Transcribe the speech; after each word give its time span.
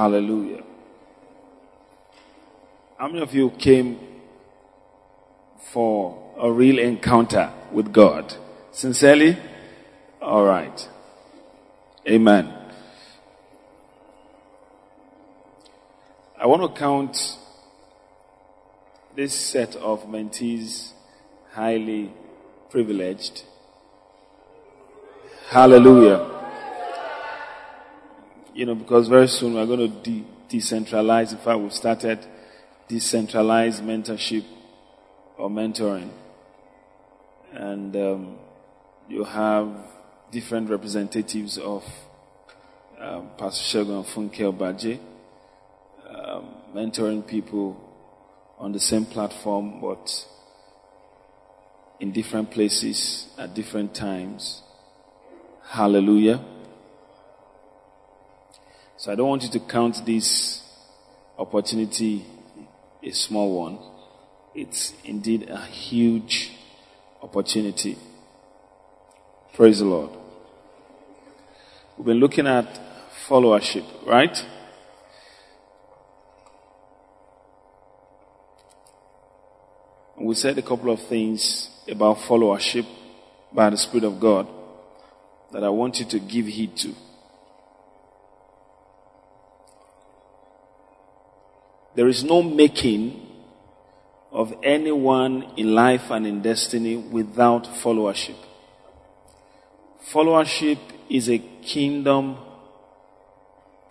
Hallelujah. 0.00 0.62
How 2.96 3.08
many 3.08 3.20
of 3.20 3.34
you 3.34 3.50
came 3.50 3.98
for 5.72 6.16
a 6.38 6.50
real 6.50 6.78
encounter 6.78 7.52
with 7.70 7.92
God? 7.92 8.32
Sincerely? 8.72 9.36
All 10.22 10.46
right. 10.46 10.88
Amen. 12.08 12.50
I 16.40 16.46
want 16.46 16.62
to 16.62 16.80
count 16.80 17.36
this 19.14 19.34
set 19.34 19.76
of 19.76 20.06
mentees 20.06 20.92
highly 21.52 22.10
privileged. 22.70 23.42
Hallelujah. 25.50 26.39
You 28.60 28.66
know, 28.66 28.74
because 28.74 29.08
very 29.08 29.26
soon 29.26 29.54
we're 29.54 29.64
going 29.64 29.90
to 29.90 30.02
de- 30.02 30.26
decentralize. 30.50 31.32
In 31.32 31.38
fact, 31.38 31.58
we've 31.60 31.72
started 31.72 32.18
decentralized 32.88 33.82
mentorship 33.82 34.44
or 35.38 35.48
mentoring. 35.48 36.10
And 37.54 37.96
um, 37.96 38.36
you 39.08 39.24
have 39.24 39.66
different 40.30 40.68
representatives 40.68 41.56
of 41.56 41.82
um, 42.98 43.30
Pastor 43.38 43.78
Segun 43.78 44.04
Funke 44.04 44.40
Obadje, 44.40 44.98
um, 46.06 46.48
mentoring 46.74 47.26
people 47.26 47.82
on 48.58 48.72
the 48.72 48.80
same 48.80 49.06
platform 49.06 49.80
but 49.80 50.26
in 51.98 52.12
different 52.12 52.50
places 52.50 53.26
at 53.38 53.54
different 53.54 53.94
times. 53.94 54.60
Hallelujah. 55.64 56.44
So 59.00 59.10
I 59.10 59.14
don't 59.14 59.30
want 59.30 59.44
you 59.44 59.48
to 59.48 59.60
count 59.60 60.04
this 60.04 60.62
opportunity 61.38 62.22
a 63.02 63.10
small 63.12 63.58
one. 63.58 63.78
It's 64.54 64.92
indeed 65.04 65.48
a 65.48 65.64
huge 65.64 66.52
opportunity. 67.22 67.96
Praise 69.54 69.78
the 69.78 69.86
Lord. 69.86 70.10
We've 71.96 72.08
been 72.08 72.18
looking 72.18 72.46
at 72.46 72.66
followership, 73.26 73.86
right? 74.06 74.36
We 80.18 80.34
said 80.34 80.58
a 80.58 80.62
couple 80.62 80.92
of 80.92 81.00
things 81.00 81.70
about 81.88 82.18
followership 82.18 82.84
by 83.50 83.70
the 83.70 83.78
Spirit 83.78 84.04
of 84.04 84.20
God 84.20 84.46
that 85.52 85.64
I 85.64 85.70
want 85.70 86.00
you 86.00 86.04
to 86.04 86.18
give 86.18 86.44
heed 86.44 86.76
to. 86.76 86.94
There 91.94 92.08
is 92.08 92.22
no 92.24 92.42
making 92.42 93.26
of 94.30 94.54
anyone 94.62 95.52
in 95.56 95.74
life 95.74 96.10
and 96.10 96.26
in 96.26 96.40
destiny 96.40 96.96
without 96.96 97.64
followership. 97.64 98.36
Followership 100.12 100.78
is 101.08 101.28
a 101.28 101.38
kingdom 101.38 102.36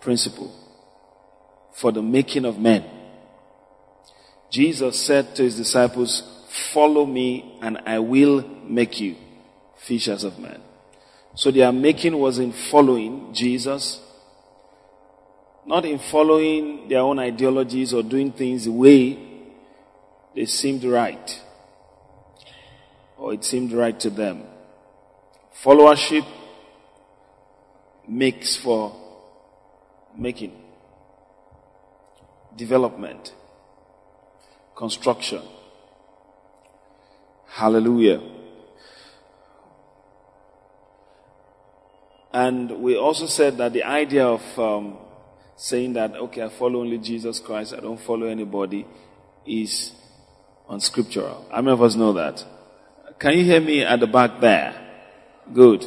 principle 0.00 0.52
for 1.74 1.92
the 1.92 2.02
making 2.02 2.44
of 2.44 2.58
men. 2.58 2.84
Jesus 4.50 4.98
said 4.98 5.36
to 5.36 5.42
his 5.42 5.56
disciples, 5.56 6.22
follow 6.72 7.06
me 7.06 7.58
and 7.62 7.78
I 7.86 7.98
will 7.98 8.44
make 8.64 9.00
you 9.00 9.16
fishers 9.78 10.24
of 10.24 10.38
men. 10.38 10.60
So 11.34 11.50
their 11.50 11.70
making 11.70 12.18
was 12.18 12.38
in 12.38 12.52
following 12.52 13.32
Jesus, 13.32 14.00
not 15.70 15.84
in 15.84 16.00
following 16.00 16.88
their 16.88 16.98
own 16.98 17.20
ideologies 17.20 17.94
or 17.94 18.02
doing 18.02 18.32
things 18.32 18.64
the 18.64 18.72
way 18.72 19.16
they 20.34 20.44
seemed 20.44 20.82
right 20.82 21.40
or 23.16 23.32
it 23.34 23.44
seemed 23.44 23.70
right 23.70 24.00
to 24.00 24.10
them. 24.10 24.42
Followership 25.62 26.26
makes 28.08 28.56
for 28.56 28.96
making, 30.18 30.60
development, 32.56 33.32
construction. 34.74 35.42
Hallelujah. 37.46 38.20
And 42.32 42.82
we 42.82 42.96
also 42.96 43.26
said 43.26 43.56
that 43.58 43.72
the 43.72 43.84
idea 43.84 44.26
of 44.26 44.58
um, 44.58 44.96
saying 45.60 45.92
that, 45.92 46.16
okay, 46.16 46.42
I 46.42 46.48
follow 46.48 46.80
only 46.80 46.96
Jesus 46.96 47.38
Christ, 47.38 47.74
I 47.76 47.80
don't 47.80 48.00
follow 48.00 48.26
anybody, 48.26 48.86
is 49.46 49.92
unscriptural. 50.70 51.46
How 51.50 51.60
many 51.60 51.72
of 51.74 51.82
us 51.82 51.94
know 51.94 52.14
that? 52.14 52.42
Can 53.18 53.36
you 53.36 53.44
hear 53.44 53.60
me 53.60 53.84
at 53.84 54.00
the 54.00 54.06
back 54.06 54.40
there? 54.40 54.74
Good. 55.52 55.84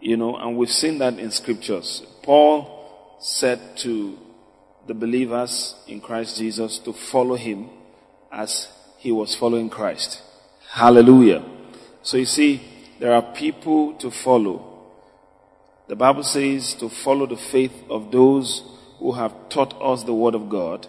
You 0.00 0.16
know, 0.16 0.36
and 0.36 0.56
we've 0.56 0.70
seen 0.70 0.98
that 0.98 1.18
in 1.18 1.32
scriptures. 1.32 2.04
Paul 2.22 3.16
said 3.18 3.76
to 3.78 4.16
the 4.86 4.94
believers 4.94 5.74
in 5.88 6.00
Christ 6.00 6.38
Jesus 6.38 6.78
to 6.78 6.92
follow 6.92 7.34
him 7.34 7.68
as 8.30 8.68
he 8.98 9.10
was 9.10 9.34
following 9.34 9.70
Christ. 9.70 10.22
Hallelujah. 10.70 11.44
So 12.02 12.16
you 12.16 12.26
see, 12.26 12.62
there 13.00 13.12
are 13.12 13.22
people 13.22 13.94
to 13.94 14.12
follow. 14.12 14.65
The 15.88 15.96
Bible 15.96 16.24
says 16.24 16.74
to 16.74 16.88
follow 16.88 17.26
the 17.26 17.36
faith 17.36 17.72
of 17.88 18.10
those 18.10 18.62
who 18.98 19.12
have 19.12 19.48
taught 19.48 19.80
us 19.80 20.02
the 20.02 20.14
word 20.14 20.34
of 20.34 20.48
God. 20.48 20.86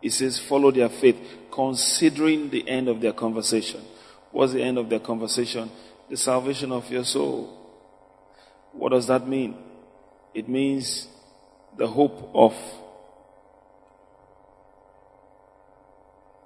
It 0.00 0.12
says 0.12 0.38
follow 0.38 0.70
their 0.70 0.88
faith, 0.88 1.16
considering 1.50 2.50
the 2.50 2.68
end 2.68 2.88
of 2.88 3.00
their 3.00 3.12
conversation. 3.12 3.82
What's 4.30 4.52
the 4.52 4.62
end 4.62 4.78
of 4.78 4.88
their 4.88 5.00
conversation? 5.00 5.70
The 6.08 6.16
salvation 6.16 6.72
of 6.72 6.90
your 6.90 7.04
soul. 7.04 7.52
What 8.72 8.90
does 8.90 9.06
that 9.08 9.26
mean? 9.26 9.56
It 10.34 10.48
means 10.48 11.08
the 11.76 11.86
hope 11.86 12.30
of 12.34 12.54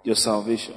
your 0.02 0.16
salvation. 0.16 0.76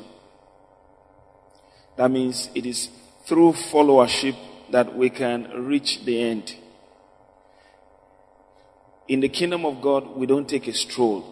That 1.96 2.10
means 2.12 2.50
it 2.54 2.66
is 2.66 2.90
through 3.26 3.54
followership 3.54 4.36
that 4.72 4.96
we 4.96 5.10
can 5.10 5.66
reach 5.66 6.04
the 6.06 6.22
end. 6.22 6.56
In 9.08 9.20
the 9.20 9.30
kingdom 9.30 9.66
of 9.66 9.82
God, 9.82 10.16
we 10.16 10.26
don't 10.26 10.48
take 10.48 10.68
a 10.68 10.74
stroll. 10.74 11.30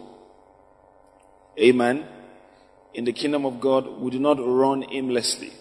Amen. 1.58 2.06
In 2.94 3.04
the 3.04 3.12
kingdom 3.12 3.46
of 3.46 3.60
God, 3.60 4.00
we 4.00 4.10
do 4.10 4.18
not 4.18 4.38
run 4.38 4.84
aimlessly. 4.92 5.52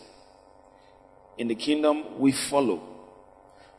In 1.37 1.47
the 1.47 1.55
kingdom, 1.55 2.19
we 2.19 2.31
follow. 2.31 2.81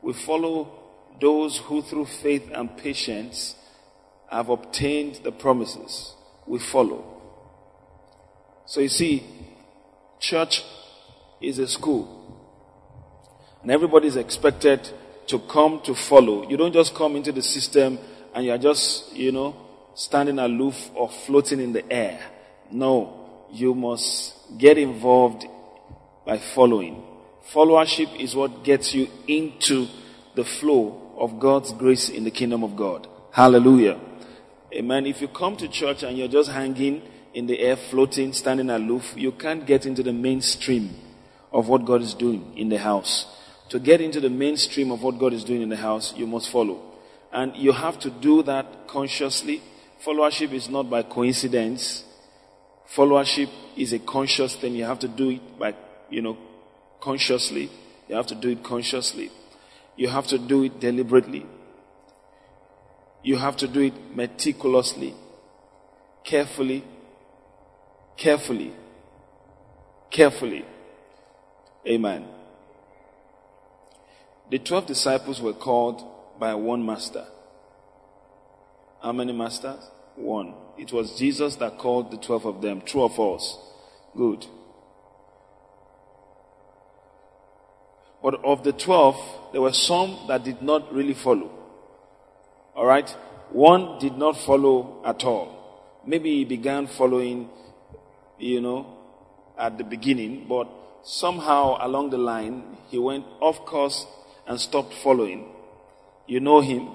We 0.00 0.15
follow 0.15 0.72
those 1.21 1.59
who 1.59 1.82
through 1.82 2.06
faith 2.06 2.50
and 2.53 2.76
patience 2.76 3.54
have 4.31 4.48
obtained 4.48 5.21
the 5.22 5.32
promises. 5.32 6.15
We 6.47 6.59
follow. 6.59 7.04
So 8.65 8.81
you 8.81 8.88
see, 8.88 9.22
church 10.19 10.65
is 11.41 11.59
a 11.59 11.69
school. 11.69 12.19
And 13.60 13.71
everybody 13.71 14.09
is 14.09 14.16
expected 14.16 14.89
to 15.27 15.39
come 15.39 15.83
to 15.84 15.95
follow. 15.95 16.48
You 16.48 16.57
don't 16.57 16.72
just 16.72 16.95
come 16.95 17.15
into 17.15 17.30
the 17.30 17.42
system 17.42 17.98
and 18.34 18.45
you're 18.45 18.59
just, 18.59 19.13
you 19.15 19.33
know, 19.33 19.57
standing 19.95 20.39
aloof 20.39 20.91
or 20.95 21.09
floating 21.09 21.61
in 21.61 21.73
the 21.73 21.91
air. 21.93 22.21
No, 22.71 23.47
you 23.53 23.75
must 23.75 24.34
get 24.59 24.79
involved 24.79 25.47
by 26.25 26.39
following. 26.39 27.03
Followership 27.53 28.19
is 28.19 28.34
what 28.34 28.65
gets 28.65 28.95
you 28.95 29.09
into 29.27 29.87
the 30.34 30.45
flow 30.45 31.15
of 31.19 31.39
God's 31.39 31.73
grace 31.73 32.09
in 32.09 32.25
the 32.25 32.31
kingdom 32.31 32.65
of 32.65 32.77
God. 32.77 33.07
Hallelujah. 33.33 34.01
Amen. 34.73 35.07
If 35.07 35.21
you 35.21 35.29
come 35.29 35.57
to 35.59 35.69
church 35.69 36.03
and 36.03 36.17
you're 36.17 36.29
just 36.29 36.51
hanging 36.51 37.03
in 37.34 37.47
the 37.47 37.59
air, 37.61 37.77
floating, 37.77 38.33
standing 38.33 38.71
aloof, 38.71 39.13
you 39.17 39.33
can't 39.33 39.67
get 39.67 39.84
into 39.84 40.03
the 40.03 40.13
mainstream 40.13 40.95
of 41.53 41.69
what 41.69 41.84
God 41.84 42.01
is 42.01 42.15
doing 42.15 42.57
in 42.57 42.71
the 42.71 42.79
house. 42.79 43.27
To 43.69 43.79
get 43.79 44.01
into 44.01 44.21
the 44.21 44.31
mainstream 44.31 44.91
of 44.91 45.03
what 45.03 45.19
God 45.19 45.33
is 45.33 45.45
doing 45.45 45.63
in 45.63 45.69
the 45.69 45.77
house, 45.77 46.15
you 46.17 46.27
must 46.27 46.51
follow. 46.51 46.91
And 47.33 47.57
you 47.57 47.73
have 47.73 47.99
to 48.01 48.11
do 48.11 48.43
that 48.43 48.87
consciously. 48.87 49.63
Followership 50.05 50.53
is 50.53 50.69
not 50.69 50.91
by 50.91 51.03
coincidence. 51.03 52.05
Followership 52.95 53.49
is 53.77 53.93
a 53.93 53.99
conscious 53.99 54.55
thing. 54.57 54.75
You 54.75 54.84
have 54.84 54.99
to 54.99 55.09
do 55.09 55.31
it 55.31 55.59
by, 55.59 55.75
you 56.11 56.21
know, 56.21 56.37
consciously. 57.01 57.71
You 58.09 58.17
have 58.17 58.27
to 58.27 58.34
do 58.34 58.51
it 58.51 58.63
consciously. 58.63 59.31
You 59.97 60.09
have 60.09 60.27
to 60.27 60.39
do 60.39 60.65
it 60.65 60.79
deliberately. 60.81 61.47
You 63.23 63.37
have 63.37 63.57
to 63.59 63.69
do 63.69 63.81
it 63.81 63.95
meticulously, 64.15 65.15
carefully, 66.25 66.84
carefully, 68.17 68.73
carefully. 70.11 70.65
Amen. 71.87 72.27
The 74.51 74.59
twelve 74.59 74.87
disciples 74.87 75.41
were 75.41 75.53
called 75.53 76.05
by 76.42 76.56
one 76.56 76.84
master. 76.84 77.24
How 79.00 79.12
many 79.12 79.33
masters? 79.33 79.78
One. 80.16 80.54
It 80.77 80.92
was 80.92 81.16
Jesus 81.16 81.54
that 81.56 81.78
called 81.78 82.10
the 82.10 82.16
twelve 82.16 82.47
of 82.47 82.60
them. 82.60 82.80
True 82.80 83.03
or 83.03 83.10
false? 83.10 83.59
Good. 84.16 84.47
But 88.21 88.44
of 88.44 88.65
the 88.65 88.72
twelve, 88.72 89.15
there 89.53 89.60
were 89.60 89.72
some 89.72 90.18
that 90.27 90.42
did 90.42 90.62
not 90.62 90.92
really 90.92 91.15
follow. 91.15 91.48
Alright? 92.74 93.10
One 93.53 94.00
did 94.00 94.18
not 94.18 94.36
follow 94.36 95.00
at 95.04 95.22
all. 95.22 95.47
Maybe 96.04 96.38
he 96.38 96.45
began 96.45 96.88
following, 96.88 97.50
you 98.41 98.60
know, 98.60 98.98
at 99.56 99.78
the 99.78 99.84
beginning, 99.84 100.47
but 100.48 100.66
somehow 101.04 101.78
along 101.80 102.10
the 102.10 102.18
line, 102.18 102.65
he 102.88 102.98
went 102.98 103.27
off 103.41 103.65
course 103.65 104.06
and 104.48 104.59
stopped 104.59 104.92
following. 105.04 105.52
You 106.33 106.41
know 106.41 106.63
him 106.63 106.89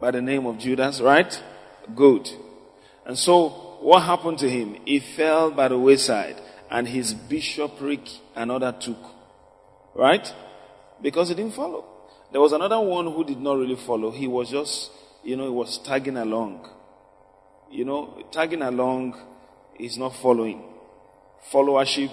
by 0.00 0.10
the 0.10 0.22
name 0.22 0.46
of 0.46 0.56
Judas, 0.56 1.02
right? 1.02 1.30
Good. 1.94 2.30
And 3.04 3.18
so, 3.18 3.50
what 3.82 4.04
happened 4.04 4.38
to 4.38 4.48
him? 4.48 4.78
He 4.86 5.00
fell 5.00 5.50
by 5.50 5.68
the 5.68 5.78
wayside 5.78 6.40
and 6.70 6.88
his 6.88 7.12
bishopric 7.12 8.00
another 8.34 8.72
took. 8.72 8.96
Right? 9.94 10.26
Because 11.02 11.28
he 11.28 11.34
didn't 11.34 11.52
follow. 11.52 11.84
There 12.32 12.40
was 12.40 12.52
another 12.52 12.80
one 12.80 13.04
who 13.04 13.22
did 13.22 13.38
not 13.38 13.58
really 13.58 13.76
follow. 13.76 14.10
He 14.12 14.26
was 14.26 14.48
just, 14.48 14.90
you 15.22 15.36
know, 15.36 15.44
he 15.44 15.50
was 15.50 15.76
tagging 15.84 16.16
along. 16.16 16.66
You 17.70 17.84
know, 17.84 18.24
tagging 18.32 18.62
along 18.62 19.14
is 19.78 19.98
not 19.98 20.16
following. 20.16 20.64
Followership 21.52 22.10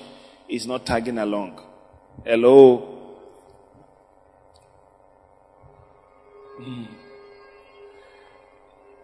is 0.50 0.68
not 0.68 0.86
tagging 0.86 1.18
along. 1.18 1.62
Hello? 2.26 2.97
Hmm. 6.58 6.86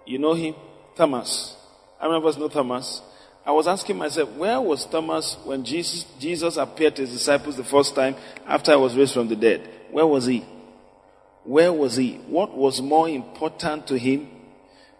You 0.06 0.20
know 0.20 0.34
him? 0.34 0.56
Thomas. 0.96 1.56
I 2.00 2.06
remember 2.06 2.38
know 2.38 2.50
Thomas. 2.50 3.02
I 3.46 3.52
was 3.52 3.68
asking 3.68 3.98
myself, 3.98 4.30
where 4.34 4.60
was 4.62 4.86
Thomas 4.86 5.38
when 5.44 5.64
Jesus, 5.66 6.06
Jesus 6.20 6.58
appeared 6.58 6.96
to 6.96 7.02
his 7.02 7.12
disciples 7.12 7.58
the 7.58 7.64
first 7.64 7.94
time 7.94 8.16
after 8.48 8.72
I 8.72 8.76
was 8.76 8.96
raised 8.96 9.14
from 9.14 9.28
the 9.28 9.36
dead? 9.36 9.70
Where 9.92 10.08
was 10.08 10.26
he? 10.26 10.46
Where 11.44 11.74
was 11.74 11.98
he? 11.98 12.14
What 12.28 12.56
was 12.56 12.82
more 12.82 13.10
important 13.10 13.88
to 13.88 13.98
him 13.98 14.30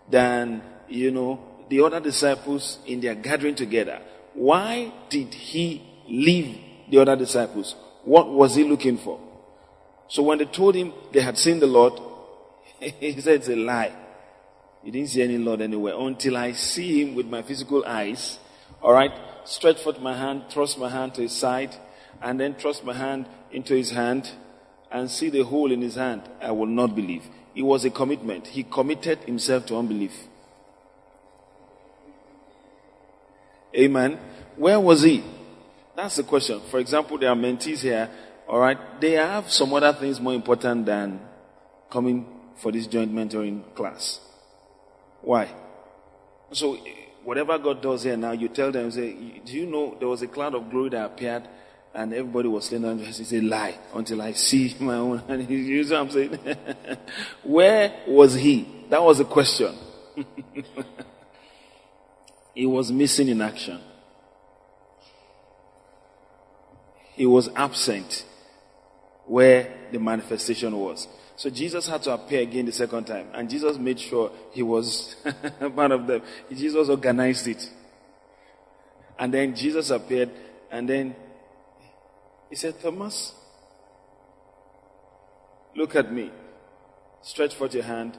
than, 0.10 0.62
you 0.90 1.12
know, 1.12 1.40
the 1.70 1.82
other 1.82 2.02
disciples 2.02 2.80
in 2.86 3.00
their 3.00 3.16
gathering 3.16 3.56
together? 3.56 4.02
Why 4.34 4.92
did 5.10 5.34
he 5.34 5.82
leave 6.08 6.58
the 6.90 7.00
other 7.00 7.16
disciples? 7.16 7.76
What 8.04 8.30
was 8.30 8.56
he 8.56 8.66
looking 8.66 8.98
for? 8.98 9.20
So 10.10 10.22
when 10.22 10.40
they 10.40 10.46
told 10.46 10.76
him 10.76 10.92
they 11.14 11.22
had 11.22 11.38
seen 11.38 11.60
the 11.60 11.68
Lord, 11.68 11.94
he 13.00 13.20
said 13.22 13.36
it's 13.36 13.50
a 13.50 13.56
lie. 13.56 13.94
You 14.84 14.92
didn't 14.92 15.10
see 15.10 15.22
any 15.22 15.38
Lord 15.38 15.62
anywhere 15.62 15.96
until 15.98 16.36
I 16.36 16.52
see 16.52 17.02
him 17.02 17.16
with 17.16 17.28
my 17.28 17.42
physical 17.42 17.86
eyes. 17.86 18.40
All 18.82 18.94
right. 18.94 19.12
Stretch 19.46 19.82
forth 19.82 20.00
my 20.00 20.16
hand, 20.16 20.44
thrust 20.50 20.78
my 20.78 20.90
hand 20.90 21.16
to 21.16 21.22
his 21.22 21.34
side, 21.34 21.76
and 22.22 22.40
then 22.40 22.56
thrust 22.56 22.84
my 22.84 22.94
hand 22.94 23.28
into 23.52 23.76
his 23.76 23.92
hand 23.92 24.30
and 24.92 25.10
see 25.10 25.30
the 25.30 25.44
hole 25.44 25.72
in 25.72 25.82
his 25.82 25.96
hand. 25.96 26.22
I 26.42 26.52
will 26.52 26.68
not 26.68 26.96
believe. 26.96 27.26
It 27.56 27.62
was 27.62 27.86
a 27.86 27.90
commitment. 27.90 28.48
He 28.48 28.64
committed 28.64 29.20
himself 29.20 29.66
to 29.68 29.78
unbelief. 29.78 30.14
Amen. 33.76 34.20
Where 34.56 34.80
was 34.80 35.04
he? 35.04 35.24
That's 35.96 36.18
the 36.18 36.24
question. 36.24 36.62
For 36.70 36.80
example, 36.80 37.18
there 37.18 37.30
are 37.30 37.36
mentees 37.36 37.80
here. 37.80 38.10
All 38.48 38.60
right. 38.60 38.78
They 39.00 39.14
have 39.14 39.50
some 39.50 39.74
other 39.74 39.94
things 39.94 40.20
more 40.20 40.34
important 40.34 40.86
than 40.86 41.20
coming 41.90 42.33
for 42.56 42.72
this 42.72 42.88
joint 42.88 43.14
mentoring 43.14 43.74
class. 43.76 44.20
Why? 45.22 45.50
So, 46.52 46.78
whatever 47.24 47.58
God 47.58 47.82
does 47.82 48.04
here 48.04 48.18
now, 48.18 48.32
you 48.32 48.50
tell 48.50 48.72
them, 48.72 48.92
say, 48.92 49.14
do 49.46 49.54
you 49.54 49.66
know 49.66 49.96
there 50.00 50.08
was 50.08 50.22
a 50.22 50.28
cloud 50.28 50.54
of 50.56 50.70
glory 50.70 50.90
that 50.90 51.06
appeared 51.06 51.48
and 51.96 52.14
everybody 52.14 52.48
was 52.48 52.66
standing 52.66 52.90
on 52.90 53.00
He 53.00 53.12
said, 53.12 53.44
lie 53.44 53.78
until 53.94 54.22
I 54.22 54.34
see 54.34 54.76
my 54.80 54.96
own. 54.96 55.24
And 55.28 55.50
you 55.50 55.84
know 55.84 55.90
what 55.90 56.02
I'm 56.02 56.12
saying? 56.12 56.40
Where 57.44 57.94
was 58.08 58.34
he? 58.34 58.68
That 58.90 59.02
was 59.02 59.20
the 59.20 59.26
question. 59.26 59.76
he 62.54 62.66
was 62.66 62.92
missing 62.92 63.28
in 63.30 63.42
action. 63.42 63.80
He 67.16 67.28
was 67.28 67.50
absent 67.56 68.26
where 69.26 69.72
the 69.92 70.00
manifestation 70.00 70.76
was. 70.78 71.08
So 71.36 71.50
Jesus 71.50 71.88
had 71.88 72.04
to 72.04 72.14
appear 72.14 72.42
again 72.42 72.66
the 72.66 72.72
second 72.72 73.06
time. 73.06 73.28
And 73.34 73.50
Jesus 73.50 73.78
made 73.78 74.00
sure 74.00 74.32
he 74.52 74.62
was 74.62 75.16
part 75.76 75.92
of 75.92 76.08
them. 76.08 76.22
Jesus 76.52 76.90
organized 76.90 77.48
it. 77.48 77.70
And 79.18 79.34
then 79.34 79.56
Jesus 79.56 79.90
appeared 79.90 80.30
and 80.72 80.90
then 80.90 81.16
he 82.50 82.56
said, 82.56 82.80
Thomas, 82.80 83.34
look 85.76 85.96
at 85.96 86.12
me. 86.12 86.32
Stretch 87.22 87.56
forth 87.56 87.74
your 87.74 87.84
hand, 87.84 88.18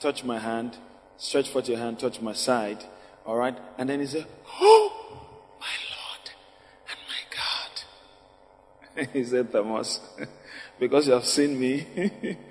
touch 0.00 0.24
my 0.24 0.38
hand, 0.38 0.76
stretch 1.16 1.48
forth 1.48 1.68
your 1.68 1.78
hand, 1.78 1.98
touch 1.98 2.20
my 2.20 2.32
side. 2.32 2.84
All 3.24 3.36
right? 3.36 3.56
And 3.78 3.88
then 3.88 4.00
he 4.00 4.06
said, 4.06 4.26
Oh, 4.60 4.92
my 5.60 5.66
Lord 5.94 6.30
and 6.90 6.98
my 7.08 7.22
God. 8.96 9.08
he 9.12 9.24
said, 9.24 9.52
Thomas, 9.52 10.00
because 10.82 11.06
you 11.06 11.12
have 11.12 11.24
seen 11.24 11.60
me, 11.60 11.86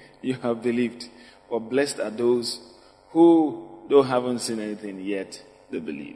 you 0.22 0.36
have 0.36 0.64
believed. 0.64 1.10
But 1.50 1.60
blessed 1.60 2.00
are 2.00 2.10
those 2.10 2.62
who, 3.10 3.68
though 3.90 4.04
haven't 4.04 4.40
seen 4.40 4.62
anything 4.62 5.02
yet, 5.02 5.44
they 5.70 5.80
believe. 5.80 6.16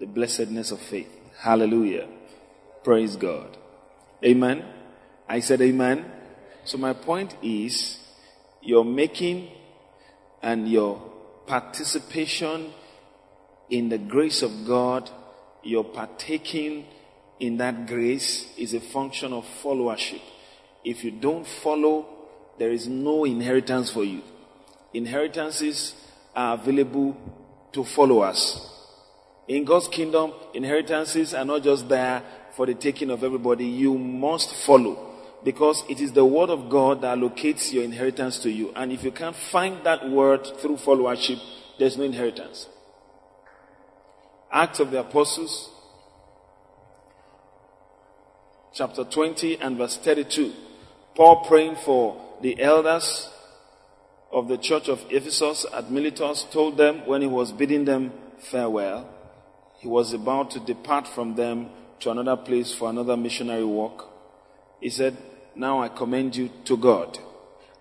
The 0.00 0.06
blessedness 0.06 0.70
of 0.70 0.80
faith. 0.80 1.10
Hallelujah. 1.36 2.08
Praise 2.82 3.16
God. 3.16 3.58
Amen. 4.24 4.64
I 5.28 5.40
said 5.40 5.60
amen. 5.60 6.10
So 6.64 6.78
my 6.78 6.94
point 6.94 7.36
is, 7.42 7.98
your 8.62 8.86
making 8.86 9.50
and 10.42 10.66
your 10.66 10.96
participation 11.46 12.72
in 13.68 13.90
the 13.90 13.98
grace 13.98 14.40
of 14.40 14.66
God, 14.66 15.10
your 15.62 15.84
partaking 15.84 16.86
in 17.38 17.58
that 17.58 17.86
grace 17.86 18.46
is 18.56 18.72
a 18.72 18.80
function 18.80 19.34
of 19.34 19.44
followership. 19.62 20.22
If 20.88 21.04
you 21.04 21.10
don't 21.10 21.46
follow, 21.46 22.06
there 22.58 22.70
is 22.70 22.88
no 22.88 23.26
inheritance 23.26 23.90
for 23.90 24.04
you. 24.04 24.22
Inheritances 24.94 25.92
are 26.34 26.54
available 26.54 27.14
to 27.72 27.84
followers. 27.84 28.58
In 29.48 29.66
God's 29.66 29.88
kingdom, 29.88 30.32
inheritances 30.54 31.34
are 31.34 31.44
not 31.44 31.62
just 31.62 31.90
there 31.90 32.22
for 32.56 32.64
the 32.64 32.72
taking 32.72 33.10
of 33.10 33.22
everybody. 33.22 33.66
You 33.66 33.98
must 33.98 34.54
follow 34.64 35.14
because 35.44 35.84
it 35.90 36.00
is 36.00 36.12
the 36.12 36.24
word 36.24 36.48
of 36.48 36.70
God 36.70 37.02
that 37.02 37.18
allocates 37.18 37.70
your 37.70 37.84
inheritance 37.84 38.38
to 38.38 38.50
you. 38.50 38.72
And 38.74 38.90
if 38.90 39.04
you 39.04 39.12
can't 39.12 39.36
find 39.36 39.84
that 39.84 40.08
word 40.08 40.46
through 40.62 40.76
followership, 40.76 41.38
there's 41.78 41.98
no 41.98 42.04
inheritance. 42.04 42.66
Acts 44.50 44.80
of 44.80 44.90
the 44.90 45.00
Apostles, 45.00 45.68
chapter 48.72 49.04
20 49.04 49.58
and 49.58 49.76
verse 49.76 49.98
32. 49.98 50.54
Paul 51.18 51.44
praying 51.46 51.74
for 51.84 52.16
the 52.42 52.62
elders 52.62 53.28
of 54.30 54.46
the 54.46 54.56
church 54.56 54.88
of 54.88 55.04
Ephesus 55.10 55.66
at 55.74 55.90
Miletus 55.90 56.44
told 56.52 56.76
them 56.76 57.04
when 57.06 57.22
he 57.22 57.26
was 57.26 57.50
bidding 57.50 57.84
them 57.86 58.12
farewell, 58.38 59.10
he 59.78 59.88
was 59.88 60.12
about 60.12 60.52
to 60.52 60.60
depart 60.60 61.08
from 61.08 61.34
them 61.34 61.70
to 61.98 62.12
another 62.12 62.36
place 62.36 62.72
for 62.72 62.88
another 62.88 63.16
missionary 63.16 63.64
work. 63.64 64.04
He 64.80 64.90
said, 64.90 65.16
Now 65.56 65.82
I 65.82 65.88
commend 65.88 66.36
you 66.36 66.50
to 66.66 66.76
God 66.76 67.18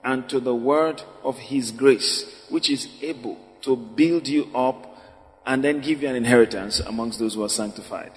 and 0.04 0.28
to 0.30 0.40
the 0.40 0.56
word 0.56 1.04
of 1.24 1.38
his 1.38 1.70
grace, 1.70 2.48
which 2.50 2.72
is 2.72 2.88
able 3.04 3.38
to 3.62 3.76
build 3.76 4.28
you 4.28 4.50
up 4.56 4.98
and 5.46 5.64
then 5.64 5.82
give 5.82 6.02
you 6.02 6.10
an 6.10 6.16
inheritance 6.16 6.80
amongst 6.80 7.20
those 7.20 7.36
who 7.36 7.44
are 7.44 7.50
sanctified. 7.50 8.14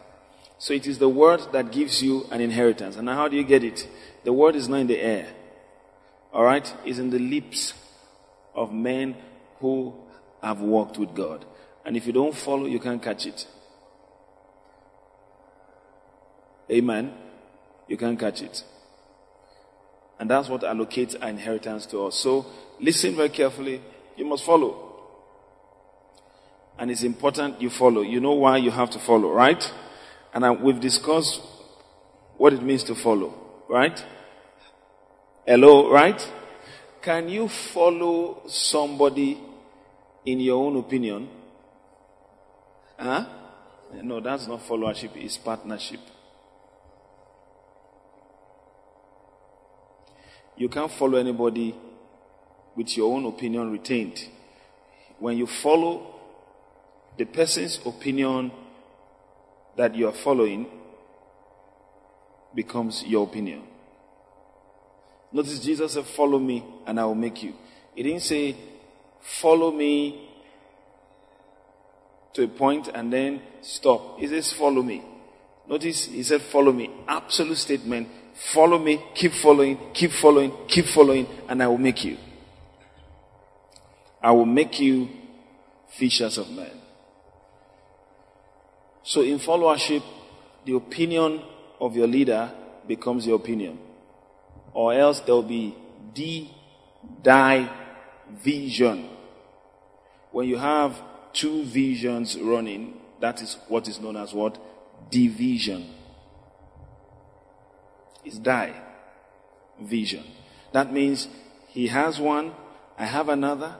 So 0.60 0.74
it 0.74 0.86
is 0.86 0.98
the 0.98 1.08
word 1.08 1.40
that 1.52 1.72
gives 1.72 2.02
you 2.02 2.26
an 2.30 2.42
inheritance. 2.42 2.96
And 2.96 3.08
how 3.08 3.28
do 3.28 3.36
you 3.36 3.44
get 3.44 3.64
it? 3.64 3.88
The 4.24 4.32
word 4.32 4.54
is 4.54 4.68
not 4.68 4.80
in 4.80 4.88
the 4.88 5.00
air. 5.00 5.32
Alright? 6.34 6.72
It's 6.84 6.98
in 6.98 7.08
the 7.08 7.18
lips 7.18 7.72
of 8.54 8.70
men 8.70 9.16
who 9.60 9.94
have 10.42 10.60
walked 10.60 10.98
with 10.98 11.14
God. 11.14 11.46
And 11.86 11.96
if 11.96 12.06
you 12.06 12.12
don't 12.12 12.36
follow, 12.36 12.66
you 12.66 12.78
can't 12.78 13.02
catch 13.02 13.24
it. 13.24 13.46
Amen. 16.70 17.14
You 17.88 17.96
can't 17.96 18.20
catch 18.20 18.42
it. 18.42 18.62
And 20.18 20.28
that's 20.28 20.50
what 20.50 20.60
allocates 20.60 21.16
our 21.22 21.30
inheritance 21.30 21.86
to 21.86 22.04
us. 22.04 22.16
So 22.16 22.44
listen 22.78 23.16
very 23.16 23.30
carefully. 23.30 23.80
You 24.14 24.26
must 24.26 24.44
follow. 24.44 24.88
And 26.78 26.90
it's 26.90 27.02
important 27.02 27.62
you 27.62 27.70
follow. 27.70 28.02
You 28.02 28.20
know 28.20 28.34
why 28.34 28.58
you 28.58 28.70
have 28.70 28.90
to 28.90 28.98
follow, 28.98 29.30
right? 29.30 29.72
And 30.32 30.44
I, 30.44 30.50
we've 30.50 30.80
discussed 30.80 31.40
what 32.36 32.52
it 32.52 32.62
means 32.62 32.84
to 32.84 32.94
follow, 32.94 33.34
right? 33.68 34.04
Hello, 35.46 35.90
right? 35.90 36.20
Can 37.02 37.28
you 37.28 37.48
follow 37.48 38.42
somebody 38.46 39.38
in 40.24 40.40
your 40.40 40.64
own 40.64 40.76
opinion. 40.76 41.28
Huh? 42.98 43.26
No, 44.02 44.20
that's 44.20 44.46
not 44.46 44.60
followership, 44.60 45.16
it's 45.16 45.36
partnership. 45.38 46.00
You 50.56 50.68
can't 50.68 50.92
follow 50.92 51.18
anybody 51.18 51.74
with 52.76 52.96
your 52.96 53.14
own 53.14 53.24
opinion 53.26 53.72
retained. 53.72 54.28
When 55.18 55.36
you 55.38 55.46
follow 55.46 56.14
the 57.16 57.24
person's 57.24 57.80
opinion 57.84 58.52
that 59.76 59.94
you 59.94 60.08
are 60.08 60.12
following, 60.12 60.66
becomes 62.54 63.04
your 63.06 63.26
opinion. 63.26 63.62
Notice 65.32 65.60
Jesus 65.60 65.92
said, 65.92 66.04
Follow 66.06 66.38
me 66.38 66.64
and 66.86 66.98
I 66.98 67.04
will 67.04 67.14
make 67.14 67.42
you. 67.42 67.54
He 67.94 68.02
didn't 68.02 68.22
say, 68.22 68.56
Follow 69.40 69.70
me 69.70 70.28
to 72.32 72.44
a 72.44 72.48
point 72.48 72.88
and 72.92 73.12
then 73.12 73.42
stop. 73.60 74.18
He 74.18 74.26
says, 74.26 74.52
Follow 74.52 74.82
me. 74.82 75.02
Notice 75.68 76.06
he 76.06 76.22
said, 76.22 76.42
Follow 76.42 76.72
me. 76.72 76.90
Absolute 77.06 77.58
statement. 77.58 78.08
Follow 78.54 78.78
me, 78.78 79.02
keep 79.14 79.32
following, 79.32 79.78
keep 79.92 80.12
following, 80.12 80.52
keep 80.66 80.86
following, 80.86 81.26
and 81.48 81.62
I 81.62 81.66
will 81.68 81.78
make 81.78 82.04
you. 82.04 82.16
I 84.22 84.30
will 84.32 84.46
make 84.46 84.80
you 84.80 85.08
fishers 85.88 86.38
of 86.38 86.48
men. 86.50 86.79
So 89.10 89.22
in 89.22 89.40
followership, 89.40 90.04
the 90.64 90.76
opinion 90.76 91.42
of 91.80 91.96
your 91.96 92.06
leader 92.06 92.52
becomes 92.86 93.26
your 93.26 93.34
opinion. 93.34 93.76
Or 94.72 94.94
else 94.94 95.18
there 95.18 95.34
will 95.34 95.42
be 95.42 95.74
D, 96.14 96.48
die, 97.20 97.68
vision. 98.44 99.08
When 100.30 100.46
you 100.46 100.58
have 100.58 100.94
two 101.32 101.64
visions 101.64 102.38
running, 102.38 103.00
that 103.20 103.42
is 103.42 103.56
what 103.66 103.88
is 103.88 103.98
known 103.98 104.16
as 104.16 104.32
what? 104.32 104.56
Division. 105.10 105.92
It's 108.24 108.38
die. 108.38 108.80
Vision. 109.80 110.22
That 110.70 110.92
means 110.92 111.26
he 111.66 111.88
has 111.88 112.20
one, 112.20 112.52
I 112.96 113.06
have 113.06 113.28
another. 113.28 113.74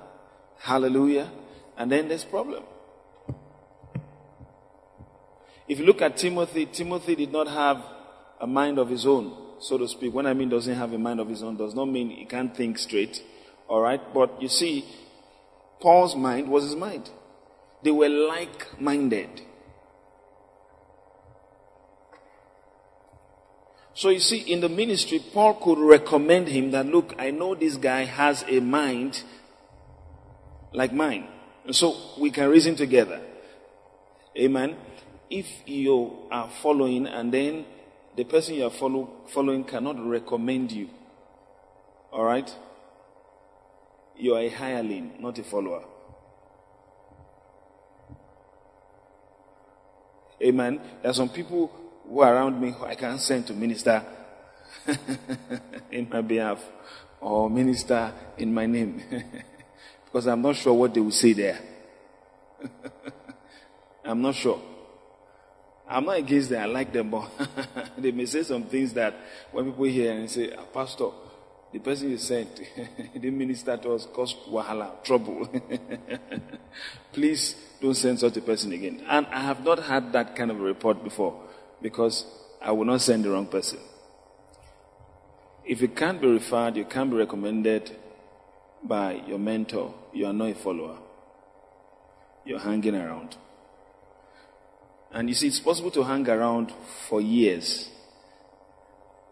Hallelujah. 0.58 1.30
And 1.76 1.92
then 1.92 2.08
there's 2.08 2.24
problem. 2.24 2.64
If 5.70 5.78
you 5.78 5.84
look 5.84 6.02
at 6.02 6.16
Timothy, 6.16 6.66
Timothy 6.66 7.14
did 7.14 7.30
not 7.30 7.46
have 7.46 7.80
a 8.40 8.46
mind 8.46 8.76
of 8.80 8.88
his 8.88 9.06
own, 9.06 9.32
so 9.60 9.78
to 9.78 9.86
speak. 9.86 10.12
When 10.12 10.26
I 10.26 10.34
mean 10.34 10.48
doesn't 10.48 10.74
have 10.74 10.92
a 10.92 10.98
mind 10.98 11.20
of 11.20 11.28
his 11.28 11.44
own, 11.44 11.56
does 11.56 11.76
not 11.76 11.84
mean 11.84 12.10
he 12.10 12.24
can't 12.24 12.56
think 12.56 12.76
straight. 12.76 13.22
Alright? 13.68 14.12
But 14.12 14.42
you 14.42 14.48
see, 14.48 14.84
Paul's 15.80 16.16
mind 16.16 16.48
was 16.48 16.64
his 16.64 16.74
mind. 16.74 17.08
They 17.84 17.92
were 17.92 18.08
like 18.08 18.80
minded. 18.80 19.42
So 23.94 24.08
you 24.08 24.18
see, 24.18 24.38
in 24.38 24.62
the 24.62 24.68
ministry, 24.68 25.22
Paul 25.32 25.54
could 25.54 25.78
recommend 25.78 26.48
him 26.48 26.72
that, 26.72 26.86
look, 26.86 27.14
I 27.16 27.30
know 27.30 27.54
this 27.54 27.76
guy 27.76 28.06
has 28.06 28.44
a 28.48 28.58
mind 28.58 29.22
like 30.72 30.92
mine. 30.92 31.28
And 31.64 31.76
so 31.76 31.96
we 32.18 32.32
can 32.32 32.48
reason 32.48 32.74
together. 32.74 33.20
Amen. 34.36 34.76
If 35.30 35.46
you 35.64 36.26
are 36.30 36.50
following 36.60 37.06
and 37.06 37.32
then 37.32 37.64
the 38.16 38.24
person 38.24 38.56
you 38.56 38.66
are 38.66 38.70
follow, 38.70 39.08
following 39.28 39.62
cannot 39.62 40.04
recommend 40.04 40.72
you, 40.72 40.90
all 42.12 42.24
right? 42.24 42.52
You 44.18 44.34
are 44.34 44.40
a 44.40 44.48
hireling, 44.48 45.12
not 45.20 45.38
a 45.38 45.44
follower. 45.44 45.84
Amen. 50.42 50.80
There 51.00 51.10
are 51.10 51.14
some 51.14 51.28
people 51.28 51.70
who 52.08 52.20
are 52.20 52.34
around 52.34 52.60
me 52.60 52.72
who 52.72 52.84
I 52.84 52.96
can't 52.96 53.20
send 53.20 53.46
to 53.46 53.54
minister 53.54 54.02
in 55.92 56.08
my 56.10 56.22
behalf 56.22 56.62
or 57.20 57.48
minister 57.48 58.12
in 58.36 58.52
my 58.52 58.66
name 58.66 59.02
because 60.04 60.26
I'm 60.26 60.42
not 60.42 60.56
sure 60.56 60.74
what 60.74 60.92
they 60.92 61.00
will 61.00 61.10
say 61.12 61.34
there. 61.34 61.60
I'm 64.04 64.20
not 64.22 64.34
sure. 64.34 64.60
I'm 65.90 66.04
not 66.04 66.18
against 66.18 66.50
them. 66.50 66.62
I 66.62 66.66
like 66.66 66.92
them, 66.92 67.10
but 67.10 67.28
they 67.98 68.12
may 68.12 68.24
say 68.24 68.44
some 68.44 68.62
things 68.64 68.92
that 68.94 69.14
when 69.50 69.64
people 69.66 69.84
hear 69.84 70.12
and 70.12 70.30
say, 70.30 70.52
ah, 70.56 70.62
Pastor, 70.72 71.08
the 71.72 71.80
person 71.80 72.10
you 72.10 72.18
sent, 72.18 72.60
didn't 73.12 73.36
minister 73.36 73.76
to 73.76 73.94
us, 73.94 74.06
caused 74.06 74.36
wahala, 74.48 75.02
trouble. 75.02 75.48
Please 77.12 77.56
don't 77.80 77.94
send 77.94 78.20
such 78.20 78.36
a 78.36 78.40
person 78.40 78.72
again. 78.72 79.02
And 79.08 79.26
I 79.26 79.40
have 79.40 79.64
not 79.64 79.80
had 79.80 80.12
that 80.12 80.36
kind 80.36 80.52
of 80.52 80.60
a 80.60 80.62
report 80.62 81.02
before 81.02 81.42
because 81.82 82.24
I 82.62 82.70
will 82.70 82.84
not 82.84 83.00
send 83.00 83.24
the 83.24 83.30
wrong 83.30 83.46
person. 83.46 83.80
If 85.64 85.80
you 85.80 85.88
can't 85.88 86.20
be 86.20 86.28
referred, 86.28 86.76
you 86.76 86.84
can't 86.84 87.10
be 87.10 87.16
recommended 87.16 87.96
by 88.82 89.22
your 89.26 89.38
mentor, 89.38 89.94
you 90.12 90.26
are 90.26 90.32
not 90.32 90.50
a 90.50 90.54
follower. 90.54 90.98
You're 92.44 92.60
hanging 92.60 92.94
around. 92.94 93.36
And 95.12 95.28
you 95.28 95.34
see, 95.34 95.48
it's 95.48 95.60
possible 95.60 95.90
to 95.92 96.02
hang 96.04 96.28
around 96.28 96.72
for 97.08 97.20
years. 97.20 97.88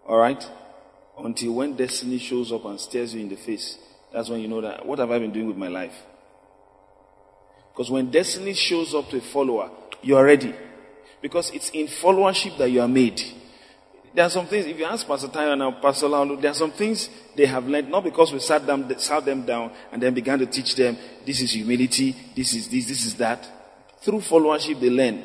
Alright? 0.06 0.44
Until 1.18 1.54
when 1.54 1.76
destiny 1.76 2.18
shows 2.18 2.52
up 2.52 2.64
and 2.64 2.80
stares 2.80 3.14
you 3.14 3.20
in 3.20 3.28
the 3.28 3.36
face. 3.36 3.78
That's 4.12 4.28
when 4.28 4.40
you 4.40 4.48
know 4.48 4.60
that, 4.60 4.86
what 4.86 4.98
have 4.98 5.10
I 5.10 5.18
been 5.18 5.32
doing 5.32 5.46
with 5.46 5.56
my 5.56 5.68
life? 5.68 5.94
Because 7.72 7.90
when 7.90 8.10
destiny 8.10 8.54
shows 8.54 8.94
up 8.94 9.08
to 9.10 9.18
a 9.18 9.20
follower, 9.20 9.70
you're 10.02 10.24
ready. 10.24 10.54
Because 11.20 11.50
it's 11.50 11.70
in 11.70 11.86
followership 11.86 12.58
that 12.58 12.70
you 12.70 12.80
are 12.80 12.88
made. 12.88 13.20
There 14.14 14.24
are 14.24 14.30
some 14.30 14.46
things, 14.46 14.66
if 14.66 14.78
you 14.78 14.84
ask 14.84 15.06
Pastor 15.06 15.28
Tayo 15.28 15.52
and 15.52 15.82
Pastor 15.82 16.06
Laulu, 16.06 16.40
there 16.40 16.50
are 16.50 16.54
some 16.54 16.72
things 16.72 17.08
they 17.36 17.46
have 17.46 17.66
learned, 17.66 17.90
not 17.90 18.02
because 18.02 18.32
we 18.32 18.40
sat 18.40 18.66
them, 18.66 18.92
sat 18.98 19.24
them 19.24 19.44
down 19.44 19.70
and 19.92 20.02
then 20.02 20.14
began 20.14 20.38
to 20.38 20.46
teach 20.46 20.74
them, 20.74 20.96
this 21.24 21.40
is 21.40 21.52
humility, 21.52 22.16
this 22.34 22.54
is 22.54 22.68
this, 22.68 22.88
this 22.88 23.04
is 23.04 23.14
that. 23.16 23.46
Through 24.00 24.20
followership, 24.20 24.80
they 24.80 24.90
learn. 24.90 25.22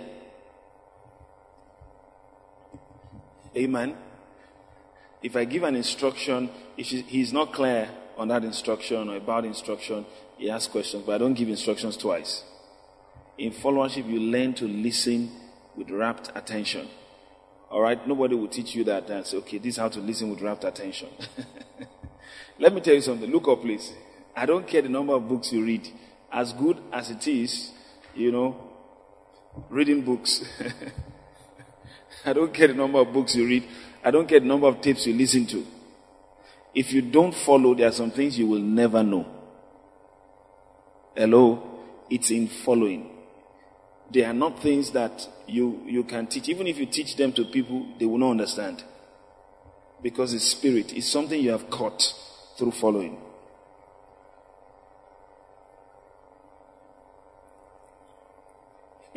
Amen. 3.56 3.96
If 5.22 5.36
I 5.36 5.46
give 5.46 5.64
an 5.64 5.76
instruction, 5.76 6.50
if 6.78 6.88
he's 6.88 7.32
not 7.32 7.54
clear 7.54 7.90
on 8.18 8.28
that 8.28 8.44
instruction 8.44 9.10
or 9.10 9.16
about 9.18 9.46
instruction, 9.46 10.06
he 10.38 10.50
asks 10.50 10.72
questions, 10.72 11.04
but 11.06 11.16
I 11.16 11.18
don't 11.20 11.34
give 11.34 11.50
instructions 11.50 11.96
twice. 11.96 12.44
In 13.38 13.52
followership, 13.52 14.08
you 14.10 14.20
learn 14.20 14.54
to 14.56 14.68
listen 14.68 15.32
with 15.76 15.90
rapt 15.90 16.32
attention. 16.36 16.88
All 17.70 17.82
right? 17.82 18.06
Nobody 18.08 18.36
will 18.36 18.48
teach 18.48 18.76
you 18.76 18.84
that 18.86 19.10
and 19.10 19.26
say, 19.26 19.38
okay, 19.38 19.58
this 19.58 19.76
is 19.76 19.78
how 19.78 19.90
to 19.90 20.00
listen 20.00 20.30
with 20.30 20.42
rapt 20.42 20.64
attention. 20.64 21.10
Let 22.60 22.74
me 22.74 22.82
tell 22.82 22.94
you 22.94 23.02
something. 23.02 23.30
Look 23.30 23.48
up, 23.48 23.62
please. 23.62 23.94
I 24.36 24.46
don't 24.46 24.68
care 24.68 24.82
the 24.82 24.90
number 24.90 25.14
of 25.14 25.28
books 25.28 25.52
you 25.52 25.64
read. 25.64 25.88
As 26.32 26.54
good 26.54 26.80
as 26.92 27.10
it 27.10 27.28
is, 27.28 27.72
you 28.16 28.32
know, 28.32 28.56
reading 29.70 30.02
books. 30.02 30.44
I 32.25 32.34
don't 32.34 32.53
care 32.53 32.68
the 32.68 32.74
number 32.74 33.00
of 33.00 33.12
books 33.12 33.36
you 33.36 33.46
read. 33.46 33.63
I 34.03 34.12
don't 34.12 34.27
care 34.27 34.39
the 34.39 34.46
number 34.46 34.68
of 34.68 34.82
tapes 34.82 35.06
you 35.06 35.13
listen 35.13 35.46
to. 35.48 35.65
If 36.74 36.92
you 36.92 37.01
don't 37.01 37.34
follow, 37.34 37.75
there 37.75 37.88
are 37.88 37.94
some 37.94 38.12
things 38.12 38.38
you 38.38 38.48
will 38.48 38.60
never 38.60 39.03
know. 39.03 39.25
Hello? 41.15 41.82
It's 42.10 42.32
in 42.32 42.48
following. 42.48 43.10
They 44.12 44.24
are 44.24 44.34
not 44.34 44.62
things 44.62 44.92
that 44.92 45.27
you, 45.48 45.82
you 45.86 46.03
can 46.03 46.27
teach. 46.27 46.50
Even 46.50 46.68
if 46.68 46.77
you 46.77 46.86
teach 46.86 47.15
them 47.15 47.32
to 47.34 47.46
people, 47.46 47.86
they 48.00 48.06
will 48.06 48.18
not 48.18 48.32
understand. 48.32 48.84
Because 50.01 50.34
it's 50.34 50.46
spirit. 50.46 50.94
It's 50.94 51.08
something 51.08 51.39
you 51.39 51.51
have 51.51 51.70
caught 51.70 52.03
through 52.58 52.72
following. 52.72 53.18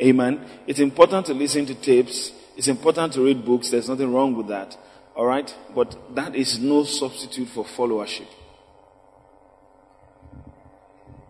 Amen. 0.01 0.45
It's 0.67 0.79
important 0.79 1.25
to 1.27 1.33
listen 1.33 1.65
to 1.65 1.75
tapes 1.75 2.31
it's 2.57 2.67
important 2.67 3.13
to 3.13 3.23
read 3.23 3.45
books. 3.45 3.69
There's 3.69 3.87
nothing 3.87 4.11
wrong 4.11 4.35
with 4.35 4.47
that. 4.47 4.75
All 5.15 5.27
right? 5.27 5.55
But 5.75 6.15
that 6.15 6.35
is 6.35 6.57
no 6.57 6.83
substitute 6.85 7.49
for 7.49 7.63
followership. 7.63 8.27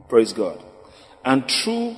Praise 0.07 0.31
God. 0.31 0.63
And 1.25 1.48
true 1.48 1.98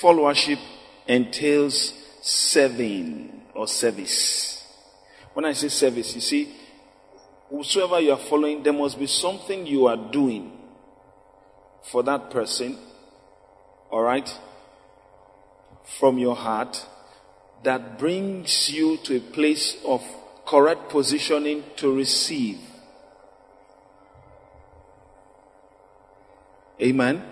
followership 0.00 0.58
entails 1.06 1.94
serving 2.20 3.44
or 3.54 3.66
service. 3.66 4.62
When 5.32 5.46
I 5.46 5.54
say 5.54 5.68
service, 5.68 6.14
you 6.14 6.20
see, 6.20 6.54
whosoever 7.48 7.98
you 7.98 8.12
are 8.12 8.18
following, 8.18 8.62
there 8.62 8.74
must 8.74 8.98
be 8.98 9.06
something 9.06 9.66
you 9.66 9.86
are 9.86 9.96
doing 9.96 10.52
for 11.90 12.02
that 12.02 12.30
person. 12.30 12.78
All 13.90 14.02
right? 14.02 14.30
From 15.98 16.18
your 16.18 16.36
heart 16.36 16.84
that 17.66 17.98
brings 17.98 18.70
you 18.70 18.96
to 18.98 19.16
a 19.16 19.20
place 19.20 19.76
of 19.84 20.00
correct 20.46 20.88
positioning 20.88 21.64
to 21.74 21.92
receive. 21.92 22.60
Amen. 26.80 27.24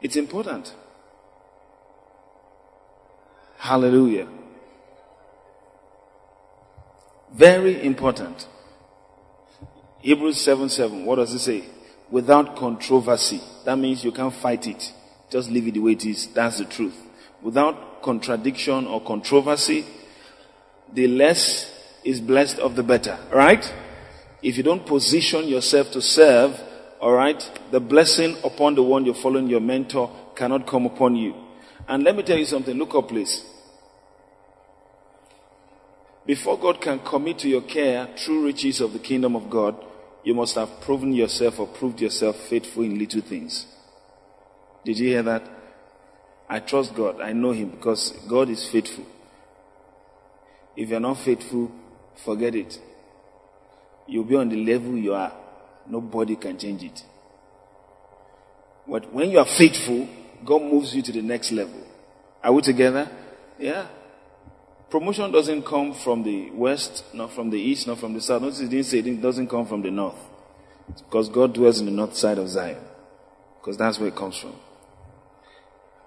It's 0.00 0.14
important. 0.14 0.72
Hallelujah. 3.58 4.28
Very 7.32 7.84
important. 7.84 8.46
Hebrews 9.98 10.40
7 10.40 10.68
7. 10.68 11.04
What 11.04 11.16
does 11.16 11.34
it 11.34 11.40
say? 11.40 11.64
Without 12.08 12.54
controversy. 12.54 13.40
That 13.64 13.78
means 13.78 14.04
you 14.04 14.12
can't 14.12 14.32
fight 14.32 14.68
it. 14.68 14.92
Just 15.28 15.50
leave 15.50 15.66
it 15.66 15.74
the 15.74 15.80
way 15.80 15.92
it 15.92 16.06
is. 16.06 16.28
That's 16.28 16.58
the 16.58 16.66
truth. 16.66 16.94
Without 17.42 17.93
contradiction 18.04 18.86
or 18.86 19.00
controversy, 19.00 19.84
the 20.92 21.08
less 21.08 21.72
is 22.04 22.20
blessed 22.20 22.58
of 22.60 22.76
the 22.76 22.82
better. 22.82 23.18
Right? 23.32 23.64
If 24.42 24.56
you 24.56 24.62
don't 24.62 24.86
position 24.86 25.48
yourself 25.48 25.90
to 25.92 26.02
serve, 26.02 26.60
alright, 27.00 27.42
the 27.72 27.80
blessing 27.80 28.36
upon 28.44 28.74
the 28.74 28.82
one 28.82 29.06
you're 29.06 29.14
following, 29.14 29.48
your 29.48 29.60
mentor, 29.60 30.10
cannot 30.36 30.66
come 30.66 30.86
upon 30.86 31.16
you. 31.16 31.34
And 31.88 32.04
let 32.04 32.14
me 32.14 32.22
tell 32.22 32.38
you 32.38 32.44
something. 32.44 32.76
Look 32.76 32.94
up, 32.94 33.08
please. 33.08 33.42
Before 36.26 36.58
God 36.58 36.80
can 36.80 37.00
commit 37.00 37.38
to 37.40 37.48
your 37.48 37.62
care 37.62 38.08
true 38.16 38.44
riches 38.44 38.80
of 38.80 38.92
the 38.92 38.98
kingdom 38.98 39.34
of 39.36 39.50
God, 39.50 39.76
you 40.22 40.34
must 40.34 40.54
have 40.54 40.80
proven 40.80 41.12
yourself 41.12 41.58
or 41.58 41.66
proved 41.66 42.00
yourself 42.00 42.36
faithful 42.36 42.82
in 42.82 42.98
little 42.98 43.20
things. 43.20 43.66
Did 44.84 44.98
you 44.98 45.08
hear 45.08 45.22
that? 45.22 45.53
I 46.48 46.60
trust 46.60 46.94
God. 46.94 47.20
I 47.20 47.32
know 47.32 47.52
Him 47.52 47.70
because 47.70 48.12
God 48.28 48.48
is 48.50 48.68
faithful. 48.68 49.06
If 50.76 50.88
you're 50.88 51.00
not 51.00 51.18
faithful, 51.18 51.70
forget 52.24 52.54
it. 52.54 52.78
You'll 54.06 54.24
be 54.24 54.36
on 54.36 54.48
the 54.48 54.56
level 54.56 54.96
you 54.96 55.14
are. 55.14 55.32
Nobody 55.88 56.36
can 56.36 56.58
change 56.58 56.82
it. 56.82 57.02
But 58.86 59.12
when 59.12 59.30
you 59.30 59.38
are 59.38 59.46
faithful, 59.46 60.08
God 60.44 60.62
moves 60.62 60.94
you 60.94 61.02
to 61.02 61.12
the 61.12 61.22
next 61.22 61.52
level. 61.52 61.80
Are 62.42 62.52
we 62.52 62.60
together? 62.60 63.10
Yeah. 63.58 63.86
Promotion 64.90 65.32
doesn't 65.32 65.64
come 65.64 65.94
from 65.94 66.22
the 66.22 66.50
west, 66.50 67.04
not 67.14 67.32
from 67.32 67.50
the 67.50 67.58
east, 67.58 67.86
not 67.86 67.98
from 67.98 68.12
the 68.12 68.20
south. 68.20 68.42
Notice 68.42 68.60
he 68.60 68.68
didn't 68.68 68.86
say 68.86 68.98
it 68.98 69.22
doesn't 69.22 69.48
come 69.48 69.66
from 69.66 69.82
the 69.82 69.90
north. 69.90 70.18
It's 70.90 71.02
because 71.02 71.28
God 71.28 71.54
dwells 71.54 71.80
in 71.80 71.86
the 71.86 71.92
north 71.92 72.14
side 72.14 72.38
of 72.38 72.48
Zion. 72.48 72.78
Because 73.60 73.78
that's 73.78 73.98
where 73.98 74.08
it 74.08 74.16
comes 74.16 74.36
from. 74.36 74.54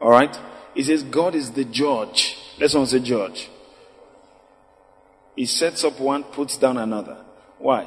Alright? 0.02 0.38
He 0.74 0.84
says 0.84 1.04
God 1.04 1.36
is 1.36 1.52
the 1.52 1.66
judge. 1.66 2.38
Let's 2.60 2.74
not 2.74 2.88
say 2.88 3.00
judge. 3.00 3.50
He 5.36 5.46
sets 5.46 5.84
up 5.84 6.00
one, 6.00 6.24
puts 6.24 6.58
down 6.58 6.78
another. 6.78 7.18
Why? 7.60 7.86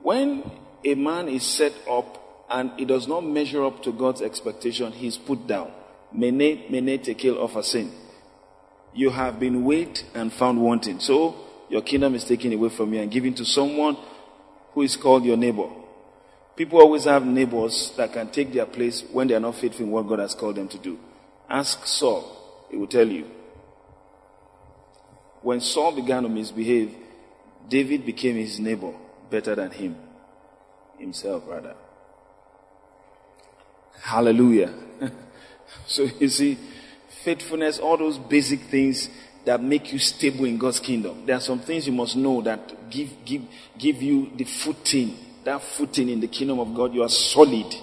When 0.00 0.50
a 0.84 0.94
man 0.94 1.28
is 1.28 1.44
set 1.44 1.72
up 1.88 2.46
and 2.50 2.72
he 2.76 2.84
does 2.84 3.08
not 3.08 3.22
measure 3.22 3.64
up 3.64 3.82
to 3.84 3.92
God's 3.92 4.22
expectation, 4.22 4.92
he's 4.92 5.16
put 5.16 5.46
down. 5.46 5.72
Mene, 6.12 6.64
mene, 6.70 6.98
tekel 6.98 7.36
upharsin. 7.36 7.90
You 8.92 9.10
have 9.10 9.40
been 9.40 9.64
weighed 9.64 10.00
and 10.14 10.32
found 10.32 10.60
wanting. 10.62 11.00
So, 11.00 11.34
your 11.68 11.82
kingdom 11.82 12.14
is 12.14 12.24
taken 12.24 12.52
away 12.52 12.68
from 12.68 12.92
you 12.92 13.00
and 13.00 13.10
given 13.10 13.34
to 13.34 13.44
someone 13.44 13.96
who 14.72 14.82
is 14.82 14.96
called 14.96 15.24
your 15.24 15.36
neighbor. 15.36 15.68
People 16.56 16.80
always 16.80 17.04
have 17.04 17.24
neighbors 17.24 17.92
that 17.96 18.12
can 18.12 18.30
take 18.30 18.52
their 18.52 18.66
place 18.66 19.02
when 19.12 19.26
they 19.26 19.34
are 19.34 19.40
not 19.40 19.56
faithful 19.56 19.84
in 19.86 19.90
what 19.90 20.06
God 20.06 20.20
has 20.20 20.34
called 20.34 20.56
them 20.56 20.68
to 20.68 20.78
do. 20.78 20.98
Ask 21.48 21.86
Saul, 21.86 22.66
he 22.70 22.76
will 22.76 22.86
tell 22.86 23.06
you. 23.06 23.26
When 25.42 25.60
Saul 25.60 25.92
began 25.92 26.22
to 26.22 26.28
misbehave, 26.28 26.94
David 27.68 28.06
became 28.06 28.36
his 28.36 28.58
neighbor 28.60 28.92
better 29.30 29.54
than 29.54 29.70
him. 29.70 29.96
Himself, 30.98 31.42
rather. 31.46 31.74
Hallelujah. 34.00 34.72
So 35.86 36.08
you 36.20 36.28
see, 36.28 36.58
faithfulness, 37.24 37.78
all 37.78 37.96
those 37.96 38.18
basic 38.18 38.60
things 38.60 39.08
that 39.44 39.62
make 39.62 39.92
you 39.92 39.98
stable 39.98 40.44
in 40.44 40.56
God's 40.56 40.80
kingdom. 40.80 41.26
There 41.26 41.36
are 41.36 41.40
some 41.40 41.60
things 41.60 41.86
you 41.86 41.92
must 41.92 42.16
know 42.16 42.40
that 42.42 42.90
give, 42.90 43.10
give, 43.24 43.42
give 43.78 44.02
you 44.02 44.30
the 44.36 44.44
footing, 44.44 45.16
that 45.44 45.62
footing 45.62 46.08
in 46.08 46.20
the 46.20 46.28
kingdom 46.28 46.58
of 46.58 46.74
God. 46.74 46.94
You 46.94 47.02
are 47.02 47.08
solid. 47.08 47.74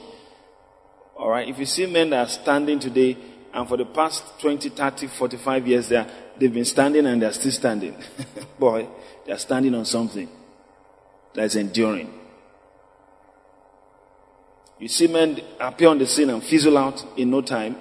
Alright. 1.15 1.50
If 1.50 1.60
you 1.60 1.65
see 1.65 1.86
men 1.86 2.10
that 2.10 2.28
are 2.28 2.30
standing 2.30 2.80
today 2.80 3.17
and 3.54 3.67
for 3.67 3.78
the 3.78 3.86
past 3.86 4.24
20, 4.39 4.69
30, 4.69 5.08
45 5.08 5.67
years 5.67 5.89
there, 5.89 6.08
they've 6.38 6.54
been 6.54 6.65
standing 6.65 7.06
and 7.06 7.21
they're 7.21 7.34
still 7.34 7.52
standing. 7.52 7.95
Boy, 8.60 8.88
they're 9.26 9.38
standing 9.38 9.76
on 9.76 9.86
something 9.86 10.28
that's 11.34 11.56
enduring. 11.56 12.12
You 14.80 14.88
see 14.88 15.08
men 15.08 15.39
appear 15.60 15.89
on 15.89 16.00
the 16.00 16.08
scene 16.08 16.32
and 16.32 16.43
fizzle 16.43 16.78
out 16.78 17.06
in 17.15 17.30
no 17.30 17.41
time. 17.41 17.76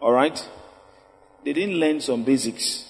All 0.00 0.12
right? 0.12 0.48
They 1.44 1.52
didn't 1.52 1.76
learn 1.76 2.00
some 2.00 2.24
basics. 2.24 2.86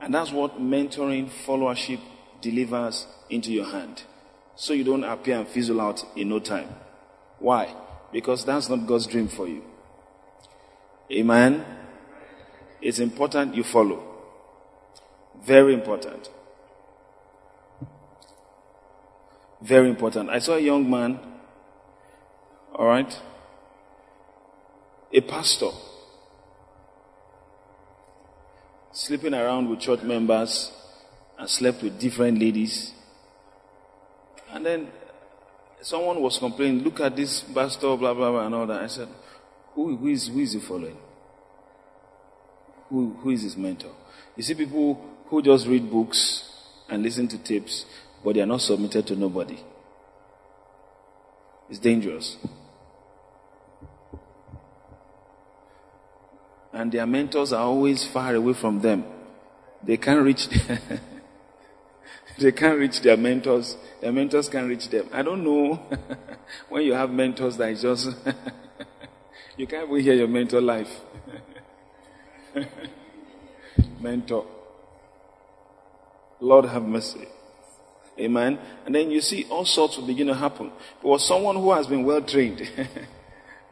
And 0.00 0.12
that's 0.12 0.30
what 0.30 0.60
mentoring, 0.60 1.30
followership 1.46 2.00
delivers 2.44 3.06
into 3.30 3.50
your 3.50 3.64
hand. 3.64 4.02
So 4.54 4.74
you 4.74 4.84
don't 4.84 5.02
appear 5.02 5.38
and 5.38 5.48
fizzle 5.48 5.80
out 5.80 6.04
in 6.14 6.28
no 6.28 6.38
time. 6.38 6.68
Why? 7.38 7.74
Because 8.12 8.44
that's 8.44 8.68
not 8.68 8.86
God's 8.86 9.06
dream 9.06 9.28
for 9.28 9.48
you. 9.48 9.62
Amen. 11.10 11.64
It's 12.80 12.98
important 12.98 13.54
you 13.54 13.64
follow. 13.64 14.02
Very 15.44 15.74
important. 15.74 16.28
Very 19.62 19.88
important. 19.88 20.28
I 20.28 20.38
saw 20.38 20.54
a 20.54 20.60
young 20.60 20.88
man, 20.88 21.18
all 22.74 22.86
right, 22.86 23.18
a 25.12 25.20
pastor, 25.22 25.70
sleeping 28.92 29.32
around 29.32 29.70
with 29.70 29.80
church 29.80 30.02
members 30.02 30.70
and 31.38 31.48
slept 31.48 31.82
with 31.82 31.98
different 31.98 32.38
ladies. 32.38 32.92
And 34.50 34.64
then 34.64 34.88
someone 35.82 36.20
was 36.20 36.38
complaining, 36.38 36.82
look 36.84 37.00
at 37.00 37.16
this 37.16 37.40
pastor, 37.40 37.96
blah, 37.96 38.14
blah, 38.14 38.30
blah, 38.30 38.46
and 38.46 38.54
all 38.54 38.66
that. 38.66 38.82
I 38.82 38.86
said, 38.86 39.08
who, 39.74 39.96
who, 39.96 40.08
is, 40.08 40.28
who 40.28 40.40
is 40.40 40.52
he 40.52 40.60
following? 40.60 40.96
Who, 42.88 43.16
who 43.20 43.30
is 43.30 43.42
his 43.42 43.56
mentor? 43.56 43.92
You 44.36 44.42
see 44.42 44.54
people 44.54 45.00
who 45.26 45.42
just 45.42 45.66
read 45.66 45.90
books 45.90 46.50
and 46.88 47.02
listen 47.02 47.26
to 47.28 47.38
tapes 47.38 47.86
but 48.24 48.34
they 48.34 48.40
are 48.40 48.46
not 48.46 48.62
submitted 48.62 49.06
to 49.06 49.16
nobody. 49.16 49.58
It's 51.68 51.78
dangerous. 51.78 52.38
And 56.72 56.90
their 56.90 57.06
mentors 57.06 57.52
are 57.52 57.64
always 57.64 58.04
far 58.04 58.34
away 58.34 58.54
from 58.54 58.80
them. 58.80 59.04
They 59.82 59.98
can't 59.98 60.22
reach, 60.22 60.48
they 62.38 62.52
can't 62.52 62.78
reach 62.78 63.00
their 63.00 63.16
mentors. 63.16 63.76
Their 64.00 64.12
mentors 64.12 64.48
can't 64.48 64.68
reach 64.68 64.88
them. 64.88 65.08
I 65.12 65.22
don't 65.22 65.44
know 65.44 65.80
when 66.68 66.84
you 66.84 66.92
have 66.94 67.10
mentors 67.10 67.56
that 67.56 67.76
just, 67.78 68.08
you 69.56 69.66
can't 69.66 69.88
even 69.88 70.02
hear 70.02 70.14
your 70.14 70.28
mentor 70.28 70.60
life. 70.60 70.90
mentor. 74.00 74.46
Lord 76.40 76.66
have 76.66 76.82
mercy. 76.82 77.26
Amen. 78.18 78.58
And 78.86 78.94
then 78.94 79.10
you 79.10 79.20
see 79.20 79.46
all 79.50 79.64
sorts 79.64 79.96
will 79.96 80.06
begin 80.06 80.28
to 80.28 80.34
happen. 80.34 80.70
But 81.02 81.20
someone 81.20 81.56
who 81.56 81.72
has 81.72 81.86
been 81.86 82.04
well 82.04 82.22
trained, 82.22 82.68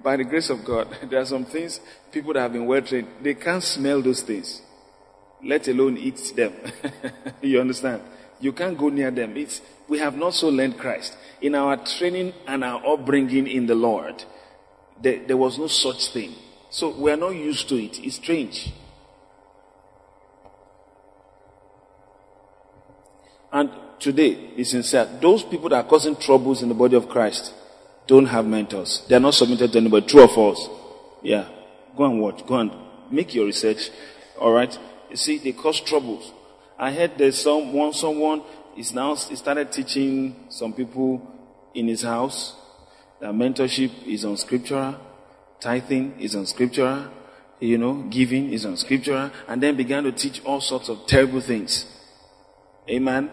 by 0.03 0.17
the 0.17 0.25
grace 0.25 0.51
of 0.51 0.65
God, 0.65 0.89
there 1.09 1.21
are 1.21 1.27
some 1.27 1.45
things, 1.45 1.81
people 2.11 2.33
that 2.33 2.41
have 2.41 2.53
been 2.53 2.67
well 2.67 2.83
trained, 2.83 3.09
they 3.23 3.35
can't 3.35 3.63
smell 3.63 4.03
those 4.03 4.23
things, 4.23 4.63
let 5.45 5.69
alone 5.69 5.97
eat 5.97 6.33
them. 6.35 6.55
you 7.41 7.61
understand? 7.61 8.03
You 8.43 8.53
can't 8.53 8.77
go 8.77 8.89
near 8.89 9.13
them. 9.13 9.37
It's, 9.37 9.63
we 9.89 10.01
have 10.01 10.17
not 10.17 10.35
so 10.35 10.49
learned 10.49 10.77
Christ. 10.77 11.17
In 11.41 11.55
our 11.55 11.77
training 11.77 12.35
and 12.49 12.65
our 12.65 12.85
upbringing 12.85 13.47
in 13.47 13.67
the 13.67 13.77
Lord, 13.77 14.25
there, 15.01 15.25
there 15.25 15.37
was 15.37 15.59
no 15.59 15.69
such 15.69 16.13
thing. 16.13 16.35
So 16.69 16.89
we 16.91 17.13
are 17.13 17.17
not 17.17 17.37
used 17.37 17.69
to 17.69 17.77
it. 17.77 18.01
It's 18.01 18.17
strange. 18.17 18.73
And 23.53 23.71
today, 24.01 24.51
be 24.57 24.65
sincere. 24.65 25.09
Those 25.21 25.45
people 25.45 25.69
that 25.69 25.85
are 25.85 25.89
causing 25.89 26.17
troubles 26.17 26.63
in 26.63 26.69
the 26.69 26.75
body 26.75 26.97
of 26.97 27.09
Christ 27.09 27.55
don't 28.09 28.27
have 28.27 28.45
mentors. 28.45 29.05
They 29.09 29.15
are 29.15 29.21
not 29.21 29.35
submitted 29.35 29.71
to 29.71 29.79
anybody. 29.79 30.05
True 30.09 30.23
or 30.23 30.29
false? 30.29 30.69
Yeah. 31.23 31.49
Go 31.97 32.07
and 32.07 32.21
watch. 32.21 32.45
Go 32.45 32.57
and 32.57 32.73
make 33.09 33.37
your 33.37 33.47
research. 33.47 33.91
Alright? 34.37 34.77
You 35.11 35.17
see, 35.17 35.39
they 35.39 35.53
cause 35.53 35.81
troubles. 35.81 36.33
I 36.83 36.91
heard 36.91 37.13
there's 37.17 37.41
someone, 37.41 37.93
someone 37.93 38.43
is 38.77 38.93
now, 38.93 39.15
started 39.15 39.71
teaching 39.71 40.35
some 40.49 40.73
people 40.73 41.23
in 41.75 41.87
his 41.87 42.03
house 42.03 42.57
that 43.21 43.31
mentorship 43.33 44.05
is 44.05 44.25
unscriptural, 44.25 44.97
tithing 45.61 46.19
is 46.19 46.35
unscriptural, 46.35 47.09
you 47.61 47.79
know, 47.79 48.03
giving 48.11 48.53
is 48.53 48.65
unscriptural, 48.65 49.31
and 49.47 49.63
then 49.63 49.77
began 49.77 50.03
to 50.03 50.11
teach 50.11 50.43
all 50.45 50.61
sorts 50.61 50.89
of 50.89 51.07
terrible 51.07 51.41
things. 51.41 51.87
Amen. 52.91 53.31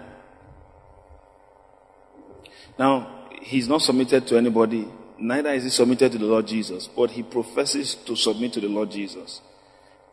Now, 2.77 3.29
he's 3.41 3.67
not 3.67 3.81
submitted 3.81 4.27
to 4.27 4.37
anybody, 4.37 4.87
neither 5.17 5.49
is 5.53 5.63
he 5.63 5.71
submitted 5.71 6.11
to 6.11 6.19
the 6.19 6.25
Lord 6.25 6.45
Jesus, 6.45 6.87
but 6.87 7.09
he 7.09 7.23
professes 7.23 7.95
to 8.05 8.15
submit 8.15 8.53
to 8.53 8.59
the 8.59 8.69
Lord 8.69 8.91
Jesus. 8.91 9.41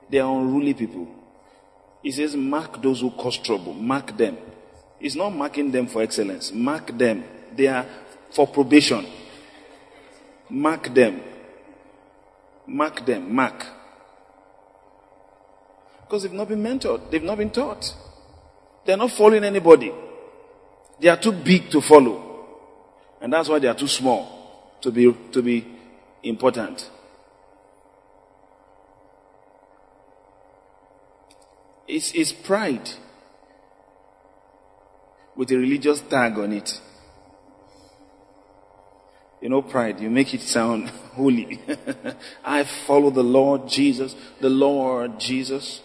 They 0.08 0.20
are 0.20 0.40
unruly 0.40 0.72
people. 0.72 1.25
He 2.06 2.12
says, 2.12 2.36
mark 2.36 2.80
those 2.80 3.00
who 3.00 3.10
cause 3.10 3.36
trouble. 3.38 3.74
Mark 3.74 4.16
them. 4.16 4.38
He's 5.00 5.16
not 5.16 5.30
marking 5.30 5.72
them 5.72 5.88
for 5.88 6.02
excellence. 6.02 6.52
Mark 6.52 6.96
them. 6.96 7.24
They 7.56 7.66
are 7.66 7.84
for 8.30 8.46
probation. 8.46 9.04
Mark 10.48 10.94
them. 10.94 11.20
Mark 12.64 13.04
them. 13.04 13.34
Mark. 13.34 13.66
Because 16.02 16.22
they've 16.22 16.32
not 16.32 16.48
been 16.48 16.62
mentored. 16.62 17.10
They've 17.10 17.24
not 17.24 17.38
been 17.38 17.50
taught. 17.50 17.92
They're 18.84 18.96
not 18.96 19.10
following 19.10 19.42
anybody. 19.42 19.92
They 21.00 21.08
are 21.08 21.20
too 21.20 21.32
big 21.32 21.70
to 21.70 21.80
follow. 21.80 22.46
And 23.20 23.32
that's 23.32 23.48
why 23.48 23.58
they 23.58 23.66
are 23.66 23.74
too 23.74 23.88
small 23.88 24.78
to 24.80 24.92
be, 24.92 25.12
to 25.32 25.42
be 25.42 25.66
important. 26.22 26.88
It's, 31.88 32.12
it's 32.12 32.32
pride 32.32 32.90
with 35.36 35.50
a 35.50 35.56
religious 35.56 36.00
tag 36.00 36.38
on 36.38 36.52
it. 36.52 36.80
You 39.40 39.50
know, 39.50 39.62
pride, 39.62 40.00
you 40.00 40.10
make 40.10 40.32
it 40.34 40.40
sound 40.40 40.88
holy. 41.14 41.60
I 42.44 42.64
follow 42.64 43.10
the 43.10 43.22
Lord 43.22 43.68
Jesus, 43.68 44.16
the 44.40 44.48
Lord 44.48 45.20
Jesus. 45.20 45.82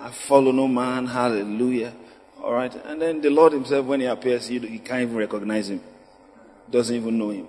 I 0.00 0.10
follow 0.10 0.52
no 0.52 0.66
man, 0.66 1.06
hallelujah. 1.06 1.92
All 2.42 2.52
right. 2.52 2.74
And 2.86 3.02
then 3.02 3.20
the 3.20 3.30
Lord 3.30 3.52
Himself, 3.52 3.86
when 3.86 4.00
He 4.00 4.06
appears, 4.06 4.50
you, 4.50 4.60
you 4.60 4.78
can't 4.80 5.02
even 5.02 5.16
recognize 5.16 5.70
Him, 5.70 5.80
doesn't 6.70 6.94
even 6.94 7.18
know 7.18 7.30
Him. 7.30 7.48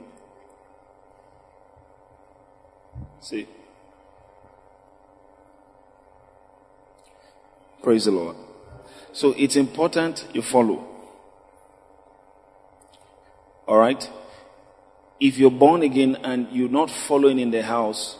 See? 3.22 3.48
Praise 7.82 8.06
the 8.06 8.12
Lord. 8.12 8.36
So 9.14 9.34
it's 9.38 9.56
important 9.56 10.26
you 10.34 10.42
follow. 10.42 10.86
Alright? 13.68 14.10
If 15.20 15.38
you're 15.38 15.52
born 15.52 15.82
again 15.84 16.18
and 16.24 16.48
you're 16.52 16.70
not 16.70 16.90
following 16.90 17.40
in 17.40 17.52
the 17.52 17.62
house, 17.64 18.18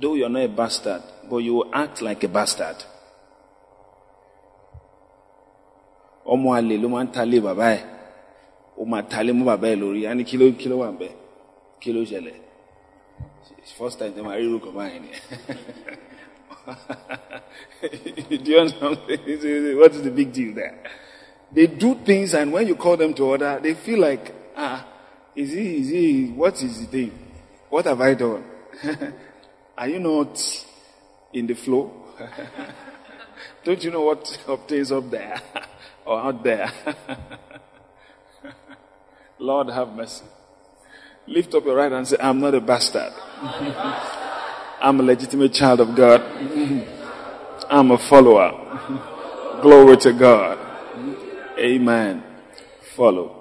though 0.00 0.14
you're 0.14 0.28
not 0.28 0.42
a 0.44 0.48
bastard, 0.48 1.02
but 1.28 1.38
you 1.38 1.64
act 1.72 2.02
like 2.02 2.22
a 2.24 2.28
bastard. 2.28 2.76
ọmọ 6.32 6.48
àlè 6.58 6.74
ló 6.82 6.88
máa 6.88 7.04
ń 7.06 7.12
talé 7.14 7.36
bàbá 7.46 7.66
ẹ̀ 7.76 7.82
ó 8.80 8.82
máa 8.90 9.04
lórí 9.80 10.00
á 10.08 10.12
ní 10.16 10.24
first 13.78 13.98
time 13.98 14.22
máa 14.22 14.36
kan 14.64 14.72
báyìí 14.76 14.98
ni 15.04 15.08
do 17.82 18.50
you 18.50 18.58
understand 18.58 18.96
what 19.78 19.92
is 19.92 20.02
the 20.02 20.12
big 20.14 20.32
deal 20.32 20.54
there 20.54 20.78
they 21.52 21.66
do 21.66 21.94
things 22.04 22.34
and 22.34 22.52
when 22.52 22.66
you 22.66 22.74
call 22.74 22.96
them 22.96 23.12
to 23.14 23.24
order 23.24 23.60
they 23.62 23.74
feel 23.74 24.00
like 24.00 24.34
ah 24.56 24.86
is 25.34 25.52
he 25.52 25.76
is 25.78 25.88
he 25.88 26.26
what 26.28 26.54
is 26.62 26.80
the 26.80 26.86
thing 26.86 27.12
what 27.68 27.84
have 27.84 28.00
I 28.00 28.14
done 28.14 28.44
are 29.78 29.88
you 29.88 29.98
not 29.98 30.38
in 31.32 31.46
the 31.46 31.54
flow 31.54 31.92
don't 33.64 33.82
you 33.82 33.90
know 33.90 34.02
what 34.02 34.38
obtains 34.46 34.92
up 34.92 35.10
there 35.10 35.40
or 36.04 36.20
out 36.20 36.42
there. 36.42 36.70
Lord 39.38 39.68
have 39.68 39.94
mercy. 39.94 40.24
Lift 41.26 41.54
up 41.54 41.64
your 41.64 41.76
right 41.76 41.84
hand 41.84 41.94
and 41.94 42.08
say, 42.08 42.16
I'm 42.20 42.40
not 42.40 42.54
a 42.54 42.60
bastard. 42.60 43.12
I'm 44.84 45.00
a 45.00 45.02
legitimate 45.02 45.54
child 45.54 45.80
of 45.80 45.96
God. 45.96 46.20
I'm 47.70 47.90
a 47.90 47.96
follower. 47.96 48.50
Glory 49.62 49.96
to 49.96 50.12
God. 50.12 50.58
Amen. 51.58 52.22
Follow. 52.94 53.34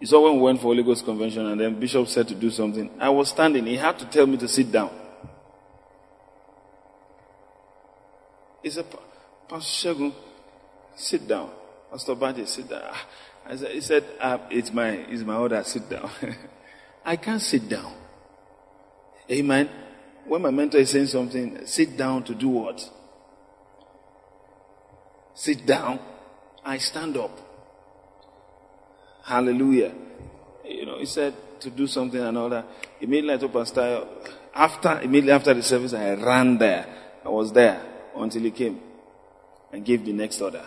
You 0.00 0.06
saw 0.06 0.24
when 0.24 0.36
we 0.36 0.40
went 0.40 0.58
for 0.60 0.68
Holy 0.68 0.82
Ghost 0.82 1.04
Convention 1.04 1.44
and 1.44 1.60
then 1.60 1.78
Bishop 1.78 2.08
said 2.08 2.26
to 2.28 2.34
do 2.34 2.48
something. 2.50 2.90
I 2.98 3.10
was 3.10 3.28
standing. 3.28 3.66
He 3.66 3.76
had 3.76 3.98
to 3.98 4.06
tell 4.06 4.26
me 4.26 4.38
to 4.38 4.48
sit 4.48 4.72
down. 4.72 4.90
He 8.62 8.70
said, 8.70 8.86
Pastor 9.50 9.90
Segun, 9.90 10.14
sit 10.96 11.28
down. 11.28 11.50
Pastor 11.90 12.14
Bante, 12.14 12.46
sit 12.46 12.70
down. 12.70 12.90
I 13.44 13.56
said, 13.56 13.70
he 13.72 13.82
said, 13.82 14.04
uh, 14.18 14.38
it's 14.50 14.72
my, 14.72 14.88
it's 14.88 15.24
my 15.24 15.36
order, 15.36 15.62
sit 15.62 15.90
down. 15.90 16.10
I 17.08 17.16
can't 17.16 17.40
sit 17.40 17.66
down. 17.70 17.94
Amen. 19.30 19.70
When 20.26 20.42
my 20.42 20.50
mentor 20.50 20.76
is 20.76 20.90
saying 20.90 21.06
something, 21.06 21.64
sit 21.64 21.96
down 21.96 22.22
to 22.24 22.34
do 22.34 22.50
what? 22.50 22.86
Sit 25.32 25.64
down. 25.64 26.00
I 26.62 26.76
stand 26.76 27.16
up. 27.16 27.30
Hallelujah. 29.24 29.94
You 30.66 30.84
know, 30.84 30.98
he 30.98 31.06
said 31.06 31.32
to 31.60 31.70
do 31.70 31.86
something 31.86 32.20
and 32.20 32.36
all 32.36 32.50
that. 32.50 32.66
Immediately 33.00 33.48
I 33.48 34.04
after, 34.54 35.00
immediately 35.00 35.32
after 35.32 35.54
the 35.54 35.62
service, 35.62 35.94
I 35.94 36.12
ran 36.12 36.58
there. 36.58 36.84
I 37.24 37.30
was 37.30 37.54
there 37.54 37.80
until 38.16 38.42
he 38.42 38.50
came 38.50 38.82
and 39.72 39.82
gave 39.82 40.04
the 40.04 40.12
next 40.12 40.42
order. 40.42 40.66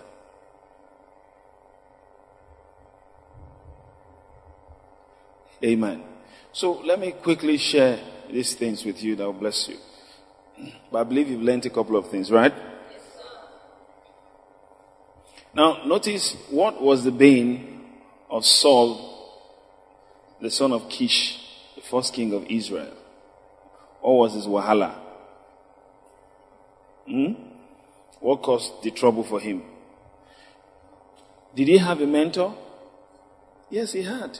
Amen. 5.63 6.10
So 6.53 6.81
let 6.83 6.99
me 6.99 7.11
quickly 7.11 7.57
share 7.57 7.99
these 8.29 8.53
things 8.55 8.83
with 8.83 9.01
you 9.01 9.15
that 9.15 9.23
will 9.23 9.33
bless 9.33 9.69
you. 9.69 9.77
But 10.91 10.99
I 10.99 11.03
believe 11.03 11.29
you've 11.29 11.41
learned 11.41 11.65
a 11.65 11.69
couple 11.69 11.95
of 11.95 12.09
things, 12.09 12.29
right? 12.29 12.53
Now, 15.53 15.83
notice 15.85 16.35
what 16.49 16.81
was 16.81 17.03
the 17.03 17.11
bane 17.11 17.81
of 18.29 18.45
Saul, 18.45 19.09
the 20.41 20.51
son 20.51 20.71
of 20.71 20.89
Kish, 20.89 21.39
the 21.75 21.81
first 21.81 22.13
king 22.13 22.33
of 22.33 22.45
Israel? 22.45 22.93
Or 24.01 24.19
was 24.19 24.33
his 24.33 24.45
wahala? 24.45 24.93
Hmm? 27.05 27.33
What 28.19 28.41
caused 28.41 28.83
the 28.83 28.91
trouble 28.91 29.23
for 29.23 29.39
him? 29.39 29.63
Did 31.55 31.67
he 31.67 31.77
have 31.77 32.01
a 32.01 32.07
mentor? 32.07 32.55
Yes, 33.69 33.93
he 33.93 34.03
had. 34.03 34.39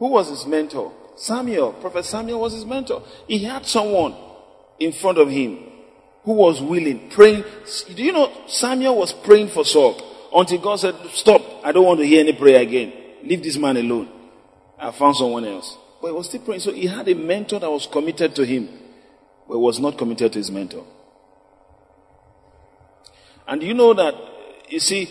Who 0.00 0.08
was 0.08 0.30
his 0.30 0.46
mentor? 0.46 0.92
Samuel. 1.14 1.74
Prophet 1.74 2.06
Samuel 2.06 2.40
was 2.40 2.54
his 2.54 2.64
mentor. 2.64 3.02
He 3.28 3.44
had 3.44 3.66
someone 3.66 4.16
in 4.78 4.92
front 4.92 5.18
of 5.18 5.28
him 5.28 5.58
who 6.24 6.32
was 6.32 6.60
willing, 6.62 7.10
praying. 7.10 7.44
Do 7.94 8.02
you 8.02 8.12
know 8.12 8.32
Samuel 8.46 8.96
was 8.96 9.12
praying 9.12 9.48
for 9.48 9.62
Saul 9.62 10.00
until 10.34 10.58
God 10.58 10.76
said, 10.80 10.94
Stop, 11.12 11.42
I 11.62 11.72
don't 11.72 11.84
want 11.84 12.00
to 12.00 12.06
hear 12.06 12.20
any 12.20 12.32
prayer 12.32 12.62
again. 12.62 12.94
Leave 13.22 13.42
this 13.42 13.58
man 13.58 13.76
alone. 13.76 14.08
I 14.78 14.90
found 14.90 15.16
someone 15.16 15.44
else. 15.44 15.76
But 16.00 16.08
he 16.08 16.14
was 16.14 16.28
still 16.28 16.40
praying. 16.40 16.60
So 16.60 16.72
he 16.72 16.86
had 16.86 17.06
a 17.06 17.14
mentor 17.14 17.60
that 17.60 17.70
was 17.70 17.86
committed 17.86 18.34
to 18.36 18.46
him, 18.46 18.70
but 19.46 19.58
was 19.58 19.78
not 19.78 19.98
committed 19.98 20.32
to 20.32 20.38
his 20.38 20.50
mentor. 20.50 20.86
And 23.46 23.62
you 23.62 23.74
know 23.74 23.92
that, 23.92 24.14
you 24.70 24.80
see, 24.80 25.10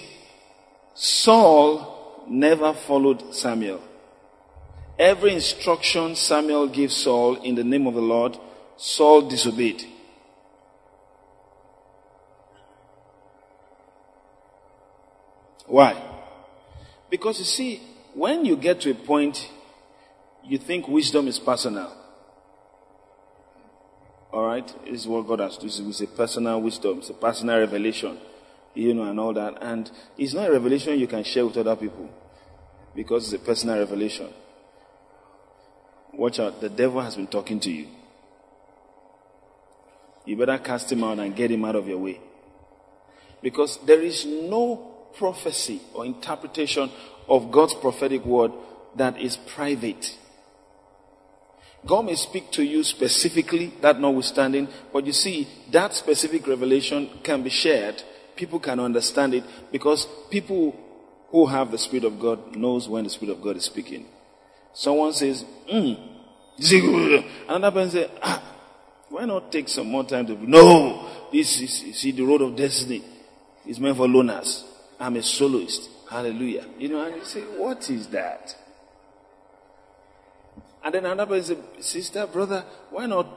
Saul 0.96 2.26
never 2.28 2.74
followed 2.74 3.36
Samuel. 3.36 3.84
Every 5.00 5.34
instruction 5.34 6.16
Samuel 6.16 6.68
gave 6.68 6.92
Saul 6.92 7.42
in 7.42 7.56
the 7.56 7.64
name 7.64 7.88
of 7.88 7.94
the 7.94 8.02
Lord, 8.02 8.38
Saul 8.78 9.30
disobeyed. 9.30 9.84
Why? 15.66 15.96
Because 17.10 17.40
you 17.40 17.46
see, 17.46 17.82
when 18.14 18.44
you 18.44 18.58
get 18.58 18.82
to 18.82 18.92
a 18.92 18.96
point, 18.96 19.50
you 20.44 20.58
think 20.58 20.88
wisdom 20.88 21.28
is 21.28 21.40
personal. 21.40 21.96
Alright? 24.34 24.68
This 24.86 25.02
is 25.02 25.08
what 25.08 25.26
God 25.28 25.40
has 25.40 25.58
to 25.58 25.70
do. 25.70 25.90
It's 25.90 26.02
a 26.02 26.08
personal 26.08 26.62
wisdom. 26.62 27.00
It's 27.00 27.10
a 27.10 27.14
personal 27.14 27.58
revelation 27.60 28.18
you 28.74 28.94
know, 28.94 29.04
and 29.04 29.20
all 29.20 29.34
that. 29.34 29.58
And 29.62 29.90
it's 30.18 30.34
not 30.34 30.50
a 30.50 30.52
revelation 30.52 31.00
you 31.00 31.08
can 31.08 31.24
share 31.24 31.46
with 31.46 31.58
other 31.58 31.76
people 31.76 32.10
because 32.96 33.32
it's 33.32 33.42
a 33.42 33.46
personal 33.46 33.78
revelation. 33.78 34.30
Watch 36.14 36.40
out, 36.40 36.62
the 36.62 36.70
devil 36.70 37.02
has 37.02 37.16
been 37.16 37.28
talking 37.28 37.60
to 37.62 37.72
you. 37.72 37.88
You 40.26 40.38
better 40.38 40.58
cast 40.58 40.92
him 40.92 41.04
out 41.04 41.20
and 41.20 41.36
get 41.36 41.52
him 41.52 41.66
out 41.66 41.76
of 41.76 41.88
your 41.88 41.98
way. 41.98 42.20
Because 43.42 43.80
there 43.86 44.02
is 44.02 44.26
no 44.26 44.76
prophecy 45.18 45.82
or 45.94 46.06
interpretation 46.06 46.90
of 47.28 47.52
God's 47.52 47.74
prophetic 47.74 48.26
word 48.26 48.52
that 48.96 49.20
is 49.20 49.38
private. 49.38 50.18
God 51.86 52.06
may 52.06 52.16
speak 52.16 52.52
to 52.52 52.64
you 52.64 52.84
specifically, 52.84 53.74
that 53.82 54.00
notwithstanding, 54.00 54.68
but 54.92 55.06
you 55.06 55.14
see, 55.14 55.48
that 55.72 55.94
specific 55.94 56.46
revelation 56.48 57.10
can 57.24 57.42
be 57.42 57.50
shared 57.50 58.04
people 58.40 58.60
can 58.60 58.80
understand 58.80 59.34
it 59.34 59.44
because 59.70 60.08
people 60.32 60.74
who 61.28 61.46
have 61.46 61.72
the 61.72 61.78
Spirit 61.78 62.06
of 62.06 62.20
God 62.20 62.56
knows 62.56 62.88
when 62.88 63.04
the 63.04 63.10
Spirit 63.10 63.34
of 63.34 63.44
God 63.44 63.58
is 63.58 63.66
speaking. 63.66 64.06
Someone 64.74 65.14
says, 65.14 65.46
mm. 65.72 65.98
Another 67.48 67.72
person 67.72 67.92
says, 67.92 68.10
ah, 68.22 68.44
why 69.10 69.26
not 69.26 69.52
take 69.52 69.70
some 69.70 69.88
more 69.88 70.04
time 70.04 70.28
to, 70.28 70.50
no, 70.50 71.10
this 71.32 71.62
is, 71.62 71.98
see, 71.98 72.12
the 72.12 72.24
road 72.24 72.42
of 72.42 72.56
destiny 72.56 73.04
is 73.66 73.80
meant 73.80 73.98
for 73.98 74.08
loners. 74.08 74.64
I'm 75.00 75.16
a 75.16 75.24
soloist. 75.24 75.90
Hallelujah. 76.10 76.66
You 76.78 76.90
know, 76.90 77.06
and 77.06 77.16
you 77.16 77.24
say, 77.24 77.42
what 77.42 77.90
is 77.90 78.08
that? 78.08 78.56
And 80.84 80.94
then 80.94 81.06
another 81.06 81.26
person 81.26 81.58
says, 81.76 81.86
sister, 81.86 82.28
brother, 82.28 82.64
why 82.90 83.06
not 83.06 83.28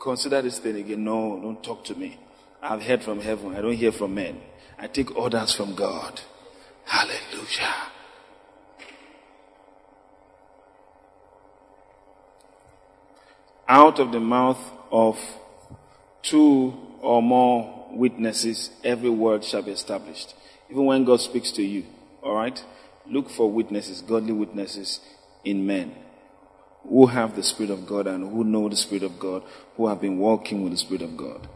consider 0.00 0.42
this 0.42 0.58
thing 0.58 0.76
again? 0.76 1.04
No, 1.04 1.38
don't 1.40 1.62
talk 1.62 1.84
to 1.86 1.94
me. 1.94 2.18
I've 2.60 2.82
heard 2.82 3.02
from 3.02 3.20
heaven. 3.20 3.56
I 3.56 3.60
don't 3.60 3.74
hear 3.74 3.92
from 3.92 4.14
men. 4.14 4.40
I 4.78 4.86
take 4.86 5.16
orders 5.16 5.54
from 5.54 5.74
God. 5.74 6.20
Hallelujah. 6.84 7.91
Out 13.72 13.98
of 13.98 14.12
the 14.12 14.20
mouth 14.20 14.60
of 14.90 15.18
two 16.22 16.74
or 17.00 17.22
more 17.22 17.88
witnesses, 17.90 18.68
every 18.84 19.08
word 19.08 19.42
shall 19.42 19.62
be 19.62 19.70
established. 19.70 20.34
Even 20.68 20.84
when 20.84 21.06
God 21.06 21.22
speaks 21.22 21.50
to 21.52 21.62
you, 21.62 21.86
alright? 22.22 22.62
Look 23.06 23.30
for 23.30 23.50
witnesses, 23.50 24.02
godly 24.02 24.34
witnesses 24.34 25.00
in 25.42 25.66
men 25.66 25.94
who 26.86 27.06
have 27.06 27.34
the 27.34 27.42
Spirit 27.42 27.70
of 27.70 27.86
God 27.86 28.06
and 28.06 28.30
who 28.30 28.44
know 28.44 28.68
the 28.68 28.76
Spirit 28.76 29.04
of 29.04 29.18
God, 29.18 29.42
who 29.78 29.88
have 29.88 30.02
been 30.02 30.18
walking 30.18 30.62
with 30.62 30.72
the 30.72 30.78
Spirit 30.78 31.00
of 31.00 31.16
God. 31.16 31.48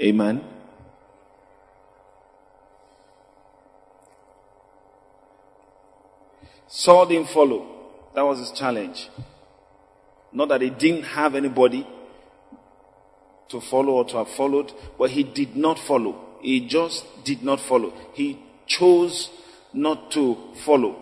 Amen. 0.00 0.42
Saul 6.66 7.04
didn't 7.04 7.28
follow. 7.28 7.66
That 8.14 8.22
was 8.22 8.38
his 8.38 8.52
challenge. 8.52 9.10
Not 10.32 10.48
that 10.48 10.62
he 10.62 10.70
didn't 10.70 11.04
have 11.04 11.34
anybody 11.34 11.86
to 13.48 13.60
follow 13.60 13.94
or 13.94 14.04
to 14.06 14.16
have 14.18 14.30
followed, 14.30 14.72
but 14.98 15.10
he 15.10 15.22
did 15.22 15.56
not 15.56 15.78
follow. 15.78 16.38
He 16.40 16.66
just 16.66 17.04
did 17.24 17.42
not 17.42 17.60
follow. 17.60 17.92
He 18.14 18.38
chose 18.66 19.30
not 19.72 20.10
to 20.12 20.36
follow. 20.64 20.96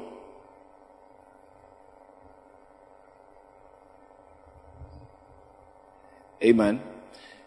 Amen. 6.43 6.81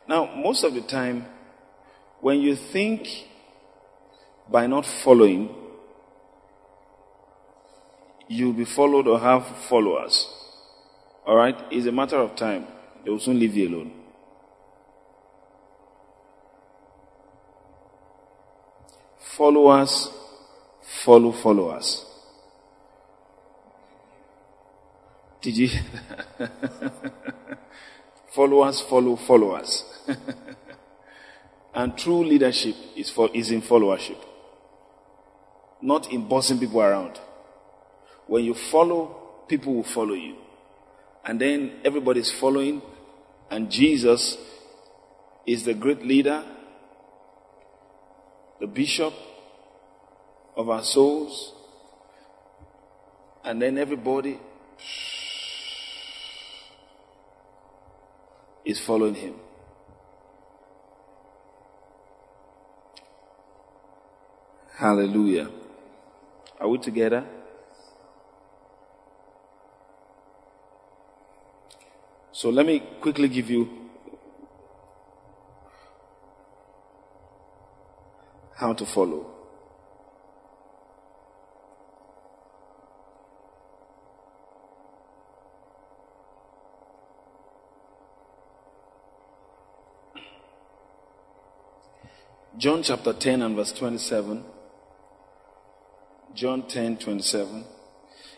Now, 0.08 0.34
most 0.36 0.64
of 0.64 0.74
the 0.74 0.82
time, 0.82 1.26
when 2.22 2.40
you 2.40 2.56
think 2.56 3.08
by 4.50 4.68
not 4.68 4.86
following, 4.86 5.50
you'll 8.28 8.54
be 8.54 8.66
followed 8.66 9.08
or 9.08 9.20
have 9.20 9.46
followers. 9.68 10.43
Alright? 11.26 11.58
It's 11.72 11.88
a 11.88 11.92
matter 11.92 12.18
of 12.18 12.36
time. 12.36 12.68
They 13.04 13.12
will 13.12 13.20
soon 13.20 13.40
leave 13.40 13.56
you 13.56 13.70
alone. 13.70 13.92
Followers 19.38 20.10
follow 21.04 21.32
followers. 21.32 22.06
Did 25.42 25.58
you? 25.58 25.70
followers 28.36 28.82
follow 28.82 29.16
followers. 29.16 29.84
and 31.74 31.98
true 31.98 32.24
leadership 32.24 32.76
is, 32.96 33.10
for, 33.10 33.30
is 33.34 33.50
in 33.52 33.62
followership, 33.62 34.18
not 35.82 36.12
in 36.12 36.28
bossing 36.28 36.60
people 36.60 36.82
around. 36.82 37.20
When 38.28 38.46
you 38.46 38.54
follow, 38.54 39.44
people 39.48 39.74
will 39.74 39.84
follow 39.84 40.14
you. 40.14 40.36
And 41.26 41.40
then 41.40 41.80
everybody's 41.86 42.32
following, 42.32 42.82
and 43.50 43.72
Jesus 43.72 44.38
is 45.46 45.64
the 45.64 45.74
great 45.74 46.06
leader, 46.06 46.44
the 48.60 48.68
bishop 48.68 49.14
of 50.56 50.70
our 50.70 50.84
souls, 50.84 51.54
and 53.44 53.62
then 53.62 53.78
everybody 53.78 54.40
is 58.66 58.80
following 58.80 59.16
him. 59.16 59.36
Hallelujah. 64.78 65.50
Are 66.60 66.68
we 66.68 66.78
together? 66.78 67.26
So 72.44 72.50
let 72.50 72.66
me 72.66 72.82
quickly 73.00 73.30
give 73.30 73.50
you 73.50 73.70
how 78.58 78.74
to 78.74 78.86
follow. 78.86 79.28
John 92.58 92.84
chapter 92.84 93.14
10 93.14 93.42
and 93.42 93.56
verse 93.56 93.72
27. 93.72 94.44
John 96.34 96.68
10, 96.68 96.98
27. 96.98 97.64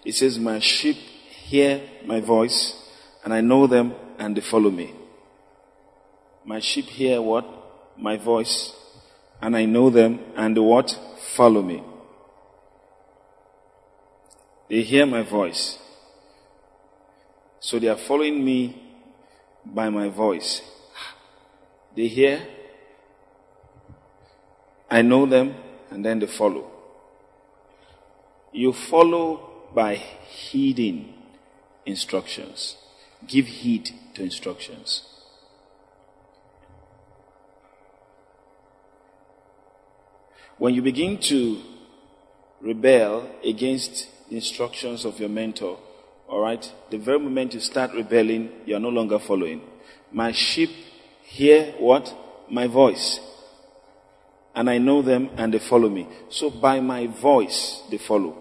It 0.05 0.13
says, 0.13 0.37
My 0.37 0.59
sheep 0.59 0.97
hear 0.97 1.81
my 2.05 2.19
voice 2.19 2.84
and 3.25 3.33
I 3.33 3.41
know 3.41 3.65
them 3.65 3.93
and 4.19 4.37
they 4.37 4.41
follow 4.41 4.69
me. 4.69 4.93
My 6.45 6.59
sheep 6.59 6.85
hear 6.85 7.19
what? 7.21 7.43
My 7.97 8.17
voice, 8.17 8.73
and 9.41 9.57
I 9.57 9.65
know 9.65 9.89
them 9.89 10.19
and 10.37 10.55
what? 10.57 10.97
Follow 11.35 11.63
me. 11.63 11.83
They 14.69 14.83
hear 14.83 15.07
my 15.07 15.23
voice. 15.23 15.79
So 17.59 17.79
they 17.79 17.87
are 17.87 17.97
following 17.97 18.45
me 18.45 18.79
by 19.65 19.89
my 19.89 20.07
voice. 20.09 20.61
They 21.95 22.07
hear, 22.07 22.47
I 24.89 25.01
know 25.01 25.25
them, 25.25 25.55
and 25.89 26.05
then 26.05 26.19
they 26.19 26.27
follow. 26.27 26.69
You 28.51 28.71
follow 28.71 29.49
by 29.73 29.95
heeding 29.95 31.13
instructions. 31.85 32.77
Give 33.27 33.45
heed 33.45 33.91
to 34.15 34.23
instructions. 34.23 35.03
When 40.57 40.73
you 40.73 40.81
begin 40.81 41.17
to 41.19 41.61
rebel 42.61 43.29
against 43.43 44.07
the 44.29 44.35
instructions 44.35 45.05
of 45.05 45.19
your 45.19 45.29
mentor, 45.29 45.77
all 46.27 46.39
right, 46.39 46.71
the 46.89 46.97
very 46.97 47.19
moment 47.19 47.53
you 47.53 47.59
start 47.59 47.91
rebelling, 47.93 48.51
you 48.65 48.75
are 48.75 48.79
no 48.79 48.89
longer 48.89 49.19
following. 49.19 49.61
My 50.11 50.31
sheep 50.31 50.69
hear 51.23 51.73
what? 51.73 52.13
My 52.49 52.67
voice. 52.67 53.19
And 54.55 54.69
I 54.69 54.77
know 54.77 55.01
them 55.01 55.29
and 55.35 55.53
they 55.53 55.59
follow 55.59 55.89
me. 55.89 56.07
So 56.29 56.49
by 56.49 56.79
my 56.79 57.07
voice, 57.07 57.81
they 57.91 57.97
follow. 57.97 58.37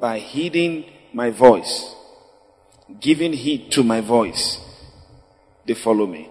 By 0.00 0.18
heeding 0.20 0.86
my 1.12 1.30
voice, 1.30 1.94
giving 3.00 3.32
heed 3.32 3.70
to 3.72 3.82
my 3.82 4.00
voice, 4.00 4.58
they 5.66 5.74
follow 5.74 6.06
me. 6.06 6.28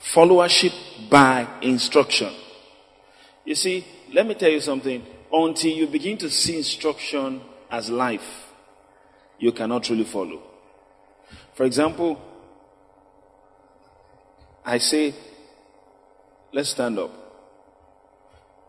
Followership 0.00 0.72
by 1.10 1.46
instruction. 1.60 2.32
You 3.44 3.54
see, 3.54 3.84
let 4.12 4.26
me 4.26 4.34
tell 4.34 4.50
you 4.50 4.60
something. 4.60 5.04
Until 5.30 5.70
you 5.70 5.86
begin 5.86 6.16
to 6.18 6.30
see 6.30 6.56
instruction 6.56 7.42
as 7.70 7.90
life, 7.90 8.46
you 9.38 9.52
cannot 9.52 9.84
truly 9.84 10.04
follow. 10.04 10.42
For 11.54 11.64
example, 11.64 12.20
I 14.64 14.78
say, 14.78 15.14
let's 16.52 16.70
stand 16.70 16.98
up. 16.98 17.10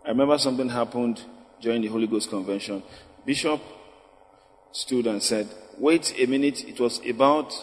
I 0.06 0.10
remember 0.10 0.38
something 0.38 0.68
happened 0.68 1.22
during 1.62 1.82
the 1.82 1.88
Holy 1.88 2.08
Ghost 2.08 2.30
Convention. 2.30 2.84
Bishop 3.26 3.62
stood 4.72 5.08
and 5.08 5.22
said, 5.22 5.48
Wait 5.78 6.14
a 6.20 6.26
minute. 6.26 6.64
It 6.68 6.80
was 6.80 7.00
about 7.08 7.54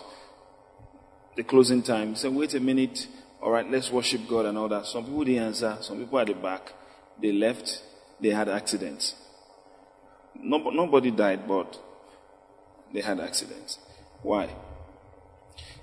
the 1.36 1.42
closing 1.42 1.82
time. 1.82 2.10
He 2.10 2.16
said, 2.16 2.34
Wait 2.34 2.54
a 2.54 2.60
minute. 2.60 3.06
All 3.42 3.50
right, 3.50 3.70
let's 3.70 3.90
worship 3.90 4.22
God 4.28 4.46
and 4.46 4.56
all 4.56 4.68
that. 4.68 4.86
Some 4.86 5.04
people 5.04 5.24
didn't 5.24 5.42
answer. 5.42 5.76
Some 5.80 5.98
people 5.98 6.18
at 6.18 6.26
the 6.26 6.34
back, 6.34 6.72
they 7.20 7.32
left. 7.32 7.82
They 8.20 8.30
had 8.30 8.48
accidents. 8.48 9.14
No, 10.34 10.58
nobody 10.70 11.10
died, 11.10 11.46
but 11.46 11.78
they 12.92 13.00
had 13.00 13.20
accidents. 13.20 13.78
Why? 14.22 14.48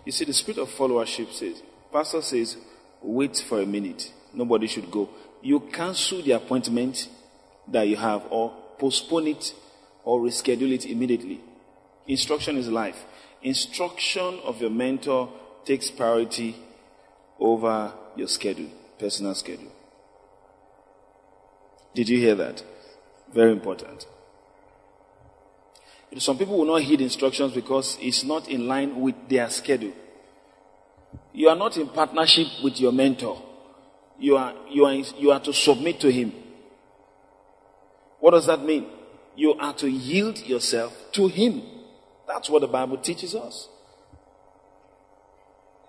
You 0.06 0.12
see, 0.12 0.26
the 0.26 0.34
spirit 0.34 0.58
of 0.58 0.70
followership 0.70 1.32
says, 1.32 1.62
Pastor 1.92 2.22
says, 2.22 2.58
wait 3.02 3.38
for 3.48 3.62
a 3.62 3.66
minute. 3.66 4.12
Nobody 4.34 4.68
should 4.68 4.90
go. 4.90 5.10
you 5.42 5.60
cancel 5.60 6.22
the 6.22 6.32
appointment 6.32 7.08
that 7.68 7.88
you 7.88 7.96
have 7.98 8.24
or 8.30 8.54
postpone 8.80 9.28
it 9.28 9.54
or 10.04 10.20
reschedule 10.20 10.72
it 10.74 10.86
immediately. 10.86 11.42
Instruction 12.08 12.58
is 12.58 12.68
life. 12.68 13.06
Instruction 13.42 14.40
of 14.44 14.62
your 14.62 14.70
mentor 14.70 15.32
takes 15.66 15.90
priority 15.90 16.56
over 17.40 17.94
your 18.16 18.28
schedule, 18.28 18.70
personal 19.00 19.36
schedule. 19.36 19.72
Did 21.94 22.10
you 22.10 22.18
hear 22.18 22.36
that? 22.36 22.64
Very 23.34 23.52
important. 23.52 24.06
Some 26.18 26.38
people 26.38 26.58
will 26.60 26.66
not 26.66 26.84
heed 26.84 27.02
instructions 27.02 27.54
because 27.54 27.98
it's 28.00 28.24
not 28.24 28.48
in 28.48 28.68
line 28.68 29.02
with 29.02 29.16
their 29.28 29.50
schedule. 29.50 29.94
You 31.34 31.50
are 31.50 31.56
not 31.56 31.76
in 31.78 31.88
partnership 31.88 32.48
with 32.64 32.80
your 32.80 32.92
mentor. 32.92 33.42
You 34.20 34.38
are, 34.38 34.54
you 34.70 34.86
are, 34.86 34.94
you 34.94 35.32
are 35.32 35.40
to 35.40 35.54
submit 35.54 36.00
to 36.02 36.12
him. 36.12 36.32
What 38.20 38.32
does 38.32 38.46
that 38.46 38.64
mean? 38.64 38.86
You 39.36 39.54
are 39.54 39.74
to 39.76 39.90
yield 39.90 40.40
yourself 40.40 40.94
to 41.14 41.28
him. 41.28 41.64
That's 42.28 42.50
what 42.50 42.62
the 42.62 42.68
Bible 42.68 42.98
teaches 42.98 43.36
us. 43.36 43.68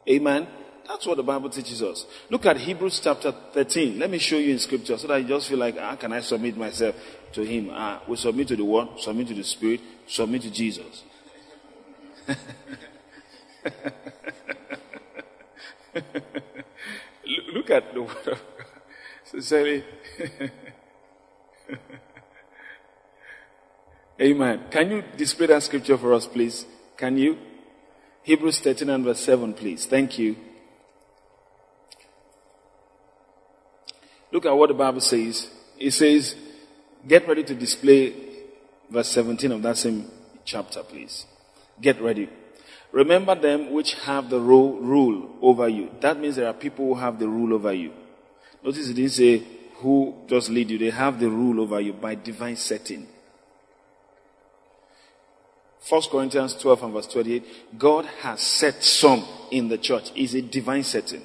Amen. 0.09 0.47
That's 0.87 1.07
what 1.07 1.17
the 1.17 1.23
Bible 1.23 1.49
teaches 1.49 1.83
us. 1.83 2.05
Look 2.29 2.45
at 2.47 2.59
Hebrews 2.59 3.01
chapter 3.03 3.33
13. 3.33 3.99
Let 3.99 4.11
me 4.11 4.19
show 4.19 4.37
you 4.37 4.53
in 4.53 4.59
scripture 4.59 4.99
so 4.99 5.09
that 5.09 5.23
you 5.23 5.29
just 5.29 5.49
feel 5.49 5.59
like, 5.59 5.79
how 5.79 5.97
can 5.97 6.13
I 6.13 6.21
submit 6.21 6.57
myself 6.59 6.95
to 7.33 7.43
Him? 7.43 7.71
Ah, 7.73 8.03
we 8.07 8.17
submit 8.17 8.49
to 8.49 8.57
the 8.57 8.65
Word, 8.65 8.89
submit 8.99 9.29
to 9.29 9.35
the 9.35 9.45
Spirit, 9.45 9.81
submit 10.07 10.43
to 10.43 10.51
Jesus. 10.51 11.05
Look 17.55 17.71
at 17.71 17.95
the 17.95 18.03
Word 18.03 18.17
of 18.17 18.25
God. 18.27 18.41
Sincerely. 19.25 19.85
Amen. 24.21 24.65
Can 24.71 24.91
you 24.91 25.05
display 25.17 25.49
that 25.49 25.63
scripture 25.63 25.99
for 25.99 26.13
us, 26.13 26.27
please? 26.27 26.65
Can 26.97 27.19
you? 27.19 27.37
Hebrews 28.23 28.61
13 28.61 28.89
and 28.89 29.05
verse 29.05 29.21
7, 29.21 29.53
please. 29.55 29.87
Thank 29.87 30.19
you. 30.19 30.37
Look 34.31 34.47
at 34.47 34.57
what 34.57 34.69
the 34.69 34.75
Bible 34.75 35.01
says. 35.01 35.51
It 35.79 35.91
says, 35.91 36.35
get 37.07 37.27
ready 37.29 37.45
to 37.45 37.55
display 37.55 38.15
verse 38.91 39.09
17 39.09 39.53
of 39.53 39.63
that 39.63 39.77
same 39.77 40.11
chapter, 40.45 40.83
please. 40.83 41.27
Get 41.81 42.01
ready. 42.01 42.29
Remember 42.93 43.35
them 43.35 43.73
which 43.73 43.95
have 43.95 44.31
the 44.31 44.39
rule 44.39 45.37
over 45.43 45.69
you. 45.69 45.91
That 46.01 46.21
means 46.21 46.37
there 46.37 46.47
are 46.47 46.55
people 46.55 46.87
who 46.87 46.95
have 46.95 47.19
the 47.19 47.29
rule 47.29 47.53
over 47.53 47.73
you. 47.73 47.93
Notice 48.63 48.89
it 48.89 48.95
didn't 48.95 49.11
say 49.11 49.43
who 49.79 50.15
just 50.29 50.49
lead 50.49 50.71
you. 50.71 50.79
They 50.79 50.91
have 50.91 51.19
the 51.19 51.29
rule 51.29 51.61
over 51.61 51.81
you 51.81 51.93
by 51.93 52.15
divine 52.15 52.57
setting. 52.57 53.09
1 55.89 56.03
Corinthians 56.11 56.55
12 56.55 56.83
and 56.83 56.93
verse 56.95 57.07
28. 57.09 57.79
God 57.79 58.07
has 58.23 58.41
set 58.41 58.83
some 58.83 59.27
in 59.51 59.69
the 59.69 59.77
church. 59.77 60.11
It's 60.15 60.35
a 60.35 60.41
divine 60.41 60.83
setting. 60.83 61.23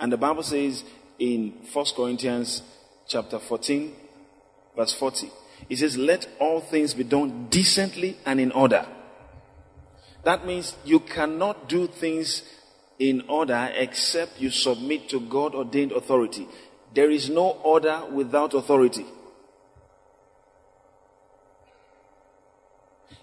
And 0.00 0.10
the 0.10 0.16
Bible 0.16 0.42
says 0.42 0.82
in 1.18 1.52
1 1.72 1.84
Corinthians 1.94 2.62
chapter 3.06 3.38
14, 3.38 3.94
verse 4.76 4.94
40. 4.94 5.30
It 5.68 5.76
says, 5.76 5.98
Let 5.98 6.26
all 6.40 6.60
things 6.60 6.94
be 6.94 7.04
done 7.04 7.48
decently 7.50 8.16
and 8.24 8.40
in 8.40 8.50
order. 8.52 8.86
That 10.24 10.46
means 10.46 10.74
you 10.84 11.00
cannot 11.00 11.68
do 11.68 11.86
things 11.86 12.42
in 12.98 13.24
order 13.28 13.70
except 13.74 14.40
you 14.40 14.50
submit 14.50 15.08
to 15.10 15.20
God 15.20 15.54
ordained 15.54 15.92
authority. 15.92 16.48
There 16.94 17.10
is 17.10 17.28
no 17.28 17.50
order 17.50 18.02
without 18.10 18.54
authority. 18.54 19.04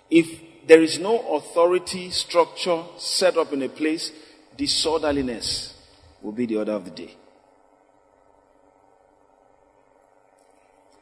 If 0.10 0.45
there 0.68 0.82
is 0.82 1.00
no 1.00 1.20
authority 1.36 2.10
structure 2.10 2.84
set 2.98 3.38
up 3.38 3.54
in 3.54 3.62
a 3.62 3.70
place, 3.70 4.12
disorderliness 4.58 5.74
will 6.22 6.32
be 6.32 6.46
the 6.46 6.58
order 6.58 6.72
of 6.72 6.86
the 6.86 6.92
day. 6.92 7.16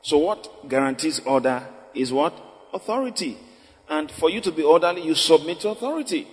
So 0.02 0.18
what 0.18 0.68
guarantees 0.68 1.22
order 1.22 1.66
is 1.94 2.12
what? 2.12 2.34
Authority. 2.74 3.38
And 3.90 4.12
for 4.12 4.30
you 4.30 4.42
to 4.42 4.52
be 4.52 4.64
orderly, 4.64 5.04
you 5.04 5.16
submit 5.16 5.62
to 5.62 5.70
authority. 5.70 6.28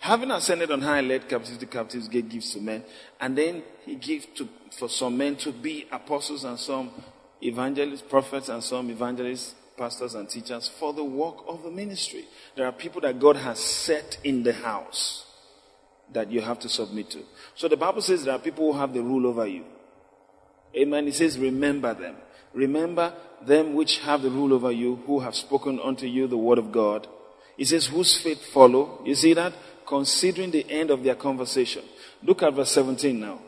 Having 0.00 0.32
ascended 0.32 0.70
on 0.70 0.82
high, 0.82 1.00
led 1.00 1.28
captives 1.28 1.56
to 1.58 1.66
captives, 1.66 2.08
gave 2.08 2.28
gifts 2.28 2.54
to 2.54 2.60
men, 2.60 2.82
and 3.20 3.38
then 3.38 3.62
he 3.86 3.94
gave 3.94 4.26
to 4.34 4.48
for 4.76 4.88
some 4.88 5.16
men 5.16 5.36
to 5.36 5.52
be 5.52 5.86
apostles 5.92 6.44
and 6.44 6.58
some 6.58 6.90
evangelists, 7.40 8.02
prophets, 8.02 8.48
and 8.48 8.62
some 8.62 8.90
evangelists, 8.90 9.54
pastors, 9.76 10.14
and 10.14 10.28
teachers 10.28 10.68
for 10.68 10.92
the 10.92 11.04
work 11.04 11.36
of 11.46 11.62
the 11.62 11.70
ministry. 11.70 12.24
There 12.56 12.66
are 12.66 12.72
people 12.72 13.00
that 13.02 13.18
God 13.18 13.36
has 13.36 13.58
set 13.58 14.18
in 14.24 14.42
the 14.42 14.52
house 14.52 15.26
that 16.12 16.30
you 16.30 16.40
have 16.40 16.58
to 16.60 16.68
submit 16.68 17.10
to. 17.10 17.20
So 17.54 17.68
the 17.68 17.76
Bible 17.76 18.02
says 18.02 18.24
there 18.24 18.34
are 18.34 18.38
people 18.38 18.72
who 18.72 18.78
have 18.78 18.92
the 18.92 19.02
rule 19.02 19.26
over 19.26 19.46
you. 19.46 19.64
Amen. 20.76 21.08
It 21.08 21.14
says, 21.14 21.38
remember 21.38 21.94
them. 21.94 22.16
Remember 22.54 23.14
them 23.42 23.74
which 23.74 23.98
have 23.98 24.22
the 24.22 24.30
rule 24.30 24.52
over 24.52 24.70
you, 24.70 24.96
who 25.06 25.20
have 25.20 25.34
spoken 25.34 25.80
unto 25.80 26.06
you 26.06 26.26
the 26.26 26.36
word 26.36 26.58
of 26.58 26.72
God. 26.72 27.06
It 27.58 27.66
says, 27.66 27.86
whose 27.86 28.16
faith 28.16 28.44
follow. 28.52 29.00
You 29.04 29.14
see 29.14 29.34
that? 29.34 29.52
Considering 29.86 30.50
the 30.50 30.68
end 30.70 30.90
of 30.90 31.02
their 31.02 31.14
conversation. 31.14 31.82
Look 32.22 32.42
at 32.42 32.54
verse 32.54 32.70
17 32.72 33.18
now. 33.18 33.40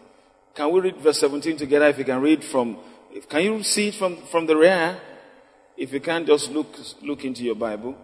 Can 0.54 0.70
we 0.70 0.80
read 0.80 0.96
verse 0.98 1.20
17 1.20 1.56
together? 1.56 1.86
If 1.86 1.98
you 1.98 2.04
can 2.04 2.20
read 2.20 2.44
from, 2.44 2.78
can 3.28 3.42
you 3.42 3.62
see 3.62 3.88
it 3.88 3.94
from, 3.94 4.16
from 4.30 4.46
the 4.46 4.56
rear? 4.56 5.00
If 5.76 5.92
you 5.92 6.00
can't 6.00 6.26
just 6.26 6.50
look, 6.50 6.76
look 7.02 7.24
into 7.24 7.42
your 7.42 7.54
Bible. 7.54 7.96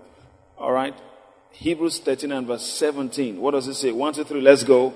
All 0.59 0.73
right. 0.73 0.95
Hebrews 1.53 2.01
13 2.01 2.33
and 2.33 2.47
verse 2.47 2.65
17. 2.65 3.41
What 3.41 3.53
does 3.53 3.69
it 3.69 3.75
say? 3.75 3.93
1, 3.93 4.15
2, 4.15 4.25
3, 4.25 4.41
let's 4.41 4.65
go. 4.65 4.95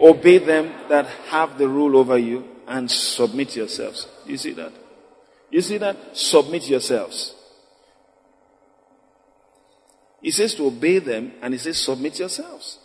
Obey 0.00 0.38
them 0.38 0.72
that 0.88 1.06
have 1.28 1.58
the 1.58 1.68
rule 1.68 1.96
over 1.96 2.18
you 2.18 2.44
and 2.66 2.90
submit 2.90 3.56
yourselves. 3.56 4.08
You 4.26 4.36
see 4.36 4.52
that? 4.52 4.72
You 5.50 5.60
see 5.60 5.78
that? 5.78 6.16
Submit 6.16 6.68
yourselves. 6.68 7.34
He 10.20 10.30
says 10.30 10.54
to 10.54 10.66
obey 10.66 10.98
them 10.98 11.32
and 11.42 11.52
he 11.52 11.58
says 11.58 11.78
submit 11.78 12.18
yourselves. 12.18 12.78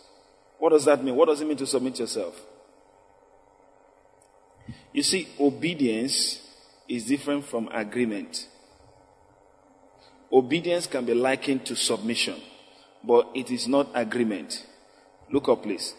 What 0.60 0.72
does 0.72 0.86
that 0.86 1.04
mean? 1.04 1.16
What 1.16 1.28
does 1.28 1.40
it 1.40 1.48
mean 1.48 1.58
to 1.58 1.68
submit 1.68 2.00
yourself? 2.00 2.40
You 4.92 5.04
see, 5.04 5.28
obedience 5.40 6.42
is 6.90 7.06
different 7.06 7.46
from 7.46 7.70
agreement. 7.72 8.48
Obedience 10.32 10.88
can 10.88 11.06
be 11.06 11.14
likened 11.14 11.66
to 11.66 11.76
submission, 11.76 12.36
but 13.04 13.30
it 13.34 13.50
is 13.50 13.68
not 13.68 13.90
agreement. 13.94 14.66
Look 15.32 15.48
up, 15.48 15.64
please. 15.64 15.94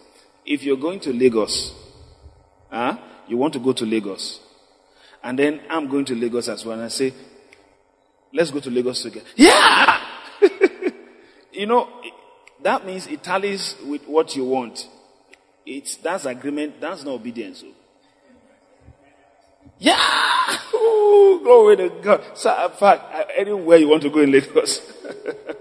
If 0.44 0.62
you're 0.62 0.76
going 0.76 1.00
to 1.00 1.12
Lagos, 1.12 1.72
huh, 2.70 2.98
you 3.26 3.36
want 3.36 3.52
to 3.54 3.58
go 3.58 3.72
to 3.72 3.84
Lagos. 3.84 4.40
And 5.22 5.38
then 5.38 5.60
I'm 5.68 5.88
going 5.88 6.04
to 6.06 6.14
Lagos 6.14 6.48
as 6.48 6.64
well. 6.64 6.74
And 6.76 6.84
I 6.84 6.88
say, 6.88 7.12
let's 8.32 8.50
go 8.50 8.60
to 8.60 8.70
Lagos 8.70 9.02
together. 9.02 9.26
Yeah! 9.36 10.00
you 11.52 11.66
know, 11.66 11.88
that 12.62 12.86
means 12.86 13.06
it 13.06 13.22
tallies 13.22 13.76
with 13.84 14.06
what 14.06 14.36
you 14.36 14.44
want. 14.44 14.88
It's, 15.66 15.96
that's 15.96 16.24
agreement. 16.24 16.80
That's 16.80 17.04
not 17.04 17.12
obedience. 17.12 17.62
Oh. 17.66 17.74
Yeah! 19.78 20.58
Ooh, 20.74 21.40
glory 21.42 21.76
to 21.76 21.88
God. 22.02 22.22
So, 22.34 22.64
in 22.64 22.70
fact, 22.72 23.14
uh, 23.14 23.24
anywhere 23.36 23.78
you 23.78 23.88
want 23.88 24.02
to 24.02 24.10
go 24.10 24.20
in 24.20 24.32
Lagos, 24.32 24.80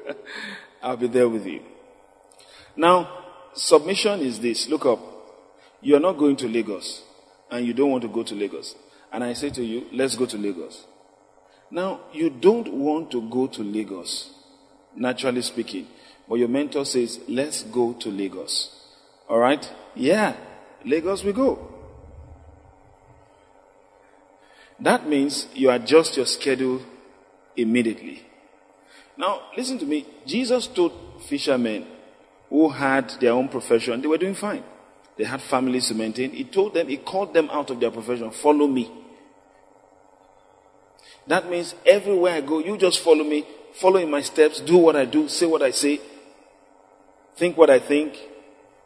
I'll 0.81 0.97
be 0.97 1.07
there 1.07 1.29
with 1.29 1.45
you. 1.45 1.61
Now, 2.75 3.09
submission 3.53 4.21
is 4.21 4.39
this. 4.39 4.67
Look 4.69 4.85
up. 4.85 4.99
You 5.81 5.95
are 5.95 5.99
not 5.99 6.17
going 6.17 6.35
to 6.37 6.47
Lagos 6.47 7.03
and 7.51 7.65
you 7.65 7.73
don't 7.73 7.91
want 7.91 8.03
to 8.03 8.09
go 8.09 8.23
to 8.23 8.35
Lagos. 8.35 8.75
And 9.11 9.23
I 9.23 9.33
say 9.33 9.49
to 9.51 9.63
you, 9.63 9.87
let's 9.93 10.15
go 10.15 10.25
to 10.25 10.37
Lagos. 10.37 10.85
Now, 11.71 12.01
you 12.13 12.29
don't 12.29 12.71
want 12.73 13.11
to 13.11 13.29
go 13.29 13.47
to 13.47 13.61
Lagos, 13.61 14.31
naturally 14.95 15.41
speaking. 15.41 15.87
But 16.27 16.35
your 16.35 16.47
mentor 16.47 16.85
says, 16.85 17.19
let's 17.27 17.63
go 17.63 17.93
to 17.93 18.09
Lagos. 18.09 18.73
All 19.29 19.39
right? 19.39 19.69
Yeah, 19.95 20.35
Lagos 20.85 21.23
we 21.23 21.33
go. 21.33 21.76
That 24.79 25.07
means 25.07 25.47
you 25.53 25.71
adjust 25.71 26.17
your 26.17 26.25
schedule 26.25 26.81
immediately. 27.55 28.23
Now, 29.17 29.41
listen 29.55 29.79
to 29.79 29.85
me. 29.85 30.05
Jesus 30.25 30.67
told 30.67 30.93
fishermen 31.27 31.87
who 32.49 32.69
had 32.69 33.09
their 33.19 33.31
own 33.33 33.49
profession, 33.49 34.01
they 34.01 34.07
were 34.07 34.17
doing 34.17 34.35
fine. 34.35 34.63
They 35.17 35.23
had 35.23 35.41
families 35.41 35.87
to 35.87 35.95
maintain. 35.95 36.31
He 36.31 36.43
told 36.43 36.75
them, 36.75 36.87
he 36.87 36.97
called 36.97 37.33
them 37.33 37.49
out 37.51 37.71
of 37.71 37.79
their 37.79 37.91
profession, 37.91 38.29
follow 38.31 38.67
me. 38.67 38.91
That 41.25 41.49
means 41.49 41.75
everywhere 41.85 42.35
I 42.35 42.41
go, 42.41 42.59
you 42.59 42.77
just 42.77 42.99
follow 42.99 43.23
me, 43.23 43.45
follow 43.73 43.97
in 43.97 44.09
my 44.09 44.21
steps, 44.21 44.61
do 44.61 44.77
what 44.77 44.95
I 44.95 45.05
do, 45.05 45.27
say 45.27 45.45
what 45.45 45.61
I 45.61 45.71
say, 45.71 45.99
think 47.35 47.57
what 47.57 47.69
I 47.69 47.79
think, 47.79 48.15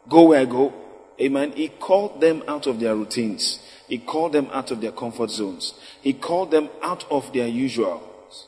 go 0.08 0.28
where 0.28 0.40
I 0.40 0.46
go. 0.46 0.72
Amen. 1.20 1.52
He 1.52 1.68
called 1.68 2.20
them 2.20 2.42
out 2.48 2.66
of 2.66 2.80
their 2.80 2.96
routines. 2.96 3.60
He 3.92 3.98
called 3.98 4.32
them 4.32 4.48
out 4.54 4.70
of 4.70 4.80
their 4.80 4.90
comfort 4.90 5.28
zones. 5.30 5.74
He 6.00 6.14
called 6.14 6.50
them 6.50 6.70
out 6.80 7.04
of 7.10 7.30
their 7.34 7.46
usuals. 7.46 8.46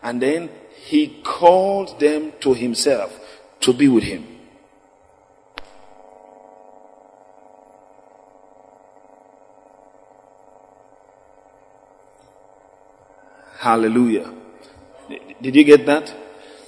And 0.00 0.22
then 0.22 0.50
he 0.86 1.20
called 1.24 1.98
them 1.98 2.32
to 2.42 2.54
himself 2.54 3.12
to 3.62 3.72
be 3.72 3.88
with 3.88 4.04
him. 4.04 4.24
Hallelujah. 13.58 14.32
Did 15.42 15.56
you 15.56 15.64
get 15.64 15.86
that? 15.86 16.14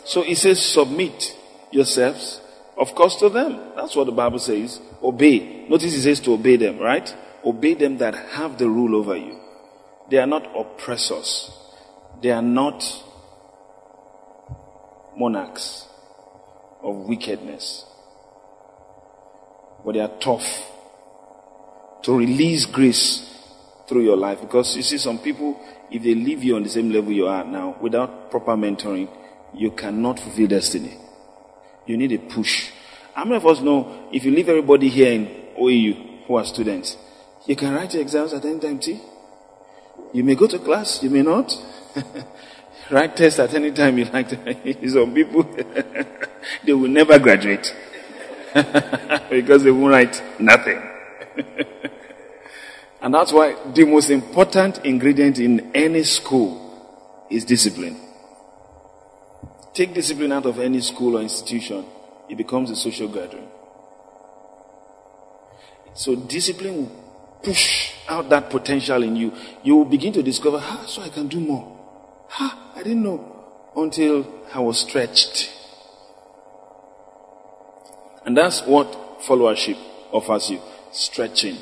So 0.05 0.22
he 0.22 0.35
says, 0.35 0.61
submit 0.61 1.37
yourselves, 1.70 2.41
of 2.77 2.93
course, 2.97 3.14
to 3.20 3.29
them. 3.29 3.70
That's 3.77 3.95
what 3.95 4.07
the 4.07 4.11
Bible 4.11 4.41
says. 4.41 4.81
Obey. 5.01 5.68
Notice 5.68 5.93
he 5.93 6.01
says 6.01 6.18
to 6.22 6.33
obey 6.33 6.57
them, 6.57 6.81
right? 6.81 7.14
Obey 7.47 7.74
them 7.74 7.99
that 7.99 8.14
have 8.32 8.59
the 8.59 8.68
rule 8.68 8.97
over 8.97 9.16
you. 9.16 9.38
They 10.11 10.18
are 10.18 10.26
not 10.26 10.51
oppressors. 10.57 11.51
They 12.20 12.32
are 12.32 12.42
not 12.42 12.84
monarchs 15.16 15.86
of 16.82 16.97
wickedness. 17.09 17.84
But 19.84 19.92
they 19.92 20.01
are 20.01 20.18
tough 20.20 20.44
to 22.03 22.16
release 22.16 22.66
grace 22.66 23.32
through 23.88 24.03
your 24.03 24.16
life. 24.16 24.40
Because 24.40 24.76
you 24.76 24.82
see, 24.82 24.99
some 24.99 25.18
people, 25.20 25.61
if 25.90 26.03
they 26.03 26.14
leave 26.16 26.42
you 26.42 26.57
on 26.57 26.64
the 26.64 26.68
same 26.68 26.90
level 26.90 27.12
you 27.12 27.28
are 27.28 27.44
now 27.44 27.76
without 27.80 28.28
proper 28.30 28.57
mentoring, 28.57 29.09
you 29.55 29.70
cannot 29.70 30.18
fulfill 30.18 30.49
destiny. 30.49 30.97
You 31.86 31.97
need 31.97 32.12
a 32.12 32.18
push. 32.18 32.70
How 33.14 33.24
many 33.24 33.36
of 33.36 33.47
us 33.47 33.61
know 33.61 34.09
if 34.12 34.24
you 34.24 34.32
leave 34.32 34.49
everybody 34.49 34.88
here 34.88 35.12
in 35.12 35.26
OAU 35.57 36.26
who 36.26 36.36
are 36.36 36.44
students, 36.44 36.97
you 37.47 37.57
can 37.57 37.74
write 37.74 37.92
your 37.94 38.03
exams 38.03 38.32
at 38.34 38.44
any 38.44 38.59
time, 38.59 38.78
T? 38.78 39.01
You 40.12 40.24
may 40.24 40.34
go 40.34 40.47
to 40.47 40.59
class, 40.59 41.03
you 41.03 41.11
may 41.11 41.22
not. 41.22 41.57
write 42.90 43.16
tests 43.16 43.38
at 43.38 43.55
any 43.55 43.72
time 43.72 43.99
you 43.99 44.05
like 44.07 44.28
to. 44.44 44.88
Some 44.88 45.14
people, 45.14 45.42
they 46.64 46.72
will 46.72 46.88
never 46.90 47.18
graduate. 47.18 47.74
because 49.30 49.62
they 49.62 49.70
won't 49.70 49.92
write 49.92 50.22
nothing. 50.38 50.82
And 53.07 53.14
that's 53.14 53.32
why 53.32 53.55
the 53.72 53.84
most 53.84 54.11
important 54.11 54.78
ingredient 54.84 55.38
in 55.38 55.70
any 55.74 56.03
school 56.03 57.26
is 57.30 57.44
discipline. 57.44 57.97
Take 59.74 59.94
discipline 59.94 60.32
out 60.32 60.47
of 60.47 60.59
any 60.59 60.80
school 60.80 61.18
or 61.18 61.20
institution, 61.20 61.84
it 62.28 62.36
becomes 62.36 62.70
a 62.70 62.76
social 62.76 63.09
gathering. 63.09 63.47
So 65.94 66.16
discipline 66.16 66.90
push 67.47 67.92
out 68.09 68.28
that 68.28 68.51
potential 68.51 69.05
in 69.05 69.14
you. 69.14 69.32
You 69.62 69.76
will 69.76 69.84
begin 69.84 70.12
to 70.14 70.22
discover, 70.22 70.59
ah, 70.61 70.84
so 70.86 71.01
I 71.03 71.09
can 71.11 71.28
do 71.28 71.38
more. 71.38 71.78
Ah, 72.40 72.72
I 72.74 72.82
didn't 72.82 73.05
know 73.05 73.20
until 73.76 74.26
I 74.53 74.59
was 74.59 74.80
stretched. 74.80 75.49
And 78.24 78.36
that's 78.36 78.62
what 78.62 79.20
followership 79.20 79.78
offers 80.11 80.51
you. 80.51 80.61
Stretching. 80.90 81.57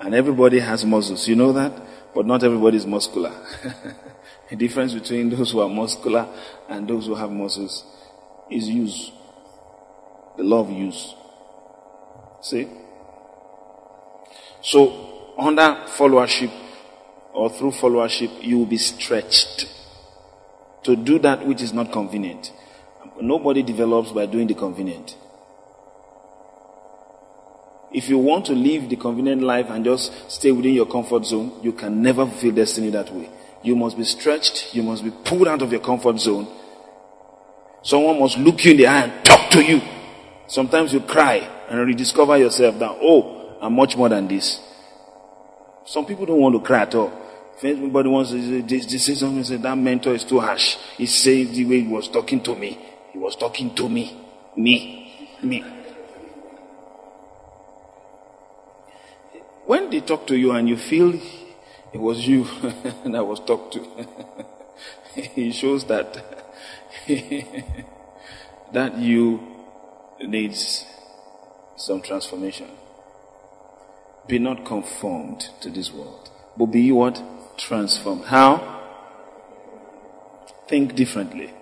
And 0.00 0.12
everybody 0.12 0.58
has 0.58 0.84
muscles. 0.84 1.28
You 1.28 1.36
know 1.36 1.52
that? 1.52 1.72
But 2.12 2.26
not 2.26 2.42
everybody 2.42 2.78
is 2.78 2.86
muscular. 2.86 3.32
the 4.50 4.56
difference 4.56 4.92
between 4.92 5.30
those 5.30 5.52
who 5.52 5.60
are 5.60 5.68
muscular 5.68 6.26
and 6.68 6.88
those 6.88 7.06
who 7.06 7.14
have 7.14 7.30
muscles 7.30 7.84
is 8.50 8.68
use. 8.68 9.12
The 10.36 10.42
love 10.42 10.68
use. 10.68 11.14
See? 12.42 12.68
So, 14.62 15.34
under 15.38 15.84
followership 15.96 16.52
or 17.32 17.50
through 17.50 17.72
followership, 17.72 18.42
you 18.42 18.58
will 18.58 18.66
be 18.66 18.78
stretched 18.78 19.68
to 20.84 20.96
do 20.96 21.18
that 21.18 21.46
which 21.46 21.62
is 21.62 21.72
not 21.72 21.92
convenient. 21.92 22.52
Nobody 23.20 23.62
develops 23.62 24.12
by 24.12 24.26
doing 24.26 24.46
the 24.46 24.54
convenient. 24.54 25.16
If 27.92 28.08
you 28.08 28.18
want 28.18 28.46
to 28.46 28.52
live 28.52 28.88
the 28.88 28.96
convenient 28.96 29.42
life 29.42 29.66
and 29.70 29.84
just 29.84 30.30
stay 30.30 30.52
within 30.52 30.74
your 30.74 30.86
comfort 30.86 31.24
zone, 31.24 31.52
you 31.62 31.72
can 31.72 32.02
never 32.02 32.26
fulfill 32.26 32.52
destiny 32.52 32.90
that 32.90 33.12
way. 33.12 33.30
You 33.62 33.74
must 33.74 33.96
be 33.96 34.04
stretched. 34.04 34.74
You 34.74 34.82
must 34.82 35.02
be 35.02 35.10
pulled 35.10 35.48
out 35.48 35.62
of 35.62 35.72
your 35.72 35.80
comfort 35.80 36.18
zone. 36.18 36.46
Someone 37.82 38.18
must 38.18 38.38
look 38.38 38.64
you 38.64 38.72
in 38.72 38.76
the 38.76 38.86
eye 38.86 39.04
and 39.04 39.24
talk 39.24 39.50
to 39.50 39.62
you. 39.62 39.80
Sometimes 40.46 40.92
you 40.92 41.00
cry 41.00 41.36
and 41.68 41.86
rediscover 41.86 42.36
yourself 42.36 42.78
that, 42.78 42.96
oh, 43.00 43.35
I'm 43.60 43.74
much 43.74 43.96
more 43.96 44.08
than 44.08 44.28
this. 44.28 44.60
Some 45.84 46.04
people 46.04 46.26
don't 46.26 46.40
want 46.40 46.54
to 46.54 46.60
cry 46.60 46.82
at 46.82 46.94
all. 46.94 47.12
If 47.56 47.64
anybody 47.64 48.08
wants 48.08 48.30
to 48.32 48.98
say 48.98 49.14
something, 49.14 49.42
say 49.44 49.56
that 49.56 49.78
mentor 49.78 50.14
is 50.14 50.24
too 50.24 50.40
harsh. 50.40 50.76
He 50.96 51.06
said 51.06 51.48
the 51.54 51.64
way 51.64 51.80
he 51.80 51.88
was 51.88 52.08
talking 52.08 52.42
to 52.42 52.54
me. 52.54 52.78
He 53.12 53.18
was 53.18 53.34
talking 53.36 53.74
to 53.76 53.88
me. 53.88 54.14
Me. 54.56 55.30
Me. 55.42 55.64
When 59.64 59.90
they 59.90 60.00
talk 60.00 60.26
to 60.28 60.36
you 60.36 60.52
and 60.52 60.68
you 60.68 60.76
feel 60.76 61.14
it 61.92 61.98
was 61.98 62.26
you 62.26 62.44
that 63.04 63.24
was 63.26 63.40
talked 63.40 63.72
to, 63.72 64.06
it 65.16 65.52
shows 65.52 65.84
that 65.86 66.14
that 68.72 68.98
you 68.98 69.40
needs 70.20 70.84
some 71.76 72.02
transformation. 72.02 72.68
Be 74.26 74.38
not 74.38 74.64
conformed 74.64 75.48
to 75.60 75.70
this 75.70 75.92
world, 75.92 76.30
but 76.56 76.66
be 76.66 76.90
what? 76.90 77.22
Transformed. 77.56 78.24
How? 78.24 78.82
Think 80.68 80.94
differently. 80.94 81.52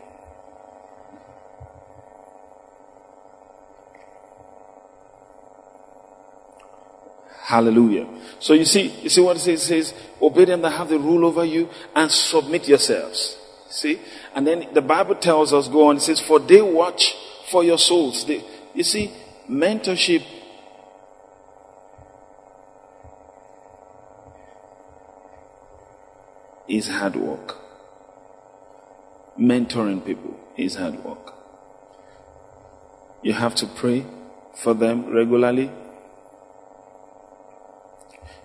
Hallelujah. 7.42 8.08
So 8.40 8.54
you 8.54 8.64
see, 8.64 8.88
you 9.02 9.10
see 9.10 9.20
what 9.20 9.36
it 9.36 9.40
says? 9.40 9.62
It 9.62 9.66
says, 9.66 9.94
obey 10.20 10.46
them 10.46 10.62
that 10.62 10.70
have 10.70 10.88
the 10.88 10.98
rule 10.98 11.26
over 11.26 11.44
you 11.44 11.68
and 11.94 12.10
submit 12.10 12.66
yourselves. 12.66 13.36
See? 13.68 14.00
And 14.34 14.46
then 14.46 14.68
the 14.72 14.80
Bible 14.80 15.14
tells 15.16 15.52
us, 15.52 15.68
go 15.68 15.88
on, 15.88 15.98
it 15.98 16.00
says, 16.00 16.20
for 16.20 16.38
they 16.38 16.62
watch 16.62 17.14
for 17.50 17.62
your 17.62 17.76
souls. 17.78 18.24
They, 18.24 18.42
you 18.72 18.82
see, 18.82 19.12
mentorship 19.48 20.24
is 26.68 26.88
hard 26.88 27.16
work. 27.16 27.56
Mentoring 29.38 30.04
people 30.04 30.38
is 30.56 30.76
hard 30.76 31.04
work. 31.04 31.34
You 33.22 33.32
have 33.32 33.54
to 33.56 33.66
pray 33.66 34.06
for 34.62 34.74
them 34.74 35.12
regularly. 35.12 35.70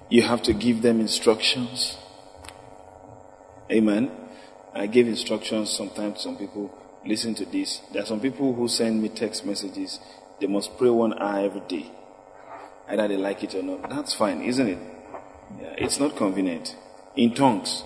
You 0.10 0.24
have 0.24 0.42
to 0.44 0.54
give 0.54 0.82
them 0.82 1.00
instructions. 1.00 1.98
Amen. 3.72 4.10
I 4.74 4.88
give 4.88 5.08
instructions 5.08 5.70
sometimes 5.70 6.22
some 6.22 6.38
people 6.38 6.74
listen 7.06 7.36
to 7.36 7.46
this. 7.46 7.82
There 7.94 8.02
are 8.02 8.06
some 8.06 8.20
people 8.20 8.54
who 8.54 8.68
send 8.68 9.02
me 9.02 9.10
text 9.10 9.46
messages. 9.46 10.00
They 10.40 10.48
must 10.48 10.78
pray 10.78 10.90
one 10.90 11.14
hour 11.20 11.46
every 11.46 11.62
day. 11.62 11.92
Either 12.90 13.08
they 13.08 13.18
like 13.18 13.44
it 13.44 13.54
or 13.54 13.62
not. 13.62 13.90
That's 13.90 14.14
fine, 14.16 14.42
isn't 14.42 14.68
it? 14.68 14.80
Yeah, 15.60 15.76
it's 15.78 16.00
not 16.00 16.16
convenient. 16.16 16.76
In 17.16 17.36
tongues. 17.36 17.84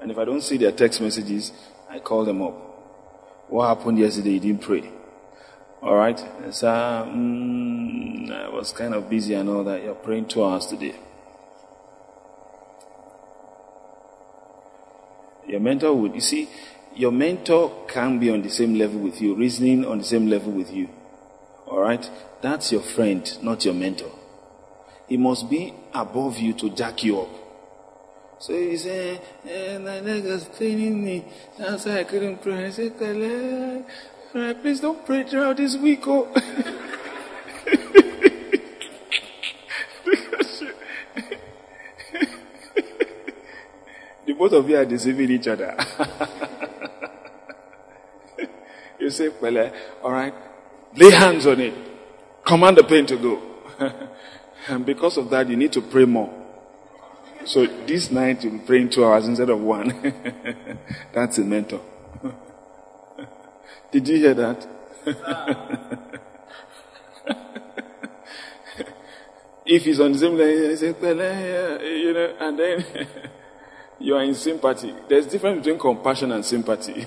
And 0.00 0.10
if 0.10 0.18
I 0.18 0.24
don't 0.24 0.42
see 0.42 0.56
their 0.56 0.72
text 0.72 1.00
messages, 1.00 1.52
I 1.88 1.98
call 1.98 2.24
them 2.24 2.42
up. 2.42 2.54
What 3.48 3.68
happened 3.68 3.98
yesterday? 3.98 4.32
You 4.32 4.40
didn't 4.40 4.62
pray. 4.62 4.90
All 5.82 5.94
right. 5.94 6.18
So 6.50 6.68
um, 6.68 8.30
I 8.30 8.48
was 8.48 8.72
kind 8.72 8.94
of 8.94 9.08
busy 9.08 9.34
and 9.34 9.48
all 9.48 9.64
that. 9.64 9.82
You're 9.82 9.94
praying 9.94 10.26
two 10.26 10.44
hours 10.44 10.66
today. 10.66 10.96
Your 15.46 15.60
mentor 15.60 15.94
would, 15.94 16.14
you 16.14 16.20
see, 16.20 16.48
your 16.96 17.12
mentor 17.12 17.86
can 17.86 18.18
be 18.18 18.30
on 18.30 18.42
the 18.42 18.50
same 18.50 18.74
level 18.74 18.98
with 18.98 19.20
you, 19.20 19.34
reasoning 19.34 19.84
on 19.84 19.98
the 19.98 20.04
same 20.04 20.26
level 20.26 20.50
with 20.50 20.72
you. 20.72 20.88
All 21.66 21.78
right. 21.78 22.10
That's 22.42 22.72
your 22.72 22.82
friend, 22.82 23.30
not 23.42 23.64
your 23.64 23.74
mentor. 23.74 24.10
He 25.08 25.16
must 25.16 25.48
be 25.48 25.72
above 25.94 26.38
you 26.38 26.52
to 26.54 26.70
jack 26.70 27.04
you 27.04 27.20
up. 27.20 27.45
So 28.38 28.52
he 28.52 28.76
said, 28.76 29.20
eh, 29.48 29.78
my 29.78 30.00
leg 30.00 30.24
was 30.24 30.44
paining 30.58 31.02
me. 31.04 31.24
That's 31.58 31.86
why 31.86 32.00
I 32.00 32.04
couldn't 32.04 32.42
pray. 32.42 32.66
I 32.66 32.70
said, 32.70 32.92
Right, 34.34 34.60
please 34.60 34.80
don't 34.80 35.06
pray 35.06 35.22
throughout 35.24 35.56
this 35.56 35.76
week. 35.76 36.02
Oh. 36.06 36.30
the 44.26 44.34
both 44.34 44.52
of 44.52 44.68
you 44.68 44.76
are 44.76 44.84
deceiving 44.84 45.30
each 45.30 45.48
other. 45.48 45.74
you 49.00 49.08
say, 49.08 49.30
well, 49.40 49.72
all 50.02 50.12
right, 50.12 50.34
lay 50.94 51.10
hands 51.10 51.46
on 51.46 51.60
it. 51.60 51.72
Command 52.44 52.76
the 52.76 52.84
pain 52.84 53.06
to 53.06 53.16
go. 53.16 53.40
and 54.68 54.84
because 54.84 55.16
of 55.16 55.30
that, 55.30 55.48
you 55.48 55.56
need 55.56 55.72
to 55.72 55.80
pray 55.80 56.04
more. 56.04 56.45
So 57.46 57.64
this 57.86 58.10
night 58.10 58.42
you'll 58.42 58.54
be 58.54 58.58
praying 58.58 58.90
two 58.90 59.04
hours 59.04 59.28
instead 59.28 59.50
of 59.50 59.60
one. 59.60 59.94
That's 61.14 61.38
a 61.38 61.44
mentor. 61.44 61.80
Did 63.92 64.08
you 64.08 64.16
hear 64.16 64.34
that? 64.34 64.66
if 69.64 69.84
he's 69.84 70.00
on 70.00 70.10
the 70.12 70.18
same 70.18 70.36
line, 70.36 70.48
he 70.48 70.76
says, 70.76 70.96
you 71.00 72.12
know, 72.12 72.34
and 72.40 72.58
then 72.58 72.84
you 74.00 74.16
are 74.16 74.24
in 74.24 74.34
sympathy. 74.34 74.92
There's 75.08 75.26
difference 75.26 75.58
between 75.58 75.78
compassion 75.78 76.32
and 76.32 76.44
sympathy. 76.44 77.06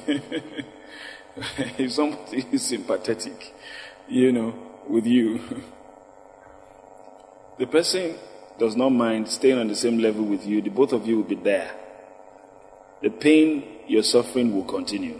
if 1.78 1.92
somebody 1.92 2.46
is 2.54 2.66
sympathetic, 2.66 3.54
you 4.08 4.32
know, 4.32 4.56
with 4.88 5.06
you, 5.06 5.42
the 7.58 7.68
person 7.68 8.16
does 8.60 8.76
not 8.76 8.90
mind 8.90 9.28
staying 9.30 9.58
on 9.58 9.68
the 9.68 9.76
same 9.76 10.00
level 10.00 10.24
with 10.24 10.46
you. 10.46 10.62
The 10.62 10.70
both 10.70 10.92
of 10.94 11.08
you 11.08 11.18
will 11.18 11.24
be 11.24 11.36
there. 11.36 11.72
The 13.02 13.10
pain 13.10 13.64
you're 13.88 14.04
suffering 14.04 14.54
will 14.54 14.66
continue. 14.66 15.20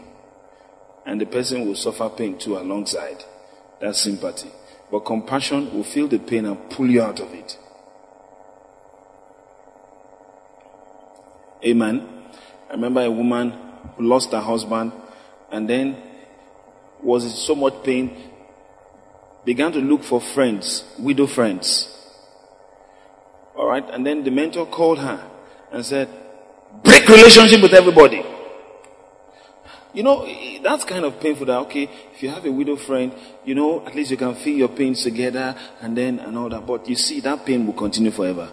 And 1.06 1.20
the 1.20 1.26
person 1.26 1.66
will 1.66 1.76
suffer 1.76 2.10
pain 2.10 2.38
too 2.38 2.58
alongside. 2.58 3.24
That's 3.80 4.02
sympathy. 4.02 4.52
But 4.92 5.00
compassion 5.00 5.74
will 5.74 5.84
feel 5.84 6.08
the 6.08 6.20
pain 6.20 6.46
and 6.46 6.70
pull 6.70 6.90
you 6.90 7.02
out 7.02 7.20
of 7.20 7.34
it. 7.34 7.58
Amen. 11.64 12.08
I 12.70 12.74
remember 12.74 13.02
a 13.02 13.12
woman 13.12 13.54
who 13.96 14.04
lost 14.04 14.32
her 14.32 14.42
husband 14.42 14.92
and 15.52 15.70
then 15.70 15.98
was 17.02 17.24
in 17.24 17.32
so 17.32 17.56
much 17.56 17.84
pain, 17.84 18.16
began 19.46 19.72
to 19.72 19.80
look 19.80 20.04
for 20.04 20.22
friends, 20.22 20.84
widow 21.00 21.28
friends. 21.28 21.99
Alright, 23.60 23.90
and 23.90 24.06
then 24.06 24.24
the 24.24 24.32
mentor 24.32 24.66
called 24.66 25.00
her 25.00 25.22
and 25.74 25.86
said, 25.86 26.08
break 26.82 27.06
relationship 27.10 27.62
with 27.62 27.74
everybody. 27.74 28.24
You 29.94 30.04
know, 30.04 30.26
that's 30.64 30.86
kind 30.86 31.04
of 31.04 31.20
painful 31.20 31.46
that, 31.48 31.58
okay, 31.64 31.90
if 32.14 32.24
you 32.24 32.30
have 32.30 32.46
a 32.46 32.52
widow 32.54 32.78
friend, 32.78 33.14
you 33.44 33.56
know, 33.56 33.86
at 33.86 33.94
least 33.94 34.12
you 34.12 34.18
can 34.18 34.34
feel 34.36 34.58
your 34.58 34.70
pains 34.70 35.04
together 35.04 35.54
and 35.82 35.98
then 35.98 36.20
and 36.20 36.38
all 36.38 36.48
that. 36.48 36.66
But 36.66 36.88
you 36.88 36.96
see, 36.96 37.20
that 37.20 37.46
pain 37.46 37.66
will 37.66 37.74
continue 37.74 38.12
forever. 38.12 38.50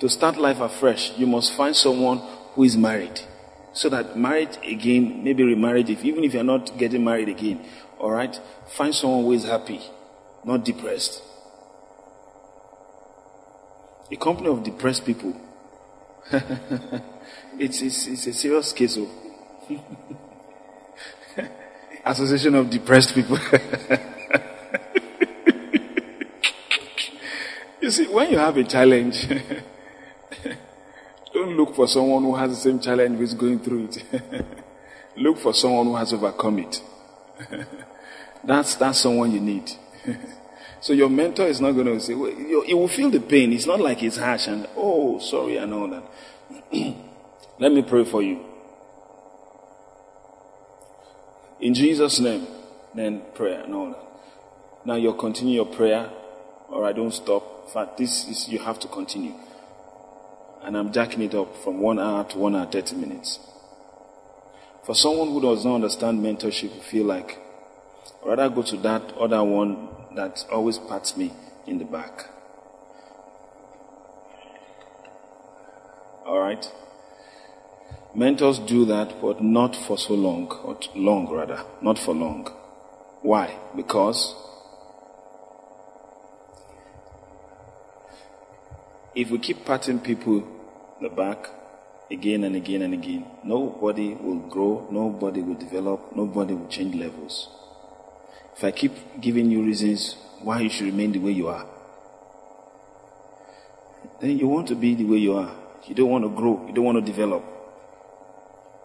To 0.00 0.08
start 0.08 0.38
life 0.38 0.58
afresh, 0.58 1.16
you 1.16 1.28
must 1.28 1.52
find 1.52 1.76
someone 1.76 2.18
who 2.54 2.64
is 2.64 2.76
married. 2.76 3.20
So 3.72 3.88
that 3.90 4.18
marriage 4.18 4.56
again, 4.66 5.22
maybe 5.22 5.44
remarriage, 5.44 5.90
if, 5.90 6.04
even 6.04 6.24
if 6.24 6.34
you're 6.34 6.42
not 6.42 6.76
getting 6.76 7.04
married 7.04 7.28
again, 7.28 7.64
alright, 8.00 8.36
find 8.76 8.92
someone 8.92 9.22
who 9.22 9.32
is 9.32 9.44
happy, 9.44 9.80
not 10.44 10.64
depressed. 10.64 11.22
A 14.10 14.16
company 14.16 14.48
of 14.48 14.62
depressed 14.62 15.04
people. 15.04 15.34
it's, 17.58 17.82
it's, 17.82 18.06
it's 18.06 18.26
a 18.28 18.32
serious 18.32 18.72
case 18.72 18.96
of 18.96 19.08
oh. 19.70 19.84
association 22.04 22.54
of 22.54 22.70
depressed 22.70 23.14
people. 23.14 23.36
you 27.80 27.90
see, 27.90 28.06
when 28.06 28.30
you 28.30 28.38
have 28.38 28.56
a 28.56 28.62
challenge, 28.62 29.26
don't 31.34 31.56
look 31.56 31.74
for 31.74 31.88
someone 31.88 32.22
who 32.22 32.36
has 32.36 32.50
the 32.50 32.56
same 32.56 32.78
challenge 32.78 33.16
who 33.16 33.24
is 33.24 33.34
going 33.34 33.58
through 33.58 33.88
it. 33.92 34.04
look 35.16 35.38
for 35.38 35.52
someone 35.52 35.86
who 35.86 35.96
has 35.96 36.12
overcome 36.12 36.60
it. 36.60 36.80
that's, 38.44 38.76
that's 38.76 39.00
someone 39.00 39.32
you 39.32 39.40
need. 39.40 39.68
So 40.80 40.92
your 40.92 41.08
mentor 41.08 41.46
is 41.46 41.60
not 41.60 41.72
going 41.72 41.86
to 41.86 42.00
say, 42.00 42.14
well, 42.14 42.30
he 42.30 42.74
will 42.74 42.88
feel 42.88 43.10
the 43.10 43.20
pain. 43.20 43.52
It's 43.52 43.66
not 43.66 43.80
like 43.80 44.02
it's 44.02 44.16
harsh 44.16 44.46
and, 44.46 44.68
oh, 44.76 45.18
sorry, 45.18 45.56
and 45.56 45.72
all 45.72 45.88
that. 45.88 46.04
Let 47.58 47.72
me 47.72 47.82
pray 47.82 48.04
for 48.04 48.22
you. 48.22 48.44
In 51.60 51.74
Jesus' 51.74 52.20
name, 52.20 52.46
then 52.94 53.22
prayer 53.34 53.62
and 53.62 53.74
all 53.74 53.88
that. 53.90 54.02
Now 54.84 54.94
you'll 54.94 55.14
continue 55.14 55.54
your 55.54 55.66
prayer, 55.66 56.10
or 56.68 56.84
I 56.84 56.92
don't 56.92 57.12
stop. 57.12 57.64
In 57.66 57.72
fact, 57.72 57.98
this 57.98 58.28
is, 58.28 58.48
you 58.48 58.58
have 58.58 58.78
to 58.80 58.88
continue 58.88 59.34
and 60.66 60.76
I'm 60.76 60.92
jacking 60.92 61.22
it 61.22 61.32
up 61.32 61.56
from 61.62 61.78
one 61.80 62.00
hour 62.00 62.24
to 62.24 62.38
one 62.38 62.56
hour, 62.56 62.66
30 62.66 62.96
minutes. 62.96 63.38
For 64.84 64.96
someone 64.96 65.28
who 65.28 65.40
does 65.40 65.64
not 65.64 65.76
understand 65.76 66.20
mentorship, 66.20 66.74
you 66.74 66.82
feel 66.82 67.06
like, 67.06 67.38
rather 68.24 68.48
go 68.48 68.62
to 68.62 68.76
that 68.78 69.12
other 69.16 69.44
one 69.44 69.88
that 70.16 70.44
always 70.50 70.78
pats 70.78 71.16
me 71.16 71.32
in 71.66 71.78
the 71.78 71.84
back. 71.84 72.24
Alright? 76.26 76.72
Mentors 78.14 78.58
do 78.58 78.84
that, 78.86 79.20
but 79.20 79.42
not 79.42 79.76
for 79.76 79.98
so 79.98 80.14
long, 80.14 80.50
or 80.64 80.78
long 80.94 81.28
rather, 81.28 81.62
not 81.82 81.98
for 81.98 82.14
long. 82.14 82.48
Why? 83.20 83.58
Because 83.76 84.34
if 89.14 89.30
we 89.30 89.38
keep 89.38 89.64
patting 89.66 90.00
people 90.00 90.46
the 91.00 91.10
back 91.10 91.48
again 92.10 92.44
and 92.44 92.56
again 92.56 92.82
and 92.82 92.94
again, 92.94 93.26
nobody 93.44 94.14
will 94.14 94.48
grow, 94.48 94.88
nobody 94.90 95.42
will 95.42 95.54
develop, 95.54 96.16
nobody 96.16 96.54
will 96.54 96.68
change 96.68 96.94
levels. 96.94 97.48
If 98.56 98.64
I 98.64 98.70
keep 98.70 99.20
giving 99.20 99.50
you 99.50 99.62
reasons 99.62 100.16
why 100.42 100.60
you 100.60 100.70
should 100.70 100.86
remain 100.86 101.12
the 101.12 101.18
way 101.18 101.32
you 101.32 101.48
are, 101.48 101.66
then 104.20 104.38
you 104.38 104.48
want 104.48 104.68
to 104.68 104.74
be 104.74 104.94
the 104.94 105.04
way 105.04 105.18
you 105.18 105.34
are. 105.34 105.54
You 105.86 105.94
don't 105.94 106.08
want 106.08 106.24
to 106.24 106.30
grow, 106.30 106.66
you 106.66 106.72
don't 106.72 106.84
want 106.84 107.04
to 107.04 107.12
develop. 107.12 107.44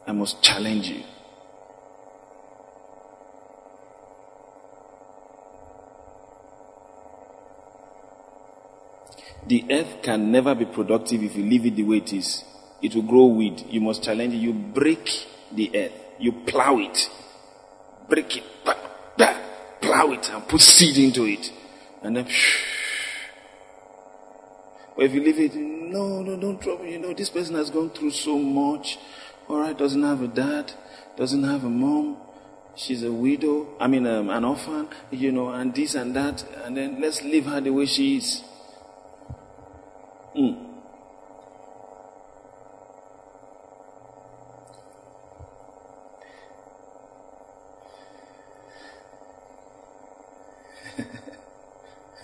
I 0.05 0.11
must 0.11 0.43
challenge 0.43 0.87
you. 0.87 1.03
The 9.47 9.65
earth 9.71 10.01
can 10.03 10.31
never 10.31 10.53
be 10.53 10.65
productive 10.65 11.23
if 11.23 11.35
you 11.35 11.43
leave 11.43 11.65
it 11.65 11.75
the 11.75 11.83
way 11.83 11.97
it 11.97 12.13
is. 12.13 12.43
It 12.81 12.93
will 12.93 13.03
grow 13.03 13.25
weed. 13.25 13.65
You 13.69 13.81
must 13.81 14.03
challenge 14.03 14.33
it. 14.33 14.37
You 14.37 14.53
break 14.53 15.09
the 15.51 15.71
earth. 15.75 15.93
You 16.19 16.31
plow 16.31 16.77
it. 16.77 17.09
Break 18.07 18.37
it. 18.37 18.43
Bah, 18.65 18.75
bah, 19.17 19.50
plow 19.91 20.11
it 20.11 20.29
and 20.29 20.47
put 20.47 20.61
seed 20.61 20.97
into 20.97 21.25
it. 21.25 21.51
And 22.01 22.15
then, 22.15 22.27
shh. 22.27 22.63
But 24.95 25.05
if 25.05 25.13
you 25.13 25.21
leave 25.21 25.39
it, 25.39 25.55
no, 25.55 26.21
no, 26.21 26.37
don't 26.39 26.61
trouble. 26.61 26.85
You 26.85 26.99
know, 26.99 27.13
this 27.13 27.29
person 27.29 27.55
has 27.55 27.69
gone 27.69 27.89
through 27.89 28.11
so 28.11 28.37
much. 28.37 28.97
Alright, 29.49 29.77
doesn't 29.77 30.03
have 30.03 30.21
a 30.21 30.27
dad, 30.27 30.71
doesn't 31.17 31.43
have 31.43 31.63
a 31.63 31.69
mom. 31.69 32.17
She's 32.75 33.03
a 33.03 33.11
widow. 33.11 33.67
I 33.79 33.87
mean, 33.87 34.07
um, 34.07 34.29
an 34.29 34.45
orphan, 34.45 34.87
you 35.11 35.31
know, 35.31 35.49
and 35.49 35.75
this 35.75 35.95
and 35.95 36.15
that. 36.15 36.45
And 36.63 36.77
then 36.77 37.01
let's 37.01 37.21
leave 37.21 37.45
her 37.45 37.59
the 37.59 37.71
way 37.71 37.85
she 37.85 38.17
is. 38.17 38.43
Mm. 40.37 40.70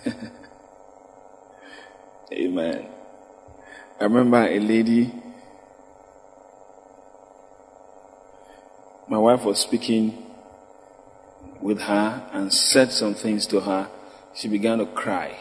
Amen. 2.32 2.86
I 4.00 4.04
remember 4.04 4.38
a 4.38 4.58
lady, 4.58 5.12
my 9.08 9.18
wife 9.18 9.44
was 9.44 9.58
speaking 9.58 10.24
with 11.60 11.80
her 11.80 12.28
and 12.32 12.52
said 12.52 12.92
some 12.92 13.14
things 13.14 13.46
to 13.48 13.60
her. 13.60 13.90
She 14.34 14.48
began 14.48 14.78
to 14.78 14.86
cry. 14.86 15.38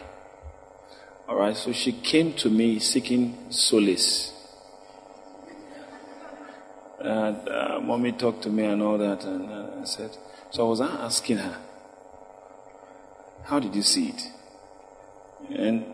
Alright, 1.29 1.57
so 1.57 1.73
she 1.73 1.91
came 1.91 2.33
to 2.33 2.49
me 2.49 2.79
seeking 2.79 3.51
solace. 3.51 4.33
And 6.99 7.47
uh, 7.47 7.79
mommy 7.81 8.13
talked 8.13 8.41
to 8.43 8.49
me 8.49 8.65
and 8.65 8.81
all 8.81 8.97
that, 8.97 9.23
and 9.23 9.51
uh, 9.51 9.81
I 9.81 9.83
said, 9.83 10.17
so 10.49 10.65
I 10.65 10.69
was 10.69 10.81
asking 10.81 11.37
her, 11.37 11.61
how 13.43 13.59
did 13.59 13.75
you 13.75 13.83
see 13.83 14.09
it? 14.09 14.31
And 15.49 15.85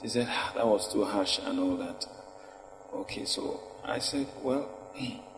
she 0.00 0.08
said, 0.08 0.26
ah, 0.28 0.52
that 0.56 0.66
was 0.66 0.92
too 0.92 1.04
harsh 1.04 1.38
and 1.42 1.58
all 1.58 1.76
that. 1.78 2.04
Okay, 2.94 3.24
so 3.24 3.60
I 3.84 3.98
said, 3.98 4.26
well, 4.42 4.68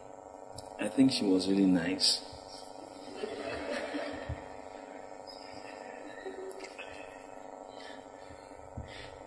I 0.81 0.89
think 0.89 1.13
she 1.13 1.25
was 1.25 1.49
really 1.49 1.67
nice. 1.67 2.23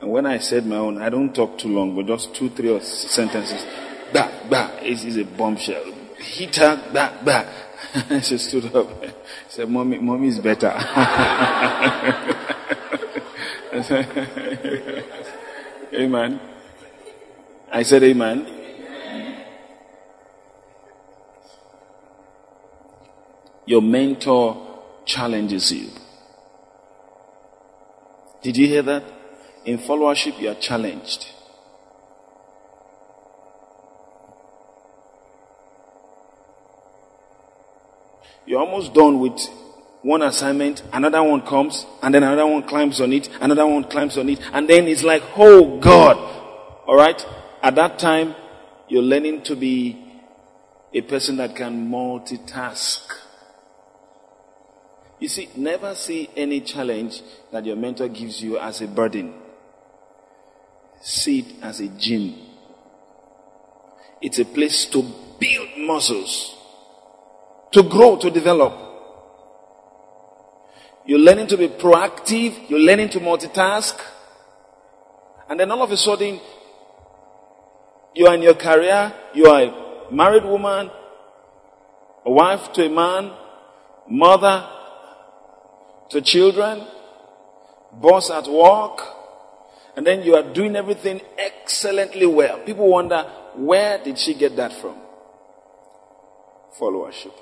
And 0.01 0.09
when 0.09 0.25
I 0.25 0.39
said 0.39 0.65
my 0.65 0.77
own, 0.77 0.99
I 1.01 1.09
don't 1.09 1.33
talk 1.33 1.59
too 1.59 1.67
long, 1.67 1.95
but 1.95 2.07
just 2.07 2.33
two, 2.33 2.49
three 2.49 2.79
sentences. 2.81 3.63
Bah, 4.11 4.31
bah, 4.49 4.71
it 4.81 5.03
is 5.05 5.17
a 5.17 5.23
bombshell. 5.23 5.83
Hit 6.17 6.55
her, 6.55 6.89
bah, 6.91 7.13
bah. 7.23 7.45
she 8.21 8.37
stood 8.37 8.75
up. 8.75 8.87
She 9.03 9.11
said, 9.49 9.69
Mommy, 9.69 9.99
mommy 9.99 10.29
is 10.29 10.39
better. 10.39 10.71
amen. 15.93 16.41
I 17.71 17.83
said, 17.83 18.03
Amen. 18.03 18.45
Your 23.65 23.81
mentor 23.81 24.81
challenges 25.05 25.71
you. 25.71 25.87
Did 28.41 28.57
you 28.57 28.67
hear 28.67 28.81
that? 28.81 29.05
In 29.63 29.77
followership, 29.77 30.37
you 30.41 30.49
are 30.49 30.55
challenged. 30.55 31.27
You're 38.45 38.59
almost 38.59 38.93
done 38.93 39.21
with 39.21 39.39
one 40.01 40.23
assignment, 40.23 40.83
another 40.91 41.21
one 41.21 41.41
comes, 41.41 41.85
and 42.01 42.13
then 42.13 42.23
another 42.23 42.47
one 42.47 42.63
climbs 42.63 42.99
on 42.99 43.13
it, 43.13 43.29
another 43.39 43.67
one 43.67 43.83
climbs 43.83 44.17
on 44.17 44.29
it, 44.29 44.39
and 44.51 44.67
then 44.67 44.87
it's 44.87 45.03
like, 45.03 45.21
oh 45.37 45.79
God. 45.79 46.17
Alright? 46.87 47.25
At 47.61 47.75
that 47.75 47.99
time, 47.99 48.35
you're 48.87 49.03
learning 49.03 49.43
to 49.43 49.55
be 49.55 50.03
a 50.93 51.01
person 51.01 51.37
that 51.37 51.55
can 51.55 51.89
multitask. 51.89 53.01
You 55.19 55.27
see, 55.27 55.49
never 55.55 55.93
see 55.93 56.29
any 56.35 56.61
challenge 56.61 57.21
that 57.51 57.65
your 57.65 57.75
mentor 57.75 58.07
gives 58.07 58.41
you 58.41 58.57
as 58.57 58.81
a 58.81 58.87
burden. 58.87 59.35
See 61.01 61.39
it 61.39 61.55
as 61.61 61.79
a 61.79 61.87
gym. 61.87 62.35
It's 64.19 64.39
a 64.39 64.45
place 64.45 64.85
to 64.87 65.03
build 65.39 65.69
muscles, 65.77 66.55
to 67.71 67.83
grow, 67.83 68.17
to 68.17 68.31
develop. 68.31 68.90
You're 71.11 71.19
learning 71.19 71.47
to 71.47 71.57
be 71.57 71.67
proactive, 71.67 72.69
you're 72.69 72.79
learning 72.79 73.09
to 73.09 73.19
multitask, 73.19 73.99
and 75.49 75.59
then 75.59 75.69
all 75.69 75.83
of 75.83 75.91
a 75.91 75.97
sudden, 75.97 76.39
you 78.15 78.27
are 78.27 78.35
in 78.35 78.41
your 78.41 78.53
career, 78.53 79.13
you 79.33 79.45
are 79.45 79.61
a 79.61 80.09
married 80.09 80.45
woman, 80.45 80.89
a 82.25 82.31
wife 82.31 82.71
to 82.75 82.85
a 82.85 82.89
man, 82.89 83.29
mother 84.09 84.65
to 86.11 86.21
children, 86.21 86.87
boss 87.91 88.31
at 88.31 88.47
work, 88.47 89.01
and 89.97 90.07
then 90.07 90.23
you 90.23 90.35
are 90.35 90.53
doing 90.53 90.77
everything 90.77 91.19
excellently 91.37 92.25
well. 92.25 92.59
People 92.59 92.87
wonder, 92.87 93.23
where 93.57 94.01
did 94.01 94.17
she 94.17 94.33
get 94.33 94.55
that 94.55 94.71
from? 94.79 94.95
Followership. 96.79 97.33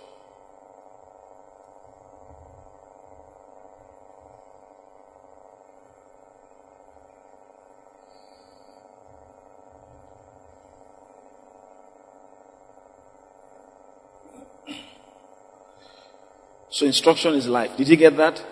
So 16.69 16.85
instruction 16.85 17.33
is 17.33 17.47
life. 17.47 17.75
Did 17.77 17.87
you 17.87 17.95
get 17.95 18.17
that? 18.17 18.43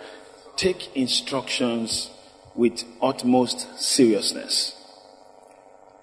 Take 0.55 0.95
instructions 0.95 2.09
with 2.55 2.83
utmost 3.01 3.79
seriousness. 3.79 4.75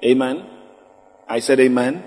Amen. 0.05 0.47
I 1.29 1.41
said 1.41 1.59
amen. 1.61 2.05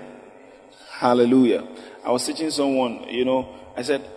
Hallelujah. 0.90 1.66
I 2.04 2.10
was 2.10 2.24
teaching 2.24 2.50
someone, 2.50 3.04
you 3.08 3.24
know, 3.24 3.54
I 3.76 3.82
said, 3.82 4.08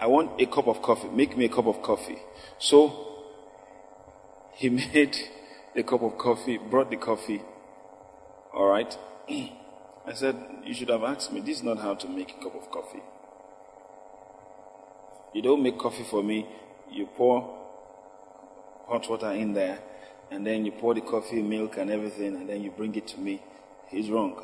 I 0.00 0.06
want 0.06 0.40
a 0.40 0.46
cup 0.46 0.68
of 0.68 0.80
coffee. 0.80 1.08
Make 1.08 1.36
me 1.36 1.46
a 1.46 1.48
cup 1.48 1.66
of 1.66 1.82
coffee. 1.82 2.18
So 2.58 3.24
he 4.54 4.68
made 4.94 5.16
a 5.74 5.82
cup 5.82 6.02
of 6.02 6.18
coffee, 6.18 6.58
brought 6.58 6.90
the 6.90 6.96
coffee. 6.96 7.42
All 8.54 8.66
right. 8.66 8.96
I 9.28 10.12
said, 10.14 10.36
You 10.64 10.74
should 10.74 10.88
have 10.90 11.02
asked 11.02 11.32
me. 11.32 11.40
This 11.40 11.58
is 11.58 11.62
not 11.62 11.78
how 11.78 11.94
to 11.94 12.08
make 12.08 12.30
a 12.30 12.42
cup 12.42 12.54
of 12.54 12.70
coffee. 12.70 13.02
You 15.32 15.42
don't 15.42 15.62
make 15.62 15.78
coffee 15.78 16.04
for 16.04 16.22
me. 16.22 16.46
You 16.90 17.06
pour 17.06 17.58
hot 18.86 19.08
water 19.08 19.30
in 19.32 19.54
there, 19.54 19.78
and 20.30 20.46
then 20.46 20.66
you 20.66 20.72
pour 20.72 20.94
the 20.94 21.00
coffee, 21.00 21.42
milk, 21.42 21.78
and 21.78 21.90
everything, 21.90 22.36
and 22.36 22.48
then 22.48 22.62
you 22.62 22.70
bring 22.70 22.94
it 22.94 23.06
to 23.08 23.20
me. 23.20 23.42
He's 23.88 24.10
wrong. 24.10 24.42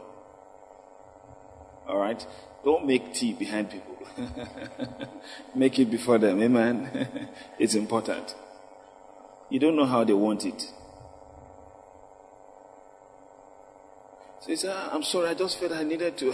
All 1.86 1.98
right? 1.98 2.24
Don't 2.64 2.86
make 2.86 3.14
tea 3.14 3.32
behind 3.32 3.70
people. 3.70 3.96
make 5.54 5.78
it 5.78 5.90
before 5.90 6.18
them. 6.18 6.42
Amen. 6.42 7.08
it's 7.58 7.74
important. 7.74 8.34
You 9.50 9.58
don't 9.58 9.76
know 9.76 9.86
how 9.86 10.04
they 10.04 10.12
want 10.12 10.44
it. 10.44 10.60
So 14.40 14.46
he 14.46 14.56
said, 14.56 14.72
ah, 14.74 14.90
I'm 14.92 15.02
sorry, 15.02 15.28
I 15.28 15.34
just 15.34 15.58
felt 15.58 15.72
I 15.72 15.82
needed 15.82 16.16
to 16.18 16.32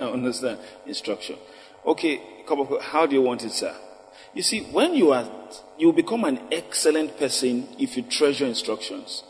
understand 0.00 0.58
instruction. 0.86 1.36
Okay, 1.86 2.20
how 2.82 3.06
do 3.06 3.14
you 3.14 3.22
want 3.22 3.44
it, 3.44 3.52
sir? 3.52 3.74
You 4.34 4.42
see, 4.42 4.62
when 4.72 4.94
you 4.94 5.12
are, 5.12 5.30
you 5.78 5.92
become 5.92 6.24
an 6.24 6.40
excellent 6.50 7.18
person 7.18 7.68
if 7.78 7.96
you 7.96 8.02
treasure 8.02 8.46
instructions. 8.46 9.22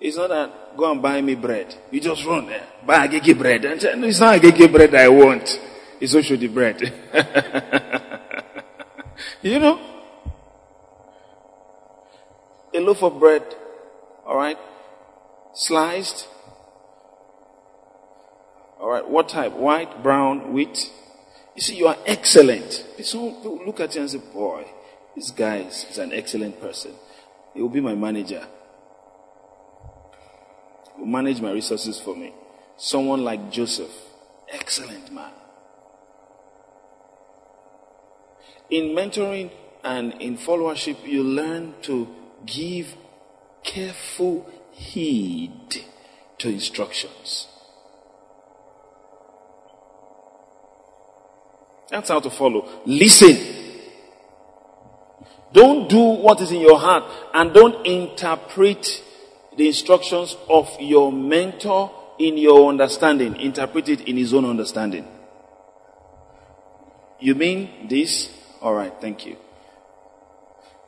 It's 0.00 0.16
not 0.16 0.30
that 0.30 0.76
go 0.76 0.90
and 0.90 1.00
buy 1.00 1.20
me 1.20 1.34
bread. 1.34 1.74
You 1.90 2.00
just 2.00 2.24
run 2.24 2.46
there, 2.46 2.66
buy 2.84 3.06
Agege 3.06 3.38
bread. 3.38 3.64
And 3.64 3.80
say, 3.80 3.94
no, 3.94 4.08
it's 4.08 4.18
not 4.18 4.40
Agege 4.40 4.72
bread 4.72 4.94
I 4.94 5.08
want. 5.08 5.60
It's 6.00 6.14
also 6.14 6.36
the 6.36 6.48
bread. 6.48 6.80
you 9.42 9.60
know? 9.60 9.80
A 12.74 12.80
loaf 12.80 13.02
of 13.02 13.20
bread, 13.20 13.42
alright, 14.26 14.56
sliced, 15.52 16.26
all 18.82 18.90
right, 18.90 19.08
what 19.08 19.28
type? 19.28 19.52
White, 19.52 20.02
brown, 20.02 20.52
wheat? 20.52 20.90
You 21.54 21.62
see, 21.62 21.76
you 21.76 21.86
are 21.86 21.96
excellent. 22.04 22.84
So 23.04 23.60
look 23.64 23.78
at 23.78 23.94
you 23.94 24.00
and 24.00 24.10
say, 24.10 24.18
boy, 24.18 24.66
this 25.14 25.30
guy 25.30 25.58
is, 25.58 25.86
is 25.88 25.98
an 25.98 26.12
excellent 26.12 26.60
person. 26.60 26.90
He 27.54 27.62
will 27.62 27.68
be 27.68 27.80
my 27.80 27.94
manager. 27.94 28.44
He 30.96 31.00
will 31.00 31.06
manage 31.06 31.40
my 31.40 31.52
resources 31.52 32.00
for 32.00 32.16
me. 32.16 32.34
Someone 32.76 33.22
like 33.22 33.52
Joseph, 33.52 33.92
excellent 34.48 35.12
man. 35.12 35.30
In 38.68 38.96
mentoring 38.96 39.52
and 39.84 40.14
in 40.14 40.36
followership, 40.36 41.06
you 41.06 41.22
learn 41.22 41.74
to 41.82 42.08
give 42.44 42.96
careful 43.62 44.50
heed 44.72 45.84
to 46.38 46.48
instructions. 46.48 47.46
That's 51.92 52.08
how 52.08 52.20
to 52.20 52.30
follow. 52.30 52.66
Listen. 52.86 53.36
Don't 55.52 55.90
do 55.90 56.00
what 56.00 56.40
is 56.40 56.50
in 56.50 56.62
your 56.62 56.78
heart 56.78 57.04
and 57.34 57.52
don't 57.52 57.86
interpret 57.86 59.02
the 59.58 59.66
instructions 59.66 60.34
of 60.48 60.74
your 60.80 61.12
mentor 61.12 61.92
in 62.18 62.38
your 62.38 62.70
understanding. 62.70 63.36
Interpret 63.36 63.90
it 63.90 64.08
in 64.08 64.16
his 64.16 64.32
own 64.32 64.46
understanding. 64.46 65.06
You 67.20 67.34
mean 67.34 67.88
this? 67.88 68.30
Alright, 68.62 68.94
thank 68.98 69.26
you. 69.26 69.36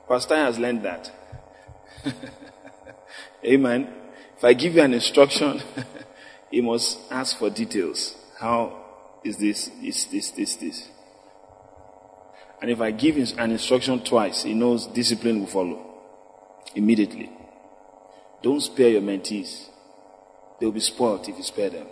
Pastor 0.08 0.36
has 0.36 0.58
learned 0.58 0.86
that. 0.86 1.12
Amen. 3.44 3.92
If 4.38 4.42
I 4.42 4.54
give 4.54 4.74
you 4.74 4.80
an 4.80 4.94
instruction, 4.94 5.60
you 6.50 6.62
must 6.62 6.98
ask 7.10 7.38
for 7.38 7.50
details. 7.50 8.14
How 8.40 8.84
is 9.22 9.36
this, 9.36 9.68
is 9.82 10.06
this, 10.06 10.30
this, 10.30 10.56
this? 10.56 10.88
And 12.60 12.70
if 12.70 12.80
I 12.80 12.90
give 12.90 13.16
an 13.38 13.50
instruction 13.50 14.02
twice, 14.02 14.42
he 14.42 14.54
knows 14.54 14.86
discipline 14.86 15.40
will 15.40 15.46
follow 15.46 15.94
immediately. 16.74 17.30
Don't 18.42 18.60
spare 18.60 18.88
your 18.88 19.02
mentees. 19.02 19.68
They'll 20.60 20.72
be 20.72 20.80
spoiled 20.80 21.28
if 21.28 21.36
you 21.36 21.42
spare 21.42 21.70
them. 21.70 21.86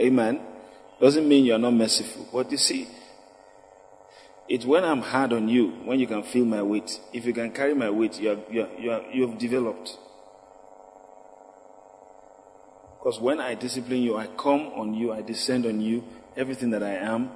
Amen. 0.00 0.40
Doesn't 1.00 1.28
mean 1.28 1.44
you're 1.44 1.58
not 1.58 1.72
merciful. 1.72 2.28
But 2.32 2.50
you 2.50 2.58
see, 2.58 2.88
it's 4.48 4.64
when 4.64 4.84
I'm 4.84 5.02
hard 5.02 5.32
on 5.32 5.48
you, 5.48 5.68
when 5.84 5.98
you 5.98 6.06
can 6.06 6.22
feel 6.22 6.44
my 6.44 6.62
weight. 6.62 7.00
If 7.12 7.26
you 7.26 7.32
can 7.32 7.50
carry 7.50 7.74
my 7.74 7.90
weight, 7.90 8.20
you, 8.20 8.30
are, 8.30 8.38
you, 8.50 8.62
are, 8.62 8.68
you, 8.78 8.90
are, 8.92 9.02
you 9.12 9.28
have 9.28 9.38
developed. 9.38 9.96
Because 12.98 13.20
when 13.20 13.40
I 13.40 13.54
discipline 13.54 14.02
you, 14.02 14.16
I 14.16 14.26
come 14.26 14.72
on 14.74 14.94
you, 14.94 15.12
I 15.12 15.22
descend 15.22 15.66
on 15.66 15.80
you, 15.80 16.04
everything 16.36 16.70
that 16.70 16.82
I 16.82 16.94
am, 16.94 17.30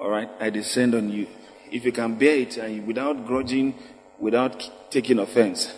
all 0.00 0.08
right? 0.08 0.30
I 0.40 0.48
descend 0.48 0.94
on 0.94 1.10
you. 1.10 1.26
If 1.70 1.84
you 1.84 1.92
can 1.92 2.14
bear 2.16 2.36
it 2.36 2.56
and 2.56 2.86
without 2.86 3.26
grudging, 3.26 3.74
without 4.18 4.90
taking 4.90 5.18
offense, 5.18 5.74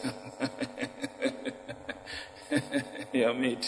you 3.13 3.27
are 3.27 3.35
made. 3.35 3.67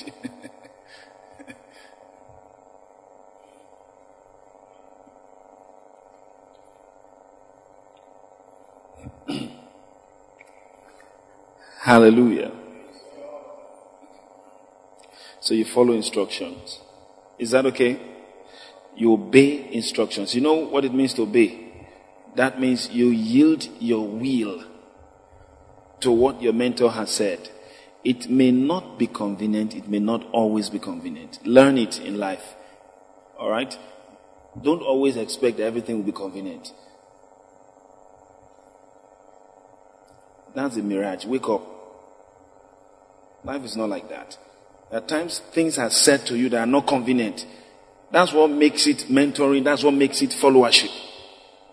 Hallelujah. 11.83 12.53
So 15.41 15.53
you 15.53 15.65
follow 15.65 15.93
instructions. 15.95 16.81
Is 17.39 17.51
that 17.51 17.67
okay? 17.67 18.14
You 18.97 19.13
obey 19.13 19.73
instructions. 19.73 20.35
You 20.35 20.41
know 20.41 20.55
what 20.55 20.85
it 20.85 20.95
means 20.95 21.15
to 21.15 21.23
obey? 21.23 21.73
That 22.37 22.61
means 22.61 22.91
you 22.91 23.09
yield 23.09 23.69
your 23.81 24.07
will 24.07 24.65
to 26.01 26.13
what 26.13 26.43
your 26.43 26.53
mentor 26.53 26.91
has 26.91 27.11
said. 27.11 27.51
It 28.05 28.29
may 28.29 28.51
not 28.51 28.99
be 28.99 29.07
convenient, 29.07 29.75
it 29.75 29.89
may 29.89 29.99
not 29.99 30.25
always 30.33 30.69
be 30.69 30.79
convenient. 30.79 31.39
Learn 31.47 31.79
it 31.79 31.99
in 32.01 32.19
life. 32.19 32.55
Alright? 33.39 33.79
Don't 34.63 34.83
always 34.83 35.17
expect 35.17 35.59
everything 35.59 35.97
will 35.97 36.05
be 36.05 36.13
convenient. 36.13 36.73
That's 40.55 40.77
a 40.77 40.83
mirage. 40.83 41.25
Wake 41.25 41.49
up. 41.49 41.63
Life 43.43 43.65
is 43.65 43.77
not 43.77 43.89
like 43.89 44.09
that. 44.11 44.39
At 44.93 45.09
times, 45.09 45.41
things 45.53 45.79
are 45.79 45.91
said 45.91 46.27
to 46.27 46.37
you 46.37 46.49
that 46.51 46.61
are 46.61 46.67
not 46.67 46.87
convenient. 46.87 47.45
That's 48.15 48.33
what 48.33 48.49
makes 48.49 48.87
it 48.87 48.99
mentoring. 49.11 49.65
That's 49.65 49.83
what 49.83 49.93
makes 49.93 50.23
it 50.23 50.31
followership. 50.31 50.91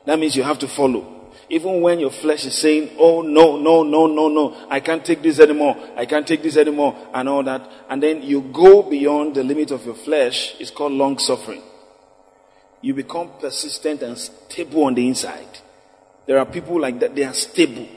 That 0.07 0.17
means 0.17 0.35
you 0.35 0.41
have 0.41 0.57
to 0.57 0.67
follow. 0.67 1.29
Even 1.49 1.81
when 1.81 1.99
your 1.99 2.09
flesh 2.09 2.45
is 2.45 2.55
saying, 2.55 2.95
oh 2.97 3.21
no, 3.21 3.57
no, 3.57 3.83
no, 3.83 4.07
no, 4.07 4.27
no, 4.27 4.65
I 4.67 4.79
can't 4.79 5.05
take 5.05 5.21
this 5.21 5.39
anymore. 5.39 5.77
I 5.95 6.07
can't 6.07 6.25
take 6.25 6.41
this 6.41 6.57
anymore 6.57 6.97
and 7.13 7.29
all 7.29 7.43
that. 7.43 7.69
And 7.87 8.01
then 8.01 8.23
you 8.23 8.41
go 8.41 8.81
beyond 8.81 9.35
the 9.35 9.43
limit 9.43 9.69
of 9.69 9.85
your 9.85 9.93
flesh. 9.93 10.55
It's 10.59 10.71
called 10.71 10.93
long 10.93 11.19
suffering. 11.19 11.61
You 12.81 12.95
become 12.95 13.29
persistent 13.39 14.01
and 14.01 14.17
stable 14.17 14.85
on 14.85 14.95
the 14.95 15.07
inside. 15.07 15.59
There 16.25 16.39
are 16.39 16.45
people 16.47 16.81
like 16.81 16.99
that. 17.01 17.13
They 17.13 17.23
are 17.23 17.35
stable. 17.35 17.87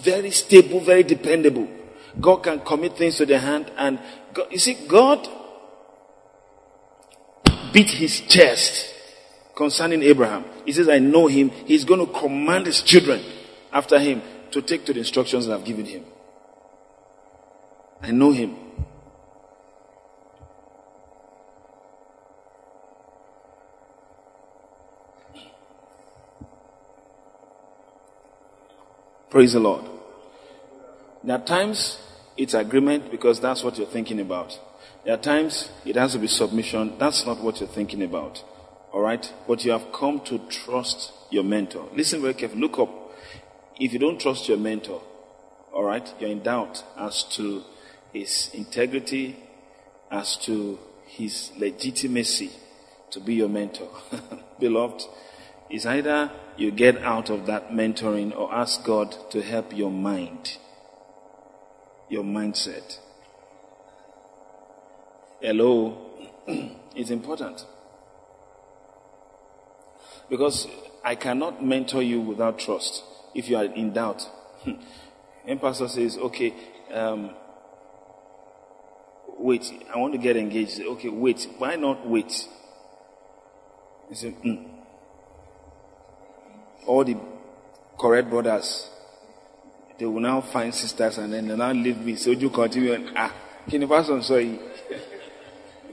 Very 0.00 0.30
stable, 0.30 0.80
very 0.80 1.02
dependable. 1.02 1.68
God 2.18 2.36
can 2.36 2.60
commit 2.60 2.96
things 2.96 3.18
to 3.18 3.26
their 3.26 3.40
hand 3.40 3.70
and 3.76 3.98
God, 4.32 4.46
you 4.50 4.58
see, 4.58 4.86
God 4.88 5.28
beat 7.74 7.90
his 7.90 8.20
chest 8.20 8.94
concerning 9.56 10.02
Abraham. 10.04 10.44
He 10.64 10.72
says, 10.72 10.88
I 10.88 11.00
know 11.00 11.26
him. 11.26 11.50
He's 11.50 11.84
going 11.84 12.06
to 12.06 12.10
command 12.10 12.66
his 12.66 12.80
children 12.82 13.20
after 13.72 13.98
him 13.98 14.22
to 14.52 14.62
take 14.62 14.86
to 14.86 14.92
the 14.92 15.00
instructions 15.00 15.46
that 15.46 15.54
I've 15.54 15.64
given 15.64 15.84
him. 15.84 16.04
I 18.00 18.12
know 18.12 18.30
him. 18.30 18.56
Praise 29.30 29.54
the 29.54 29.58
Lord. 29.58 29.84
There 31.24 31.36
are 31.36 31.44
times 31.44 31.98
it's 32.36 32.54
agreement 32.54 33.10
because 33.10 33.40
that's 33.40 33.64
what 33.64 33.76
you're 33.76 33.86
thinking 33.88 34.20
about. 34.20 34.56
There 35.04 35.14
are 35.14 35.20
times 35.20 35.70
it 35.84 35.96
has 35.96 36.12
to 36.12 36.18
be 36.18 36.26
submission. 36.26 36.96
That's 36.98 37.26
not 37.26 37.42
what 37.42 37.60
you're 37.60 37.68
thinking 37.68 38.02
about. 38.02 38.42
All 38.92 39.02
right? 39.02 39.32
But 39.46 39.64
you 39.64 39.72
have 39.72 39.92
come 39.92 40.20
to 40.26 40.38
trust 40.48 41.12
your 41.30 41.44
mentor. 41.44 41.88
Listen 41.94 42.22
very 42.22 42.34
carefully. 42.34 42.62
Look 42.62 42.78
up. 42.78 42.90
If 43.78 43.92
you 43.92 43.98
don't 43.98 44.20
trust 44.20 44.48
your 44.48 44.56
mentor, 44.56 45.02
all 45.74 45.82
right, 45.82 46.08
you're 46.20 46.30
in 46.30 46.42
doubt 46.42 46.84
as 46.96 47.24
to 47.36 47.64
his 48.12 48.48
integrity, 48.54 49.36
as 50.10 50.36
to 50.44 50.78
his 51.04 51.50
legitimacy 51.58 52.50
to 53.10 53.20
be 53.20 53.34
your 53.34 53.48
mentor. 53.48 53.88
Beloved, 54.60 55.02
it's 55.68 55.84
either 55.84 56.30
you 56.56 56.70
get 56.70 56.98
out 57.02 57.28
of 57.28 57.46
that 57.46 57.70
mentoring 57.70 58.36
or 58.36 58.54
ask 58.54 58.84
God 58.84 59.16
to 59.30 59.42
help 59.42 59.76
your 59.76 59.90
mind, 59.90 60.58
your 62.08 62.22
mindset. 62.22 62.98
Hello, 65.44 65.98
it's 66.96 67.10
important. 67.10 67.66
Because 70.30 70.66
I 71.04 71.16
cannot 71.16 71.62
mentor 71.62 72.02
you 72.02 72.22
without 72.22 72.58
trust 72.58 73.04
if 73.34 73.50
you 73.50 73.58
are 73.58 73.66
in 73.66 73.92
doubt. 73.92 74.26
and 75.46 75.60
pastor 75.60 75.88
says, 75.88 76.16
okay, 76.16 76.54
um, 76.90 77.34
wait, 79.36 79.70
I 79.94 79.98
want 79.98 80.14
to 80.14 80.18
get 80.18 80.38
engaged. 80.38 80.80
Okay, 80.80 81.10
wait. 81.10 81.46
Why 81.58 81.76
not 81.76 82.08
wait? 82.08 82.48
He 84.08 84.14
said, 84.14 84.40
mm. 84.42 84.66
all 86.86 87.04
the 87.04 87.18
correct 87.98 88.30
brothers, 88.30 88.88
they 89.98 90.06
will 90.06 90.20
now 90.20 90.40
find 90.40 90.74
sisters 90.74 91.18
and 91.18 91.34
then 91.34 91.48
they 91.48 91.56
now 91.56 91.72
leave 91.72 91.98
me. 91.98 92.16
So 92.16 92.30
you 92.30 92.48
continue 92.48 92.94
and 92.94 93.10
ah, 93.14 93.34
can 93.68 93.82
you 93.82 93.88
pass 93.88 94.08
on 94.08 94.22
sorry? 94.22 94.58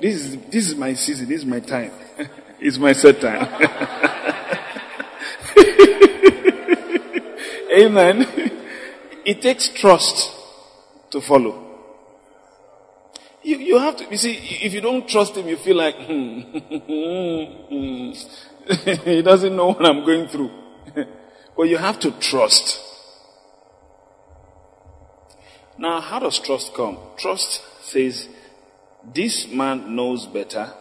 This 0.02 0.16
is 0.16 0.38
this 0.50 0.68
is 0.70 0.76
my 0.76 0.94
season, 0.96 1.30
this 1.30 1.42
is 1.42 1.46
my 1.46 1.60
time. 1.60 1.92
it's 2.60 2.80
my 2.80 2.94
set 2.94 3.22
time. 3.22 3.48
Amen. 7.72 8.26
It 9.24 9.42
takes 9.44 9.70
trust 9.70 10.32
to 11.12 11.22
follow. 11.22 11.68
You, 13.44 13.58
you 13.58 13.78
have 13.80 13.96
to, 13.98 14.08
you 14.10 14.18
see, 14.18 14.34
if 14.64 14.74
you 14.74 14.82
don't 14.82 15.08
trust 15.08 15.36
him, 15.36 15.48
you 15.48 15.58
feel 15.58 15.78
like, 15.78 15.96
hmm, 15.96 16.42
he 19.10 19.22
doesn't 19.22 19.56
know 19.56 19.68
what 19.68 19.86
I'm 19.86 20.04
going 20.06 20.28
through. 20.28 20.52
but 21.56 21.64
you 21.64 21.78
have 21.78 22.00
to 22.00 22.12
trust. 22.12 22.80
Now, 25.78 26.02
how 26.02 26.20
does 26.20 26.40
trust 26.40 26.74
come? 26.74 26.98
Trust 27.18 27.62
says, 27.84 28.28
this 29.04 29.48
man 29.48 29.96
knows 29.96 30.28
better. 30.28 30.74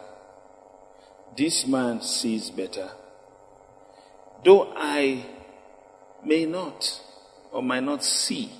This 1.37 1.65
man 1.65 2.01
sees 2.01 2.49
better. 2.49 2.91
Though 4.43 4.73
I 4.75 5.25
may 6.23 6.45
not 6.45 7.01
or 7.51 7.61
might 7.61 7.83
not 7.83 8.03
see 8.03 8.51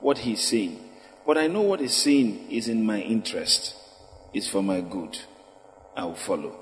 what 0.00 0.18
he's 0.18 0.42
saying. 0.42 0.78
But 1.26 1.38
I 1.38 1.46
know 1.46 1.60
what 1.60 1.80
he's 1.80 1.94
saying 1.94 2.50
is 2.50 2.68
in 2.68 2.84
my 2.84 3.00
interest, 3.00 3.74
is 4.32 4.48
for 4.48 4.62
my 4.62 4.80
good. 4.80 5.18
I 5.96 6.04
will 6.04 6.14
follow. 6.14 6.56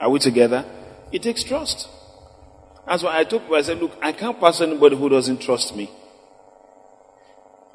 Are 0.00 0.08
we 0.08 0.18
together? 0.18 0.64
It 1.12 1.22
takes 1.22 1.42
trust. 1.42 1.88
That's 2.86 3.02
why 3.02 3.18
I 3.18 3.24
told 3.24 3.42
people, 3.42 3.56
I 3.56 3.62
said, 3.62 3.78
look, 3.78 3.92
I 4.00 4.12
can't 4.12 4.40
pass 4.40 4.60
anybody 4.60 4.96
who 4.96 5.08
doesn't 5.08 5.40
trust 5.42 5.76
me. 5.76 5.90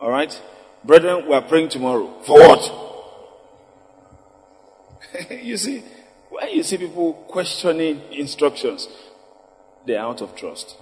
Alright? 0.01 0.41
Brethren, 0.85 1.27
we 1.27 1.33
are 1.33 1.41
praying 1.41 1.69
tomorrow. 1.69 2.21
For 2.21 2.37
what? 2.37 2.71
you 5.43 5.57
see, 5.57 5.81
when 6.29 6.51
you 6.51 6.61
see 6.61 6.77
people 6.77 7.13
questioning 7.27 8.01
instructions, 8.11 8.87
they're 9.87 9.99
out 9.99 10.21
of 10.21 10.35
trust. 10.35 10.75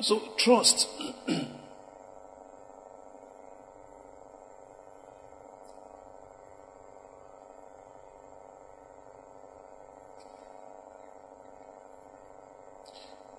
So, 0.00 0.22
trust. 0.38 0.88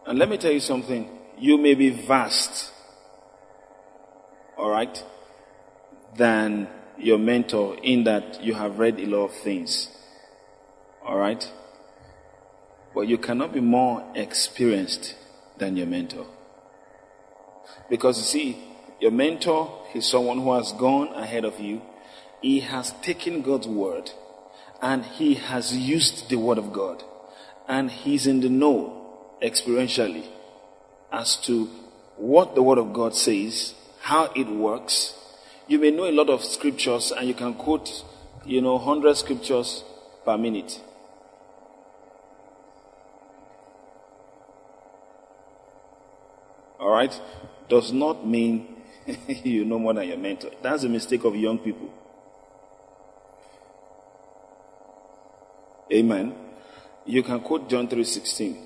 and 0.05 0.17
let 0.17 0.29
me 0.29 0.37
tell 0.37 0.51
you 0.51 0.59
something. 0.59 1.07
You 1.37 1.57
may 1.57 1.75
be 1.75 1.89
vast, 1.89 2.71
all 4.57 4.69
right, 4.69 5.03
than 6.17 6.67
your 6.97 7.17
mentor 7.17 7.77
in 7.81 8.03
that 8.03 8.43
you 8.43 8.53
have 8.53 8.79
read 8.79 8.99
a 8.99 9.05
lot 9.05 9.25
of 9.25 9.33
things. 9.33 9.89
Alright? 11.05 11.51
But 12.93 13.07
you 13.07 13.17
cannot 13.17 13.53
be 13.53 13.61
more 13.61 14.03
experienced 14.15 15.15
than 15.57 15.77
your 15.77 15.87
mentor. 15.87 16.25
Because 17.89 18.17
you 18.17 18.23
see, 18.23 18.57
your 18.99 19.11
mentor 19.11 19.87
is 19.95 20.05
someone 20.05 20.39
who 20.39 20.53
has 20.53 20.73
gone 20.73 21.13
ahead 21.13 21.45
of 21.45 21.59
you. 21.59 21.81
He 22.41 22.59
has 22.61 22.93
taken 23.01 23.41
God's 23.41 23.67
word 23.67 24.11
and 24.81 25.05
he 25.05 25.35
has 25.35 25.75
used 25.75 26.29
the 26.29 26.37
word 26.37 26.57
of 26.57 26.73
God. 26.73 27.03
And 27.67 27.91
he's 27.91 28.27
in 28.27 28.41
the 28.41 28.49
know 28.49 28.98
experientially 29.41 30.27
as 31.11 31.37
to 31.37 31.65
what 32.17 32.55
the 32.55 32.61
word 32.61 32.77
of 32.77 32.93
God 32.93 33.15
says, 33.15 33.73
how 34.01 34.31
it 34.35 34.47
works, 34.47 35.13
you 35.67 35.79
may 35.79 35.91
know 35.91 36.05
a 36.05 36.11
lot 36.11 36.29
of 36.29 36.43
scriptures 36.43 37.11
and 37.11 37.27
you 37.27 37.33
can 37.33 37.53
quote, 37.53 38.03
you 38.45 38.61
know, 38.61 38.75
100 38.75 39.15
scriptures 39.15 39.83
per 40.25 40.37
minute. 40.37 40.81
All 46.79 46.91
right? 46.91 47.19
Does 47.67 47.91
not 47.91 48.25
mean 48.25 48.79
you 49.43 49.65
know 49.65 49.79
more 49.79 49.93
than 49.93 50.07
your 50.07 50.17
mentor. 50.17 50.51
That's 50.61 50.83
a 50.83 50.89
mistake 50.89 51.23
of 51.23 51.35
young 51.35 51.59
people. 51.59 51.89
Amen. 55.91 56.35
You 57.05 57.23
can 57.23 57.39
quote 57.39 57.69
John 57.69 57.87
3:16, 57.87 58.57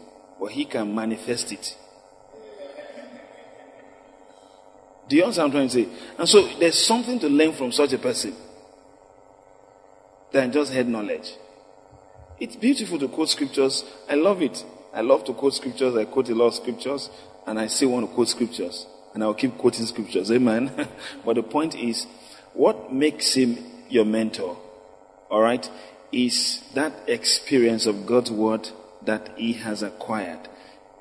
but 0.44 0.52
he 0.52 0.66
can 0.66 0.94
manifest 0.94 1.54
it. 1.54 1.78
Do 5.08 5.16
you 5.16 5.24
understand 5.24 5.54
what 5.54 5.62
I'm 5.62 5.70
trying 5.70 5.86
to 5.88 5.96
say? 5.96 6.06
And 6.20 6.28
so 6.28 6.60
there's 6.60 6.86
something 6.86 7.18
to 7.20 7.30
learn 7.30 7.54
from 7.54 7.72
such 7.72 7.94
a 7.94 7.98
person 7.98 8.36
than 10.34 10.52
just 10.52 10.74
head 10.74 10.90
knowledge. 10.90 11.32
It's 12.42 12.58
beautiful 12.58 13.00
to 13.00 13.08
quote 13.08 13.30
scriptures. 13.30 13.86
I 14.10 14.16
love 14.16 14.42
it. 14.42 14.66
I 14.94 15.00
love 15.00 15.24
to 15.28 15.34
quote 15.34 15.54
scriptures. 15.54 15.96
I 15.96 16.04
quote 16.04 16.28
a 16.28 16.36
lot 16.36 16.48
of 16.48 16.56
scriptures, 16.56 17.10
and 17.48 17.58
I 17.58 17.68
still 17.68 17.92
want 17.92 18.10
to 18.10 18.14
quote 18.14 18.28
scriptures. 18.28 18.86
And 19.14 19.24
I'll 19.24 19.34
keep 19.34 19.58
quoting 19.58 19.86
scriptures. 19.86 20.30
Amen. 20.30 20.90
but 21.26 21.38
the 21.38 21.44
point 21.44 21.74
is, 21.74 22.06
what 22.52 22.92
makes 22.92 23.34
him 23.34 23.60
your 23.88 24.04
mentor, 24.04 24.58
all 25.30 25.40
right, 25.40 25.66
is 26.12 26.62
that 26.74 26.92
experience 27.08 27.86
of 27.86 28.06
God's 28.06 28.30
word 28.30 28.68
that 29.06 29.32
he 29.38 29.54
has 29.54 29.82
acquired. 29.82 30.50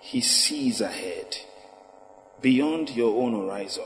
He 0.00 0.20
sees 0.20 0.80
ahead, 0.80 1.36
beyond 2.40 2.90
your 2.90 3.22
own 3.22 3.32
horizon, 3.40 3.84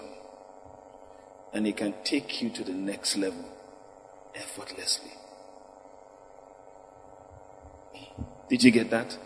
and 1.53 1.67
he 1.67 1.73
can 1.73 1.95
take 2.05 2.43
you 2.43 2.51
to 2.51 2.65
the 2.65 2.73
next 2.73 3.17
level 3.17 3.45
effortlessly. 4.35 5.11
Did 8.49 8.63
you 8.63 8.71
get 8.71 8.91
that? 8.91 9.17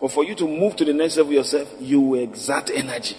But 0.00 0.12
for 0.12 0.24
you 0.24 0.34
to 0.36 0.48
move 0.48 0.76
to 0.76 0.84
the 0.84 0.94
next 0.94 1.18
level 1.18 1.32
yourself, 1.32 1.68
you 1.78 2.14
exert 2.14 2.70
energy. 2.70 3.16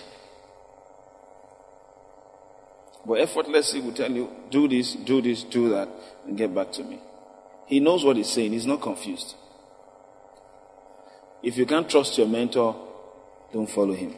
But 3.06 3.20
effortlessly 3.20 3.82
will 3.82 3.94
tell 3.94 4.12
you, 4.12 4.30
do 4.50 4.68
this, 4.68 4.96
do 4.96 5.22
this, 5.22 5.44
do 5.44 5.70
that, 5.70 5.90
and 6.26 6.38
get 6.38 6.54
back 6.54 6.72
to 6.74 6.84
me. 6.84 7.00
He 7.68 7.80
knows 7.80 8.04
what 8.04 8.18
he's 8.18 8.30
saying, 8.30 8.54
he's 8.54 8.66
not 8.66 8.82
confused. 8.82 9.36
If 11.44 11.58
you 11.58 11.66
can't 11.66 11.90
trust 11.90 12.18
your 12.18 12.28
mentor, 12.28 12.76
don't 13.52 13.70
follow 13.70 13.94
him. 13.94 14.14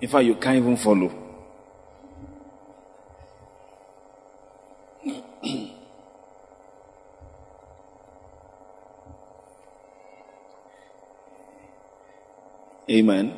In 0.00 0.08
fact, 0.08 0.24
you 0.24 0.36
can't 0.36 0.56
even 0.58 0.76
follow. 0.76 1.12
amen. 12.90 13.34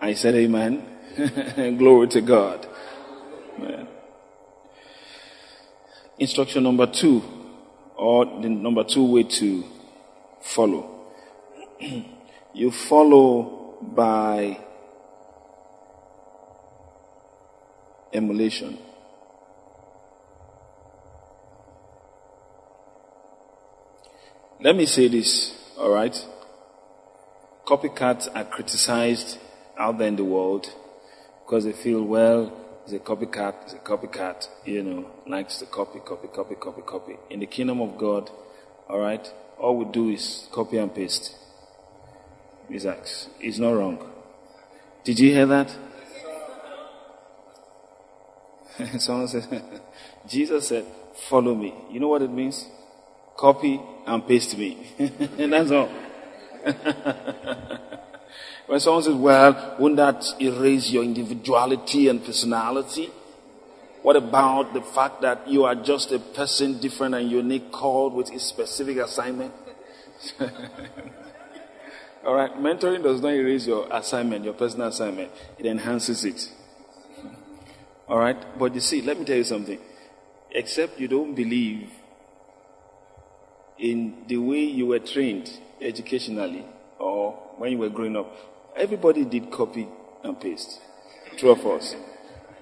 I 0.00 0.14
said 0.14 0.34
amen. 0.34 0.84
Glory 1.78 2.08
to 2.08 2.20
God. 2.20 2.66
Man. 3.58 3.88
Instruction 6.18 6.62
number 6.64 6.86
two, 6.86 7.22
or 7.96 8.26
the 8.26 8.48
number 8.48 8.84
two 8.84 9.04
way 9.04 9.22
to 9.22 9.64
follow. 10.42 10.97
you 12.54 12.70
follow 12.70 13.76
by 13.82 14.58
emulation. 18.12 18.78
Let 24.60 24.74
me 24.74 24.86
say 24.86 25.06
this, 25.06 25.56
alright? 25.78 26.26
Copycats 27.64 28.28
are 28.34 28.44
criticized 28.44 29.38
out 29.78 29.98
there 29.98 30.08
in 30.08 30.16
the 30.16 30.24
world 30.24 30.74
because 31.44 31.64
they 31.64 31.72
feel, 31.72 32.02
well, 32.02 32.52
is 32.84 32.92
a 32.92 32.98
copycat, 32.98 33.66
is 33.66 33.74
a 33.74 33.78
copycat, 33.78 34.48
you 34.64 34.82
know, 34.82 35.10
likes 35.26 35.58
to 35.58 35.66
copy, 35.66 36.00
copy, 36.00 36.26
copy, 36.28 36.56
copy, 36.56 36.82
copy. 36.82 37.16
In 37.30 37.40
the 37.40 37.46
kingdom 37.46 37.80
of 37.80 37.96
God, 37.98 38.30
all 38.88 38.98
right, 38.98 39.32
all 39.58 39.76
we 39.76 39.84
do 39.92 40.08
is 40.08 40.48
copy 40.50 40.78
and 40.78 40.92
paste. 40.92 41.36
Isaac, 42.72 43.06
it's 43.40 43.58
not 43.58 43.70
wrong. 43.70 43.98
Did 45.04 45.18
you 45.18 45.32
hear 45.32 45.46
that? 45.46 45.74
Someone 48.98 49.28
said, 49.28 49.80
Jesus 50.28 50.68
said, 50.68 50.84
follow 51.28 51.54
me. 51.54 51.74
You 51.90 52.00
know 52.00 52.08
what 52.08 52.22
it 52.22 52.30
means? 52.30 52.66
Copy 53.36 53.80
and 54.06 54.26
paste 54.26 54.56
me. 54.58 54.86
and 55.38 55.52
that's 55.52 55.70
all. 55.70 55.88
When 58.66 58.80
someone 58.80 59.02
says, 59.02 59.14
well, 59.14 59.76
wouldn't 59.78 59.96
that 59.96 60.22
erase 60.42 60.90
your 60.90 61.02
individuality 61.02 62.08
and 62.08 62.22
personality? 62.22 63.08
What 64.02 64.16
about 64.16 64.74
the 64.74 64.82
fact 64.82 65.22
that 65.22 65.48
you 65.48 65.64
are 65.64 65.74
just 65.74 66.12
a 66.12 66.18
person 66.18 66.78
different 66.78 67.14
and 67.14 67.30
unique 67.30 67.72
called 67.72 68.12
with 68.12 68.30
a 68.30 68.38
specific 68.38 68.98
assignment? 68.98 69.54
All 72.24 72.34
right, 72.34 72.52
mentoring 72.58 73.02
does 73.02 73.20
not 73.20 73.32
erase 73.32 73.66
your 73.66 73.86
assignment, 73.90 74.44
your 74.44 74.54
personal 74.54 74.88
assignment. 74.88 75.30
It 75.58 75.66
enhances 75.66 76.24
it. 76.24 76.50
All 78.08 78.18
right, 78.18 78.58
but 78.58 78.74
you 78.74 78.80
see, 78.80 79.02
let 79.02 79.18
me 79.18 79.24
tell 79.24 79.36
you 79.36 79.44
something. 79.44 79.78
Except 80.50 80.98
you 80.98 81.08
don't 81.08 81.34
believe 81.34 81.90
in 83.78 84.24
the 84.26 84.38
way 84.38 84.64
you 84.64 84.86
were 84.86 84.98
trained 84.98 85.50
educationally 85.80 86.64
or 86.98 87.32
when 87.58 87.72
you 87.72 87.78
were 87.78 87.90
growing 87.90 88.16
up, 88.16 88.34
Everybody 88.78 89.24
did 89.24 89.50
copy 89.50 89.88
and 90.22 90.40
paste. 90.40 90.80
True 91.36 91.50
of 91.50 91.66
us. 91.66 91.96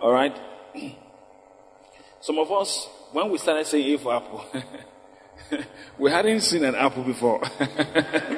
All 0.00 0.12
right? 0.12 0.34
Some 2.20 2.38
of 2.38 2.50
us, 2.50 2.88
when 3.12 3.30
we 3.30 3.36
started 3.36 3.66
saying 3.66 3.94
A 3.94 3.98
for 3.98 4.14
apple, 4.14 4.44
we 5.98 6.10
hadn't 6.10 6.40
seen 6.40 6.64
an 6.64 6.74
apple 6.74 7.04
before. 7.04 7.40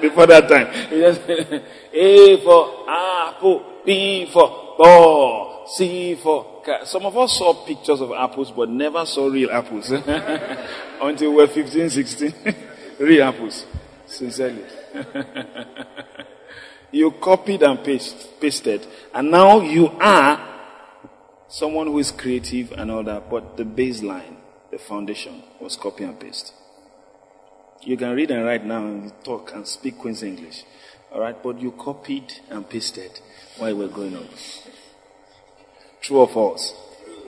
before 0.01 0.27
that 0.27 0.49
time. 0.49 0.67
A 1.93 2.41
for 2.43 2.91
apple, 2.91 3.83
B 3.85 4.29
for 4.33 4.75
ball, 4.79 5.67
C 5.69 6.15
for. 6.23 6.63
Some 6.85 7.07
of 7.07 7.17
us 7.17 7.39
saw 7.39 7.65
pictures 7.65 8.03
of 8.03 8.13
apples 8.13 8.51
but 8.51 8.69
never 8.69 9.07
saw 9.07 9.29
real 9.29 9.51
apples. 9.51 9.91
Until 11.01 11.31
we 11.31 11.37
were 11.37 11.47
15, 11.47 11.89
16. 11.89 12.35
real 13.01 13.23
apples. 13.23 13.65
Sincerely. 14.07 14.65
You 16.91 17.11
copied 17.13 17.63
and 17.63 17.85
paste, 17.85 18.41
pasted. 18.41 18.87
And 19.13 19.31
now 19.31 19.61
you 19.61 19.89
are 20.01 20.41
someone 21.49 21.87
who 21.87 21.99
is 21.99 22.11
creative 22.11 22.73
and 22.73 22.91
all 22.91 23.03
that. 23.05 23.29
But 23.31 23.57
the 23.57 23.65
baseline, 23.65 24.37
the 24.71 24.79
foundation 24.79 25.43
was 25.61 25.77
copy 25.77 26.05
and 26.05 26.19
paste. 26.19 26.53
You 27.83 27.97
can 27.97 28.15
read 28.15 28.31
and 28.31 28.45
write 28.45 28.65
now 28.65 28.85
and 28.85 29.13
talk 29.25 29.53
and 29.55 29.67
speak 29.67 29.99
Queen's 29.99 30.23
English. 30.23 30.65
Alright, 31.13 31.43
but 31.43 31.61
you 31.61 31.73
copied 31.73 32.33
and 32.51 32.69
pasted 32.69 33.21
while 33.57 33.75
we 33.75 33.87
were 33.87 33.93
growing 33.93 34.17
up. 34.17 34.27
True 36.01 36.19
or 36.19 36.29
false? 36.29 36.75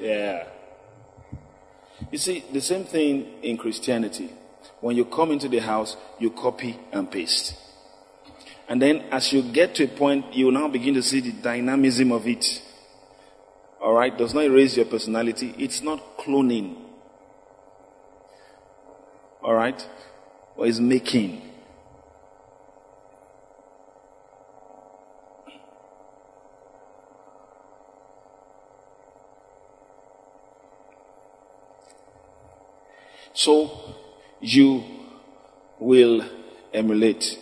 Yeah. 0.01 0.47
You 2.11 2.19
see, 2.19 2.45
the 2.53 2.61
same 2.61 2.85
thing 2.85 3.27
in 3.43 3.57
Christianity. 3.57 4.31
When 4.81 4.97
you 4.97 5.05
come 5.05 5.31
into 5.31 5.49
the 5.49 5.61
house, 5.61 5.97
you 6.19 6.31
copy 6.31 6.79
and 6.93 7.11
paste. 7.11 7.55
And 8.69 8.81
then 8.81 9.05
as 9.11 9.33
you 9.33 9.43
get 9.43 9.75
to 9.77 9.85
a 9.85 9.89
point, 9.89 10.35
you 10.35 10.51
now 10.51 10.69
begin 10.69 10.95
to 10.95 11.03
see 11.03 11.21
the 11.21 11.33
dynamism 11.33 12.13
of 12.13 12.27
it. 12.27 12.63
Alright? 13.81 14.19
Does 14.19 14.35
not 14.35 14.45
erase 14.45 14.77
your 14.77 14.87
personality. 14.87 15.55
It's 15.59 15.83
not 15.83 16.19
cloning. 16.19 16.77
Alright? 19.43 19.87
Or 20.61 20.67
is 20.67 20.79
making. 20.79 21.41
So 33.33 33.71
you 34.43 34.85
will 35.79 36.23
emulate. 36.75 37.39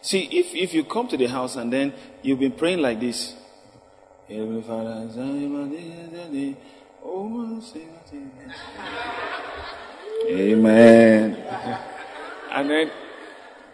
See, 0.00 0.22
if, 0.32 0.54
if 0.54 0.72
you 0.72 0.84
come 0.84 1.08
to 1.08 1.18
the 1.18 1.26
house 1.26 1.56
and 1.56 1.70
then 1.70 1.92
you've 2.22 2.38
been 2.38 2.52
praying 2.52 2.78
like 2.78 3.00
this, 3.00 3.34
Amen. 10.28 11.36
And 12.52 12.68
then 12.68 12.90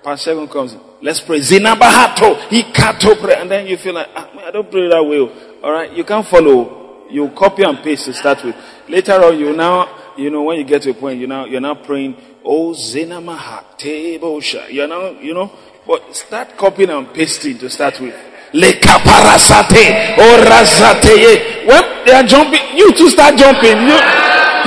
Pastor 0.04 0.30
Seven 0.32 0.48
comes, 0.48 0.76
let's 1.02 1.20
pray. 1.20 1.40
Zinabahato, 1.40 2.36
Ikato 2.50 3.18
pray. 3.18 3.34
And 3.40 3.50
then 3.50 3.66
you 3.66 3.76
feel 3.78 3.94
like, 3.94 4.08
ah, 4.14 4.30
I 4.44 4.50
don't 4.50 4.70
pray 4.70 4.86
that 4.88 5.02
way. 5.02 5.18
Alright, 5.64 5.92
you 5.92 6.04
can't 6.04 6.26
follow. 6.26 7.08
You 7.10 7.30
copy 7.30 7.62
and 7.62 7.78
paste 7.78 8.04
to 8.04 8.12
start 8.12 8.44
with. 8.44 8.54
Later 8.88 9.14
on, 9.24 9.38
you 9.38 9.56
now, 9.56 10.14
you 10.16 10.30
know, 10.30 10.42
when 10.42 10.58
you 10.58 10.64
get 10.64 10.82
to 10.82 10.90
a 10.90 10.94
point, 10.94 11.18
you 11.18 11.26
now, 11.26 11.46
you're 11.46 11.60
now 11.60 11.74
praying, 11.74 12.16
Oh, 12.44 12.70
Zinamahate 12.70 14.20
Bosha. 14.20 14.70
You're 14.70 14.86
now, 14.86 15.08
you 15.18 15.34
know, 15.34 15.50
but 15.86 16.14
start 16.14 16.56
copying 16.56 16.90
and 16.90 17.12
pasting 17.12 17.58
to 17.58 17.68
start 17.68 17.98
with. 18.00 18.14
Lekaparasate 18.52 20.16
or 20.18 20.44
razate. 20.46 21.66
When 21.66 22.04
they 22.06 22.12
are 22.12 22.22
jumping, 22.22 22.76
you 22.76 22.92
too 22.92 23.10
start 23.10 23.36
jumping. 23.36 23.82
You, 23.88 23.98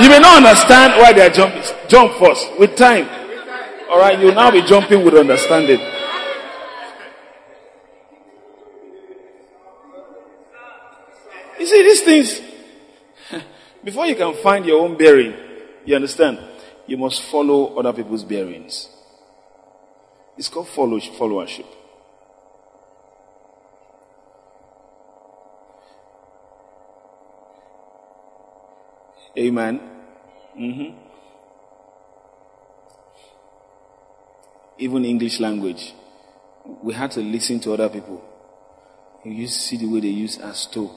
you 0.02 0.08
may 0.08 0.18
not 0.18 0.42
understand 0.44 0.94
why 1.00 1.12
they 1.12 1.26
are 1.26 1.30
jumping. 1.30 1.62
Jump 1.88 2.14
first 2.18 2.58
with 2.58 2.76
time. 2.76 3.08
All 3.90 3.98
right, 3.98 4.18
you'll 4.18 4.34
now 4.34 4.50
be 4.50 4.62
jumping 4.62 5.04
with 5.04 5.14
understanding. 5.14 5.80
You 11.58 11.66
see, 11.66 11.82
these 11.82 12.02
things, 12.02 12.40
before 13.84 14.06
you 14.06 14.16
can 14.16 14.34
find 14.42 14.64
your 14.64 14.80
own 14.80 14.96
bearing, 14.96 15.34
you 15.84 15.94
understand, 15.94 16.38
you 16.86 16.96
must 16.96 17.22
follow 17.24 17.76
other 17.76 17.92
people's 17.92 18.24
bearings. 18.24 18.88
It's 20.38 20.48
called 20.48 20.68
followership. 20.68 21.66
Amen. 29.38 29.80
Mm-hmm. 30.58 30.98
Even 34.78 35.04
English 35.04 35.38
language, 35.40 35.92
we 36.82 36.94
had 36.94 37.10
to 37.12 37.20
listen 37.20 37.60
to 37.60 37.72
other 37.72 37.88
people. 37.88 38.24
You 39.24 39.46
see 39.46 39.76
the 39.76 39.86
way 39.86 40.00
they 40.00 40.08
use 40.08 40.38
as 40.38 40.66
to. 40.68 40.90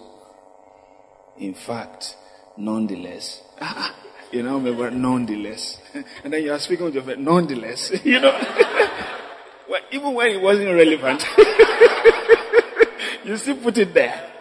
In 1.37 1.53
fact, 1.53 2.15
nonetheless. 2.57 3.41
you 4.31 4.43
know, 4.43 4.57
remember, 4.57 4.89
nonetheless. 4.89 5.79
and 6.23 6.33
then 6.33 6.43
you 6.43 6.51
are 6.51 6.59
speaking 6.59 6.85
with 6.85 6.95
your 6.95 7.03
friend, 7.03 7.23
nonetheless. 7.23 7.91
you 8.05 8.19
know, 8.19 8.31
well, 9.69 9.81
even 9.91 10.13
when 10.13 10.31
it 10.31 10.41
wasn't 10.41 10.73
relevant, 10.73 11.25
you 13.25 13.37
still 13.37 13.57
put 13.57 13.77
it 13.77 13.93
there. 13.93 14.32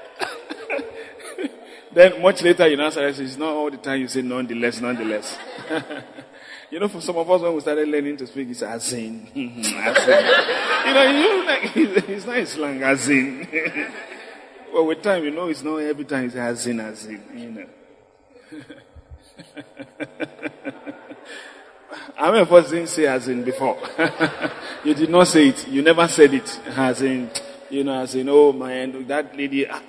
Then 1.95 2.23
much 2.23 2.43
later 2.43 2.67
you 2.69 2.77
now 2.77 2.89
say, 2.91 3.05
it's 3.09 3.37
not 3.37 3.55
all 3.55 3.71
the 3.71 3.77
time 3.77 4.01
you 4.01 4.09
say 4.09 4.23
nonetheless, 4.23 4.81
nonetheless. 4.81 5.37
you 6.71 6.81
know, 6.81 6.89
for 6.89 7.03
some 7.03 7.17
of 7.19 7.31
us 7.31 7.43
when 7.43 7.55
we 7.55 7.61
started 7.61 7.87
learning 7.87 8.17
to 8.17 8.27
speak, 8.27 8.49
it's 8.49 8.63
as 8.63 8.93
in. 8.95 9.27
as 9.35 9.37
in. 9.37 10.25
You 10.87 10.95
know, 10.95 11.11
you 11.11 11.47
like, 11.47 11.77
it's, 11.77 12.27
not 12.27 12.49
slang 12.49 12.83
as 12.83 13.09
in. 13.11 13.47
well, 14.73 14.87
with 14.87 15.03
time, 15.03 15.25
you 15.25 15.31
know, 15.33 15.49
it's 15.49 15.63
not 15.63 15.77
every 15.77 16.07
time 16.07 16.25
it's 16.27 16.35
as 16.35 16.67
in, 16.67 16.81
as 16.81 17.05
in, 17.07 17.23
you 17.35 17.51
know. 17.51 17.67
How 22.17 22.31
many 22.31 22.43
of 22.43 22.53
us 22.53 22.71
didn't 22.71 22.89
say 22.89 23.07
as 23.07 23.29
in 23.29 23.45
before? 23.45 23.79
you 24.83 24.95
did 24.95 25.11
not 25.11 25.27
say 25.29 25.49
it. 25.49 25.69
You 25.69 25.83
never 25.83 26.09
said 26.09 26.33
it 26.33 26.61
as 26.69 27.03
in, 27.03 27.31
you 27.69 27.85
know, 27.85 28.01
as 28.01 28.15
in, 28.15 28.29
oh 28.31 28.53
man, 28.53 29.07
that 29.09 29.37
lady, 29.37 29.69
ah, 29.69 29.83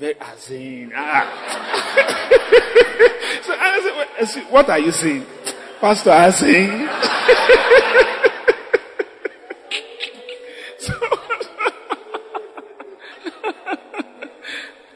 very, 0.00 0.16
as 0.18 0.50
ah. 0.96 1.28
so 3.44 3.52
I 3.52 4.24
said, 4.24 4.44
what 4.50 4.70
are 4.70 4.78
you 4.78 4.92
saying? 4.92 5.26
Pastor, 5.78 6.08
as 6.08 6.38
saying. 6.38 6.88
so, 10.78 10.94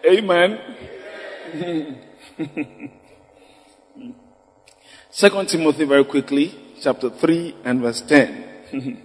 Amen. 0.09 0.59
Second 5.11 5.49
Timothy 5.51 5.85
very 5.85 6.05
quickly, 6.07 6.55
chapter 6.81 7.11
3 7.11 7.57
and 7.65 7.83
verse 7.83 8.01
10. 8.01 9.03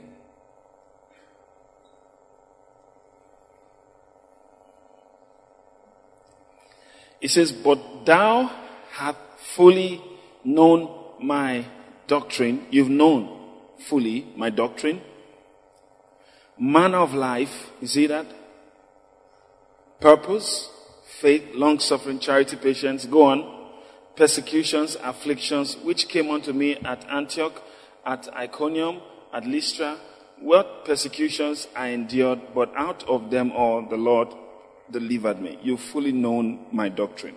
It 7.22 7.30
says, 7.32 7.52
But 7.52 8.06
thou 8.06 8.52
hast 8.92 9.18
fully 9.56 10.02
known 10.44 10.90
my 11.22 11.66
doctrine. 12.08 12.66
You've 12.72 12.90
known 12.90 13.38
fully 13.88 14.28
my 14.36 14.50
doctrine. 14.50 15.02
Manner 16.58 16.98
of 16.98 17.14
life. 17.14 17.72
You 17.82 17.88
see 17.88 18.08
that? 18.08 18.26
Purpose, 20.00 20.70
faith, 21.20 21.44
long 21.54 21.80
suffering, 21.80 22.20
charity, 22.20 22.56
patience. 22.56 23.06
Go 23.06 23.24
on. 23.24 23.56
Persecutions, 24.16 24.98
afflictions, 25.02 25.78
which 25.78 26.10
came 26.10 26.30
unto 26.30 26.52
me 26.52 26.76
at 26.78 27.06
Antioch, 27.10 27.62
at 28.06 28.28
Iconium, 28.36 29.02
at 29.34 29.46
Lystra. 29.46 29.98
What 30.40 30.86
persecutions 30.86 31.68
I 31.76 31.88
endured, 31.90 32.54
but 32.54 32.74
out 32.76 33.08
of 33.08 33.30
them 33.30 33.52
all 33.52 33.88
the 33.88 33.98
Lord 33.98 34.30
delivered 34.92 35.42
me. 35.42 35.60
You've 35.62 35.82
fully 35.82 36.12
known 36.12 36.66
my 36.72 36.90
doctrine. 36.90 37.36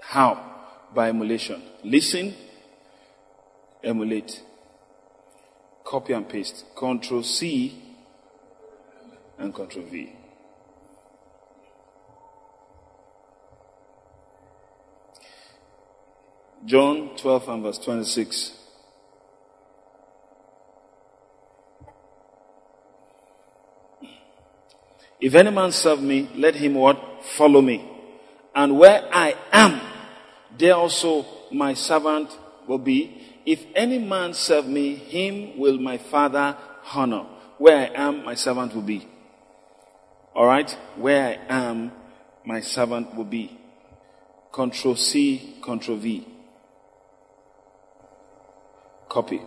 How? 0.00 0.54
By 0.94 1.08
emulation. 1.08 1.62
Listen, 1.84 2.34
emulate. 3.82 4.42
Copy 5.84 6.12
and 6.12 6.28
paste. 6.28 6.64
Control 6.76 7.22
C 7.22 7.82
and 9.38 9.54
Control 9.54 9.84
V. 9.86 10.12
John 16.64 17.16
12 17.16 17.48
and 17.48 17.62
verse 17.62 17.78
26. 17.78 18.65
If 25.20 25.34
any 25.34 25.50
man 25.50 25.72
serve 25.72 26.02
me, 26.02 26.30
let 26.34 26.54
him 26.54 26.74
what? 26.74 27.24
Follow 27.36 27.62
me. 27.62 27.90
And 28.54 28.78
where 28.78 29.08
I 29.12 29.34
am, 29.52 29.80
there 30.58 30.74
also 30.74 31.26
my 31.50 31.74
servant 31.74 32.36
will 32.66 32.78
be. 32.78 33.22
If 33.46 33.64
any 33.74 33.98
man 33.98 34.34
serve 34.34 34.66
me, 34.66 34.94
him 34.94 35.58
will 35.58 35.78
my 35.78 35.98
father 35.98 36.56
honor. 36.94 37.26
Where 37.58 37.78
I 37.78 38.08
am, 38.08 38.24
my 38.24 38.34
servant 38.34 38.74
will 38.74 38.82
be. 38.82 39.06
Alright? 40.34 40.76
Where 40.96 41.38
I 41.48 41.54
am, 41.54 41.92
my 42.44 42.60
servant 42.60 43.14
will 43.14 43.24
be. 43.24 43.58
Control 44.52 44.96
C, 44.96 45.56
Control 45.62 45.96
V. 45.96 46.26
Copy. 49.08 49.40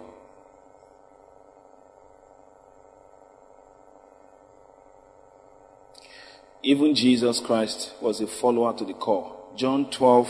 Even 6.62 6.94
Jesus 6.94 7.40
Christ 7.40 7.94
was 8.02 8.20
a 8.20 8.28
follower 8.28 8.78
to 8.78 8.86
the 8.86 8.94
core. 8.94 9.36
John 9.56 9.90
12, 9.90 10.28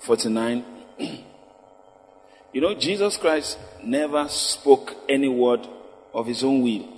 49. 0.00 0.64
you 2.52 2.60
know, 2.60 2.74
Jesus 2.74 3.16
Christ 3.16 3.58
never 3.82 4.28
spoke 4.28 4.94
any 5.08 5.28
word 5.28 5.66
of 6.12 6.26
his 6.26 6.42
own 6.42 6.62
will. 6.62 6.96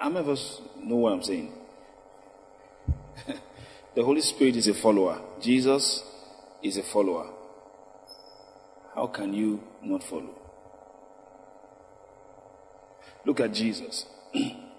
Us 0.00 0.60
know 0.76 0.96
what 0.96 1.12
I'm 1.12 1.22
saying? 1.22 1.52
the 3.94 4.04
Holy 4.04 4.20
Spirit 4.20 4.56
is 4.56 4.68
a 4.68 4.74
follower. 4.74 5.20
Jesus 5.40 6.02
is 6.62 6.76
a 6.76 6.82
follower. 6.82 7.30
How 8.94 9.06
can 9.06 9.32
you 9.32 9.62
not 9.82 10.02
follow? 10.02 10.34
Look 13.24 13.40
at 13.40 13.52
Jesus. 13.52 14.06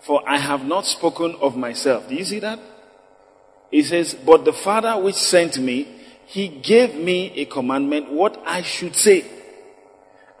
For 0.00 0.26
I 0.28 0.38
have 0.38 0.64
not 0.64 0.86
spoken 0.86 1.36
of 1.40 1.56
myself. 1.56 2.08
Do 2.08 2.14
you 2.14 2.24
see 2.24 2.40
that? 2.40 2.58
He 3.70 3.82
says, 3.82 4.14
But 4.14 4.44
the 4.44 4.52
Father 4.52 5.00
which 5.00 5.16
sent 5.16 5.58
me, 5.58 5.86
he 6.26 6.48
gave 6.48 6.94
me 6.94 7.32
a 7.36 7.44
commandment 7.44 8.10
what 8.10 8.40
I 8.46 8.62
should 8.62 8.96
say 8.96 9.24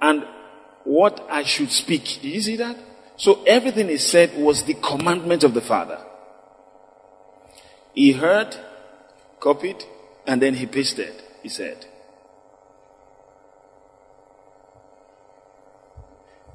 and 0.00 0.24
what 0.84 1.26
I 1.30 1.42
should 1.42 1.70
speak. 1.70 2.20
Do 2.22 2.28
you 2.28 2.40
see 2.40 2.56
that? 2.56 2.76
So 3.16 3.42
everything 3.44 3.88
he 3.88 3.98
said 3.98 4.36
was 4.36 4.64
the 4.64 4.74
commandment 4.74 5.44
of 5.44 5.52
the 5.52 5.60
Father. 5.60 5.98
He 7.92 8.12
heard, 8.12 8.56
copied, 9.40 9.84
and 10.26 10.40
then 10.40 10.54
he 10.54 10.66
pasted, 10.66 11.12
he 11.42 11.48
said. 11.48 11.86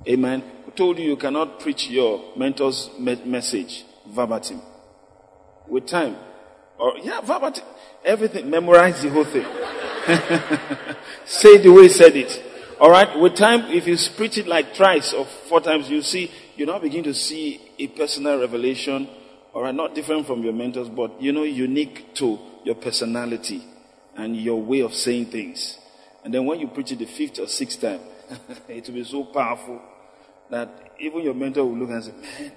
Amen 0.07 0.54
told 0.75 0.99
you 0.99 1.05
you 1.05 1.17
cannot 1.17 1.59
preach 1.59 1.87
your 1.89 2.33
mentor's 2.35 2.89
me- 2.99 3.21
message 3.25 3.85
verbatim. 4.07 4.61
With 5.67 5.87
time. 5.87 6.15
Or, 6.77 6.97
yeah, 7.01 7.21
verbatim. 7.21 7.63
Everything. 8.03 8.49
Memorize 8.49 9.01
the 9.01 9.09
whole 9.09 9.25
thing. 9.25 9.45
Say 11.25 11.57
the 11.57 11.69
way 11.69 11.83
he 11.83 11.89
said 11.89 12.15
it. 12.15 12.43
Alright? 12.79 13.17
With 13.19 13.35
time, 13.35 13.71
if 13.71 13.87
you 13.87 13.97
preach 14.15 14.37
it 14.37 14.47
like 14.47 14.75
thrice 14.75 15.13
or 15.13 15.25
four 15.25 15.61
times, 15.61 15.89
you 15.89 16.01
see, 16.01 16.29
you 16.55 16.65
now 16.65 16.77
begin 16.77 17.03
to 17.05 17.13
see 17.13 17.61
a 17.79 17.87
personal 17.87 18.39
revelation. 18.39 19.07
Alright? 19.53 19.73
Not 19.73 19.95
different 19.95 20.27
from 20.27 20.43
your 20.43 20.53
mentors, 20.53 20.89
but, 20.89 21.21
you 21.21 21.31
know, 21.31 21.43
unique 21.43 22.13
to 22.15 22.37
your 22.63 22.75
personality 22.75 23.63
and 24.15 24.35
your 24.35 24.61
way 24.61 24.81
of 24.81 24.93
saying 24.93 25.27
things. 25.27 25.79
And 26.23 26.33
then 26.33 26.45
when 26.45 26.59
you 26.59 26.67
preach 26.67 26.91
it 26.91 26.99
the 26.99 27.05
fifth 27.05 27.39
or 27.39 27.47
sixth 27.47 27.81
time, 27.81 28.01
it 28.67 28.87
will 28.87 28.95
be 28.95 29.03
so 29.03 29.23
powerful 29.23 29.81
that 30.49 30.69
even 30.99 31.21
your 31.21 31.33
mentor 31.33 31.65
will 31.65 31.77
look 31.77 31.89
and 31.89 32.03
say, 32.03 32.11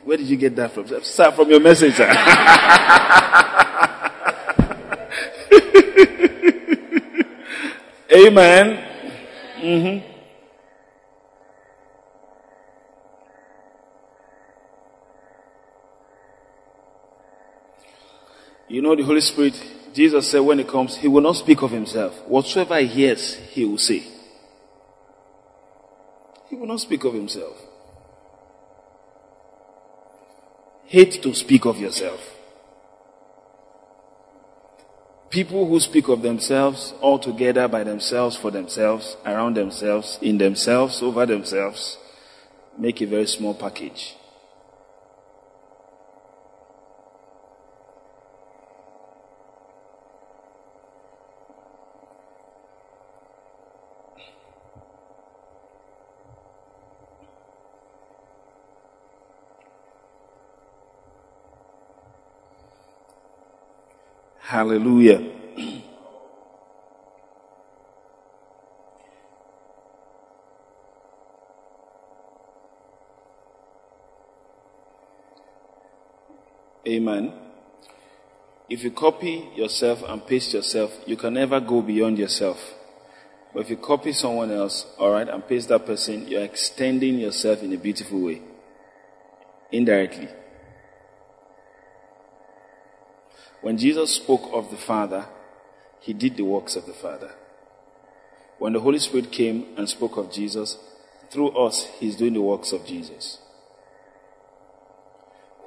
where 0.04 0.16
did 0.16 0.26
you 0.26 0.36
get 0.36 0.54
that 0.56 0.72
from? 0.72 0.86
Sir, 1.02 1.32
from 1.32 1.50
your 1.50 1.60
message. 1.60 1.98
Amen. 8.10 8.84
Mm-hmm. 9.60 10.14
You 18.68 18.82
know, 18.82 18.94
the 18.94 19.02
Holy 19.02 19.20
Spirit, 19.22 19.54
Jesus 19.94 20.30
said 20.30 20.40
when 20.40 20.58
he 20.58 20.64
comes, 20.64 20.96
he 20.96 21.08
will 21.08 21.22
not 21.22 21.36
speak 21.36 21.62
of 21.62 21.70
himself. 21.70 22.14
Whatsoever 22.26 22.78
he 22.80 22.86
hears, 22.86 23.34
he 23.34 23.64
will 23.64 23.78
say. 23.78 24.04
He 26.48 26.56
will 26.56 26.66
not 26.66 26.80
speak 26.80 27.04
of 27.04 27.14
himself. 27.14 27.56
Hate 30.88 31.22
to 31.22 31.34
speak 31.34 31.66
of 31.66 31.76
yourself. 31.76 32.18
People 35.28 35.68
who 35.68 35.78
speak 35.80 36.08
of 36.08 36.22
themselves 36.22 36.94
all 37.02 37.18
together 37.18 37.68
by 37.68 37.84
themselves, 37.84 38.38
for 38.38 38.50
themselves, 38.50 39.18
around 39.26 39.54
themselves, 39.54 40.18
in 40.22 40.38
themselves, 40.38 41.02
over 41.02 41.26
themselves, 41.26 41.98
make 42.78 43.02
a 43.02 43.06
very 43.06 43.26
small 43.26 43.52
package. 43.52 44.14
Hallelujah. 64.48 65.30
Amen. 76.86 77.34
If 78.70 78.82
you 78.82 78.90
copy 78.90 79.50
yourself 79.54 80.02
and 80.08 80.26
paste 80.26 80.54
yourself, 80.54 80.92
you 81.04 81.18
can 81.18 81.34
never 81.34 81.60
go 81.60 81.82
beyond 81.82 82.16
yourself. 82.16 82.72
But 83.52 83.64
if 83.64 83.68
you 83.68 83.76
copy 83.76 84.14
someone 84.14 84.50
else, 84.50 84.86
alright, 84.98 85.28
and 85.28 85.46
paste 85.46 85.68
that 85.68 85.84
person, 85.84 86.26
you're 86.26 86.42
extending 86.42 87.18
yourself 87.18 87.62
in 87.62 87.74
a 87.74 87.76
beautiful 87.76 88.22
way. 88.22 88.40
Indirectly. 89.70 90.28
When 93.60 93.76
Jesus 93.76 94.14
spoke 94.14 94.48
of 94.52 94.70
the 94.70 94.76
Father, 94.76 95.26
he 96.00 96.12
did 96.12 96.36
the 96.36 96.44
works 96.44 96.76
of 96.76 96.86
the 96.86 96.92
Father. 96.92 97.32
When 98.58 98.72
the 98.72 98.80
Holy 98.80 98.98
Spirit 98.98 99.32
came 99.32 99.66
and 99.76 99.88
spoke 99.88 100.16
of 100.16 100.32
Jesus, 100.32 100.78
through 101.30 101.50
us, 101.50 101.86
he's 101.98 102.16
doing 102.16 102.34
the 102.34 102.42
works 102.42 102.72
of 102.72 102.86
Jesus. 102.86 103.38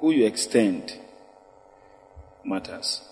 Who 0.00 0.10
you 0.10 0.26
extend 0.26 0.98
matters. 2.44 3.02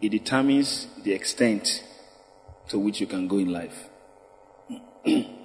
It 0.00 0.10
determines 0.10 0.86
the 1.02 1.12
extent 1.12 1.82
to 2.68 2.78
which 2.78 3.00
you 3.00 3.06
can 3.06 3.26
go 3.26 3.38
in 3.38 3.52
life. 3.52 3.88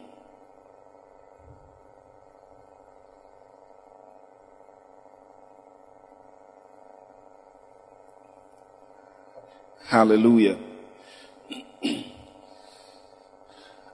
Hallelujah. 9.90 10.58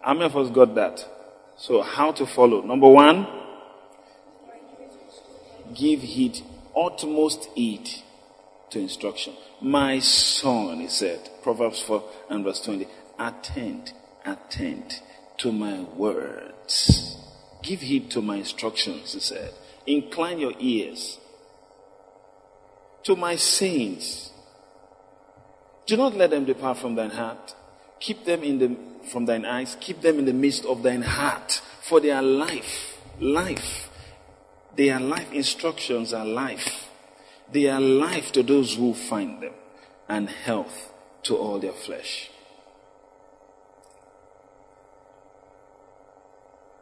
How 0.02 0.14
many 0.14 0.26
of 0.26 0.36
us 0.36 0.50
got 0.50 0.76
that? 0.76 1.06
So, 1.58 1.82
how 1.82 2.12
to 2.12 2.26
follow? 2.26 2.62
Number 2.62 2.89
one, 2.89 3.26
give 5.74 6.02
heed, 6.02 6.41
utmost 6.76 7.48
heed 7.56 7.89
to 8.72 8.80
instruction. 8.80 9.36
My 9.62 10.00
son, 10.00 10.82
he 10.82 10.89
said, 10.89 11.30
Proverbs 11.41 11.82
4 11.84 12.04
and 12.30 12.43
verse 12.43 12.60
20, 12.60 12.88
attend, 13.18 13.93
attend 14.26 15.00
to 15.38 15.54
my 15.54 15.80
words. 15.96 17.18
Give 17.64 17.80
heed 17.80 18.12
to 18.12 18.22
my 18.22 18.36
instructions, 18.36 19.14
he 19.14 19.22
said. 19.22 19.54
Incline 19.88 20.39
your 20.39 20.56
ears 20.60 21.20
to 23.04 23.16
my 23.16 23.38
sayings. 23.38 24.34
Do 25.86 25.98
not 25.98 26.16
let 26.16 26.32
them 26.32 26.46
depart 26.46 26.78
from 26.78 26.96
thine 26.96 27.12
heart. 27.12 27.56
Keep 28.00 28.26
them 28.26 28.44
in 28.44 28.60
the, 28.60 28.76
from 29.12 29.26
thine 29.26 29.46
eyes. 29.46 29.78
Keep 29.80 30.02
them 30.02 30.20
in 30.20 30.26
the 30.26 30.34
midst 30.34 30.66
of 30.66 30.84
thine 30.84 31.04
heart. 31.04 31.62
For 31.82 32.00
they 32.00 32.12
are 32.12 32.24
life. 32.24 32.98
Life. 33.20 33.90
They 34.76 34.90
are 34.90 35.00
life. 35.00 35.32
Instructions 35.32 36.14
are 36.14 36.26
life. 36.26 36.90
They 37.52 37.68
are 37.68 37.80
life 37.80 38.32
to 38.34 38.44
those 38.44 38.76
who 38.76 38.94
find 38.94 39.42
them 39.42 39.54
and 40.10 40.30
health 40.30 40.92
to 41.24 41.38
all 41.38 41.60
their 41.60 41.74
flesh. 41.74 42.32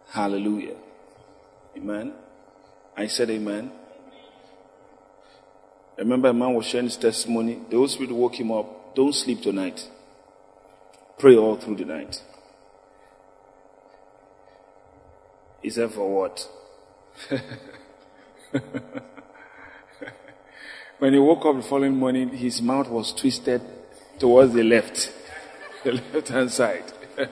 Hallelujah. 0.09 0.75
Amen. 1.75 2.13
I 2.95 3.07
said 3.07 3.29
amen. 3.31 3.71
remember 5.97 6.29
a 6.29 6.33
man 6.33 6.53
was 6.53 6.67
sharing 6.67 6.85
his 6.85 6.97
testimony. 6.97 7.59
The 7.69 7.75
Holy 7.75 7.87
Spirit 7.89 8.11
woke 8.11 8.35
him 8.35 8.51
up 8.51 8.82
don't 8.95 9.13
sleep 9.13 9.41
tonight. 9.41 9.89
Pray 11.17 11.35
all 11.35 11.55
through 11.55 11.75
the 11.77 11.85
night. 11.85 12.21
He 15.61 15.69
said, 15.69 15.91
For 15.91 16.13
what? 16.13 16.47
when 20.99 21.13
he 21.13 21.19
woke 21.19 21.45
up 21.45 21.55
the 21.55 21.61
following 21.63 21.95
morning, 21.95 22.29
his 22.29 22.61
mouth 22.61 22.89
was 22.89 23.13
twisted 23.13 23.61
towards 24.19 24.53
the 24.53 24.63
left, 24.63 25.11
the 25.83 25.93
left 25.93 26.27
hand 26.27 26.51
side. 26.51 26.91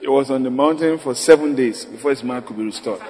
he 0.00 0.06
was 0.06 0.30
on 0.30 0.42
the 0.44 0.50
mountain 0.50 0.98
for 0.98 1.14
seven 1.14 1.54
days 1.54 1.84
before 1.84 2.10
his 2.10 2.22
mouth 2.22 2.46
could 2.46 2.56
be 2.56 2.64
restored, 2.64 3.00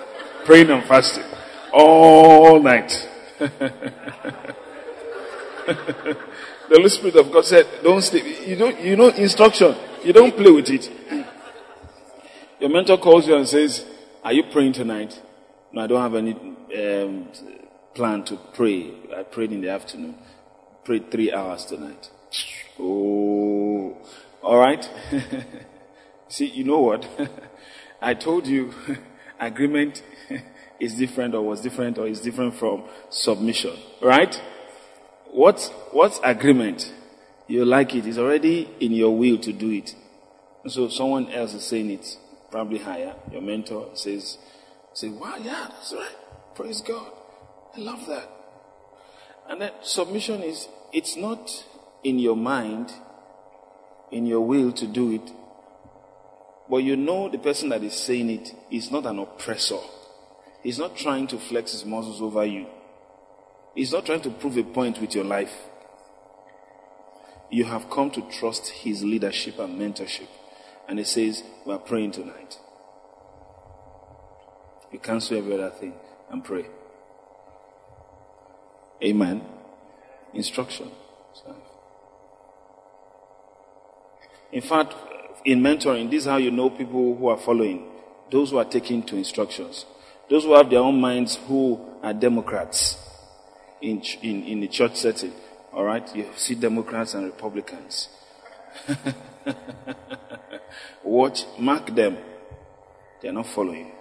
praying 0.45 0.71
and 0.71 0.85
fasting 0.85 1.25
all 1.73 2.61
night. 2.61 3.09
The 6.69 6.77
Holy 6.77 6.89
Spirit 6.89 7.17
of 7.17 7.31
God 7.31 7.45
said, 7.45 7.67
don't 7.83 8.01
sleep. 8.01 8.25
You 8.47 8.57
don't, 8.57 8.81
you 8.81 8.97
know 8.97 9.09
instruction. 9.09 9.75
You 10.03 10.13
don't 10.13 10.35
play 10.35 10.51
with 10.51 10.71
it. 10.71 10.91
Your 12.61 12.71
mentor 12.71 12.97
calls 12.97 13.27
you 13.27 13.37
and 13.37 13.47
says, 13.47 13.85
are 14.23 14.33
you 14.33 14.45
praying 14.45 14.73
tonight? 14.73 15.21
No, 15.73 15.83
I 15.83 15.87
don't 15.87 16.01
have 16.01 16.15
any 16.15 16.33
um, 16.33 17.29
plan 17.95 18.25
to 18.25 18.37
pray. 18.55 18.93
I 19.15 19.23
prayed 19.25 19.53
in 19.53 19.61
the 19.61 19.71
afternoon. 19.71 20.15
Prayed 20.85 21.11
three 21.11 21.33
hours 21.33 21.67
tonight. 21.67 22.11
Oh, 22.79 23.97
all 24.43 24.59
right. 24.59 24.89
See, 26.29 26.47
you 26.47 26.65
know 26.65 26.81
what? 26.81 27.07
I 28.01 28.15
told 28.15 28.47
you 28.47 28.73
agreement 29.41 30.03
is 30.81 30.95
different 30.95 31.35
or 31.35 31.43
was 31.43 31.61
different 31.61 31.99
or 31.99 32.07
is 32.07 32.21
different 32.21 32.55
from 32.55 32.85
submission, 33.11 33.77
right? 34.03 34.41
What, 35.35 35.61
what 35.91 36.21
agreement? 36.23 36.93
You 37.49 37.65
like 37.65 37.93
it. 37.97 38.07
It's 38.07 38.19
already 38.19 38.71
in 38.79 38.93
your 38.93 39.19
will 39.19 39.37
to 39.39 39.53
do 39.53 39.69
it. 39.71 39.93
so 40.69 40.89
someone 40.89 41.29
else 41.33 41.55
is 41.55 41.65
saying 41.65 41.91
it, 41.91 42.07
probably 42.53 42.79
higher. 42.79 43.17
Your 43.33 43.43
mentor 43.43 43.89
says, 43.95 44.39
say, 44.93 45.09
wow, 45.09 45.37
yeah, 45.43 45.67
that's 45.71 45.93
right. 45.93 46.15
Praise 46.55 46.81
God. 46.83 47.11
I 47.77 47.81
love 47.81 48.07
that. 48.07 48.31
And 49.49 49.61
then 49.61 49.73
submission 49.83 50.41
is, 50.45 50.69
it's 50.93 51.17
not 51.17 51.51
in 52.05 52.21
your 52.21 52.37
mind, 52.37 52.93
in 54.13 54.27
your 54.27 54.41
will 54.41 54.71
to 54.71 54.87
do 54.87 55.13
it, 55.15 55.33
but 56.71 56.79
you 56.79 56.95
know 56.95 57.29
the 57.29 57.39
person 57.39 57.71
that 57.71 57.83
is 57.83 57.95
saying 57.95 58.31
it 58.31 58.55
is 58.71 58.93
not 58.93 59.05
an 59.05 59.19
oppressor. 59.19 59.81
He's 60.63 60.79
not 60.79 60.97
trying 60.97 61.27
to 61.27 61.39
flex 61.39 61.73
his 61.73 61.85
muscles 61.85 62.23
over 62.23 62.47
you. 62.47 62.67
He's 63.75 63.93
not 63.93 64.07
trying 64.07 64.21
to 64.23 64.31
prove 64.31 64.57
a 64.57 64.63
point 64.63 65.01
with 65.01 65.15
your 65.15 65.25
life. 65.25 65.53
You 67.51 67.65
have 67.65 67.91
come 67.91 68.11
to 68.13 68.23
trust 68.31 68.69
his 68.69 69.03
leadership 69.03 69.59
and 69.59 69.81
mentorship. 69.81 70.29
And 70.89 70.99
he 70.99 71.05
says, 71.05 71.43
We 71.67 71.73
are 71.73 71.79
praying 71.79 72.13
tonight. 72.13 72.59
You 74.93 74.99
cancel 75.01 75.39
every 75.39 75.55
other 75.55 75.71
thing 75.71 75.95
and 76.31 76.45
pray. 76.45 76.67
Amen. 79.03 79.43
Instruction. 80.33 80.91
In 84.53 84.63
fact, 84.63 84.95
in 85.45 85.61
mentoring, 85.61 86.11
this 86.11 86.23
is 86.23 86.27
how 86.27 86.37
you 86.37 86.53
know 86.53 86.71
people 86.71 87.17
who 87.17 87.27
are 87.27 87.37
following. 87.37 87.89
Those 88.31 88.51
who 88.51 88.59
are 88.59 88.65
taking 88.65 89.03
to 89.05 89.17
instructions. 89.17 89.85
Those 90.31 90.45
who 90.45 90.55
have 90.55 90.71
their 90.71 90.79
own 90.79 91.01
minds 91.01 91.37
who 91.49 91.85
are 92.03 92.15
Democrats 92.15 93.04
in, 93.85 94.03
in, 94.23 94.45
in 94.45 94.61
the 94.61 94.69
church 94.69 94.97
setting. 94.97 95.33
All 95.73 95.85
right? 95.85 96.15
You 96.17 96.27
see 96.37 96.55
Democrats 96.55 97.15
and 97.15 97.27
Republicans. 97.27 98.09
Watch, 101.05 101.45
mark 101.59 101.95
them. 101.95 102.17
They 103.21 103.29
are 103.29 103.33
not 103.33 103.47
following. 103.47 103.93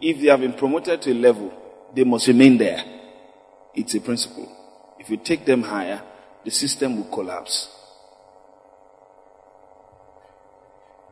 If 0.00 0.20
they 0.20 0.28
have 0.28 0.40
been 0.40 0.52
promoted 0.52 1.00
to 1.02 1.12
a 1.12 1.14
level, 1.14 1.52
they 1.94 2.04
must 2.04 2.28
remain 2.28 2.58
there. 2.58 2.84
It's 3.74 3.94
a 3.94 4.00
principle. 4.00 4.52
If 4.98 5.08
you 5.08 5.16
take 5.16 5.46
them 5.46 5.62
higher, 5.62 6.02
the 6.44 6.50
system 6.50 6.96
will 6.96 7.10
collapse. 7.10 7.70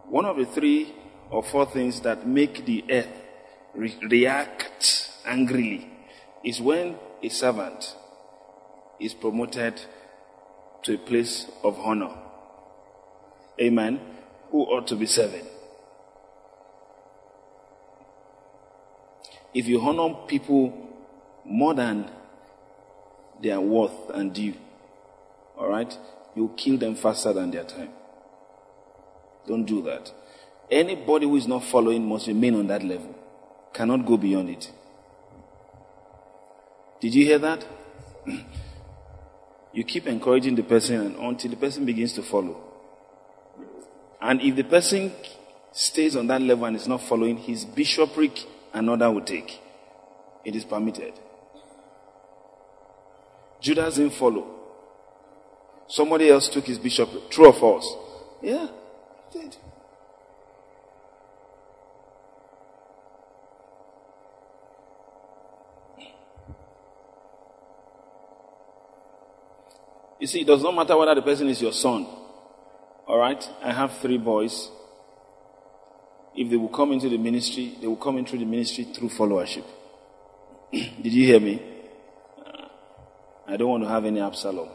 One 0.08 0.26
of 0.26 0.36
the 0.36 0.44
three 0.44 0.94
or 1.30 1.42
four 1.42 1.64
things 1.66 2.00
that 2.02 2.26
make 2.26 2.66
the 2.66 2.84
earth 2.90 3.22
re- 3.74 3.96
react 4.02 5.10
angrily 5.24 5.88
is 6.42 6.60
when 6.60 6.96
a 7.22 7.28
servant 7.28 7.96
is 9.00 9.14
promoted 9.14 9.80
to 10.82 10.94
a 10.94 10.98
place 10.98 11.46
of 11.62 11.78
honor. 11.78 12.14
Amen. 13.60 14.00
Who 14.50 14.62
ought 14.62 14.86
to 14.88 14.96
be 14.96 15.06
serving? 15.06 15.46
If 19.54 19.66
you 19.66 19.80
honor 19.80 20.14
people 20.26 20.72
more 21.44 21.74
than 21.74 22.10
their 23.40 23.60
worth 23.60 24.10
and 24.12 24.32
due, 24.34 24.54
all 25.56 25.68
right, 25.68 25.96
you 26.34 26.52
kill 26.56 26.76
them 26.76 26.96
faster 26.96 27.32
than 27.32 27.50
their 27.50 27.64
time. 27.64 27.90
Don't 29.46 29.64
do 29.64 29.82
that. 29.82 30.12
Anybody 30.70 31.26
who 31.26 31.36
is 31.36 31.46
not 31.46 31.62
following 31.64 32.08
must 32.08 32.26
remain 32.26 32.54
on 32.56 32.66
that 32.68 32.82
level, 32.82 33.14
cannot 33.72 34.06
go 34.06 34.16
beyond 34.16 34.50
it. 34.50 34.70
Did 37.04 37.14
you 37.16 37.26
hear 37.26 37.38
that? 37.40 37.62
you 39.74 39.84
keep 39.84 40.06
encouraging 40.06 40.54
the 40.54 40.62
person 40.62 41.14
until 41.20 41.50
the 41.50 41.56
person 41.58 41.84
begins 41.84 42.14
to 42.14 42.22
follow. 42.22 42.64
And 44.22 44.40
if 44.40 44.56
the 44.56 44.64
person 44.64 45.12
stays 45.70 46.16
on 46.16 46.28
that 46.28 46.40
level 46.40 46.64
and 46.64 46.74
is 46.74 46.88
not 46.88 47.02
following, 47.02 47.36
his 47.36 47.66
bishopric 47.66 48.46
another 48.72 49.12
will 49.12 49.20
take. 49.20 49.60
It 50.46 50.56
is 50.56 50.64
permitted. 50.64 51.12
Judas 53.60 53.96
didn't 53.96 54.14
follow. 54.14 54.46
Somebody 55.86 56.30
else 56.30 56.48
took 56.48 56.64
his 56.64 56.78
bishopric. 56.78 57.28
True 57.28 57.48
or 57.48 57.52
false? 57.52 57.96
Yeah, 58.40 58.68
did. 59.30 59.54
You 70.24 70.28
see, 70.28 70.40
it 70.40 70.46
does 70.46 70.62
not 70.62 70.74
matter 70.74 70.96
whether 70.96 71.14
the 71.14 71.20
person 71.20 71.48
is 71.48 71.60
your 71.60 71.74
son. 71.74 72.06
All 73.06 73.18
right? 73.18 73.46
I 73.62 73.74
have 73.74 73.98
three 73.98 74.16
boys. 74.16 74.70
If 76.34 76.48
they 76.48 76.56
will 76.56 76.70
come 76.70 76.92
into 76.92 77.10
the 77.10 77.18
ministry, 77.18 77.76
they 77.78 77.86
will 77.86 77.98
come 77.98 78.16
into 78.16 78.38
the 78.38 78.46
ministry 78.46 78.84
through 78.84 79.10
followership. 79.10 79.66
Did 80.72 81.12
you 81.12 81.26
hear 81.26 81.40
me? 81.40 81.62
I 83.46 83.58
don't 83.58 83.68
want 83.68 83.82
to 83.82 83.88
have 83.90 84.06
any 84.06 84.18
Absalom. 84.18 84.70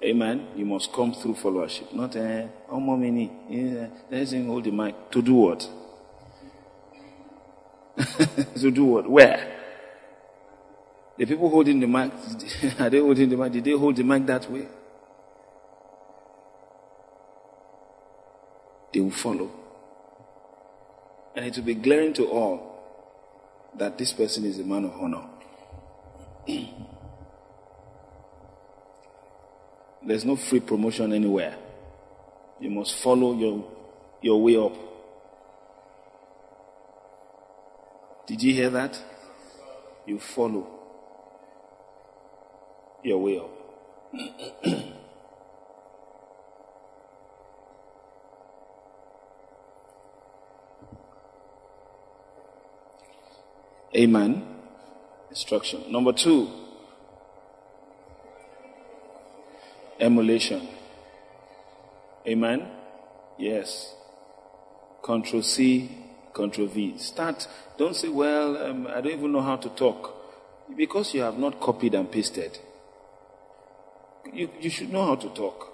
Amen. 0.00 0.46
You 0.54 0.64
must 0.64 0.92
come 0.92 1.12
through 1.12 1.34
followership. 1.34 1.92
Not, 1.92 2.14
uh, 2.14 2.46
oh, 2.70 2.78
mommy, 2.78 3.32
uh, 3.50 4.14
him 4.16 4.46
hold 4.46 4.62
the 4.62 4.70
mic. 4.70 5.10
To 5.10 5.20
do 5.20 5.34
what? 5.34 5.68
to 8.60 8.70
do 8.70 8.84
what? 8.84 9.10
Where? 9.10 9.55
The 11.18 11.24
people 11.24 11.48
holding 11.48 11.80
the 11.80 11.86
mic, 11.86 12.12
are 12.80 12.90
they 12.90 12.98
holding 12.98 13.30
the 13.30 13.36
mic? 13.36 13.52
Did 13.52 13.64
they 13.64 13.72
hold 13.72 13.96
the 13.96 14.04
mic 14.04 14.26
that 14.26 14.50
way? 14.50 14.66
They 18.92 19.00
will 19.00 19.10
follow. 19.10 19.50
And 21.34 21.46
it 21.46 21.56
will 21.56 21.64
be 21.64 21.74
glaring 21.74 22.12
to 22.14 22.26
all 22.26 22.74
that 23.76 23.96
this 23.98 24.12
person 24.12 24.44
is 24.44 24.58
a 24.58 24.64
man 24.64 24.84
of 24.84 24.92
honor. 24.92 25.22
There's 30.06 30.24
no 30.24 30.36
free 30.36 30.60
promotion 30.60 31.12
anywhere. 31.12 31.56
You 32.60 32.70
must 32.70 32.94
follow 33.02 33.34
your, 33.34 33.64
your 34.22 34.40
way 34.42 34.56
up. 34.56 34.74
Did 38.26 38.42
you 38.42 38.52
hear 38.54 38.70
that? 38.70 38.98
You 40.06 40.18
follow 40.20 40.75
your 43.06 43.18
will. 43.22 43.48
Amen. 53.96 54.42
Instruction. 55.30 55.84
Number 55.90 56.12
two, 56.12 56.50
emulation. 60.00 60.66
Amen. 62.26 62.66
Yes. 63.38 63.94
Control 65.02 65.42
C, 65.42 65.88
Control 66.34 66.66
V. 66.66 66.98
Start. 66.98 67.46
Don't 67.78 67.94
say, 67.94 68.08
well, 68.08 68.56
um, 68.56 68.88
I 68.88 69.00
don't 69.00 69.12
even 69.12 69.30
know 69.30 69.42
how 69.42 69.54
to 69.56 69.68
talk. 69.70 70.14
Because 70.76 71.14
you 71.14 71.20
have 71.20 71.38
not 71.38 71.60
copied 71.60 71.94
and 71.94 72.10
pasted 72.10 72.58
you, 74.36 74.50
you 74.60 74.70
should 74.70 74.92
know 74.92 75.04
how 75.06 75.16
to 75.16 75.28
talk. 75.30 75.72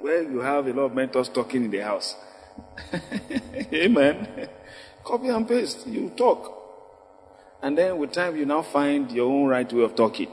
Where 0.00 0.22
you 0.22 0.40
have 0.40 0.66
a 0.66 0.72
lot 0.72 0.84
of 0.84 0.94
mentors 0.94 1.28
talking 1.28 1.64
in 1.64 1.70
the 1.70 1.78
house. 1.78 2.16
Amen. 3.72 4.48
Copy 5.04 5.28
and 5.28 5.46
paste. 5.46 5.86
You 5.86 6.10
talk. 6.10 6.54
And 7.62 7.76
then 7.76 7.98
with 7.98 8.12
time, 8.12 8.36
you 8.36 8.46
now 8.46 8.62
find 8.62 9.10
your 9.10 9.26
own 9.26 9.48
right 9.48 9.70
way 9.72 9.82
of 9.82 9.96
talking. 9.96 10.28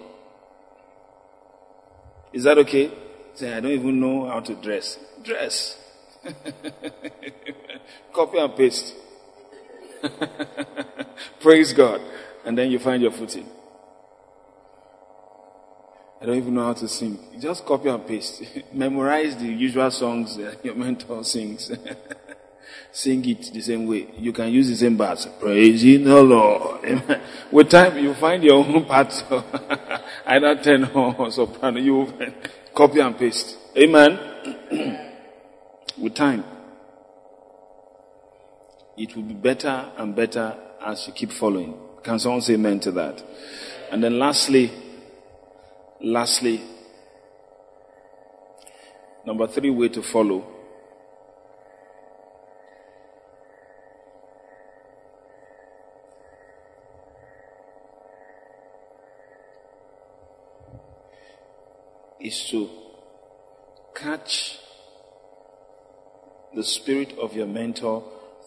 Is 2.31 2.43
that 2.43 2.57
okay? 2.59 2.91
Say, 3.33 3.53
I 3.53 3.59
don't 3.59 3.71
even 3.71 3.99
know 3.99 4.27
how 4.27 4.39
to 4.41 4.53
dress. 4.55 4.99
Dress. 5.23 5.77
Copy 8.13 8.37
and 8.37 8.55
paste. 8.55 8.93
Praise 11.39 11.73
God. 11.73 12.01
And 12.45 12.57
then 12.57 12.69
you 12.69 12.79
find 12.79 13.01
your 13.01 13.11
footing. 13.11 13.47
I 16.25 16.29
don't 16.29 16.37
even 16.37 16.55
know 16.55 16.65
how 16.65 16.73
to 16.73 16.87
sing. 16.87 17.19
Just 17.39 17.63
copy 17.67 17.87
and 17.87 18.03
paste. 18.07 18.41
Memorize 18.73 19.37
the 19.37 19.45
usual 19.45 19.91
songs 19.91 20.39
your 20.63 20.73
mentor 20.73 21.23
sings. 21.23 21.71
sing 22.91 23.23
it 23.29 23.53
the 23.53 23.61
same 23.61 23.85
way. 23.85 24.07
You 24.17 24.33
can 24.33 24.51
use 24.51 24.67
the 24.67 24.75
same 24.75 24.97
parts. 24.97 25.27
Praising 25.39 26.03
the 26.03 26.23
Lord. 26.23 26.83
With 27.51 27.69
time, 27.69 27.99
you 27.99 28.15
find 28.15 28.43
your 28.43 28.55
own 28.55 28.85
parts. 28.85 29.23
Either 30.25 30.55
tenor 30.63 30.91
or 30.93 31.29
soprano. 31.29 31.79
You 31.79 32.11
copy 32.73 33.01
and 33.01 33.15
paste. 33.15 33.55
Amen. 33.77 34.17
With 35.99 36.15
time, 36.15 36.43
it 38.97 39.15
will 39.15 39.21
be 39.21 39.35
better 39.35 39.91
and 39.95 40.15
better 40.15 40.57
as 40.83 41.05
you 41.05 41.13
keep 41.13 41.31
following. 41.31 41.77
Can 42.01 42.17
someone 42.17 42.41
say 42.41 42.55
amen 42.55 42.79
to 42.79 42.91
that? 42.93 43.23
And 43.91 44.03
then 44.03 44.17
lastly, 44.17 44.71
Lastly, 46.01 46.61
number 49.25 49.47
three 49.47 49.69
way 49.69 49.87
to 49.89 50.01
follow 50.03 50.45
is 62.19 62.45
to 62.49 62.69
catch 63.95 64.59
the 66.53 66.63
spirit 66.63 67.17
of 67.17 67.33
your 67.35 67.47
mentor 67.47 68.03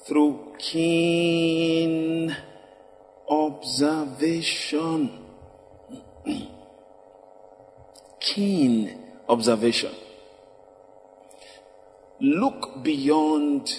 through 0.07 0.55
keen 0.59 2.37
observation. 3.29 5.11
keen 8.21 8.99
observation. 9.29 9.93
Look 12.21 12.83
beyond 12.83 13.71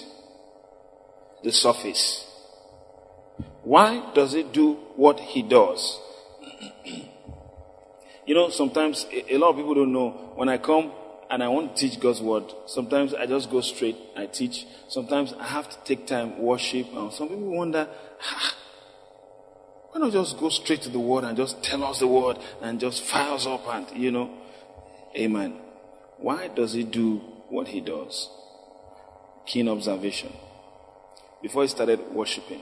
the 1.42 1.52
surface. 1.52 2.26
Why 3.62 4.12
does 4.14 4.32
he 4.32 4.42
do 4.42 4.74
what 4.96 5.20
he 5.20 5.42
does? 5.42 6.00
you 8.26 8.34
know, 8.34 8.48
sometimes 8.48 9.06
a 9.12 9.36
lot 9.36 9.50
of 9.50 9.56
people 9.56 9.74
don't 9.74 9.92
know 9.92 10.32
when 10.36 10.48
I 10.48 10.58
come 10.58 10.92
and 11.30 11.44
I 11.44 11.48
want 11.48 11.76
to 11.76 11.88
teach 11.88 12.00
God's 12.00 12.20
word, 12.20 12.52
sometimes 12.66 13.14
I 13.14 13.24
just 13.26 13.50
go 13.50 13.60
straight, 13.60 13.96
I 14.16 14.26
teach. 14.26 14.66
Sometimes 14.88 15.32
I 15.34 15.46
have 15.46 15.70
to 15.70 15.76
take 15.84 16.06
time, 16.06 16.40
worship. 16.40 16.88
And 16.92 17.12
some 17.12 17.28
people 17.28 17.56
wonder, 17.56 17.88
ah, 18.20 18.56
why 19.90 20.00
not 20.00 20.12
just 20.12 20.38
go 20.38 20.48
straight 20.48 20.82
to 20.82 20.88
the 20.88 21.00
word 21.00 21.24
and 21.24 21.36
just 21.36 21.62
tell 21.64 21.82
us 21.84 21.98
the 21.98 22.06
word 22.06 22.38
and 22.62 22.78
just 22.78 23.02
fire 23.02 23.32
us 23.34 23.46
up 23.46 23.66
and, 23.68 23.90
you 24.00 24.12
know. 24.12 24.30
Amen. 25.16 25.58
Why 26.18 26.48
does 26.48 26.74
he 26.74 26.84
do 26.84 27.16
what 27.48 27.68
he 27.68 27.80
does? 27.80 28.30
Keen 29.46 29.68
observation. 29.68 30.32
Before 31.42 31.62
he 31.62 31.68
started 31.68 32.00
worshiping, 32.12 32.60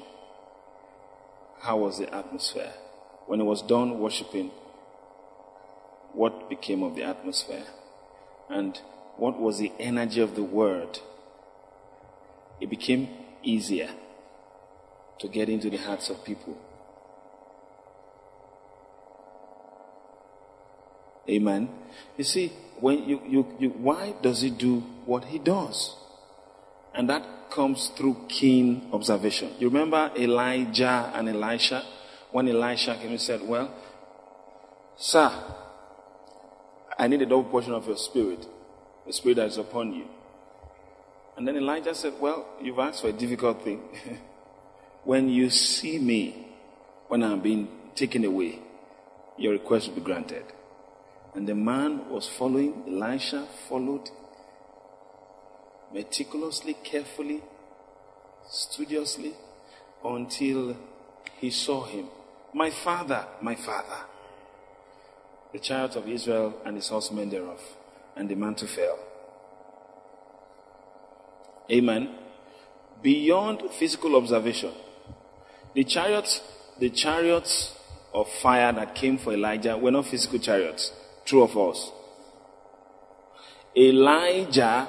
how 1.61 1.79
was 1.79 1.99
the 1.99 2.13
atmosphere? 2.15 2.73
When 3.27 3.41
he 3.41 3.47
was 3.47 3.61
done 3.61 3.99
worshiping, 3.99 4.51
what 6.15 6.49
became 6.49 6.83
of 6.83 6.95
the 6.95 7.03
atmosphere? 7.03 7.67
And 8.49 8.81
what 9.17 9.39
was 9.39 9.59
the 9.59 9.73
energy 9.79 10.23
of 10.23 10.35
the 10.35 10.43
word? 10.43 11.01
It 12.59 12.71
became 12.71 13.09
easier 13.43 13.91
to 15.19 15.29
get 15.29 15.51
into 15.51 15.69
the 15.69 15.77
hearts 15.77 16.09
of 16.09 16.25
people. 16.25 16.57
Amen. 21.29 21.69
You 22.17 22.25
see, 22.25 22.53
when 22.81 23.09
you, 23.09 23.21
you, 23.27 23.57
you, 23.59 23.69
why 23.71 24.15
does 24.23 24.41
he 24.41 24.51
do 24.51 24.81
what 25.05 25.25
he 25.25 25.39
does? 25.39 25.97
And 26.95 27.09
that 27.11 27.51
comes 27.51 27.89
through 27.97 28.27
keen 28.29 28.89
observation. 28.93 29.53
You 29.59 29.69
remember 29.69 30.11
Elijah 30.17 31.11
and 31.15 31.29
Elisha? 31.29 31.85
When 32.31 32.49
Elisha 32.49 32.97
came 32.97 33.11
and 33.11 33.21
said, 33.21 33.41
Well, 33.43 33.75
sir, 34.97 35.33
I 36.99 37.07
need 37.09 37.23
a 37.23 37.27
double 37.27 37.45
portion 37.45 37.73
of 37.73 37.87
your 37.87 37.97
spirit, 37.97 38.47
the 39.07 39.13
spirit 39.13 39.37
that 39.37 39.47
is 39.47 39.59
upon 39.59 39.93
you. 39.95 40.07
And 41.37 41.47
then 41.47 41.57
Elijah 41.57 41.95
said, 41.95 42.15
Well, 42.21 42.47
you've 42.61 42.79
asked 42.79 43.03
for 43.03 43.09
a 43.09 43.13
difficult 43.13 43.63
thing. 43.63 43.81
when 45.05 45.29
you 45.29 45.51
see 45.51 45.99
me, 45.99 46.49
when 47.09 47.23
I'm 47.23 47.41
being 47.41 47.69
taken 47.95 48.25
away, 48.25 48.59
your 49.37 49.53
request 49.53 49.89
will 49.89 49.95
be 49.95 50.01
granted. 50.01 50.45
And 51.35 51.47
the 51.47 51.55
man 51.55 52.09
was 52.11 52.29
following, 52.29 52.85
Elisha 52.89 53.47
followed 53.69 54.11
meticulously, 55.93 56.75
carefully, 56.85 57.43
studiously, 58.49 59.33
until 60.05 60.77
he 61.39 61.51
saw 61.51 61.85
him. 61.85 62.07
My 62.53 62.71
father, 62.71 63.27
my 63.41 63.55
father. 63.55 64.05
The 65.53 65.59
chariot 65.59 65.97
of 65.97 66.09
Israel 66.09 66.55
and 66.65 66.77
his 66.77 66.89
horsemen 66.89 67.31
thereof, 67.31 67.61
and 68.17 68.29
the 68.29 68.35
mantle 68.35 68.69
fell. 68.69 68.99
Amen. 71.71 72.15
Beyond 73.03 73.63
physical 73.79 74.17
observation, 74.17 74.73
the 75.75 75.85
chariots, 75.85 76.41
the 76.79 76.91
chariots 76.91 77.75
of 78.13 78.29
fire 78.43 78.73
that 78.73 78.95
came 78.95 79.19
for 79.19 79.33
Elijah 79.33 79.77
were 79.77 79.91
not 79.91 80.07
physical 80.07 80.39
chariots. 80.39 80.93
True 81.29 81.43
of 81.43 81.59
us. 81.59 81.93
Elijah 83.77 84.89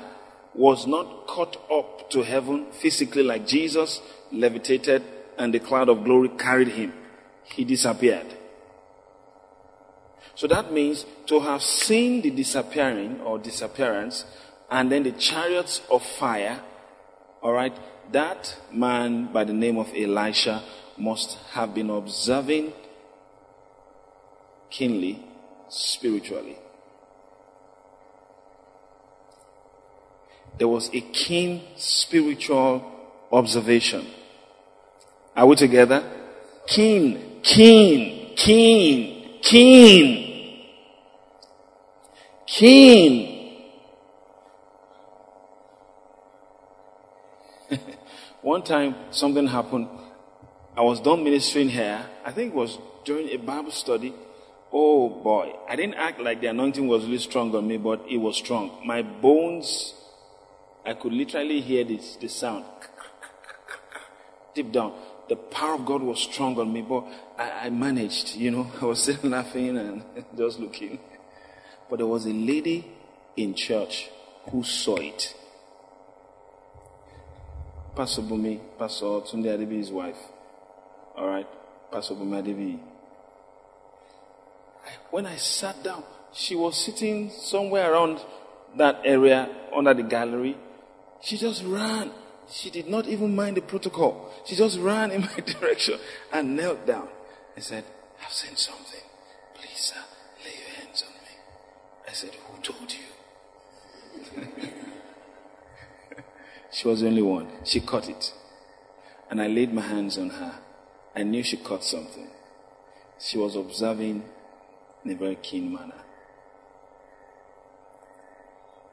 was 0.56 0.88
not 0.88 1.28
caught 1.28 1.58
up 1.70 2.10
to 2.12 2.24
heaven 2.24 2.68
physically 2.72 3.24
like 3.24 3.46
Jesus 3.46 4.00
levitated 4.32 5.04
and 5.38 5.54
the 5.54 5.60
cloud 5.60 5.90
of 5.90 6.06
glory 6.06 6.30
carried 6.30 6.70
him. 6.70 6.94
He 7.44 7.66
disappeared. 7.66 8.38
So 10.36 10.48
that 10.48 10.72
means 10.72 11.06
to 11.26 11.42
have 11.42 11.62
seen 11.62 12.22
the 12.22 12.32
disappearing 12.32 13.20
or 13.20 13.38
disappearance 13.38 14.24
and 14.72 14.90
then 14.90 15.04
the 15.04 15.12
chariots 15.12 15.82
of 15.92 16.06
fire, 16.06 16.62
alright, 17.44 17.78
that 18.14 18.56
man 18.72 19.34
by 19.34 19.44
the 19.44 19.52
name 19.52 19.78
of 19.78 19.90
Elisha 19.94 20.64
must 20.98 21.38
have 21.52 21.76
been 21.76 21.90
observing 21.90 22.72
keenly 24.70 25.26
spiritually. 25.70 26.58
There 30.58 30.68
was 30.68 30.90
a 30.94 31.00
keen 31.00 31.62
spiritual 31.78 32.84
observation. 33.32 34.06
Are 35.36 35.46
we 35.46 35.56
together? 35.56 36.04
Keen, 36.68 37.40
keen, 37.44 38.36
keen, 38.36 39.40
keen, 39.42 40.68
keen. 42.46 43.64
One 48.42 48.64
time 48.64 48.96
something 49.12 49.48
happened. 49.48 49.88
I 50.76 50.82
was 50.82 51.00
done 51.00 51.24
ministering 51.24 51.70
here. 51.70 52.06
I 52.26 52.32
think 52.32 52.54
it 52.54 52.56
was 52.56 52.78
during 53.06 53.30
a 53.30 53.38
Bible 53.38 53.72
study 53.72 54.14
Oh 54.72 55.10
boy, 55.10 55.54
I 55.68 55.76
didn't 55.76 55.96
act 55.96 56.20
like 56.20 56.42
the 56.42 56.48
anointing 56.48 56.88
was 56.88 57.04
really 57.06 57.18
strong 57.18 57.56
on 57.56 57.68
me, 57.68 57.78
but 57.78 58.04
it 58.08 58.18
was 58.18 58.38
strong. 58.38 58.82
My 58.86 59.02
bones, 59.02 59.96
I 60.86 60.94
could 60.94 61.14
literally 61.14 61.62
hear 61.62 61.84
this, 61.84 62.16
the 62.18 62.28
sound 62.28 62.66
deep 64.54 64.72
down. 64.72 64.94
The 65.30 65.36
power 65.36 65.76
of 65.76 65.86
God 65.86 66.02
was 66.02 66.20
strong 66.20 66.60
on 66.60 66.74
me, 66.74 66.82
but 66.82 67.06
I, 67.38 67.68
I 67.68 67.70
managed, 67.70 68.36
you 68.36 68.52
know. 68.52 68.72
I 68.82 68.86
was 68.86 69.04
still 69.04 69.30
laughing 69.30 69.78
and 69.78 70.04
just 70.38 70.60
looking. 70.60 71.00
But 71.90 71.98
there 71.98 72.08
was 72.08 72.26
a 72.26 72.34
lady 72.34 72.86
in 73.38 73.54
church 73.56 74.10
who 74.52 74.64
saw 74.64 74.98
it. 74.98 75.36
Pastor 77.96 78.22
Bumi, 78.22 78.60
Pastor 78.78 79.06
Tunde 79.06 79.46
Adebi's 79.46 79.92
wife. 79.92 80.18
All 81.18 81.28
right, 81.28 81.48
Pastor 81.92 82.16
Bumi 82.16 82.42
Adebi 82.42 82.80
when 85.12 85.26
I 85.26 85.36
sat 85.36 85.84
down, 85.84 86.04
she 86.34 86.56
was 86.56 86.78
sitting 86.78 87.30
somewhere 87.30 87.92
around 87.92 88.20
that 88.78 89.02
area 89.04 89.50
under 89.76 89.94
the 89.94 90.04
gallery. 90.04 90.58
She 91.22 91.38
just 91.38 91.64
ran. 91.64 92.12
She 92.52 92.70
did 92.70 92.88
not 92.88 93.08
even 93.08 93.36
mind 93.36 93.58
the 93.58 93.62
protocol. 93.62 94.32
She 94.46 94.56
just 94.56 94.80
ran 94.80 95.12
in 95.12 95.22
my 95.38 95.40
direction 95.46 96.00
and 96.32 96.56
knelt 96.56 96.86
down 96.86 97.08
and 97.56 97.64
said, 97.64 97.84
I've 98.24 98.32
seen 98.32 98.56
something. 98.56 99.02
Please, 99.56 99.78
sir, 99.78 100.00
lay 100.44 100.52
your 100.52 100.86
hands 100.86 101.04
on 101.04 101.14
me. 101.14 101.36
I 102.08 102.14
said, 102.14 102.32
Who 102.36 102.62
told 102.62 102.92
you? 102.92 104.48
she 106.72 106.88
was 106.88 107.02
the 107.02 107.08
only 107.08 107.22
one. 107.22 107.48
She 107.66 107.80
caught 107.80 108.10
it. 108.10 108.34
And 109.30 109.42
I 109.42 109.48
laid 109.48 109.74
my 109.74 109.82
hands 109.82 110.18
on 110.18 110.30
her. 110.32 110.60
I 111.16 111.24
knew 111.24 111.44
she 111.44 111.58
caught 111.58 111.84
something. 111.84 112.30
She 113.20 113.38
was 113.38 113.56
observing 113.56 114.24
in 115.04 115.12
a 115.12 115.16
very 115.16 115.36
keen 115.36 115.74
manner. 115.74 116.02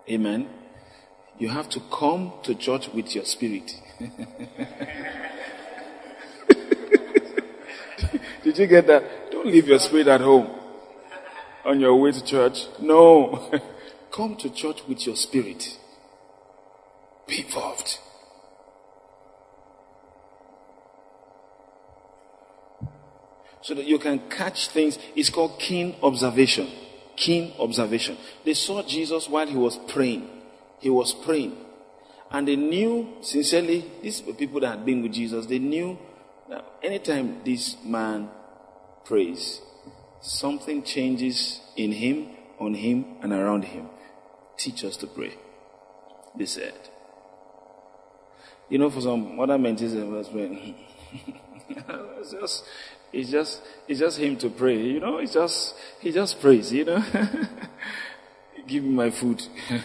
Amen. 0.09 0.49
You 1.39 1.49
have 1.49 1.69
to 1.71 1.81
come 1.93 2.33
to 2.45 2.55
church 2.55 2.89
with 2.95 3.15
your 3.15 3.25
spirit. 3.25 3.71
Did 8.43 8.59
you 8.59 8.67
get 8.67 8.87
that? 8.87 9.31
Don't 9.33 9.47
leave 9.47 9.67
your 9.67 9.81
spirit 9.81 10.07
at 10.07 10.21
home 10.21 10.49
on 11.65 11.81
your 11.81 11.97
way 11.97 12.13
to 12.13 12.25
church. 12.25 12.67
No. 12.81 13.51
come 14.13 14.37
to 14.37 14.49
church 14.49 14.87
with 14.89 15.07
your 15.07 15.17
spirit. 15.17 15.77
Be 17.27 17.41
involved. 17.41 17.99
So 23.67 23.75
that 23.75 23.85
you 23.85 23.99
can 23.99 24.21
catch 24.31 24.69
things. 24.69 24.97
It's 25.17 25.29
called 25.29 25.59
keen 25.59 25.97
observation. 26.01 26.71
Keen 27.17 27.53
observation. 27.59 28.17
They 28.45 28.55
saw 28.55 28.81
Jesus 28.85 29.29
while 29.29 29.49
he 29.49 29.57
was 29.57 29.77
praying. 29.89 30.31
He 30.79 30.89
was 30.89 31.13
praying. 31.13 31.57
And 32.31 32.47
they 32.47 32.55
knew, 32.55 33.17
sincerely, 33.23 33.85
these 34.03 34.21
people 34.21 34.61
that 34.61 34.69
had 34.69 34.87
been 34.87 35.03
with 35.03 35.13
Jesus, 35.13 35.47
they 35.47 35.59
knew 35.59 35.99
that 36.49 36.65
anytime 36.81 37.41
this 37.45 37.77
man 37.85 38.29
prays, 39.05 39.61
something 40.21 40.85
changes 40.85 41.61
in 41.77 41.91
him, 41.91 42.29
on 42.61 42.73
him, 42.73 43.17
and 43.21 43.33
around 43.33 43.65
him. 43.65 43.89
Teach 44.57 44.85
us 44.85 44.97
to 44.99 45.09
pray. 45.09 45.35
They 46.39 46.47
said. 46.47 46.75
You 48.69 48.79
know, 48.79 48.91
for 48.91 49.01
some 49.01 49.41
other 49.41 49.59
mentees, 49.59 49.93
it's 51.69 52.31
just 52.31 52.65
it's 53.13 53.31
just, 53.31 53.63
it's 53.89 54.01
just 54.01 54.19
him 54.19 54.37
to 54.39 54.51
pray, 54.51 54.77
you 54.79 55.01
know, 55.01 55.19
it's 55.19 55.35
just, 55.35 55.75
he 56.01 56.13
just 56.13 56.41
prays, 56.41 56.73
you 56.73 56.85
know. 56.85 57.03
Give 58.67 58.83
me 58.83 58.91
my 58.91 59.11
food. 59.11 59.43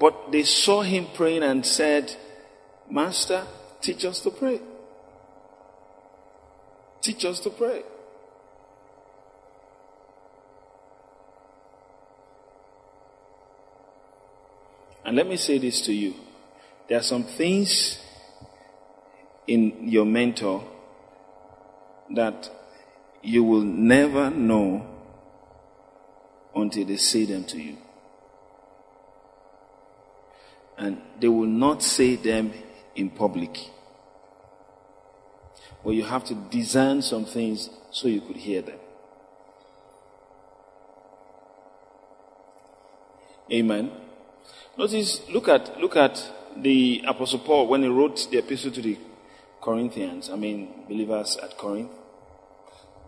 but 0.00 0.32
they 0.32 0.42
saw 0.42 0.82
him 0.82 1.06
praying 1.14 1.42
and 1.42 1.64
said, 1.64 2.14
Master, 2.90 3.46
teach 3.80 4.04
us 4.04 4.20
to 4.20 4.30
pray. 4.30 4.60
Teach 7.02 7.24
us 7.24 7.40
to 7.40 7.50
pray. 7.50 7.82
And 15.04 15.16
let 15.16 15.28
me 15.28 15.36
say 15.36 15.58
this 15.58 15.82
to 15.82 15.92
you. 15.92 16.14
There 16.88 16.98
are 16.98 17.02
some 17.02 17.22
things 17.22 17.98
in 19.46 19.88
your 19.88 20.04
mentor 20.04 20.64
that 22.14 22.50
you 23.22 23.42
will 23.42 23.62
never 23.62 24.30
know 24.30 24.86
until 26.54 26.84
they 26.84 26.96
say 26.96 27.24
them 27.24 27.44
to 27.44 27.60
you. 27.60 27.76
And 30.78 31.00
they 31.20 31.28
will 31.28 31.46
not 31.46 31.82
say 31.82 32.16
them 32.16 32.52
in 32.94 33.10
public. 33.10 33.58
But 35.84 35.90
you 35.90 36.04
have 36.04 36.24
to 36.24 36.34
design 36.34 37.02
some 37.02 37.24
things 37.24 37.70
so 37.90 38.08
you 38.08 38.20
could 38.20 38.36
hear 38.36 38.62
them. 38.62 38.78
Amen. 43.52 43.92
Notice, 44.76 45.22
look 45.30 45.48
at, 45.48 45.80
look 45.80 45.96
at 45.96 46.20
the 46.56 47.02
Apostle 47.06 47.38
Paul 47.38 47.68
when 47.68 47.82
he 47.82 47.88
wrote 47.88 48.28
the 48.30 48.38
epistle 48.38 48.70
to 48.72 48.82
the 48.82 48.98
Corinthians, 49.66 50.30
I 50.30 50.36
mean, 50.36 50.84
believers 50.88 51.36
at 51.42 51.58
Corinth. 51.58 51.90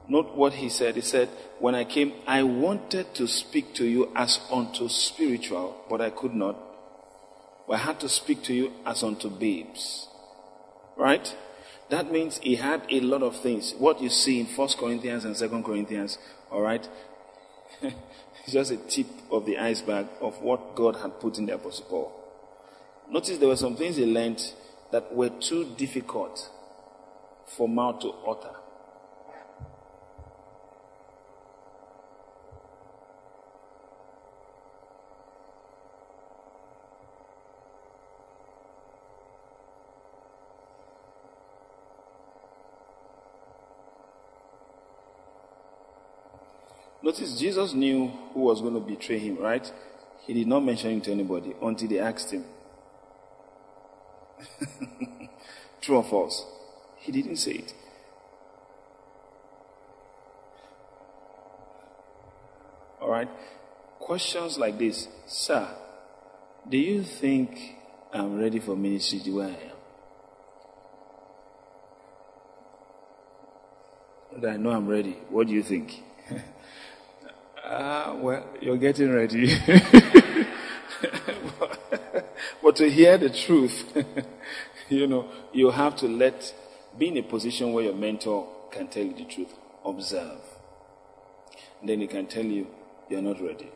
Note 0.09 0.35
what 0.35 0.55
he 0.55 0.69
said. 0.69 0.97
He 0.97 1.03
said, 1.03 1.29
When 1.61 1.77
I 1.77 1.85
came, 1.85 2.15
I 2.27 2.43
wanted 2.43 3.15
to 3.15 3.29
speak 3.29 3.75
to 3.75 3.87
you 3.87 4.11
as 4.17 4.41
unto 4.51 4.89
spiritual, 4.89 5.77
but 5.89 6.01
I 6.01 6.11
could 6.11 6.35
not. 6.35 6.57
I 7.71 7.77
had 7.77 8.01
to 8.01 8.09
speak 8.09 8.43
to 8.45 8.55
you 8.55 8.73
as 8.85 9.05
unto 9.05 9.31
babes. 9.31 10.09
Right? 10.97 11.33
That 11.91 12.11
means 12.11 12.39
he 12.39 12.57
had 12.57 12.83
a 12.91 13.01
lot 13.01 13.23
of 13.23 13.41
things. 13.41 13.75
What 13.79 14.03
you 14.03 14.11
see 14.11 14.41
in 14.41 14.47
First 14.47 14.79
Corinthians 14.79 15.25
and 15.25 15.37
Second 15.37 15.63
Corinthians, 15.63 16.19
all 16.51 16.63
right? 16.63 16.87
it's 17.83 18.53
just 18.53 18.73
a 18.73 18.79
tip 18.79 19.07
of 19.31 19.47
the 19.47 19.59
iceberg 19.59 20.09
of 20.21 20.43
what 20.43 20.75
God 20.75 20.97
had 20.97 21.21
put 21.21 21.39
in 21.39 21.47
the 21.47 21.55
Apostle 21.55 21.87
Paul. 21.89 22.13
Notice 23.09 23.39
there 23.39 23.49
were 23.49 23.57
some 23.57 23.77
things 23.77 23.95
he 23.95 24.07
learned 24.07 24.43
that 24.91 25.15
were 25.15 25.29
too 25.29 25.65
difficult 25.77 26.51
for 27.47 27.69
mouth 27.69 28.01
to 28.01 28.11
utter. 28.27 28.55
Notice 47.03 47.39
Jesus 47.39 47.73
knew 47.73 48.09
who 48.35 48.41
was 48.41 48.61
going 48.61 48.75
to 48.75 48.81
betray 48.81 49.19
him, 49.19 49.39
right? 49.39 49.73
He 50.27 50.35
did 50.35 50.47
not 50.47 50.61
mention 50.61 50.99
it 50.99 51.05
to 51.05 51.13
anybody 51.13 51.55
until 51.63 51.89
they 51.89 51.99
asked 51.99 52.31
him. 52.31 52.45
True 55.81 55.97
or 55.97 56.05
false? 56.05 56.45
He 56.99 57.13
didn't 57.13 57.37
say 57.37 57.53
it. 57.53 57.75
All 63.01 63.11
right? 63.11 63.29
Questions 63.99 64.59
like 64.59 64.79
this 64.79 65.09
Sir, 65.27 65.69
do 66.69 66.77
you 66.77 67.03
think 67.03 67.77
I'm 68.13 68.39
ready 68.39 68.59
for 68.59 68.77
ministry 68.77 69.21
the 69.25 69.31
way 69.33 69.45
I 69.45 69.49
am? 69.49 69.79
I 74.47 74.57
know 74.57 74.71
I'm 74.71 74.87
ready. 74.87 75.17
What 75.31 75.47
do 75.49 75.55
you 75.55 75.63
think? 75.63 76.03
Ah, 77.71 78.13
uh, 78.13 78.15
well, 78.15 78.47
you're 78.63 78.79
getting 78.79 79.13
ready. 79.13 79.53
but 82.63 82.77
to 82.77 82.91
hear 82.91 83.19
the 83.19 83.31
truth, 83.31 83.97
you 84.89 85.07
know, 85.07 85.29
you 85.53 85.71
have 85.71 85.97
to 85.97 86.09
let, 86.09 86.55
be 86.99 87.09
in 87.09 87.17
a 87.19 87.23
position 87.23 87.73
where 87.73 87.85
your 87.85 87.95
mentor 87.95 88.49
can 88.71 88.89
tell 88.89 89.05
you 89.05 89.15
the 89.15 89.25
truth. 89.25 89.55
Observe. 89.85 90.41
And 91.81 91.89
then 91.89 92.01
he 92.01 92.07
can 92.07 92.27
tell 92.27 92.45
you, 92.45 92.67
you're 93.09 93.23
not 93.23 93.41
ready 93.41 93.71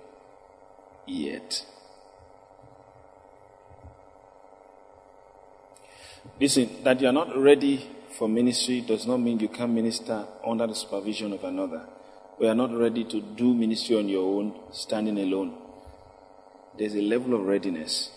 yet. 1.07 1.65
Listen, 6.41 6.69
that 6.85 7.01
you're 7.01 7.13
not 7.13 7.37
ready 7.37 7.89
for 8.17 8.29
ministry 8.29 8.81
does 8.81 9.07
not 9.07 9.19
mean 9.19 9.41
you 9.41 9.49
can't 9.49 9.73
minister 9.73 10.27
under 10.47 10.67
the 10.67 10.75
supervision 10.75 11.33
of 11.33 11.45
another. 11.45 11.87
We 12.39 12.49
are 12.49 12.55
not 12.55 12.73
ready 12.77 13.05
to 13.05 13.21
do 13.21 13.55
ministry 13.55 13.97
on 13.97 14.09
your 14.09 14.39
own, 14.39 14.55
standing 14.73 15.19
alone. 15.19 15.57
There's 16.79 16.95
a 16.95 17.01
level 17.01 17.35
of 17.35 17.43
readiness. 17.43 18.11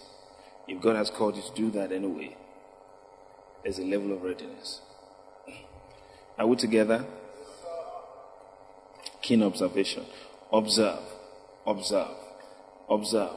If 0.67 0.81
God 0.81 0.95
has 0.95 1.09
called 1.09 1.35
you 1.35 1.43
to 1.43 1.55
do 1.55 1.71
that 1.71 1.91
anyway, 1.91 2.35
there's 3.63 3.79
a 3.79 3.83
level 3.83 4.13
of 4.13 4.23
readiness. 4.23 4.81
Are 6.37 6.47
we 6.47 6.55
together? 6.55 7.05
Keen 9.21 9.43
observation. 9.43 10.05
Observe, 10.51 10.99
observe, 11.65 12.15
observe. 12.89 13.35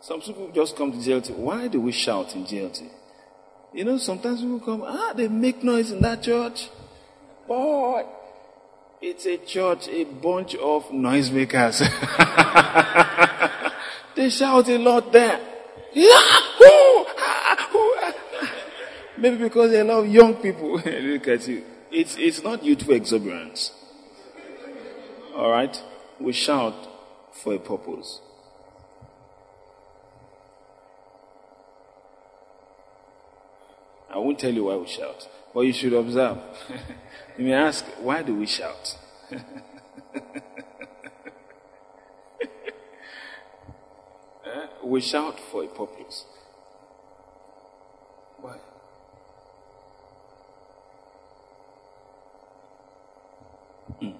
Some 0.00 0.20
people 0.20 0.50
just 0.54 0.76
come 0.76 0.92
to 0.92 0.98
JLT. 0.98 1.36
Why 1.36 1.68
do 1.68 1.80
we 1.80 1.92
shout 1.92 2.34
in 2.34 2.44
JLT? 2.44 2.88
You 3.72 3.84
know, 3.84 3.98
sometimes 3.98 4.40
people 4.40 4.60
come, 4.60 4.82
ah, 4.86 5.12
they 5.14 5.28
make 5.28 5.62
noise 5.62 5.90
in 5.90 6.00
that 6.02 6.22
church. 6.22 6.68
Boy, 7.46 8.04
it's 9.00 9.26
a 9.26 9.36
church, 9.38 9.88
a 9.88 10.04
bunch 10.04 10.54
of 10.54 10.84
noisemakers. 10.86 11.78
they 14.16 14.30
shout 14.30 14.68
a 14.68 14.78
lot 14.78 15.12
there. 15.12 15.55
Ah, 15.98 16.42
Maybe 19.18 19.36
because 19.38 19.70
they 19.70 19.82
love 19.82 20.06
young 20.06 20.34
people. 20.36 20.72
Look 20.84 21.28
at 21.28 21.48
you. 21.48 21.62
It's, 21.90 22.16
it's 22.18 22.42
not 22.42 22.62
youthful 22.64 22.94
exuberance. 22.94 23.72
Alright? 25.34 25.82
We 26.20 26.32
shout 26.32 26.74
for 27.32 27.54
a 27.54 27.58
purpose. 27.58 28.20
I 34.12 34.18
won't 34.18 34.38
tell 34.38 34.52
you 34.52 34.64
why 34.64 34.76
we 34.76 34.86
shout, 34.86 35.28
but 35.52 35.60
you 35.60 35.72
should 35.72 35.92
observe. 35.92 36.38
You 37.38 37.44
may 37.44 37.52
ask, 37.52 37.84
why 38.00 38.22
do 38.22 38.34
we 38.34 38.46
shout? 38.46 38.96
Eh? 44.56 44.66
we 44.84 45.00
shout 45.02 45.38
for 45.50 45.64
a 45.64 45.66
purpose. 45.66 46.24
Why? 48.40 48.56
Mm. 54.02 54.14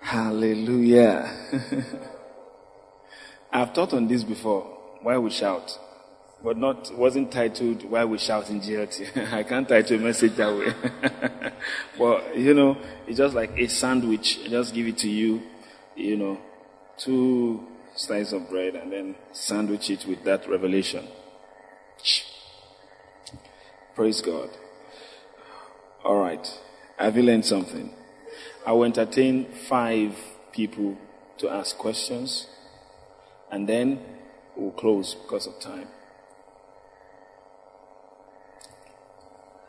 Hallelujah. 0.00 1.32
I've 3.52 3.72
taught 3.72 3.94
on 3.94 4.06
this 4.06 4.22
before. 4.22 4.62
Why 5.02 5.18
we 5.18 5.30
shout? 5.30 5.76
But 6.42 6.56
not 6.56 6.96
wasn't 6.96 7.32
titled 7.32 7.88
"Why 7.88 8.04
We 8.04 8.18
Shout 8.18 8.50
in 8.50 8.60
GLT." 8.60 9.32
I 9.32 9.42
can't 9.42 9.68
title 9.68 9.96
a 9.96 10.00
message 10.00 10.36
that 10.36 10.54
way. 10.54 10.72
but 11.98 12.36
you 12.36 12.54
know, 12.54 12.78
it's 13.06 13.18
just 13.18 13.34
like 13.34 13.58
a 13.58 13.66
sandwich. 13.66 14.38
I 14.44 14.48
just 14.48 14.74
give 14.74 14.86
it 14.86 14.98
to 14.98 15.08
you, 15.08 15.42
you 15.96 16.16
know, 16.16 16.38
two 16.96 17.66
slices 17.94 18.32
of 18.32 18.48
bread, 18.48 18.76
and 18.76 18.92
then 18.92 19.16
sandwich 19.32 19.90
it 19.90 20.06
with 20.06 20.24
that 20.24 20.48
revelation. 20.48 21.08
Praise 23.94 24.20
God. 24.20 24.50
All 26.04 26.20
right, 26.20 26.46
have 26.96 27.16
you 27.16 27.24
learned 27.24 27.44
something? 27.44 27.92
I 28.64 28.72
will 28.72 28.84
entertain 28.84 29.46
five 29.68 30.14
people 30.52 30.96
to 31.38 31.48
ask 31.48 31.76
questions, 31.76 32.46
and 33.50 33.68
then 33.68 34.00
we'll 34.56 34.70
close 34.70 35.14
because 35.14 35.46
of 35.46 35.58
time. 35.58 35.88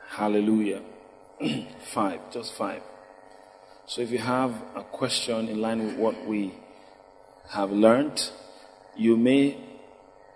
Hallelujah. 0.10 0.82
five, 1.94 2.20
just 2.32 2.54
five. 2.54 2.82
So 3.86 4.02
if 4.02 4.12
you 4.12 4.18
have 4.18 4.52
a 4.76 4.84
question 4.84 5.48
in 5.48 5.62
line 5.62 5.86
with 5.86 5.96
what 5.98 6.28
we 6.28 6.54
have 7.50 7.72
learned, 7.72 8.30
you 8.98 9.16
may 9.16 9.58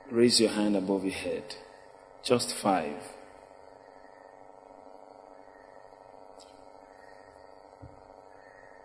raise 0.10 0.40
your 0.40 0.52
hand 0.52 0.76
above 0.76 1.04
your 1.04 1.14
head. 1.14 1.56
Just 2.24 2.54
five. 2.54 2.96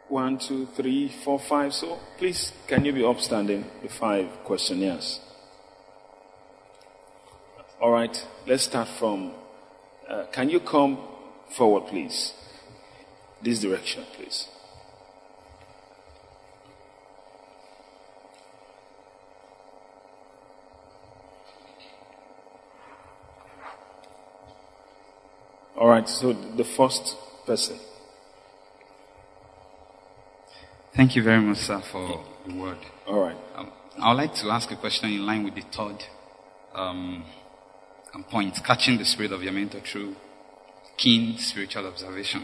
One, 0.08 0.38
two, 0.38 0.66
three, 0.74 1.12
four, 1.22 1.38
five. 1.38 1.74
So 1.74 1.98
please, 2.16 2.52
can 2.66 2.84
you 2.84 2.92
be 2.92 3.04
upstanding? 3.04 3.64
The 3.82 3.88
five 3.88 4.26
questionnaires. 4.44 5.20
All 7.80 7.92
right, 7.92 8.26
let's 8.46 8.64
start 8.64 8.88
from 8.98 9.32
uh, 10.08 10.26
can 10.32 10.48
you 10.48 10.60
come 10.60 10.98
forward, 11.56 11.86
please? 11.88 12.34
This 13.42 13.60
direction, 13.60 14.04
please. 14.14 14.48
All 25.76 25.88
right, 25.88 26.08
so 26.08 26.32
the 26.32 26.64
first 26.64 27.16
person. 27.46 27.78
Thank 30.96 31.14
you 31.14 31.22
very 31.22 31.40
much, 31.40 31.58
sir, 31.58 31.80
for 31.92 32.24
the 32.44 32.54
word. 32.54 32.78
All 33.06 33.20
right. 33.20 33.36
Um, 33.54 33.70
I 34.02 34.08
would 34.08 34.16
like 34.16 34.34
to 34.34 34.50
ask 34.50 34.68
a 34.72 34.76
question 34.76 35.10
in 35.10 35.24
line 35.24 35.44
with 35.44 35.54
the 35.54 35.60
third 35.60 36.04
um, 36.74 37.24
um, 38.14 38.24
points, 38.24 38.60
catching 38.60 38.98
the 38.98 39.04
spirit 39.04 39.32
of 39.32 39.42
your 39.42 39.52
mentor 39.52 39.80
through 39.80 40.16
keen 40.96 41.38
spiritual 41.38 41.86
observation. 41.86 42.42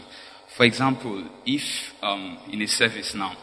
For 0.55 0.63
example, 0.65 1.29
if 1.45 1.93
um, 2.01 2.37
in 2.51 2.61
a 2.61 2.67
service 2.67 3.13
now, 3.13 3.35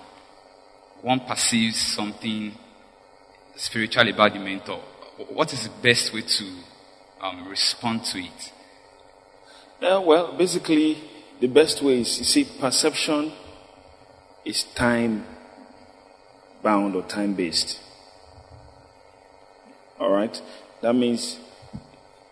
one 1.03 1.21
perceives 1.21 1.81
something 1.81 2.53
spiritual 3.57 4.09
about 4.09 4.33
the 4.33 4.39
mentor, 4.39 4.79
what 5.29 5.53
is 5.53 5.65
the 5.65 5.83
best 5.83 6.15
way 6.15 6.23
to 6.23 6.45
um, 7.21 7.49
respond 7.49 8.05
to 8.05 8.19
it? 8.19 8.53
Uh, 9.83 10.01
well, 10.01 10.37
basically, 10.37 10.97
the 11.41 11.49
best 11.49 11.83
way 11.83 12.01
is 12.01 12.19
you 12.19 12.25
see, 12.25 12.45
perception 12.45 13.33
is 14.45 14.65
time 14.75 15.27
bound 16.63 16.95
or 16.95 17.03
time 17.03 17.35
based. 17.35 17.81
All 19.99 20.11
right? 20.11 20.41
That 20.81 20.95
means 20.95 21.39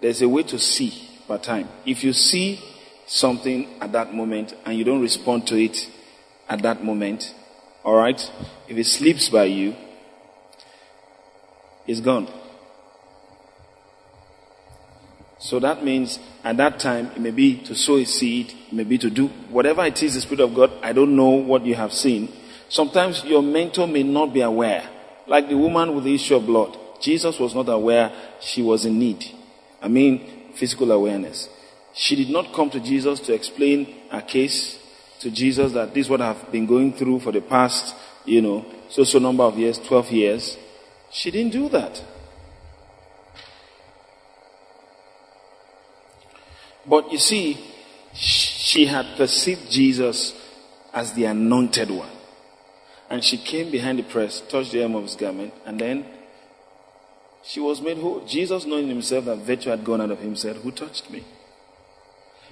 there's 0.00 0.22
a 0.22 0.28
way 0.28 0.42
to 0.44 0.58
see 0.58 1.08
per 1.26 1.38
time. 1.38 1.68
If 1.84 2.02
you 2.02 2.12
see 2.12 2.60
something 3.06 3.68
at 3.80 3.92
that 3.92 4.14
moment 4.14 4.54
and 4.64 4.76
you 4.76 4.84
don't 4.84 5.02
respond 5.02 5.46
to 5.48 5.56
it 5.56 5.88
at 6.48 6.62
that 6.62 6.82
moment, 6.82 7.34
all 7.84 7.96
right? 7.96 8.30
If 8.68 8.76
it 8.76 8.84
sleeps 8.84 9.28
by 9.28 9.44
you, 9.44 9.74
it's 11.86 12.00
gone. 12.00 12.28
So 15.38 15.58
that 15.60 15.82
means 15.82 16.18
at 16.44 16.58
that 16.58 16.78
time, 16.78 17.06
it 17.16 17.20
may 17.20 17.30
be 17.30 17.56
to 17.64 17.74
sow 17.74 17.96
a 17.96 18.04
seed, 18.04 18.52
it 18.68 18.72
may 18.72 18.84
be 18.84 18.98
to 18.98 19.10
do 19.10 19.28
whatever 19.48 19.84
it 19.84 20.02
is, 20.02 20.14
the 20.14 20.20
Spirit 20.20 20.40
of 20.40 20.54
God. 20.54 20.70
I 20.82 20.92
don't 20.92 21.16
know 21.16 21.30
what 21.30 21.64
you 21.64 21.74
have 21.74 21.92
seen. 21.92 22.30
Sometimes 22.68 23.24
your 23.24 23.42
mentor 23.42 23.86
may 23.86 24.02
not 24.02 24.32
be 24.32 24.42
aware. 24.42 24.88
Like 25.26 25.48
the 25.48 25.56
woman 25.56 25.94
with 25.94 26.04
the 26.04 26.14
issue 26.14 26.36
of 26.36 26.46
blood. 26.46 26.76
Jesus 27.00 27.38
was 27.38 27.54
not 27.54 27.68
aware 27.68 28.12
she 28.40 28.62
was 28.62 28.84
in 28.84 28.98
need. 28.98 29.24
I 29.80 29.88
mean, 29.88 30.52
physical 30.54 30.92
awareness. 30.92 31.48
She 31.94 32.16
did 32.16 32.30
not 32.30 32.52
come 32.52 32.70
to 32.70 32.80
Jesus 32.80 33.20
to 33.20 33.34
explain 33.34 33.94
her 34.10 34.22
case 34.22 34.78
to 35.20 35.30
Jesus 35.30 35.72
that 35.72 35.94
this 35.94 36.06
is 36.06 36.10
what 36.10 36.20
I've 36.20 36.50
been 36.50 36.66
going 36.66 36.92
through 36.92 37.20
for 37.20 37.32
the 37.32 37.40
past, 37.40 37.94
you 38.24 38.42
know, 38.42 38.64
so 38.88 39.04
so 39.04 39.18
number 39.18 39.44
of 39.44 39.58
years, 39.58 39.78
12 39.78 40.10
years. 40.12 40.56
She 41.10 41.30
didn't 41.30 41.52
do 41.52 41.68
that. 41.70 42.02
But 46.86 47.12
you 47.12 47.18
see, 47.18 47.58
she 48.14 48.86
had 48.86 49.16
perceived 49.16 49.70
Jesus 49.70 50.34
as 50.92 51.12
the 51.12 51.24
anointed 51.24 51.90
one. 51.90 52.10
And 53.08 53.22
she 53.24 53.38
came 53.38 53.70
behind 53.70 53.98
the 53.98 54.04
press, 54.04 54.40
touched 54.40 54.72
the 54.72 54.80
hem 54.80 54.94
of 54.94 55.02
his 55.02 55.16
garment, 55.16 55.52
and 55.66 55.78
then 55.78 56.06
she 57.42 57.60
was 57.60 57.80
made 57.80 57.98
whole. 57.98 58.24
Jesus, 58.26 58.66
knowing 58.66 58.88
himself 58.88 59.24
that 59.24 59.38
virtue 59.38 59.70
had 59.70 59.84
gone 59.84 60.00
out 60.00 60.10
of 60.10 60.20
him, 60.20 60.36
said, 60.36 60.56
Who 60.56 60.70
touched 60.70 61.10
me? 61.10 61.24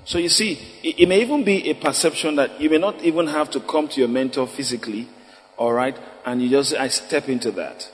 So 0.04 0.18
you 0.18 0.28
see, 0.28 0.58
it, 0.82 1.00
it 1.00 1.08
may 1.08 1.20
even 1.20 1.44
be 1.44 1.68
a 1.70 1.74
perception 1.74 2.36
that 2.36 2.60
you 2.60 2.70
may 2.70 2.78
not 2.78 3.02
even 3.02 3.26
have 3.26 3.50
to 3.50 3.60
come 3.60 3.88
to 3.88 4.00
your 4.00 4.08
mentor 4.08 4.46
physically, 4.46 5.08
all 5.56 5.72
right, 5.72 5.96
and 6.24 6.40
you 6.40 6.48
just, 6.48 6.74
I 6.74 6.88
step 6.88 7.28
into 7.28 7.50
that. 7.52 7.90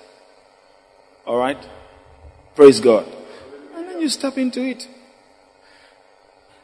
All 1.26 1.38
right? 1.38 1.58
Praise 2.54 2.80
God. 2.80 3.06
And 3.74 3.88
then 3.88 4.00
you 4.00 4.08
step 4.08 4.36
into 4.36 4.62
it. 4.62 4.86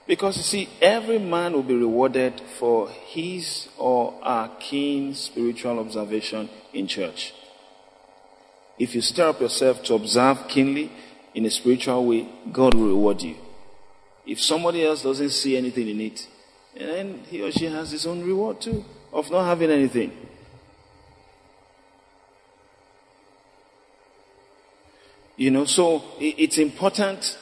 Because 0.06 0.36
you 0.36 0.42
see, 0.42 0.68
every 0.80 1.18
man 1.18 1.52
will 1.52 1.62
be 1.62 1.74
rewarded 1.74 2.40
for 2.58 2.88
his 2.88 3.68
or 3.78 4.12
her 4.24 4.50
keen 4.58 5.14
spiritual 5.14 5.78
observation 5.78 6.50
in 6.72 6.86
church. 6.86 7.32
If 8.80 8.94
you 8.94 9.02
stir 9.02 9.28
up 9.28 9.42
yourself 9.42 9.82
to 9.84 9.94
observe 9.94 10.48
keenly 10.48 10.90
in 11.34 11.44
a 11.44 11.50
spiritual 11.50 12.06
way, 12.06 12.26
God 12.50 12.72
will 12.72 12.88
reward 12.88 13.20
you. 13.20 13.36
If 14.26 14.40
somebody 14.40 14.86
else 14.86 15.02
doesn't 15.02 15.30
see 15.30 15.54
anything 15.54 15.86
in 15.86 16.00
it, 16.00 16.26
then 16.74 17.20
he 17.28 17.42
or 17.42 17.52
she 17.52 17.66
has 17.66 17.90
his 17.90 18.06
own 18.06 18.24
reward 18.24 18.62
too 18.62 18.82
of 19.12 19.30
not 19.30 19.44
having 19.44 19.70
anything. 19.70 20.12
You 25.36 25.50
know, 25.50 25.66
so 25.66 26.02
it's 26.18 26.56
important 26.56 27.36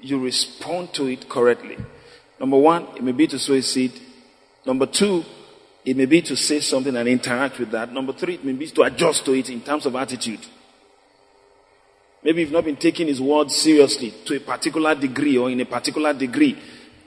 you 0.00 0.22
respond 0.22 0.92
to 0.94 1.06
it 1.06 1.30
correctly. 1.30 1.78
Number 2.38 2.58
one, 2.58 2.88
it 2.94 3.02
may 3.02 3.12
be 3.12 3.26
to 3.28 3.38
sow 3.38 3.54
a 3.54 3.62
seed. 3.62 3.92
Number 4.66 4.84
two, 4.84 5.24
it 5.84 5.96
may 5.96 6.06
be 6.06 6.22
to 6.22 6.36
say 6.36 6.60
something 6.60 6.94
and 6.94 7.08
interact 7.08 7.58
with 7.58 7.70
that. 7.70 7.92
Number 7.92 8.12
three, 8.12 8.34
it 8.34 8.44
may 8.44 8.52
be 8.52 8.66
to 8.68 8.82
adjust 8.82 9.24
to 9.24 9.32
it 9.32 9.48
in 9.48 9.60
terms 9.60 9.86
of 9.86 9.94
attitude. 9.94 10.40
Maybe 12.22 12.40
you've 12.40 12.52
not 12.52 12.64
been 12.64 12.76
taking 12.76 13.06
his 13.06 13.20
word 13.20 13.50
seriously 13.50 14.12
to 14.26 14.36
a 14.36 14.40
particular 14.40 14.94
degree 14.94 15.38
or 15.38 15.50
in 15.50 15.60
a 15.60 15.64
particular 15.64 16.12
degree. 16.12 16.58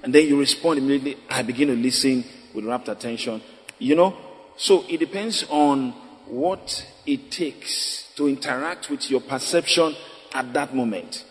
And 0.03 0.13
then 0.15 0.25
you 0.25 0.39
respond 0.39 0.79
immediately. 0.79 1.17
I 1.29 1.43
begin 1.43 1.67
to 1.67 1.75
listen 1.75 2.23
with 2.53 2.65
rapt 2.65 2.87
attention. 2.87 3.41
You 3.77 3.95
know, 3.95 4.17
so 4.57 4.85
it 4.87 4.99
depends 4.99 5.45
on 5.49 5.91
what 6.27 6.85
it 7.05 7.29
takes 7.29 8.09
to 8.15 8.27
interact 8.27 8.89
with 8.89 9.09
your 9.11 9.21
perception 9.21 9.95
at 10.33 10.53
that 10.53 10.73
moment. 10.73 11.25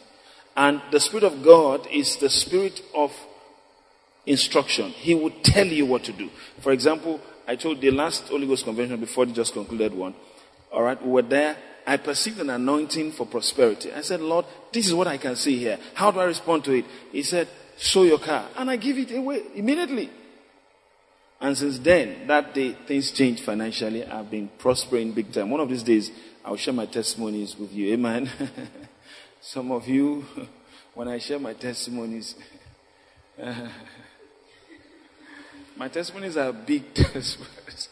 And 0.56 0.82
the 0.90 1.00
Spirit 1.00 1.24
of 1.24 1.42
God 1.42 1.86
is 1.90 2.16
the 2.16 2.28
Spirit 2.28 2.82
of 2.94 3.12
instruction. 4.26 4.90
He 4.90 5.14
would 5.14 5.42
tell 5.42 5.66
you 5.66 5.86
what 5.86 6.04
to 6.04 6.12
do. 6.12 6.28
For 6.60 6.72
example, 6.72 7.20
I 7.50 7.56
told 7.56 7.80
the 7.80 7.90
last 7.90 8.28
Holy 8.28 8.46
Ghost 8.46 8.62
convention 8.64 9.00
before 9.00 9.26
the 9.26 9.32
just 9.32 9.52
concluded 9.52 9.92
one. 9.92 10.14
All 10.70 10.84
right, 10.84 11.04
we 11.04 11.10
were 11.10 11.22
there. 11.22 11.56
I 11.84 11.96
perceived 11.96 12.38
an 12.38 12.48
anointing 12.48 13.10
for 13.10 13.26
prosperity. 13.26 13.92
I 13.92 14.02
said, 14.02 14.20
Lord, 14.20 14.44
this 14.72 14.86
is 14.86 14.94
what 14.94 15.08
I 15.08 15.16
can 15.16 15.34
see 15.34 15.58
here. 15.58 15.76
How 15.94 16.12
do 16.12 16.20
I 16.20 16.26
respond 16.26 16.62
to 16.66 16.72
it? 16.74 16.84
He 17.10 17.24
said, 17.24 17.48
show 17.76 18.04
your 18.04 18.20
car. 18.20 18.46
And 18.56 18.70
I 18.70 18.76
give 18.76 18.98
it 18.98 19.10
away 19.10 19.42
immediately. 19.56 20.10
And 21.40 21.58
since 21.58 21.80
then, 21.80 22.28
that 22.28 22.54
day, 22.54 22.76
things 22.86 23.10
changed 23.10 23.42
financially. 23.42 24.04
I've 24.04 24.30
been 24.30 24.48
prospering 24.56 25.10
big 25.10 25.32
time. 25.32 25.50
One 25.50 25.58
of 25.58 25.68
these 25.68 25.82
days, 25.82 26.12
I'll 26.44 26.56
share 26.56 26.74
my 26.74 26.86
testimonies 26.86 27.56
with 27.58 27.72
you. 27.72 27.94
Amen. 27.94 28.30
Some 29.40 29.72
of 29.72 29.88
you, 29.88 30.24
when 30.94 31.08
I 31.08 31.18
share 31.18 31.40
my 31.40 31.54
testimonies, 31.54 32.36
my 35.80 35.88
testimonies 35.88 36.36
are 36.36 36.52
big 36.52 36.92
testimonies. 36.94 37.88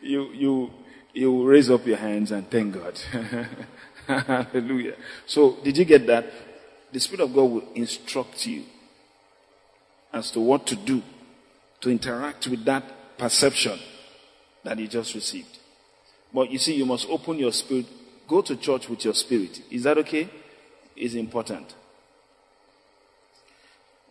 you, 0.00 0.30
you, 0.32 0.70
you 1.12 1.44
raise 1.44 1.68
up 1.68 1.84
your 1.84 1.96
hands 1.96 2.30
and 2.30 2.48
thank 2.48 2.74
God. 2.74 2.96
Hallelujah. 4.06 4.94
So, 5.26 5.56
did 5.64 5.76
you 5.76 5.84
get 5.84 6.06
that? 6.06 6.26
The 6.92 7.00
Spirit 7.00 7.24
of 7.24 7.34
God 7.34 7.50
will 7.50 7.72
instruct 7.74 8.46
you 8.46 8.62
as 10.12 10.30
to 10.30 10.38
what 10.40 10.64
to 10.68 10.76
do 10.76 11.02
to 11.80 11.90
interact 11.90 12.46
with 12.46 12.64
that 12.66 13.18
perception 13.18 13.76
that 14.62 14.78
you 14.78 14.86
just 14.86 15.12
received. 15.12 15.58
But 16.32 16.52
you 16.52 16.58
see, 16.58 16.76
you 16.76 16.86
must 16.86 17.08
open 17.08 17.36
your 17.36 17.52
spirit. 17.52 17.86
Go 18.28 18.42
to 18.42 18.56
church 18.56 18.88
with 18.88 19.04
your 19.04 19.14
spirit. 19.14 19.60
Is 19.72 19.82
that 19.82 19.98
okay? 19.98 20.28
It's 20.94 21.14
important. 21.14 21.74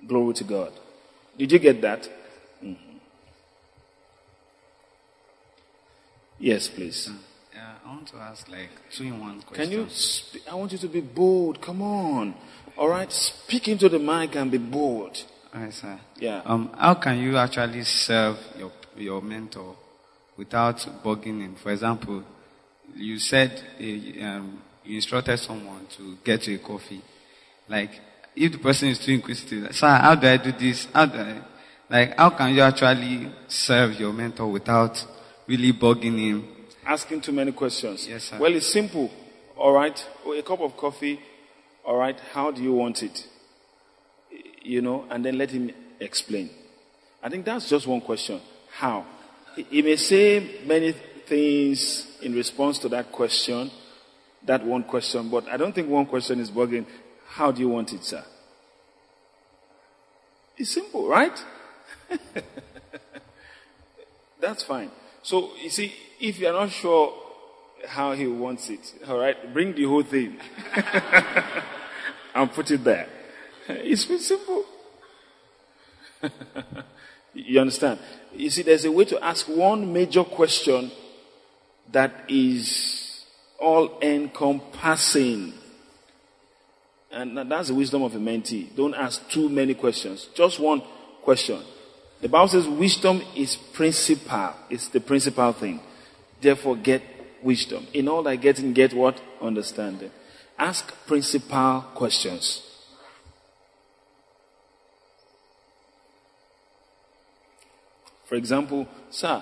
Glory 0.06 0.34
to 0.34 0.44
God. 0.44 0.74
Did 1.38 1.52
you 1.52 1.60
get 1.60 1.82
that? 1.82 2.08
Mm-hmm. 2.64 2.98
Yes, 6.40 6.68
please. 6.68 7.10
Yeah, 7.54 7.74
I 7.86 7.90
want 7.90 8.08
to 8.10 8.18
ask 8.18 8.48
like 8.50 8.70
two 8.92 9.04
in 9.06 9.20
one 9.20 9.42
question. 9.42 9.70
Can 9.70 9.72
you? 9.72 9.90
Sp- 9.90 10.44
I 10.50 10.56
want 10.56 10.72
you 10.72 10.78
to 10.80 10.88
be 10.88 11.02
bold. 11.02 11.62
Come 11.62 11.82
on. 11.82 12.36
All 12.78 12.90
right, 12.90 13.12
speak 13.12 13.70
into 13.70 13.88
the 13.88 14.00
mic 14.00 14.36
and 14.36 14.52
be 14.52 14.58
bold. 14.58 15.24
Alright, 15.54 15.74
sir. 15.74 15.98
Yeah. 16.18 16.42
Um, 16.44 16.72
how 16.78 16.96
can 16.96 17.20
you 17.20 17.38
actually 17.38 17.84
serve 17.84 18.38
your 18.58 18.72
your 18.98 19.22
mentor 19.22 19.76
without 20.36 20.78
bugging 21.02 21.40
him? 21.40 21.56
For 21.56 21.72
example, 21.72 22.24
you 22.94 23.18
said 23.20 23.64
uh, 23.80 24.26
um, 24.26 24.62
you 24.84 24.98
instructed 24.98 25.40
someone 25.40 25.88
to 25.98 26.18
get 26.24 26.48
you 26.48 26.56
a 26.56 26.60
coffee. 26.60 27.02
Like, 27.70 27.92
if 28.36 28.52
the 28.52 28.58
person 28.58 28.90
is 28.90 29.00
too 29.00 29.14
inquisitive, 29.14 29.74
sir, 29.76 29.88
how 29.88 30.16
do 30.16 30.28
I 30.28 30.38
do 30.38 30.52
this? 30.52 30.88
How 30.94 31.06
do 31.06 31.20
I, 31.20 31.42
like, 31.90 32.18
how 32.18 32.30
can 32.32 32.54
you 32.54 32.62
actually 32.62 33.32
serve 33.48 34.00
your 34.00 34.12
mentor 34.14 34.48
without 34.52 35.04
really 35.48 35.72
bugging 35.72 36.18
him? 36.20 36.48
Asking 36.86 37.22
too 37.22 37.32
many 37.32 37.52
questions. 37.52 38.08
Yes, 38.08 38.26
sir. 38.26 38.38
Well, 38.40 38.54
it's 38.56 38.68
simple. 38.68 39.10
All 39.58 39.72
right. 39.72 39.98
Oh, 40.26 40.34
A 40.34 40.44
cup 40.44 40.60
of 40.62 40.76
coffee. 40.78 41.20
All 41.86 41.98
right. 41.98 42.20
How 42.34 42.52
do 42.52 42.62
you 42.62 42.74
want 42.74 43.02
it? 43.04 43.28
You 44.64 44.82
know, 44.82 45.06
and 45.10 45.24
then 45.24 45.38
let 45.38 45.52
him 45.52 45.72
explain. 46.00 46.50
I 47.24 47.30
think 47.30 47.46
that's 47.46 47.70
just 47.70 47.88
one 47.88 48.02
question. 48.02 48.42
How? 48.72 49.06
He- 49.56 49.64
He 49.70 49.82
may 49.82 49.96
say 49.96 50.60
many 50.66 50.92
things 51.28 52.06
in 52.22 52.34
response 52.36 52.78
to 52.80 52.90
that 52.90 53.12
question, 53.12 53.72
that 54.44 54.64
one 54.66 54.84
question, 54.84 55.30
but 55.30 55.48
I 55.48 55.58
don't 55.58 55.74
think 55.74 55.90
one 55.90 56.06
question 56.06 56.40
is 56.40 56.52
bugging. 56.52 56.86
How 57.36 57.52
do 57.52 57.60
you 57.60 57.68
want 57.68 57.92
it, 57.92 58.02
sir? 58.02 58.24
It's 60.58 60.70
simple, 60.70 61.06
right? 61.06 61.38
That's 64.40 64.64
fine. 64.64 64.90
So, 65.22 65.50
you 65.62 65.70
see, 65.70 65.94
if 66.22 66.40
you're 66.40 66.54
not 66.54 66.70
sure 66.70 67.14
how 67.90 68.14
he 68.14 68.26
wants 68.26 68.70
it, 68.70 68.94
all 69.06 69.20
right, 69.20 69.54
bring 69.54 69.76
the 69.76 69.84
whole 69.84 70.04
thing 70.04 70.38
and 72.36 72.50
put 72.54 72.72
it 72.72 72.86
there. 72.86 73.10
It's 73.68 74.06
pretty 74.06 74.24
simple. 74.24 74.64
you 77.34 77.60
understand? 77.60 78.00
You 78.34 78.50
see, 78.50 78.62
there's 78.62 78.86
a 78.86 78.92
way 78.94 79.04
to 79.04 79.22
ask 79.22 79.46
one 79.50 79.92
major 79.92 80.24
question 80.24 80.90
that 81.92 82.14
is 82.30 83.26
all 83.60 84.00
encompassing. 84.02 85.65
And 87.12 87.38
that's 87.50 87.70
the 87.70 87.76
wisdom 87.76 88.04
of 88.04 88.14
a 88.16 88.20
mentee. 88.20 88.76
Don't 88.76 88.94
ask 88.94 89.30
too 89.30 89.48
many 89.48 89.74
questions. 89.74 90.28
Just 90.36 90.60
one 90.60 90.82
question. 91.22 91.62
The 92.22 92.30
Bible 92.30 92.48
says 92.48 92.68
wisdom 92.68 93.22
is 93.36 93.56
principal. 93.56 94.54
It's 94.70 94.88
the 94.90 95.00
principal 95.00 95.54
thing. 95.54 95.80
Therefore, 96.42 96.76
get 96.76 97.02
wisdom. 97.44 97.88
In 97.94 98.08
all 98.08 98.24
that 98.24 98.38
getting, 98.38 98.74
get 98.74 98.94
what? 98.94 99.22
Understanding. 99.42 100.12
Ask 100.58 100.94
principal 101.06 101.86
questions. 101.94 102.62
For 108.26 108.36
example, 108.36 108.88
sir, 109.12 109.42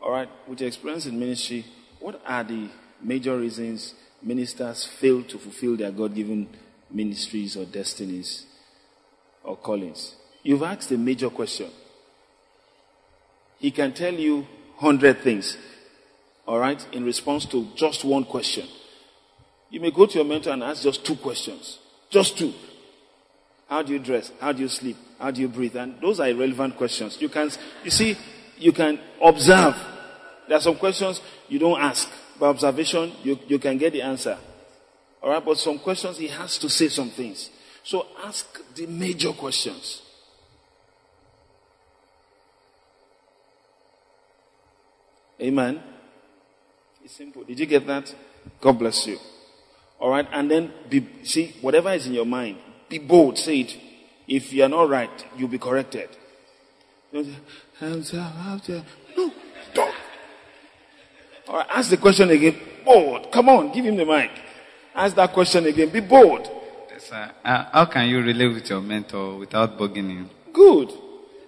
all 0.00 0.12
right, 0.12 0.28
with 0.46 0.60
your 0.60 0.68
experience 0.68 1.06
in 1.06 1.18
ministry, 1.18 1.64
what 1.98 2.20
are 2.24 2.44
the 2.44 2.68
major 3.00 3.36
reasons 3.36 3.94
ministers 4.22 4.84
fail 4.84 5.22
to 5.24 5.38
fulfill 5.38 5.76
their 5.76 5.90
God 5.90 6.14
given 6.14 6.48
ministries 6.90 7.56
or 7.56 7.64
destinies 7.64 8.46
or 9.42 9.56
callings? 9.56 10.14
You've 10.42 10.62
asked 10.62 10.90
a 10.90 10.98
major 10.98 11.30
question. 11.30 11.70
He 13.58 13.70
can 13.70 13.92
tell 13.92 14.12
you 14.12 14.46
100 14.78 15.20
things, 15.20 15.56
all 16.46 16.58
right, 16.58 16.84
in 16.92 17.04
response 17.04 17.46
to 17.46 17.68
just 17.76 18.04
one 18.04 18.24
question. 18.24 18.66
You 19.70 19.80
may 19.80 19.90
go 19.90 20.06
to 20.06 20.14
your 20.14 20.24
mentor 20.24 20.50
and 20.50 20.62
ask 20.64 20.82
just 20.82 21.06
two 21.06 21.16
questions. 21.16 21.78
Just 22.10 22.36
two. 22.36 22.52
How 23.68 23.82
do 23.82 23.92
you 23.92 23.98
dress? 23.98 24.30
How 24.38 24.52
do 24.52 24.60
you 24.60 24.68
sleep? 24.68 24.96
How 25.18 25.30
do 25.30 25.40
you 25.40 25.48
breathe? 25.48 25.76
And 25.76 25.98
those 26.00 26.20
are 26.20 26.28
irrelevant 26.28 26.76
questions. 26.76 27.16
You 27.20 27.28
can, 27.28 27.50
you 27.84 27.90
see, 27.90 28.16
you 28.58 28.72
can 28.72 28.98
observe. 29.22 29.76
There 30.46 30.58
are 30.58 30.60
some 30.60 30.76
questions 30.76 31.20
you 31.48 31.58
don't 31.58 31.80
ask. 31.80 32.08
By 32.42 32.48
observation, 32.48 33.12
you, 33.22 33.38
you 33.46 33.60
can 33.60 33.78
get 33.78 33.92
the 33.92 34.02
answer. 34.02 34.36
Alright, 35.22 35.44
but 35.44 35.58
some 35.58 35.78
questions 35.78 36.18
he 36.18 36.26
has 36.26 36.58
to 36.58 36.68
say 36.68 36.88
some 36.88 37.08
things. 37.10 37.50
So 37.84 38.04
ask 38.24 38.74
the 38.74 38.86
major 38.88 39.30
questions. 39.30 40.02
Amen. 45.40 45.84
It's 47.04 47.14
simple. 47.14 47.44
Did 47.44 47.60
you 47.60 47.66
get 47.66 47.86
that? 47.86 48.12
God 48.60 48.76
bless 48.76 49.06
you. 49.06 49.18
All 50.00 50.10
right. 50.10 50.26
And 50.32 50.50
then 50.50 50.72
be, 50.90 51.06
see, 51.22 51.54
whatever 51.60 51.92
is 51.92 52.08
in 52.08 52.14
your 52.14 52.26
mind, 52.26 52.56
be 52.88 52.98
bold. 52.98 53.38
Say 53.38 53.60
it. 53.60 53.76
If 54.26 54.52
you 54.52 54.64
are 54.64 54.68
not 54.68 54.88
right, 54.88 55.26
you'll 55.36 55.46
be 55.46 55.58
corrected. 55.60 56.08
No. 59.16 59.30
All 61.52 61.58
right. 61.58 61.66
Ask 61.70 61.90
the 61.90 61.98
question 61.98 62.30
again. 62.30 62.58
Bold. 62.82 63.30
Come 63.30 63.50
on. 63.50 63.72
Give 63.72 63.84
him 63.84 63.96
the 63.96 64.06
mic. 64.06 64.30
Ask 64.94 65.14
that 65.16 65.34
question 65.34 65.66
again. 65.66 65.90
Be 65.90 66.00
bold. 66.00 66.50
Yes, 66.90 67.10
sir. 67.10 67.30
Uh, 67.44 67.64
how 67.70 67.84
can 67.84 68.08
you 68.08 68.22
relate 68.22 68.54
with 68.54 68.70
your 68.70 68.80
mentor 68.80 69.36
without 69.36 69.78
bugging 69.78 70.08
him? 70.08 70.30
Good. 70.50 70.90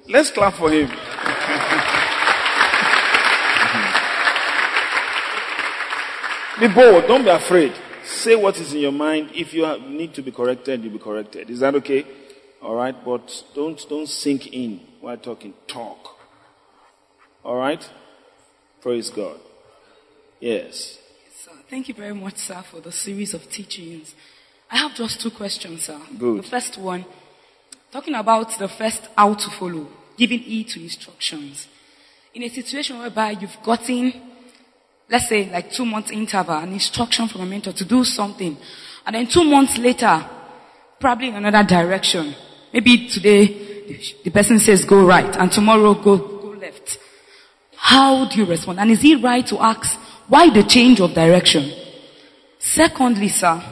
Let's 0.07 0.31
clap 0.31 0.53
for 0.55 0.71
him. 0.71 0.89
Be 6.61 6.69
bold. 6.69 7.09
Don't 7.09 7.25
be 7.25 7.31
afraid. 7.31 7.73
Say 8.05 8.37
what 8.37 8.59
is 8.59 8.75
in 8.75 8.81
your 8.81 8.93
mind. 8.93 9.31
If 9.35 9.55
you 9.55 9.65
have, 9.65 9.81
need 9.81 10.13
to 10.15 10.23
be 10.23 10.31
corrected, 10.31 10.85
you'll 10.85 10.93
be 10.93 10.99
corrected. 10.99 11.49
Is 11.49 11.61
that 11.61 11.75
okay? 11.77 12.05
All 12.63 12.75
right. 12.75 12.95
But 13.05 13.43
don't 13.55 13.81
don't 13.89 14.07
sink 14.07 14.49
in 14.53 14.81
while 15.01 15.17
talking. 15.17 15.55
Talk. 15.67 16.19
All 17.43 17.57
right. 17.57 17.83
Praise 18.83 19.09
God. 19.09 19.41
Yes. 20.41 20.99
Sir, 21.37 21.53
thank 21.69 21.89
you 21.89 21.95
very 21.95 22.15
much, 22.15 22.37
sir, 22.37 22.63
for 22.71 22.81
the 22.81 22.93
series 22.93 23.35
of 23.35 23.49
teachings. 23.51 24.15
I 24.71 24.79
have 24.79 24.95
just 24.95 25.21
two 25.21 25.31
questions, 25.31 25.85
sir. 25.85 26.01
Good. 26.19 26.39
The 26.39 26.49
first 26.49 26.79
one, 26.79 27.05
talking 27.93 28.15
about 28.15 28.59
the 28.59 28.69
first 28.69 29.09
how 29.17 29.35
to 29.35 29.51
follow, 29.51 29.87
giving 30.17 30.41
heed 30.41 30.69
to 30.69 30.83
instructions. 30.83 31.69
In 32.35 32.43
a 32.43 32.49
situation 32.49 32.99
whereby 32.99 33.33
you've 33.33 33.63
gotten 33.63 34.13
let's 35.09 35.29
say 35.29 35.51
like 35.51 35.71
two 35.71 35.85
months 35.85 36.11
interval, 36.11 36.57
an 36.57 36.73
instruction 36.73 37.29
from 37.29 37.43
a 37.43 37.47
mentor 37.47 37.73
to 37.73 37.85
do 37.85 38.05
something. 38.05 38.57
And 39.07 39.15
then 39.15 39.27
two 39.27 39.45
months 39.45 39.79
later, 39.79 40.25
probably 40.99 41.29
in 41.29 41.37
another 41.37 41.67
direction. 41.67 42.35
Maybe 42.73 43.09
today 43.09 43.47
the 44.25 44.31
person 44.31 44.59
says 44.59 44.85
go 44.85 45.05
right 45.05 45.37
and 45.37 45.53
tomorrow 45.53 45.95
go, 45.95 46.17
go 46.17 46.49
left. 46.59 46.99
How 47.77 48.29
do 48.29 48.39
you 48.39 48.47
respond? 48.47 48.81
And 48.81 48.91
is 48.91 49.05
it 49.05 49.23
right 49.23 49.47
to 49.47 49.59
ask 49.59 49.99
why 50.29 50.51
the 50.51 50.63
change 50.65 51.01
of 51.01 51.15
direction? 51.15 51.71
Secondly, 52.59 53.29
sir, 53.29 53.63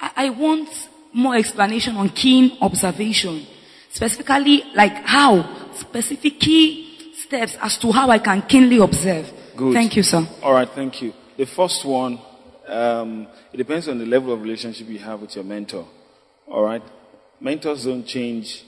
I, 0.00 0.10
I 0.16 0.30
want 0.30 0.68
more 1.12 1.36
explanation 1.36 1.96
on 1.96 2.08
keen 2.08 2.56
observation. 2.60 3.46
Specifically, 3.90 4.64
like 4.74 4.92
how, 5.04 5.70
specific 5.74 6.40
key 6.40 7.12
steps 7.14 7.56
as 7.60 7.76
to 7.78 7.92
how 7.92 8.08
I 8.08 8.18
can 8.18 8.42
keenly 8.42 8.78
observe. 8.78 9.30
Good. 9.56 9.74
Thank 9.74 9.96
you, 9.96 10.02
sir. 10.02 10.26
All 10.42 10.54
right, 10.54 10.68
thank 10.68 11.02
you. 11.02 11.12
The 11.36 11.44
first 11.44 11.84
one, 11.84 12.18
um, 12.66 13.26
it 13.52 13.58
depends 13.58 13.88
on 13.88 13.98
the 13.98 14.06
level 14.06 14.32
of 14.32 14.40
relationship 14.42 14.88
you 14.88 14.98
have 15.00 15.20
with 15.20 15.34
your 15.34 15.44
mentor. 15.44 15.86
All 16.46 16.64
right? 16.64 16.82
Mentors 17.40 17.84
don't 17.84 18.06
change 18.06 18.64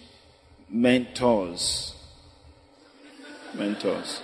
mentors. 0.69 1.95
Mentors. 3.55 4.21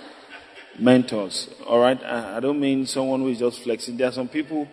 Mentors. 0.79 1.49
All 1.67 1.79
right? 1.79 2.01
I, 2.03 2.37
I 2.37 2.39
don't 2.39 2.59
mean 2.59 2.85
someone 2.85 3.21
who 3.21 3.27
is 3.29 3.39
just 3.39 3.61
flexing. 3.61 3.97
There 3.97 4.07
are 4.07 4.11
some 4.11 4.27
people, 4.27 4.67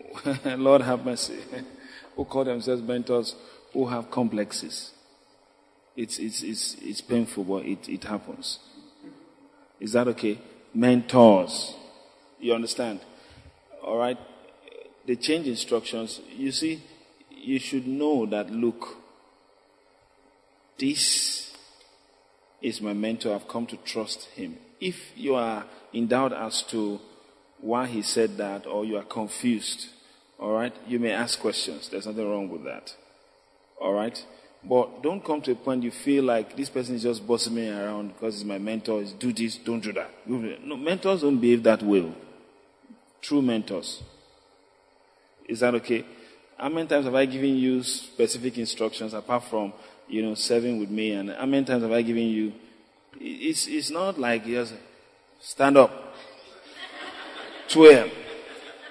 Lord 0.44 0.82
have 0.82 1.04
mercy, 1.04 1.38
who 2.16 2.24
call 2.24 2.44
themselves 2.44 2.82
mentors 2.82 3.34
who 3.72 3.86
have 3.86 4.10
complexes. 4.10 4.92
It's, 5.96 6.18
it's, 6.18 6.42
it's, 6.42 6.76
it's 6.80 7.00
painful, 7.00 7.44
but 7.44 7.64
it, 7.64 7.88
it 7.88 8.04
happens. 8.04 8.58
Is 9.80 9.92
that 9.92 10.08
okay? 10.08 10.38
mentors. 10.74 11.74
You 12.38 12.54
understand? 12.54 13.00
All 13.82 13.98
right? 13.98 14.18
They 15.06 15.16
change 15.16 15.46
instructions. 15.46 16.20
You 16.36 16.52
see, 16.52 16.82
you 17.30 17.58
should 17.58 17.86
know 17.86 18.26
that, 18.26 18.50
look, 18.50 18.96
this 20.78 21.54
is 22.62 22.80
my 22.80 22.92
mentor. 22.92 23.34
I've 23.34 23.48
come 23.48 23.66
to 23.66 23.76
trust 23.78 24.24
him. 24.34 24.56
If 24.80 24.96
you 25.16 25.34
are 25.34 25.64
in 25.92 26.06
doubt 26.06 26.32
as 26.32 26.62
to 26.70 27.00
why 27.60 27.86
he 27.86 28.02
said 28.02 28.38
that 28.38 28.66
or 28.66 28.84
you 28.84 28.96
are 28.96 29.04
confused, 29.04 29.88
all 30.38 30.52
right, 30.52 30.74
you 30.86 30.98
may 30.98 31.12
ask 31.12 31.38
questions. 31.38 31.88
There's 31.90 32.06
nothing 32.06 32.28
wrong 32.28 32.48
with 32.48 32.64
that. 32.64 32.94
All 33.80 33.92
right? 33.92 34.24
But 34.62 35.02
don't 35.02 35.24
come 35.24 35.40
to 35.42 35.52
a 35.52 35.54
point 35.54 35.82
you 35.82 35.90
feel 35.90 36.24
like 36.24 36.56
this 36.56 36.68
person 36.68 36.94
is 36.94 37.02
just 37.02 37.26
bossing 37.26 37.54
me 37.54 37.68
around 37.68 38.08
because 38.08 38.34
he's 38.34 38.44
my 38.44 38.58
mentor. 38.58 39.02
Is 39.02 39.12
do 39.12 39.32
this, 39.32 39.56
don't 39.56 39.80
do 39.80 39.92
that. 39.92 40.10
No, 40.26 40.76
mentors 40.76 41.22
don't 41.22 41.38
behave 41.38 41.62
that 41.64 41.82
way. 41.82 42.12
True 43.22 43.42
mentors. 43.42 44.02
Is 45.46 45.60
that 45.60 45.74
okay? 45.76 46.04
How 46.56 46.68
many 46.68 46.86
times 46.86 47.06
have 47.06 47.14
I 47.14 47.24
given 47.24 47.56
you 47.56 47.82
specific 47.82 48.58
instructions 48.58 49.14
apart 49.14 49.44
from, 49.44 49.72
you 50.08 50.22
know, 50.22 50.34
serving 50.34 50.78
with 50.78 50.90
me? 50.90 51.12
And 51.12 51.30
how 51.30 51.46
many 51.46 51.64
times 51.64 51.82
have 51.82 51.92
I 51.92 52.02
given 52.02 52.28
you? 52.28 52.52
It's, 53.20 53.66
it's 53.66 53.90
not 53.90 54.18
like 54.18 54.46
just 54.46 54.74
stand 55.40 55.76
up. 55.76 56.14
12. 57.68 58.10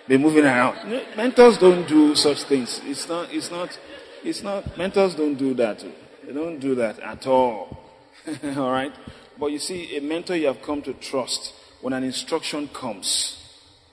Be 0.08 0.18
moving 0.18 0.46
around. 0.46 0.78
Mentors 1.18 1.58
don't 1.58 1.88
do 1.88 2.16
such 2.16 2.44
things. 2.44 2.80
It's 2.86 3.08
not, 3.10 3.34
it's 3.34 3.52
not, 3.52 3.78
it's 4.24 4.42
not, 4.42 4.78
mentors 4.78 5.16
don't 5.16 5.36
do 5.36 5.54
that. 5.56 5.84
They 6.26 6.34
don't 6.34 6.60
do 6.60 6.76
that 6.76 7.00
at 7.00 7.28
all. 7.28 7.78
all 8.56 8.72
right? 8.72 8.94
But 9.40 9.48
you 9.48 9.60
see, 9.60 9.98
a 9.98 10.02
mentor 10.02 10.36
you 10.36 10.48
have 10.48 10.62
come 10.62 10.82
to 10.84 10.94
trust, 10.94 11.54
when 11.82 11.94
an 11.94 12.04
instruction 12.04 12.68
comes, 12.68 13.38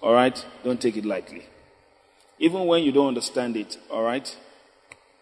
all 0.03 0.13
right, 0.13 0.45
don't 0.65 0.81
take 0.81 0.97
it 0.97 1.05
lightly. 1.05 1.47
Even 2.39 2.67
when 2.67 2.83
you 2.83 2.93
don't 2.93 3.09
understand 3.09 3.57
it, 3.57 3.79
all 3.91 4.03
right, 4.03 4.37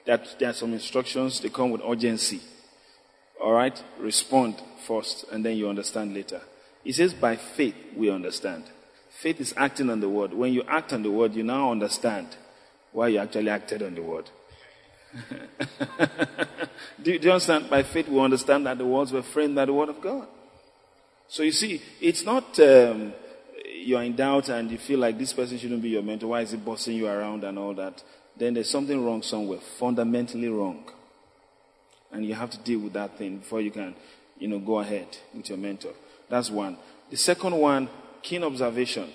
that 0.06 0.38
there 0.38 0.50
are 0.50 0.54
some 0.54 0.72
instructions, 0.72 1.40
they 1.40 1.48
come 1.48 1.70
with 1.70 1.82
urgency. 1.86 2.40
All 3.40 3.52
right? 3.52 3.82
Respond 3.98 4.60
first, 4.86 5.24
and 5.30 5.44
then 5.44 5.56
you 5.56 5.68
understand 5.68 6.14
later. 6.14 6.40
He 6.82 6.92
says, 6.92 7.14
by 7.14 7.36
faith 7.36 7.74
we 7.96 8.10
understand. 8.10 8.64
Faith 9.10 9.40
is 9.40 9.54
acting 9.56 9.90
on 9.90 10.00
the 10.00 10.08
word. 10.08 10.34
When 10.34 10.52
you 10.52 10.62
act 10.68 10.92
on 10.92 11.02
the 11.02 11.10
word, 11.10 11.34
you 11.34 11.42
now 11.42 11.70
understand 11.70 12.28
why 12.92 13.08
you 13.08 13.18
actually 13.18 13.48
acted 13.48 13.82
on 13.82 13.94
the 13.94 14.02
word. 14.02 14.30
do, 17.02 17.18
do, 17.18 17.26
you 17.26 17.32
understand? 17.32 17.70
By 17.70 17.82
faith, 17.84 18.08
we 18.08 18.18
understand 18.20 18.66
that 18.66 18.78
the 18.78 18.84
words 18.84 19.12
were 19.12 19.22
framed 19.22 19.54
by 19.54 19.64
the 19.64 19.72
word 19.72 19.88
of 19.88 20.00
God. 20.00 20.26
So 21.28 21.42
you 21.42 21.52
see, 21.52 21.80
it's 22.00 22.24
not 22.24 22.58
um, 22.60 23.12
you're 23.84 24.02
in 24.02 24.16
doubt 24.16 24.48
and 24.48 24.70
you 24.70 24.78
feel 24.78 24.98
like 24.98 25.18
this 25.18 25.32
person 25.32 25.58
shouldn't 25.58 25.82
be 25.82 25.90
your 25.90 26.02
mentor. 26.02 26.28
Why 26.28 26.40
is 26.40 26.50
he 26.50 26.56
bossing 26.56 26.96
you 26.96 27.06
around 27.06 27.44
and 27.44 27.58
all 27.58 27.74
that? 27.74 28.02
Then 28.36 28.54
there's 28.54 28.70
something 28.70 29.04
wrong 29.04 29.22
somewhere, 29.22 29.60
fundamentally 29.78 30.48
wrong. 30.48 30.90
And 32.14 32.24
you 32.24 32.34
have 32.34 32.50
to 32.50 32.58
deal 32.58 32.78
with 32.78 32.92
that 32.92 33.18
thing 33.18 33.38
before 33.38 33.60
you 33.60 33.72
can, 33.72 33.92
you 34.38 34.46
know, 34.46 34.60
go 34.60 34.78
ahead 34.78 35.08
with 35.34 35.48
your 35.48 35.58
mentor. 35.58 35.90
That's 36.30 36.48
one. 36.48 36.78
The 37.10 37.16
second 37.16 37.56
one, 37.56 37.88
keen 38.22 38.44
observation. 38.44 39.10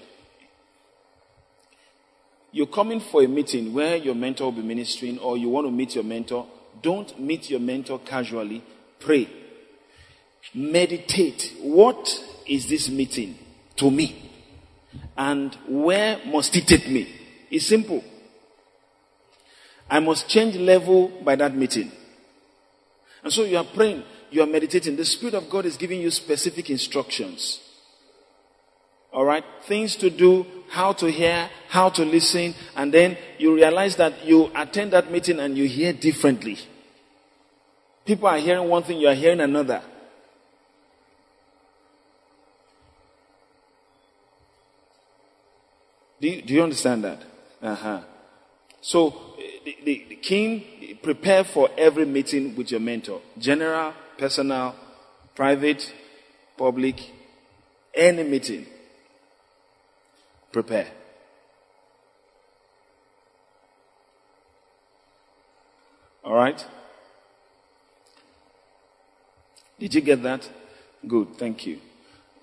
You're 2.51 2.67
coming 2.67 2.99
for 2.99 3.23
a 3.23 3.27
meeting 3.27 3.73
where 3.73 3.95
your 3.95 4.15
mentor 4.15 4.45
will 4.45 4.51
be 4.51 4.63
ministering 4.63 5.17
or 5.19 5.37
you 5.37 5.47
want 5.47 5.65
to 5.65 5.71
meet 5.71 5.95
your 5.95 6.03
mentor. 6.03 6.45
Don't 6.81 7.17
meet 7.17 7.49
your 7.49 7.61
mentor 7.61 7.99
casually. 7.99 8.61
Pray. 8.99 9.29
Meditate. 10.53 11.53
What 11.61 12.21
is 12.45 12.67
this 12.67 12.89
meeting 12.89 13.37
to 13.77 13.89
me? 13.89 14.29
And 15.15 15.55
where 15.69 16.19
must 16.25 16.53
it 16.57 16.67
take 16.67 16.89
me? 16.89 17.07
It's 17.49 17.65
simple. 17.65 18.03
I 19.89 19.99
must 19.99 20.27
change 20.27 20.57
level 20.57 21.07
by 21.23 21.37
that 21.37 21.55
meeting. 21.55 21.93
And 23.23 23.31
so 23.33 23.43
you 23.43 23.57
are 23.57 23.65
praying, 23.65 24.03
you 24.31 24.41
are 24.41 24.47
meditating. 24.47 24.95
The 24.95 25.05
Spirit 25.05 25.35
of 25.35 25.49
God 25.49 25.65
is 25.65 25.77
giving 25.77 26.01
you 26.01 26.11
specific 26.11 26.69
instructions. 26.69 27.59
Alright? 29.13 29.43
Things 29.63 29.95
to 29.97 30.09
do, 30.09 30.45
how 30.69 30.93
to 30.93 31.09
hear, 31.11 31.49
how 31.67 31.89
to 31.89 32.05
listen, 32.05 32.53
and 32.75 32.93
then 32.93 33.17
you 33.37 33.55
realize 33.55 33.95
that 33.95 34.25
you 34.25 34.51
attend 34.55 34.93
that 34.93 35.11
meeting 35.11 35.39
and 35.39 35.57
you 35.57 35.67
hear 35.67 35.93
differently. 35.93 36.57
People 38.05 38.27
are 38.27 38.37
hearing 38.37 38.69
one 38.69 38.83
thing, 38.83 38.99
you 38.99 39.07
are 39.07 39.15
hearing 39.15 39.39
another. 39.39 39.81
Do 46.21 46.27
you, 46.27 46.41
do 46.41 46.53
you 46.53 46.63
understand 46.63 47.03
that? 47.03 47.23
Uh-huh. 47.61 48.01
So, 48.81 49.28
the, 49.69 49.77
the, 49.83 50.05
the 50.09 50.15
king, 50.15 50.97
prepare 51.01 51.43
for 51.43 51.69
every 51.77 52.05
meeting 52.05 52.55
with 52.55 52.71
your 52.71 52.79
mentor. 52.79 53.21
General, 53.37 53.93
personal, 54.17 54.75
private, 55.35 55.93
public, 56.57 56.95
any 57.93 58.23
meeting. 58.23 58.65
Prepare. 60.51 60.87
All 66.23 66.35
right? 66.35 66.65
Did 69.79 69.93
you 69.93 70.01
get 70.01 70.23
that? 70.23 70.49
Good, 71.07 71.35
thank 71.37 71.65
you. 71.65 71.79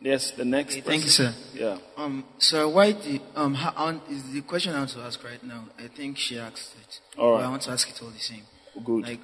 Yes, 0.01 0.31
the 0.33 0.45
next. 0.45 0.81
Thank 0.81 1.05
you, 1.05 1.11
sir. 1.11 1.35
Yeah. 1.55 1.79
Um, 1.97 2.25
sir, 2.39 2.69
why 2.69 2.93
the 2.93 3.21
um 3.35 3.55
how, 3.55 4.01
is 4.11 4.33
the 4.33 4.43
question 4.43 4.75
I 4.75 4.79
want 4.79 4.91
to 4.91 5.01
ask 5.01 5.23
right 5.25 5.43
now? 5.43 5.65
I 5.79 5.89
think 5.89 6.19
she 6.19 6.39
asked 6.39 6.75
it. 6.81 7.01
All 7.19 7.33
right. 7.33 7.39
But 7.39 7.47
I 7.47 7.51
want 7.51 7.63
to 7.63 7.71
ask 7.71 7.89
it 7.89 8.03
all 8.03 8.11
the 8.11 8.19
same. 8.19 8.43
Good. 8.85 9.05
Like, 9.05 9.21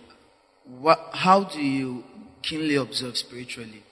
what? 0.81 1.11
How 1.12 1.44
do 1.44 1.61
you 1.61 2.05
keenly 2.43 2.77
observe 2.77 3.16
spiritually 3.16 3.82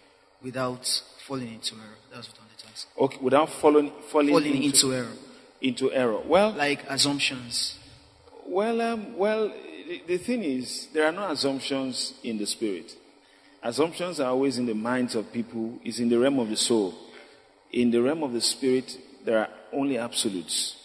without 0.42 1.02
falling 1.26 1.52
into 1.54 1.74
error? 1.74 1.98
That's 2.12 2.28
what 2.28 2.38
I 2.38 2.42
wanted 2.44 2.58
to 2.58 2.66
ask. 2.68 2.88
Okay, 2.98 3.18
without 3.20 3.50
falling 3.50 3.92
falling, 4.10 4.30
Falling 4.30 4.62
into, 4.62 4.86
into 4.86 4.94
error, 4.94 5.12
into 5.60 5.92
error. 5.92 6.20
Well, 6.26 6.52
like 6.52 6.84
assumptions. 6.88 7.78
well, 8.46 8.80
um, 8.80 9.16
well. 9.16 9.52
The, 9.86 10.02
the 10.06 10.18
thing 10.18 10.44
is, 10.44 10.86
there 10.94 11.04
are 11.04 11.10
no 11.12 11.28
assumptions 11.30 12.14
in 12.22 12.38
the 12.38 12.46
spirit. 12.46 12.92
Assumptions 13.62 14.20
are 14.20 14.30
always 14.30 14.58
in 14.58 14.66
the 14.66 14.74
minds 14.74 15.14
of 15.14 15.32
people. 15.32 15.78
It's 15.84 15.98
in 15.98 16.08
the 16.08 16.18
realm 16.18 16.38
of 16.38 16.48
the 16.48 16.56
soul. 16.56 16.94
In 17.72 17.90
the 17.90 18.00
realm 18.00 18.22
of 18.22 18.32
the 18.32 18.40
spirit, 18.40 18.98
there 19.24 19.38
are 19.38 19.48
only 19.72 19.98
absolutes. 19.98 20.76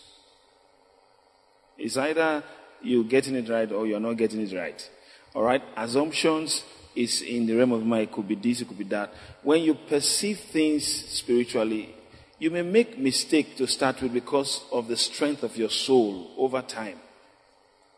It's 1.77 1.97
either 1.97 2.43
you're 2.81 3.03
getting 3.03 3.35
it 3.35 3.49
right 3.49 3.71
or 3.71 3.87
you're 3.87 3.99
not 3.99 4.17
getting 4.17 4.41
it 4.41 4.53
right. 4.55 4.89
All 5.33 5.43
right? 5.43 5.63
Assumptions 5.75 6.63
is 6.95 7.21
in 7.21 7.45
the 7.45 7.55
realm 7.55 7.71
of 7.71 7.85
mind. 7.85 8.03
It 8.03 8.11
could 8.11 8.27
be 8.27 8.35
this, 8.35 8.61
it 8.61 8.67
could 8.67 8.77
be 8.77 8.83
that. 8.85 9.13
When 9.41 9.61
you 9.63 9.73
perceive 9.73 10.39
things 10.39 10.85
spiritually, 10.85 11.95
you 12.39 12.51
may 12.51 12.61
make 12.61 12.97
mistake 12.97 13.55
to 13.57 13.67
start 13.67 14.01
with 14.01 14.13
because 14.13 14.61
of 14.71 14.87
the 14.87 14.97
strength 14.97 15.43
of 15.43 15.55
your 15.57 15.69
soul 15.69 16.31
over 16.37 16.61
time. 16.61 16.97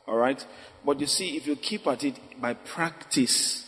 All 0.07 0.17
right? 0.17 0.43
But 0.85 0.99
you 0.99 1.07
see, 1.07 1.35
if 1.35 1.47
you 1.47 1.55
keep 1.55 1.87
at 1.87 2.03
it 2.03 2.19
by 2.39 2.53
practice, 2.53 3.66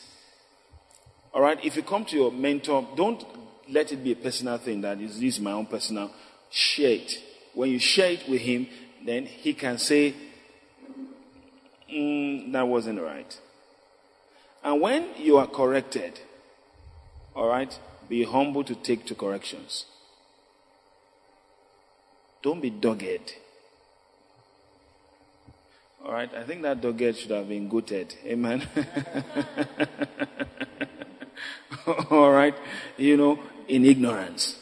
all 1.34 1.42
right, 1.42 1.64
if 1.64 1.76
you 1.76 1.84
come 1.84 2.06
to 2.06 2.16
your 2.16 2.32
mentor, 2.32 2.88
don't 2.96 3.24
let 3.70 3.92
it 3.92 4.04
be 4.04 4.14
a 4.14 4.16
personal 4.16 4.58
thing 4.58 4.82
that 4.82 5.00
is 5.00 5.20
this 5.20 5.36
is 5.36 5.40
my 5.40 5.52
own 5.52 5.68
personal. 5.68 6.12
Share 6.50 6.92
it. 6.92 7.22
When 7.54 7.70
you 7.70 7.80
share 7.80 8.12
it 8.12 8.28
with 8.28 8.42
him, 8.42 8.68
then 9.06 9.26
he 9.26 9.54
can 9.54 9.78
say, 9.78 10.16
mm, 11.92 12.52
that 12.52 12.68
wasn't 12.68 13.02
right. 13.02 13.40
And 14.64 14.82
when 14.82 15.10
you 15.18 15.38
are 15.38 15.48
corrected, 15.48 16.20
all 17.36 17.48
right, 17.48 17.78
be 18.08 18.24
humble 18.24 18.64
to 18.64 18.76
take 18.76 19.06
to 19.06 19.16
corrections. 19.16 19.86
Don't 22.42 22.62
be 22.62 22.70
dogged. 22.70 23.34
All 26.04 26.14
right, 26.14 26.34
I 26.34 26.44
think 26.44 26.62
that 26.64 26.82
dogged 26.82 27.18
should 27.18 27.32
have 27.32 27.48
been 27.48 27.70
goated. 27.70 28.16
Amen. 28.26 28.68
All 32.10 32.32
right, 32.32 32.56
you 32.98 33.18
know, 33.18 33.40
in 33.68 33.86
ignorance. 33.86 34.58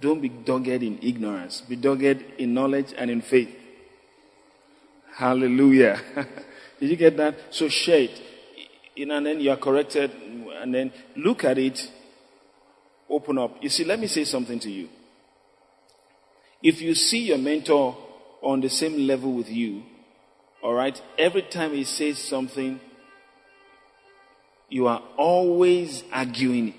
Don't 0.00 0.20
be 0.20 0.28
dogged 0.28 0.68
in 0.68 0.98
ignorance. 1.02 1.62
Be 1.62 1.76
dogged 1.76 2.22
in 2.38 2.52
knowledge 2.54 2.92
and 2.96 3.10
in 3.10 3.22
faith. 3.22 3.54
Hallelujah. 5.14 6.00
Did 6.80 6.90
you 6.90 6.96
get 6.96 7.16
that? 7.16 7.34
So 7.50 7.68
share 7.68 8.00
it. 8.00 8.22
You 8.94 9.06
know, 9.06 9.16
and 9.16 9.26
then 9.26 9.40
you 9.40 9.50
are 9.50 9.56
corrected, 9.56 10.10
and 10.60 10.74
then 10.74 10.92
look 11.16 11.44
at 11.44 11.58
it, 11.58 11.90
open 13.08 13.38
up. 13.38 13.56
You 13.62 13.68
see, 13.68 13.84
let 13.84 13.98
me 13.98 14.06
say 14.06 14.24
something 14.24 14.58
to 14.60 14.70
you. 14.70 14.88
If 16.62 16.80
you 16.80 16.94
see 16.94 17.26
your 17.26 17.38
mentor 17.38 17.96
on 18.42 18.60
the 18.60 18.68
same 18.68 19.06
level 19.06 19.32
with 19.32 19.50
you, 19.50 19.82
all 20.62 20.74
right, 20.74 21.00
every 21.18 21.42
time 21.42 21.72
he 21.72 21.84
says 21.84 22.18
something, 22.18 22.80
you 24.68 24.86
are 24.86 25.02
always 25.16 26.02
arguing 26.12 26.74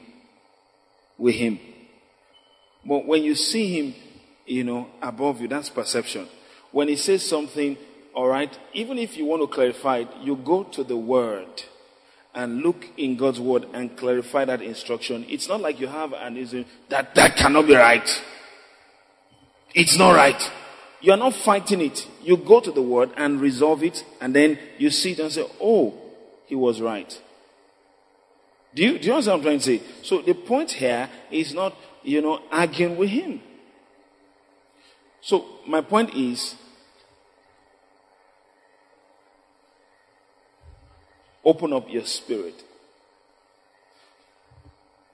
with 1.17 1.35
him. 1.35 1.59
But 2.85 3.05
when 3.05 3.23
you 3.23 3.35
see 3.35 3.79
him, 3.79 3.95
you 4.45 4.63
know, 4.63 4.87
above 5.01 5.41
you, 5.41 5.47
that's 5.47 5.69
perception. 5.69 6.27
When 6.71 6.87
he 6.87 6.95
says 6.95 7.23
something, 7.23 7.77
all 8.13 8.27
right, 8.27 8.57
even 8.73 8.97
if 8.97 9.17
you 9.17 9.25
want 9.25 9.41
to 9.41 9.47
clarify 9.47 9.99
it, 9.99 10.09
you 10.21 10.35
go 10.35 10.63
to 10.63 10.83
the 10.83 10.97
word 10.97 11.63
and 12.33 12.61
look 12.61 12.85
in 12.97 13.15
God's 13.17 13.39
word 13.39 13.65
and 13.73 13.95
clarify 13.97 14.45
that 14.45 14.61
instruction. 14.61 15.25
It's 15.27 15.47
not 15.47 15.61
like 15.61 15.79
you 15.79 15.87
have 15.87 16.13
an 16.13 16.37
issue 16.37 16.65
that 16.89 17.15
that 17.15 17.35
cannot 17.35 17.67
be 17.67 17.75
right. 17.75 18.07
It's 19.73 19.97
not 19.97 20.15
right. 20.15 20.51
You 21.01 21.13
are 21.13 21.17
not 21.17 21.33
fighting 21.35 21.81
it. 21.81 22.07
You 22.23 22.37
go 22.37 22.59
to 22.59 22.71
the 22.71 22.81
word 22.81 23.11
and 23.17 23.39
resolve 23.39 23.83
it, 23.83 24.03
and 24.19 24.35
then 24.35 24.57
you 24.77 24.89
see 24.89 25.11
it 25.11 25.19
and 25.19 25.31
say, 25.31 25.45
"Oh, 25.61 25.93
he 26.45 26.55
was 26.55 26.81
right." 26.81 27.21
Do 28.77 28.83
you, 28.83 28.99
do 28.99 29.07
you 29.07 29.13
understand 29.13 29.41
what 29.43 29.51
I'm 29.53 29.59
trying 29.59 29.59
to 29.59 29.63
say? 29.63 29.81
So 30.03 30.21
the 30.21 30.35
point 30.35 30.69
here 30.69 31.09
is 31.31 31.51
not, 31.51 31.75
you 32.03 32.21
know, 32.21 32.43
arguing 32.51 32.95
with 32.95 33.09
him. 33.09 33.41
So 35.19 35.43
my 35.65 35.81
point 35.81 36.13
is, 36.13 36.53
open 41.43 41.73
up 41.73 41.89
your 41.89 42.05
spirit 42.05 42.63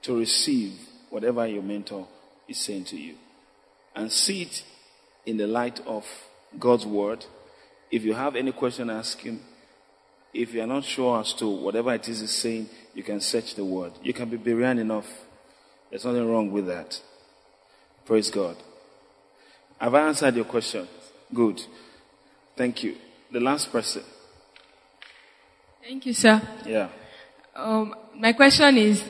to 0.02 0.18
receive 0.18 0.74
whatever 1.08 1.46
your 1.46 1.62
mentor 1.62 2.06
is 2.46 2.58
saying 2.58 2.84
to 2.84 2.98
you 2.98 3.14
and 3.96 4.12
see 4.12 4.42
it 4.42 4.62
in 5.24 5.38
the 5.38 5.46
light 5.46 5.80
of 5.86 6.04
God's 6.58 6.84
word. 6.84 7.24
If 7.90 8.04
you 8.04 8.12
have 8.12 8.36
any 8.36 8.52
question, 8.52 8.90
ask 8.90 9.18
him. 9.20 9.40
If 10.34 10.52
you 10.52 10.62
are 10.62 10.66
not 10.66 10.84
sure 10.84 11.20
as 11.20 11.32
to 11.34 11.48
whatever 11.48 11.94
it 11.94 12.08
is 12.08 12.20
he's 12.20 12.32
saying, 12.32 12.68
you 12.92 13.04
can 13.04 13.20
search 13.20 13.54
the 13.54 13.64
word. 13.64 13.92
You 14.02 14.12
can 14.12 14.28
be 14.28 14.36
Berean 14.36 14.80
enough. 14.80 15.06
There's 15.88 16.04
nothing 16.04 16.28
wrong 16.28 16.50
with 16.50 16.66
that. 16.66 17.00
Praise 18.04 18.30
God. 18.30 18.56
Have 19.78 19.94
I 19.94 20.08
answered 20.08 20.34
your 20.34 20.44
question? 20.44 20.88
Good. 21.32 21.62
Thank 22.56 22.82
you. 22.82 22.96
The 23.30 23.38
last 23.38 23.70
person. 23.70 24.02
Thank 25.82 26.06
you, 26.06 26.12
sir. 26.12 26.42
Yeah. 26.66 26.88
Um, 27.54 27.94
my 28.16 28.32
question 28.32 28.76
is, 28.76 29.04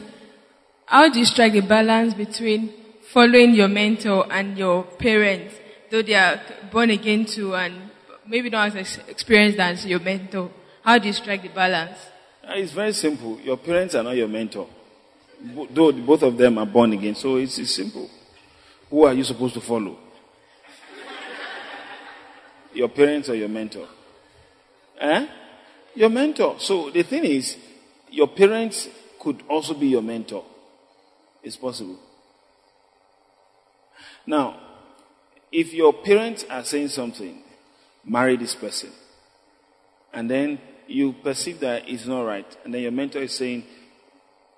how 0.84 1.08
do 1.08 1.18
you 1.18 1.24
strike 1.24 1.54
a 1.54 1.62
balance 1.62 2.12
between 2.12 2.72
following 3.12 3.54
your 3.54 3.68
mentor 3.68 4.26
and 4.30 4.58
your 4.58 4.82
parents, 4.82 5.54
though 5.90 6.02
they 6.02 6.14
are 6.14 6.40
born 6.70 6.90
again 6.90 7.24
too 7.24 7.54
and 7.54 7.90
maybe 8.26 8.50
not 8.50 8.76
as 8.76 8.98
experienced 9.08 9.58
as 9.58 9.86
your 9.86 10.00
mentor? 10.00 10.50
How 10.84 10.98
do 10.98 11.06
you 11.06 11.14
strike 11.14 11.42
the 11.42 11.48
balance? 11.48 11.96
Uh, 12.46 12.52
It's 12.56 12.72
very 12.72 12.92
simple. 12.92 13.40
Your 13.40 13.56
parents 13.56 13.94
are 13.94 14.02
not 14.02 14.16
your 14.16 14.28
mentor. 14.28 14.68
Though 15.70 15.92
both 15.92 16.22
of 16.22 16.36
them 16.36 16.58
are 16.58 16.66
born 16.66 16.92
again, 16.92 17.14
so 17.14 17.36
it's, 17.36 17.58
it's 17.58 17.74
simple. 17.74 18.10
Who 18.90 19.04
are 19.04 19.14
you 19.14 19.24
supposed 19.24 19.54
to 19.54 19.62
follow? 19.62 19.96
Your 22.74 22.88
parents 22.90 23.30
or 23.30 23.34
your 23.34 23.48
mentor? 23.48 23.88
Eh? 25.00 25.26
Your 25.94 26.10
mentor. 26.10 26.56
So 26.58 26.90
the 26.90 27.02
thing 27.02 27.24
is, 27.24 27.56
your 28.10 28.28
parents 28.28 28.88
could 29.18 29.42
also 29.48 29.72
be 29.72 29.86
your 29.86 30.02
mentor. 30.02 30.44
It's 31.42 31.56
possible. 31.56 31.98
Now, 34.26 34.60
if 35.50 35.72
your 35.72 35.94
parents 35.94 36.44
are 36.50 36.64
saying 36.64 36.88
something, 36.88 37.42
marry 38.04 38.36
this 38.36 38.54
person, 38.54 38.90
and 40.12 40.30
then 40.30 40.58
you 40.86 41.12
perceive 41.12 41.60
that 41.60 41.88
it's 41.88 42.06
not 42.06 42.22
right, 42.22 42.56
and 42.64 42.74
then 42.74 42.82
your 42.82 42.92
mentor 42.92 43.20
is 43.20 43.32
saying, 43.32 43.64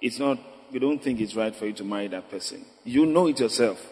it's 0.00 0.18
not, 0.18 0.38
we 0.72 0.78
don't 0.78 1.02
think 1.02 1.20
it's 1.20 1.34
right 1.34 1.54
for 1.54 1.66
you 1.66 1.72
to 1.74 1.84
marry 1.84 2.08
that 2.08 2.30
person. 2.30 2.64
You 2.84 3.06
know 3.06 3.28
it 3.28 3.40
yourself. 3.40 3.84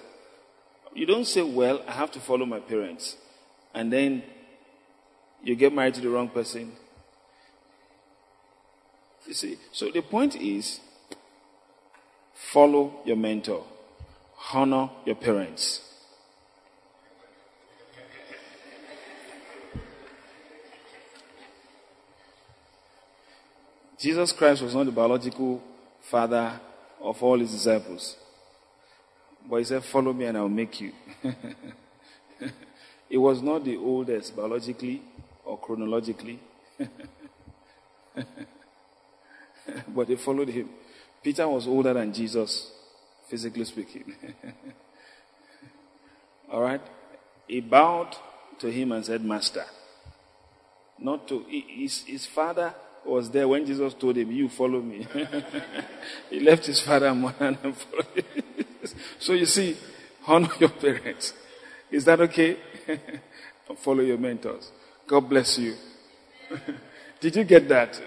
You 0.94 1.06
don't 1.06 1.27
say, 1.27 1.43
well, 1.43 1.82
I 1.89 1.93
have 1.93 2.12
to 2.12 2.20
follow 2.20 2.47
my 2.47 2.61
parents. 2.61 3.16
And 3.74 3.93
then 3.93 4.23
you 5.43 5.56
get 5.56 5.73
married 5.73 5.94
to 5.94 6.01
the 6.01 6.09
wrong 6.09 6.28
person. 6.28 6.73
You 9.27 9.35
see, 9.35 9.59
so 9.73 9.90
the 9.90 10.02
point 10.02 10.36
is 10.36 10.81
follow 12.35 13.01
your 13.05 13.16
mentor, 13.16 13.65
honor 14.52 14.90
your 15.05 15.16
parents. 15.16 15.81
Jesus 24.05 24.33
Christ 24.33 24.61
was 24.61 24.75
not 24.75 24.85
the 24.85 24.93
biological 24.93 25.63
father 26.11 26.61
of 27.01 27.23
all 27.23 27.39
his 27.39 27.51
disciples. 27.51 28.17
But 29.49 29.57
he 29.57 29.65
said, 29.65 29.83
Follow 29.83 30.13
me 30.13 30.27
and 30.27 30.37
I'll 30.37 30.47
make 30.47 30.79
you. 30.79 30.93
he 33.09 33.17
was 33.17 33.41
not 33.41 33.65
the 33.65 33.79
oldest 33.79 34.37
biologically 34.37 35.01
or 35.43 35.59
chronologically. 35.59 36.39
but 39.89 40.07
they 40.07 40.17
followed 40.17 40.51
him. 40.51 40.69
Peter 41.23 41.49
was 41.49 41.67
older 41.67 41.95
than 41.95 42.13
Jesus, 42.13 42.73
physically 43.31 43.65
speaking. 43.65 44.15
All 46.53 46.61
right? 46.61 46.83
He 47.49 47.63
bowed 47.63 48.15
to 48.59 48.71
him 48.71 48.93
and 48.93 49.03
said, 49.03 49.25
Master. 49.25 49.65
Not 50.99 51.27
to 51.29 51.43
his, 51.49 52.03
his 52.03 52.27
father 52.27 52.75
was 53.07 53.31
there 53.31 53.47
when 53.47 53.67
Jesus 53.67 53.95
told 53.95 54.17
him, 54.17 54.31
You 54.33 54.49
follow 54.49 54.81
me. 54.81 55.07
he 56.31 56.41
left 56.41 56.67
his 56.67 56.81
father 56.81 57.07
and 57.07 57.23
mother 57.23 57.47
and 57.47 57.59
followed 57.77 58.25
him. 58.35 58.67
so 59.19 59.33
you 59.33 59.47
see, 59.47 59.77
honor 60.27 60.51
your 60.59 60.71
parents. 60.71 61.33
Is 61.91 62.05
that 62.05 62.21
okay? 62.21 62.57
follow 63.77 64.03
your 64.03 64.19
mentors. 64.19 64.71
God 65.07 65.29
bless 65.29 65.59
you. 65.59 65.75
Did 67.21 67.37
you 67.37 67.45
get 67.45 67.69
that? 67.69 68.01